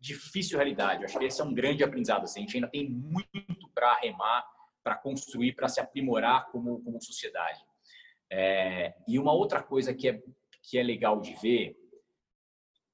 difícil 0.00 0.58
realidade. 0.58 1.02
Eu 1.02 1.06
acho 1.06 1.18
que 1.18 1.24
esse 1.24 1.40
é 1.40 1.44
um 1.44 1.54
grande 1.54 1.84
aprendizado. 1.84 2.24
Assim. 2.24 2.40
A 2.40 2.42
gente 2.42 2.56
ainda 2.56 2.68
tem 2.68 2.88
muito 2.88 3.70
para 3.72 3.94
remar, 4.00 4.44
para 4.82 4.96
construir, 4.96 5.54
para 5.54 5.68
se 5.68 5.80
aprimorar 5.80 6.50
como, 6.50 6.82
como 6.82 7.02
sociedade. 7.02 7.60
É, 8.30 8.94
e 9.06 9.18
uma 9.18 9.32
outra 9.32 9.62
coisa 9.62 9.94
que 9.94 10.08
é, 10.08 10.22
que 10.62 10.78
é 10.78 10.82
legal 10.82 11.20
de 11.20 11.34
ver 11.36 11.76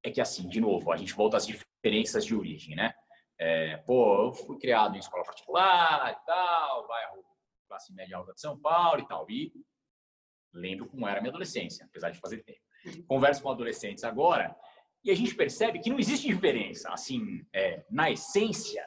é 0.02 0.10
que, 0.10 0.20
assim, 0.20 0.48
de 0.48 0.60
novo, 0.60 0.92
a 0.92 0.96
gente 0.96 1.12
volta 1.12 1.36
às 1.36 1.46
diferenças 1.46 2.24
de 2.24 2.34
origem, 2.34 2.74
né? 2.74 2.94
É, 3.38 3.76
pô, 3.78 4.26
eu 4.26 4.34
fui 4.34 4.58
criado 4.58 4.96
em 4.96 4.98
escola 4.98 5.24
particular 5.24 6.12
e 6.12 6.26
tal, 6.26 6.88
bairro 6.88 7.28
classe 7.68 7.92
média 7.92 8.16
alta 8.16 8.32
de 8.32 8.40
São 8.40 8.58
Paulo 8.58 9.00
e 9.00 9.06
tal. 9.06 9.30
E 9.30 9.52
lembro 10.52 10.88
como 10.88 11.06
era 11.06 11.18
a 11.18 11.20
minha 11.20 11.30
adolescência, 11.30 11.84
apesar 11.84 12.10
de 12.10 12.18
fazer 12.18 12.42
tempo. 12.42 12.58
Converso 13.06 13.42
com 13.42 13.50
adolescentes 13.50 14.04
agora 14.04 14.56
E 15.04 15.10
a 15.10 15.14
gente 15.14 15.34
percebe 15.34 15.80
que 15.80 15.90
não 15.90 15.98
existe 15.98 16.26
diferença. 16.26 16.90
Assim, 16.90 17.46
é, 17.52 17.84
na 17.90 18.10
essência, 18.10 18.84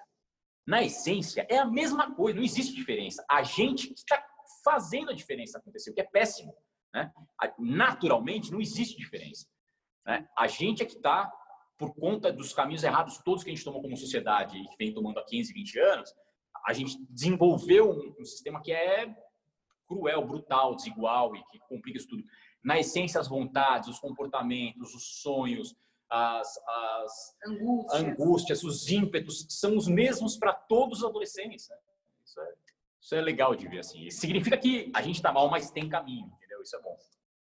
na 0.71 0.81
essência, 0.81 1.45
é 1.49 1.57
a 1.57 1.65
mesma 1.65 2.15
coisa, 2.15 2.37
não 2.37 2.45
existe 2.45 2.73
diferença. 2.73 3.25
A 3.29 3.43
gente 3.43 3.91
está 3.91 4.25
fazendo 4.63 5.11
a 5.11 5.13
diferença 5.13 5.57
acontecer, 5.57 5.91
o 5.91 5.93
que 5.93 5.99
é 5.99 6.05
péssimo. 6.05 6.55
Né? 6.93 7.11
Naturalmente, 7.59 8.53
não 8.53 8.61
existe 8.61 8.95
diferença. 8.95 9.45
Né? 10.05 10.25
A 10.37 10.47
gente 10.47 10.81
é 10.81 10.85
que 10.85 10.95
está, 10.95 11.29
por 11.77 11.93
conta 11.93 12.31
dos 12.31 12.53
caminhos 12.53 12.85
errados 12.85 13.17
todos 13.17 13.43
que 13.43 13.49
a 13.49 13.53
gente 13.53 13.65
tomou 13.65 13.81
como 13.81 13.97
sociedade 13.97 14.57
e 14.57 14.65
que 14.69 14.77
vem 14.77 14.93
tomando 14.93 15.19
há 15.19 15.25
15, 15.25 15.51
20 15.51 15.77
anos, 15.77 16.15
a 16.65 16.71
gente 16.71 16.97
desenvolveu 17.09 17.91
um, 17.91 18.15
um 18.17 18.23
sistema 18.23 18.61
que 18.61 18.71
é 18.71 19.13
cruel, 19.85 20.25
brutal, 20.25 20.73
desigual 20.73 21.35
e 21.35 21.43
que 21.47 21.59
complica 21.67 21.97
isso 21.97 22.07
tudo. 22.07 22.23
Na 22.63 22.79
essência, 22.79 23.19
as 23.19 23.27
vontades, 23.27 23.89
os 23.89 23.99
comportamentos, 23.99 24.95
os 24.95 25.19
sonhos, 25.21 25.75
as, 26.11 26.57
as 26.67 27.37
angústias. 27.47 28.03
angústias. 28.03 28.63
os 28.63 28.89
ímpetos 28.89 29.45
são 29.49 29.77
os 29.77 29.87
mesmos 29.87 30.35
para 30.35 30.53
todos 30.53 30.99
os 30.99 31.05
adolescentes. 31.05 31.69
Né? 31.69 31.77
Isso, 32.25 32.41
é, 32.41 32.53
isso 32.99 33.15
é 33.15 33.21
legal 33.21 33.55
de 33.55 33.67
ver 33.67 33.79
assim. 33.79 34.09
Significa 34.11 34.57
que 34.57 34.91
a 34.93 35.01
gente 35.01 35.15
está 35.15 35.31
mal, 35.31 35.49
mas 35.49 35.71
tem 35.71 35.87
caminho, 35.87 36.27
entendeu? 36.35 36.61
Isso 36.61 36.75
é 36.75 36.81
bom. 36.81 36.97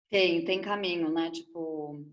Tem, 0.09 0.45
tem 0.45 0.61
caminho, 0.61 1.11
né? 1.11 1.31
Tipo, 1.31 2.05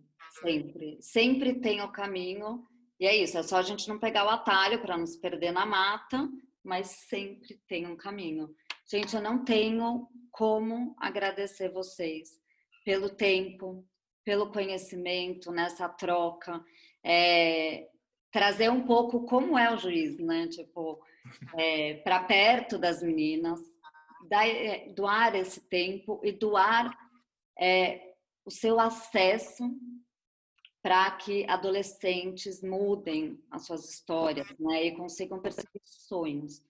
sempre. 0.41 0.97
Sempre 0.99 1.59
tem 1.59 1.81
o 1.81 1.91
caminho. 1.91 2.67
E 2.99 3.05
é 3.05 3.15
isso, 3.15 3.37
é 3.37 3.43
só 3.43 3.57
a 3.57 3.61
gente 3.61 3.87
não 3.87 3.99
pegar 3.99 4.25
o 4.25 4.29
atalho 4.29 4.81
para 4.81 4.97
não 4.97 5.05
se 5.05 5.19
perder 5.21 5.51
na 5.51 5.67
mata, 5.67 6.27
mas 6.63 6.87
sempre 7.07 7.61
tem 7.67 7.85
um 7.85 7.95
caminho. 7.95 8.49
Gente, 8.89 9.15
eu 9.15 9.21
não 9.21 9.45
tenho 9.45 10.07
como 10.31 10.95
agradecer 10.97 11.69
vocês 11.69 12.39
pelo 12.83 13.09
tempo, 13.09 13.85
pelo 14.27 14.51
conhecimento 14.51 15.53
nessa 15.53 15.87
troca, 15.87 16.61
é, 17.01 17.87
trazer 18.29 18.69
um 18.69 18.85
pouco 18.85 19.25
como 19.25 19.57
é 19.57 19.73
o 19.73 19.77
juiz, 19.77 20.19
né? 20.19 20.49
Tipo, 20.49 21.01
é, 21.57 21.93
para 22.03 22.21
perto 22.25 22.77
das 22.77 23.01
meninas, 23.01 23.57
é, 24.29 24.89
doar 24.89 25.33
esse 25.33 25.61
tempo 25.69 26.19
e 26.25 26.33
doar 26.33 26.93
é, 27.57 28.15
o 28.43 28.51
seu 28.51 28.77
acesso 28.81 29.63
para 30.81 31.09
que 31.11 31.49
adolescentes 31.49 32.61
mudem 32.61 33.41
as 33.49 33.65
suas 33.65 33.89
histórias, 33.89 34.53
né? 34.59 34.87
E 34.87 34.91
consigam 34.97 35.39
perceber 35.39 35.79
sonhos. 35.85 36.61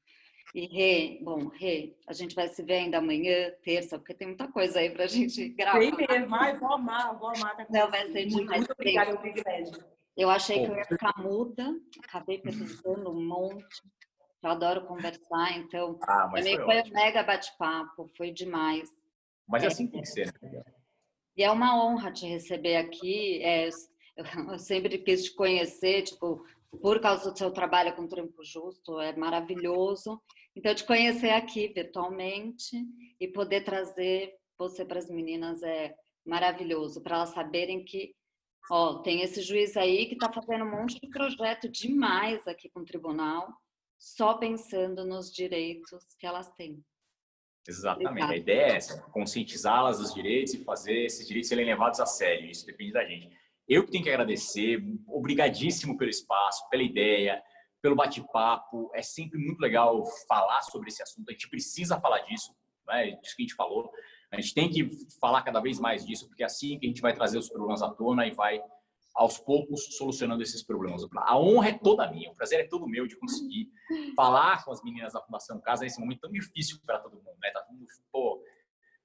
E 0.55 0.65
Rê, 0.65 1.19
bom, 1.21 1.47
Rê, 1.47 1.95
a 2.07 2.13
gente 2.13 2.33
vai 2.33 2.47
se 2.47 2.63
ver 2.63 2.75
ainda 2.75 2.97
amanhã, 2.97 3.51
terça, 3.63 3.97
porque 3.97 4.13
tem 4.13 4.27
muita 4.27 4.47
coisa 4.47 4.79
aí 4.79 4.89
pra 4.89 5.05
gente 5.07 5.49
gravar. 5.49 5.79
Tem 5.79 5.91
mesmo, 5.95 6.29
mas 6.29 6.59
vou 6.59 6.73
amar, 6.73 7.17
vou 7.17 7.29
amar. 7.29 7.55
Tá 7.57 7.67
Não, 7.69 7.89
vai 7.89 8.07
ser 8.11 8.25
demais. 8.25 8.59
Muito 8.59 8.71
obrigada, 8.71 9.11
é 9.11 9.13
um 9.13 9.17
privilégio. 9.17 9.85
Eu 10.15 10.29
achei 10.29 10.65
que 10.65 10.71
eu 10.71 10.75
ia 10.75 10.85
ficar 10.85 11.13
muda, 11.17 11.75
acabei 12.03 12.39
perguntando 12.39 13.11
um 13.11 13.27
monte. 13.27 13.83
Eu 14.41 14.51
adoro 14.51 14.85
conversar, 14.85 15.57
então 15.57 15.99
ah, 16.03 16.29
mas 16.31 16.43
também 16.43 16.55
foi, 16.57 16.65
foi 16.65 16.89
um 16.89 16.93
mega 16.93 17.23
bate-papo, 17.23 18.07
foi 18.15 18.31
demais. 18.31 18.89
Mas 19.47 19.63
é 19.63 19.67
assim 19.67 19.85
que 19.85 19.93
tem 19.93 20.01
que 20.01 20.07
ser. 20.07 20.33
Né? 20.41 20.63
E 21.35 21.43
é 21.43 21.51
uma 21.51 21.83
honra 21.83 22.11
te 22.11 22.25
receber 22.25 22.77
aqui. 22.77 23.43
É, 23.43 23.69
eu 24.17 24.57
sempre 24.57 24.97
quis 24.97 25.25
te 25.25 25.35
conhecer, 25.35 26.03
tipo, 26.03 26.43
por 26.81 26.99
causa 26.99 27.31
do 27.31 27.37
seu 27.37 27.51
trabalho 27.51 27.95
com 27.95 28.03
o 28.03 28.07
Trampo 28.07 28.43
Justo, 28.43 28.99
é 28.99 29.15
maravilhoso. 29.15 30.21
Então, 30.57 30.73
te 30.73 30.83
conhecer 30.85 31.29
aqui 31.29 31.67
virtualmente 31.67 32.83
e 33.19 33.27
poder 33.27 33.63
trazer 33.63 34.33
você 34.57 34.83
para 34.83 34.97
as 34.97 35.07
meninas 35.07 35.61
é 35.61 35.93
maravilhoso, 36.25 37.03
para 37.03 37.17
elas 37.17 37.29
saberem 37.29 37.85
que, 37.85 38.15
ó, 38.71 38.95
tem 39.03 39.21
esse 39.21 39.43
juiz 39.43 39.77
aí 39.77 40.07
que 40.07 40.15
está 40.15 40.33
fazendo 40.33 40.65
um 40.65 40.71
monte 40.71 40.99
de 40.99 41.07
projeto 41.09 41.69
demais 41.69 42.47
aqui 42.47 42.71
com 42.71 42.79
o 42.79 42.85
tribunal, 42.85 43.47
só 43.99 44.33
pensando 44.33 45.05
nos 45.05 45.31
direitos 45.31 46.03
que 46.17 46.25
elas 46.25 46.51
têm. 46.53 46.83
Exatamente. 47.67 48.07
Obrigada. 48.07 48.33
A 48.33 48.37
ideia 48.37 48.61
é 48.61 48.75
essa, 48.77 48.99
conscientizá-las 49.11 49.99
dos 49.99 50.11
direitos 50.11 50.55
e 50.55 50.63
fazer 50.63 51.05
esses 51.05 51.27
direitos 51.27 51.49
serem 51.49 51.67
levados 51.67 51.99
a 51.99 52.07
sério. 52.07 52.49
Isso 52.49 52.65
depende 52.65 52.93
da 52.93 53.05
gente. 53.05 53.29
Eu 53.67 53.85
que 53.85 53.91
tenho 53.91 54.03
que 54.03 54.09
agradecer, 54.09 54.81
obrigadíssimo 55.07 55.95
pelo 55.99 56.09
espaço, 56.09 56.67
pela 56.71 56.81
ideia, 56.81 57.43
pelo 57.87 57.95
bate-papo. 57.95 58.91
É 58.93 59.01
sempre 59.01 59.39
muito 59.39 59.59
legal 59.59 60.03
falar 60.27 60.61
sobre 60.63 60.89
esse 60.89 61.01
assunto. 61.01 61.29
A 61.29 61.31
gente 61.31 61.49
precisa 61.49 61.99
falar 62.01 62.19
disso, 62.19 62.53
né? 62.85 63.11
Disso 63.11 63.35
que 63.35 63.43
a 63.43 63.45
gente 63.45 63.55
falou. 63.55 63.89
A 64.29 64.41
gente 64.41 64.53
tem 64.53 64.69
que 64.69 64.89
falar 65.21 65.41
cada 65.41 65.61
vez 65.61 65.79
mais 65.79 66.05
disso, 66.05 66.27
porque 66.27 66.43
é 66.43 66.45
assim 66.45 66.77
que 66.77 66.85
a 66.85 66.89
gente 66.89 67.01
vai 67.01 67.13
trazer 67.13 67.37
os 67.37 67.47
problemas 67.47 67.81
à 67.81 67.89
tona 67.89 68.27
e 68.27 68.31
vai, 68.31 68.61
aos 69.15 69.37
poucos, 69.37 69.95
solucionando 69.95 70.43
esses 70.43 70.61
problemas. 70.61 71.01
A 71.15 71.39
honra 71.39 71.69
é 71.69 71.77
toda 71.77 72.11
minha, 72.11 72.29
o 72.29 72.35
prazer 72.35 72.59
é 72.59 72.67
todo 72.67 72.89
meu 72.89 73.07
de 73.07 73.17
conseguir 73.17 73.71
falar 74.17 74.65
com 74.65 74.71
as 74.71 74.83
meninas 74.83 75.13
da 75.13 75.21
Fundação 75.21 75.61
Casa 75.61 75.85
nesse 75.85 76.01
momento 76.01 76.19
tão 76.19 76.31
difícil 76.31 76.77
para 76.85 76.99
todo 76.99 77.15
mundo, 77.15 77.37
né? 77.41 77.51
Tá 77.51 77.61
todo 77.61 77.77
mundo, 77.77 77.87
pô, 78.11 78.43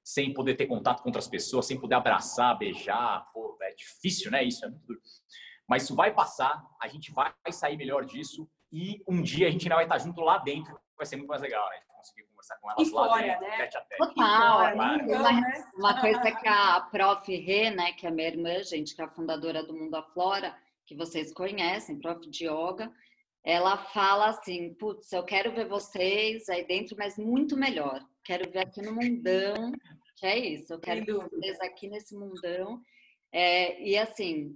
sem 0.02 0.34
poder 0.34 0.56
ter 0.56 0.66
contato 0.66 1.02
com 1.02 1.08
outras 1.08 1.28
pessoas, 1.28 1.66
sem 1.66 1.78
poder 1.78 1.94
abraçar, 1.94 2.58
beijar, 2.58 3.30
pô, 3.32 3.56
é 3.62 3.72
difícil, 3.74 4.28
né? 4.32 4.42
Isso 4.42 4.64
é 4.64 4.68
muito 4.68 4.84
duro. 4.84 5.00
Mas 5.68 5.84
isso 5.84 5.94
vai 5.94 6.12
passar, 6.12 6.60
a 6.80 6.88
gente 6.88 7.12
vai 7.12 7.32
sair 7.52 7.76
melhor 7.76 8.04
disso 8.04 8.50
e 8.72 9.02
um 9.06 9.20
dia 9.20 9.48
a 9.48 9.50
gente 9.50 9.64
ainda 9.64 9.74
vai 9.74 9.84
estar 9.84 9.98
junto 9.98 10.22
lá 10.22 10.38
dentro, 10.38 10.80
vai 10.96 11.04
ser 11.04 11.16
muito 11.16 11.28
mais 11.28 11.42
legal, 11.42 11.68
né? 11.68 11.80
Conseguir 11.88 12.24
conversar 12.24 12.56
com 12.56 12.70
elas 12.70 12.88
e 12.88 12.92
lá 12.92 13.08
fora, 13.08 13.22
dentro, 13.22 13.40
né? 13.42 13.56
tete 13.58 13.76
a 13.76 13.80
tete. 13.82 13.98
Total. 13.98 14.74
Uma, 14.74 14.96
né? 14.96 15.64
uma 15.76 16.00
coisa 16.00 16.32
que 16.32 16.48
a 16.48 16.80
Prof. 16.80 17.36
Rê, 17.36 17.70
né, 17.70 17.92
que 17.92 18.06
é 18.06 18.10
minha 18.10 18.28
irmã, 18.28 18.62
gente, 18.62 18.94
que 18.94 19.02
é 19.02 19.04
a 19.04 19.08
fundadora 19.08 19.62
do 19.62 19.74
Mundo 19.74 19.94
Aflora, 19.94 20.56
que 20.86 20.96
vocês 20.96 21.32
conhecem, 21.32 21.98
Prof. 21.98 22.26
de 22.28 22.46
Yoga, 22.46 22.90
ela 23.44 23.76
fala 23.76 24.28
assim, 24.28 24.72
putz, 24.74 25.12
eu 25.12 25.24
quero 25.24 25.52
ver 25.52 25.68
vocês 25.68 26.48
aí 26.48 26.66
dentro, 26.66 26.96
mas 26.96 27.18
muito 27.18 27.56
melhor. 27.56 28.02
Quero 28.24 28.50
ver 28.50 28.60
aqui 28.60 28.80
no 28.80 28.94
mundão, 28.94 29.72
que 30.16 30.26
é 30.26 30.38
isso. 30.38 30.72
Eu 30.72 30.80
quero 30.80 31.04
ver 31.04 31.14
vocês 31.14 31.60
aqui 31.60 31.88
nesse 31.88 32.14
mundão. 32.14 32.80
É, 33.32 33.82
e 33.82 33.98
assim, 33.98 34.54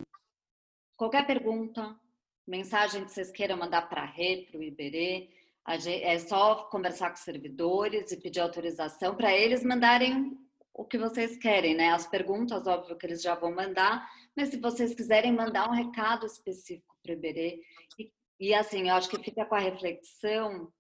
qualquer 0.97 1.26
pergunta, 1.26 1.98
mensagem 2.47 3.05
que 3.05 3.10
vocês 3.10 3.31
queiram 3.31 3.56
mandar 3.56 3.89
para 3.89 4.02
a 4.02 4.06
Rê, 4.06 4.47
para 4.51 4.59
o 4.59 4.62
Iberê, 4.62 5.28
é 5.66 6.18
só 6.18 6.64
conversar 6.64 7.09
com 7.09 7.16
os 7.16 7.20
servidores 7.20 8.12
e 8.12 8.16
pedir 8.16 8.40
autorização 8.40 9.16
para 9.16 9.35
eles 9.35 9.64
mandarem 9.64 10.39
o 10.73 10.85
que 10.85 10.98
vocês 10.98 11.36
querem, 11.36 11.74
né? 11.74 11.90
As 11.90 12.06
perguntas, 12.06 12.66
óbvio 12.66 12.97
que 12.97 13.06
eles 13.06 13.20
já 13.23 13.35
vão 13.35 13.52
mandar, 13.52 14.09
mas 14.36 14.51
se 14.51 14.59
vocês 14.59 14.94
quiserem 14.94 15.32
mandar 15.32 15.68
um 15.68 15.74
recado 15.74 16.27
específico 16.27 16.97
para 17.02 17.10
o 17.10 17.14
Iberê, 17.14 17.62
e, 17.98 18.12
e 18.39 18.55
assim, 18.55 18.89
eu 18.89 18.94
acho 18.94 19.09
que 19.09 19.23
fica 19.23 19.44
com 19.44 19.55
a 19.55 19.60
reflexão 19.60 20.70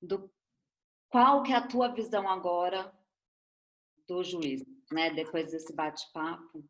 do 0.00 0.30
qual 1.08 1.42
que 1.42 1.52
é 1.52 1.56
a 1.56 1.66
tua 1.66 1.88
visão 1.88 2.28
agora 2.28 2.92
do 4.06 4.22
juiz, 4.22 4.62
né? 4.90 5.10
Depois 5.10 5.50
desse 5.50 5.74
bate-papo. 5.74 6.64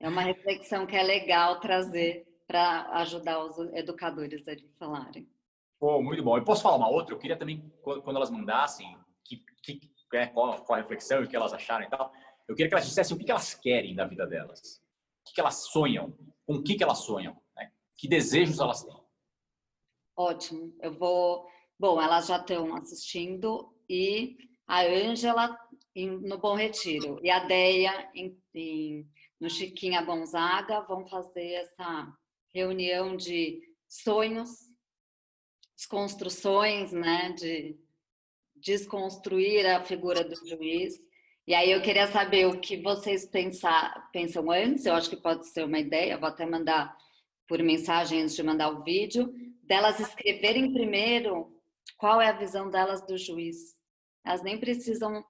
É 0.00 0.08
uma 0.08 0.22
reflexão 0.22 0.86
que 0.86 0.96
é 0.96 1.02
legal 1.02 1.60
trazer 1.60 2.26
para 2.52 2.86
ajudar 2.98 3.42
os 3.42 3.56
educadores 3.72 4.46
a 4.46 4.52
falarem. 4.78 5.26
Pô, 5.80 6.02
muito 6.02 6.22
bom. 6.22 6.36
Eu 6.36 6.44
posso 6.44 6.62
falar 6.62 6.76
uma 6.76 6.90
outra? 6.90 7.14
Eu 7.14 7.18
queria 7.18 7.36
também, 7.36 7.72
quando 7.82 8.14
elas 8.14 8.30
mandassem, 8.30 8.94
que, 9.24 9.42
que, 9.62 9.80
é, 10.12 10.26
qual, 10.26 10.62
qual 10.62 10.78
a 10.78 10.82
reflexão 10.82 11.22
e 11.22 11.24
o 11.24 11.28
que 11.28 11.34
elas 11.34 11.54
acharam 11.54 11.86
e 11.86 11.88
tal, 11.88 12.12
eu 12.46 12.54
queria 12.54 12.68
que 12.68 12.74
elas 12.74 12.86
dissessem 12.86 13.16
o 13.16 13.18
que, 13.18 13.30
elas 13.30 13.54
querem 13.54 13.94
da 13.94 14.06
vida 14.06 14.26
delas. 14.26 14.82
O 15.26 15.32
que, 15.32 15.40
elas 15.40 15.66
sonham, 15.70 16.12
com 16.46 16.56
o 16.56 16.62
que, 16.62 16.74
que 16.74 16.84
elas 16.84 16.98
sonham, 16.98 17.34
né? 17.56 17.72
que 17.96 18.06
desejos 18.06 18.60
elas 18.60 18.84
têm. 18.84 18.94
Ótimo. 20.14 20.76
Eu 20.82 20.92
vou. 20.92 21.46
Bom, 21.78 22.02
elas 22.02 22.26
já 22.26 22.36
estão 22.36 22.76
assistindo 22.76 23.74
e 23.88 24.36
a 24.66 24.82
Ângela 24.82 25.58
no 25.96 26.36
Bom 26.38 26.54
Retiro 26.54 27.18
e 27.22 27.30
a 27.30 27.40
Deia 27.46 28.10
em, 28.14 28.38
em, 28.54 29.08
no 29.40 29.48
Chiquinha 29.48 30.02
Gonzaga 30.02 30.82
vão 30.82 31.06
fazer 31.06 31.54
essa 31.54 32.14
reunião 32.54 33.16
de 33.16 33.60
sonhos, 33.88 34.50
desconstruções, 35.76 36.92
né, 36.92 37.32
de 37.32 37.76
desconstruir 38.56 39.66
a 39.66 39.82
figura 39.82 40.22
do 40.22 40.36
juiz. 40.46 40.94
E 41.46 41.54
aí 41.54 41.72
eu 41.72 41.82
queria 41.82 42.06
saber 42.06 42.46
o 42.46 42.60
que 42.60 42.76
vocês 42.76 43.26
pensar, 43.26 44.10
pensam 44.12 44.50
antes, 44.50 44.86
eu 44.86 44.94
acho 44.94 45.10
que 45.10 45.16
pode 45.16 45.46
ser 45.48 45.64
uma 45.64 45.78
ideia, 45.78 46.16
vou 46.16 46.28
até 46.28 46.46
mandar 46.46 46.96
por 47.48 47.60
mensagem 47.62 48.22
antes 48.22 48.36
de 48.36 48.42
mandar 48.42 48.70
o 48.70 48.84
vídeo, 48.84 49.34
delas 49.64 49.98
escreverem 49.98 50.72
primeiro 50.72 51.52
qual 51.98 52.20
é 52.20 52.28
a 52.28 52.38
visão 52.38 52.70
delas 52.70 53.04
do 53.06 53.18
juiz. 53.18 53.80
Elas 54.24 54.42
nem 54.42 54.58
precisam 54.58 55.24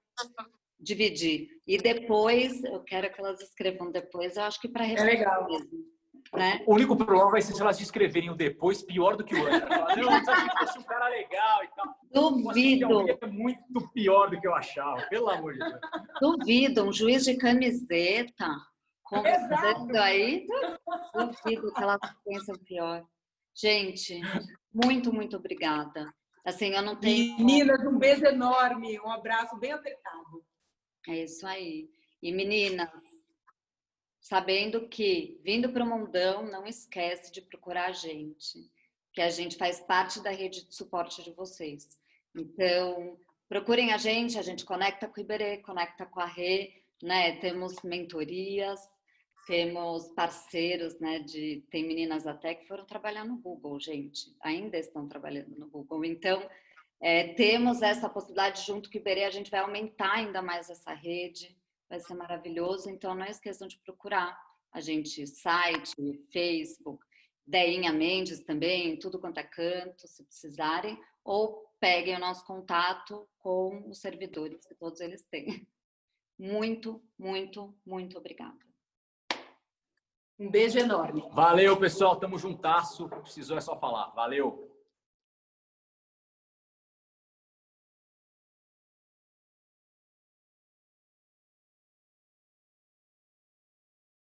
dividir. 0.79 1.49
E 1.65 1.77
depois, 1.77 2.63
eu 2.63 2.83
quero 2.83 3.11
que 3.11 3.19
elas 3.19 3.41
escrevam 3.41 3.91
depois, 3.91 4.37
eu 4.37 4.43
acho 4.43 4.61
que 4.61 4.69
para 4.69 4.85
É 4.87 5.03
legal. 5.03 5.47
Mesmo. 5.49 5.92
Né? 6.33 6.63
O 6.65 6.73
único 6.73 6.95
problema 6.95 7.29
vai 7.29 7.41
ser 7.41 7.53
se 7.53 7.61
elas 7.61 7.79
escreverem 7.79 8.29
o 8.29 8.35
depois 8.35 8.81
pior 8.81 9.15
do 9.15 9.23
que 9.23 9.35
o 9.35 9.45
antes. 9.45 9.69
Não, 9.69 10.11
antes 10.11 10.27
achei 10.27 10.49
que 10.49 10.57
fosse 10.57 10.79
um 10.79 10.83
cara 10.83 11.07
legal 11.09 11.63
e 11.63 11.67
tal. 11.75 11.95
Duvido. 12.11 13.09
É 13.09 13.27
muito 13.27 13.91
pior 13.93 14.29
do 14.29 14.39
que 14.39 14.47
eu 14.47 14.55
achava, 14.55 15.01
pelo 15.09 15.29
amor 15.29 15.53
de 15.53 15.59
Deus. 15.59 15.79
Duvido. 16.19 16.83
Um 16.85 16.93
juiz 16.93 17.23
de 17.23 17.35
camiseta 17.37 18.47
conversando 19.03 19.95
aí, 19.97 20.47
duvido 21.13 21.71
que 21.71 21.83
ela 21.83 21.99
pensa 22.25 22.53
pior. 22.65 23.05
Gente, 23.55 24.19
muito, 24.73 25.13
muito 25.13 25.37
obrigada. 25.37 26.11
Assim, 26.43 26.73
eu 26.73 26.81
não 26.81 26.95
tenho. 26.95 27.37
Meninas, 27.37 27.85
um 27.85 27.97
beijo 27.97 28.25
enorme, 28.25 28.99
um 28.99 29.11
abraço 29.11 29.55
bem 29.57 29.71
apertado. 29.71 30.43
É 31.07 31.23
isso 31.23 31.45
aí. 31.45 31.87
E 32.21 32.31
meninas, 32.31 32.89
sabendo 34.23 34.87
que 34.87 35.37
vindo 35.43 35.69
para 35.69 35.83
o 35.83 35.87
mundão, 35.87 36.45
não 36.45 36.65
esquece 36.65 37.29
de 37.29 37.41
procurar 37.41 37.89
a 37.89 37.91
gente, 37.91 38.71
que 39.11 39.21
a 39.21 39.29
gente 39.29 39.57
faz 39.57 39.81
parte 39.81 40.21
da 40.21 40.31
rede 40.31 40.65
de 40.65 40.73
suporte 40.73 41.21
de 41.21 41.31
vocês. 41.31 41.99
Então, 42.33 43.19
procurem 43.49 43.91
a 43.91 43.97
gente, 43.97 44.39
a 44.39 44.41
gente 44.41 44.63
conecta 44.63 45.09
com 45.09 45.19
o 45.19 45.23
Iberê, 45.23 45.57
conecta 45.57 46.05
com 46.05 46.21
a 46.21 46.25
Rê, 46.25 46.71
né? 47.01 47.35
Temos 47.35 47.75
mentorias, 47.83 48.79
temos 49.45 50.07
parceiros, 50.13 50.97
né? 51.01 51.19
De 51.19 51.61
tem 51.69 51.85
meninas 51.85 52.25
até 52.25 52.55
que 52.55 52.65
foram 52.65 52.85
trabalhar 52.85 53.25
no 53.25 53.35
Google, 53.37 53.77
gente, 53.77 54.33
ainda 54.41 54.77
estão 54.77 55.05
trabalhando 55.05 55.53
no 55.59 55.67
Google. 55.67 56.05
Então, 56.05 56.49
é, 57.01 57.33
temos 57.33 57.81
essa 57.81 58.07
possibilidade 58.07 58.65
junto 58.65 58.89
com 58.89 58.97
o 58.97 59.01
Iberê, 59.01 59.25
a 59.25 59.29
gente 59.29 59.51
vai 59.51 59.59
aumentar 59.59 60.13
ainda 60.13 60.41
mais 60.41 60.69
essa 60.69 60.93
rede, 60.93 61.53
vai 61.89 61.99
ser 61.99 62.13
maravilhoso. 62.15 62.89
Então, 62.89 63.15
não 63.15 63.25
esqueçam 63.25 63.67
de 63.67 63.79
procurar 63.79 64.37
a 64.71 64.81
gente, 64.81 65.25
site, 65.27 65.93
Facebook, 66.31 67.05
Deinha 67.45 67.91
Mendes 67.91 68.43
também, 68.43 68.97
tudo 68.97 69.19
quanto 69.19 69.39
é 69.39 69.43
canto, 69.43 70.07
se 70.07 70.23
precisarem, 70.23 70.99
ou 71.23 71.63
peguem 71.79 72.15
o 72.15 72.19
nosso 72.19 72.45
contato 72.45 73.27
com 73.39 73.89
os 73.89 73.99
servidores 73.99 74.65
que 74.65 74.75
todos 74.75 74.99
eles 75.01 75.23
têm. 75.25 75.67
Muito, 76.39 77.01
muito, 77.17 77.77
muito 77.85 78.17
obrigada. 78.17 78.57
Um 80.39 80.49
beijo 80.49 80.79
enorme. 80.79 81.23
Valeu, 81.31 81.77
pessoal. 81.77 82.15
Tamo 82.15 82.39
juntasso. 82.39 83.07
Precisou 83.07 83.57
é 83.57 83.61
só 83.61 83.79
falar. 83.79 84.07
Valeu. 84.11 84.72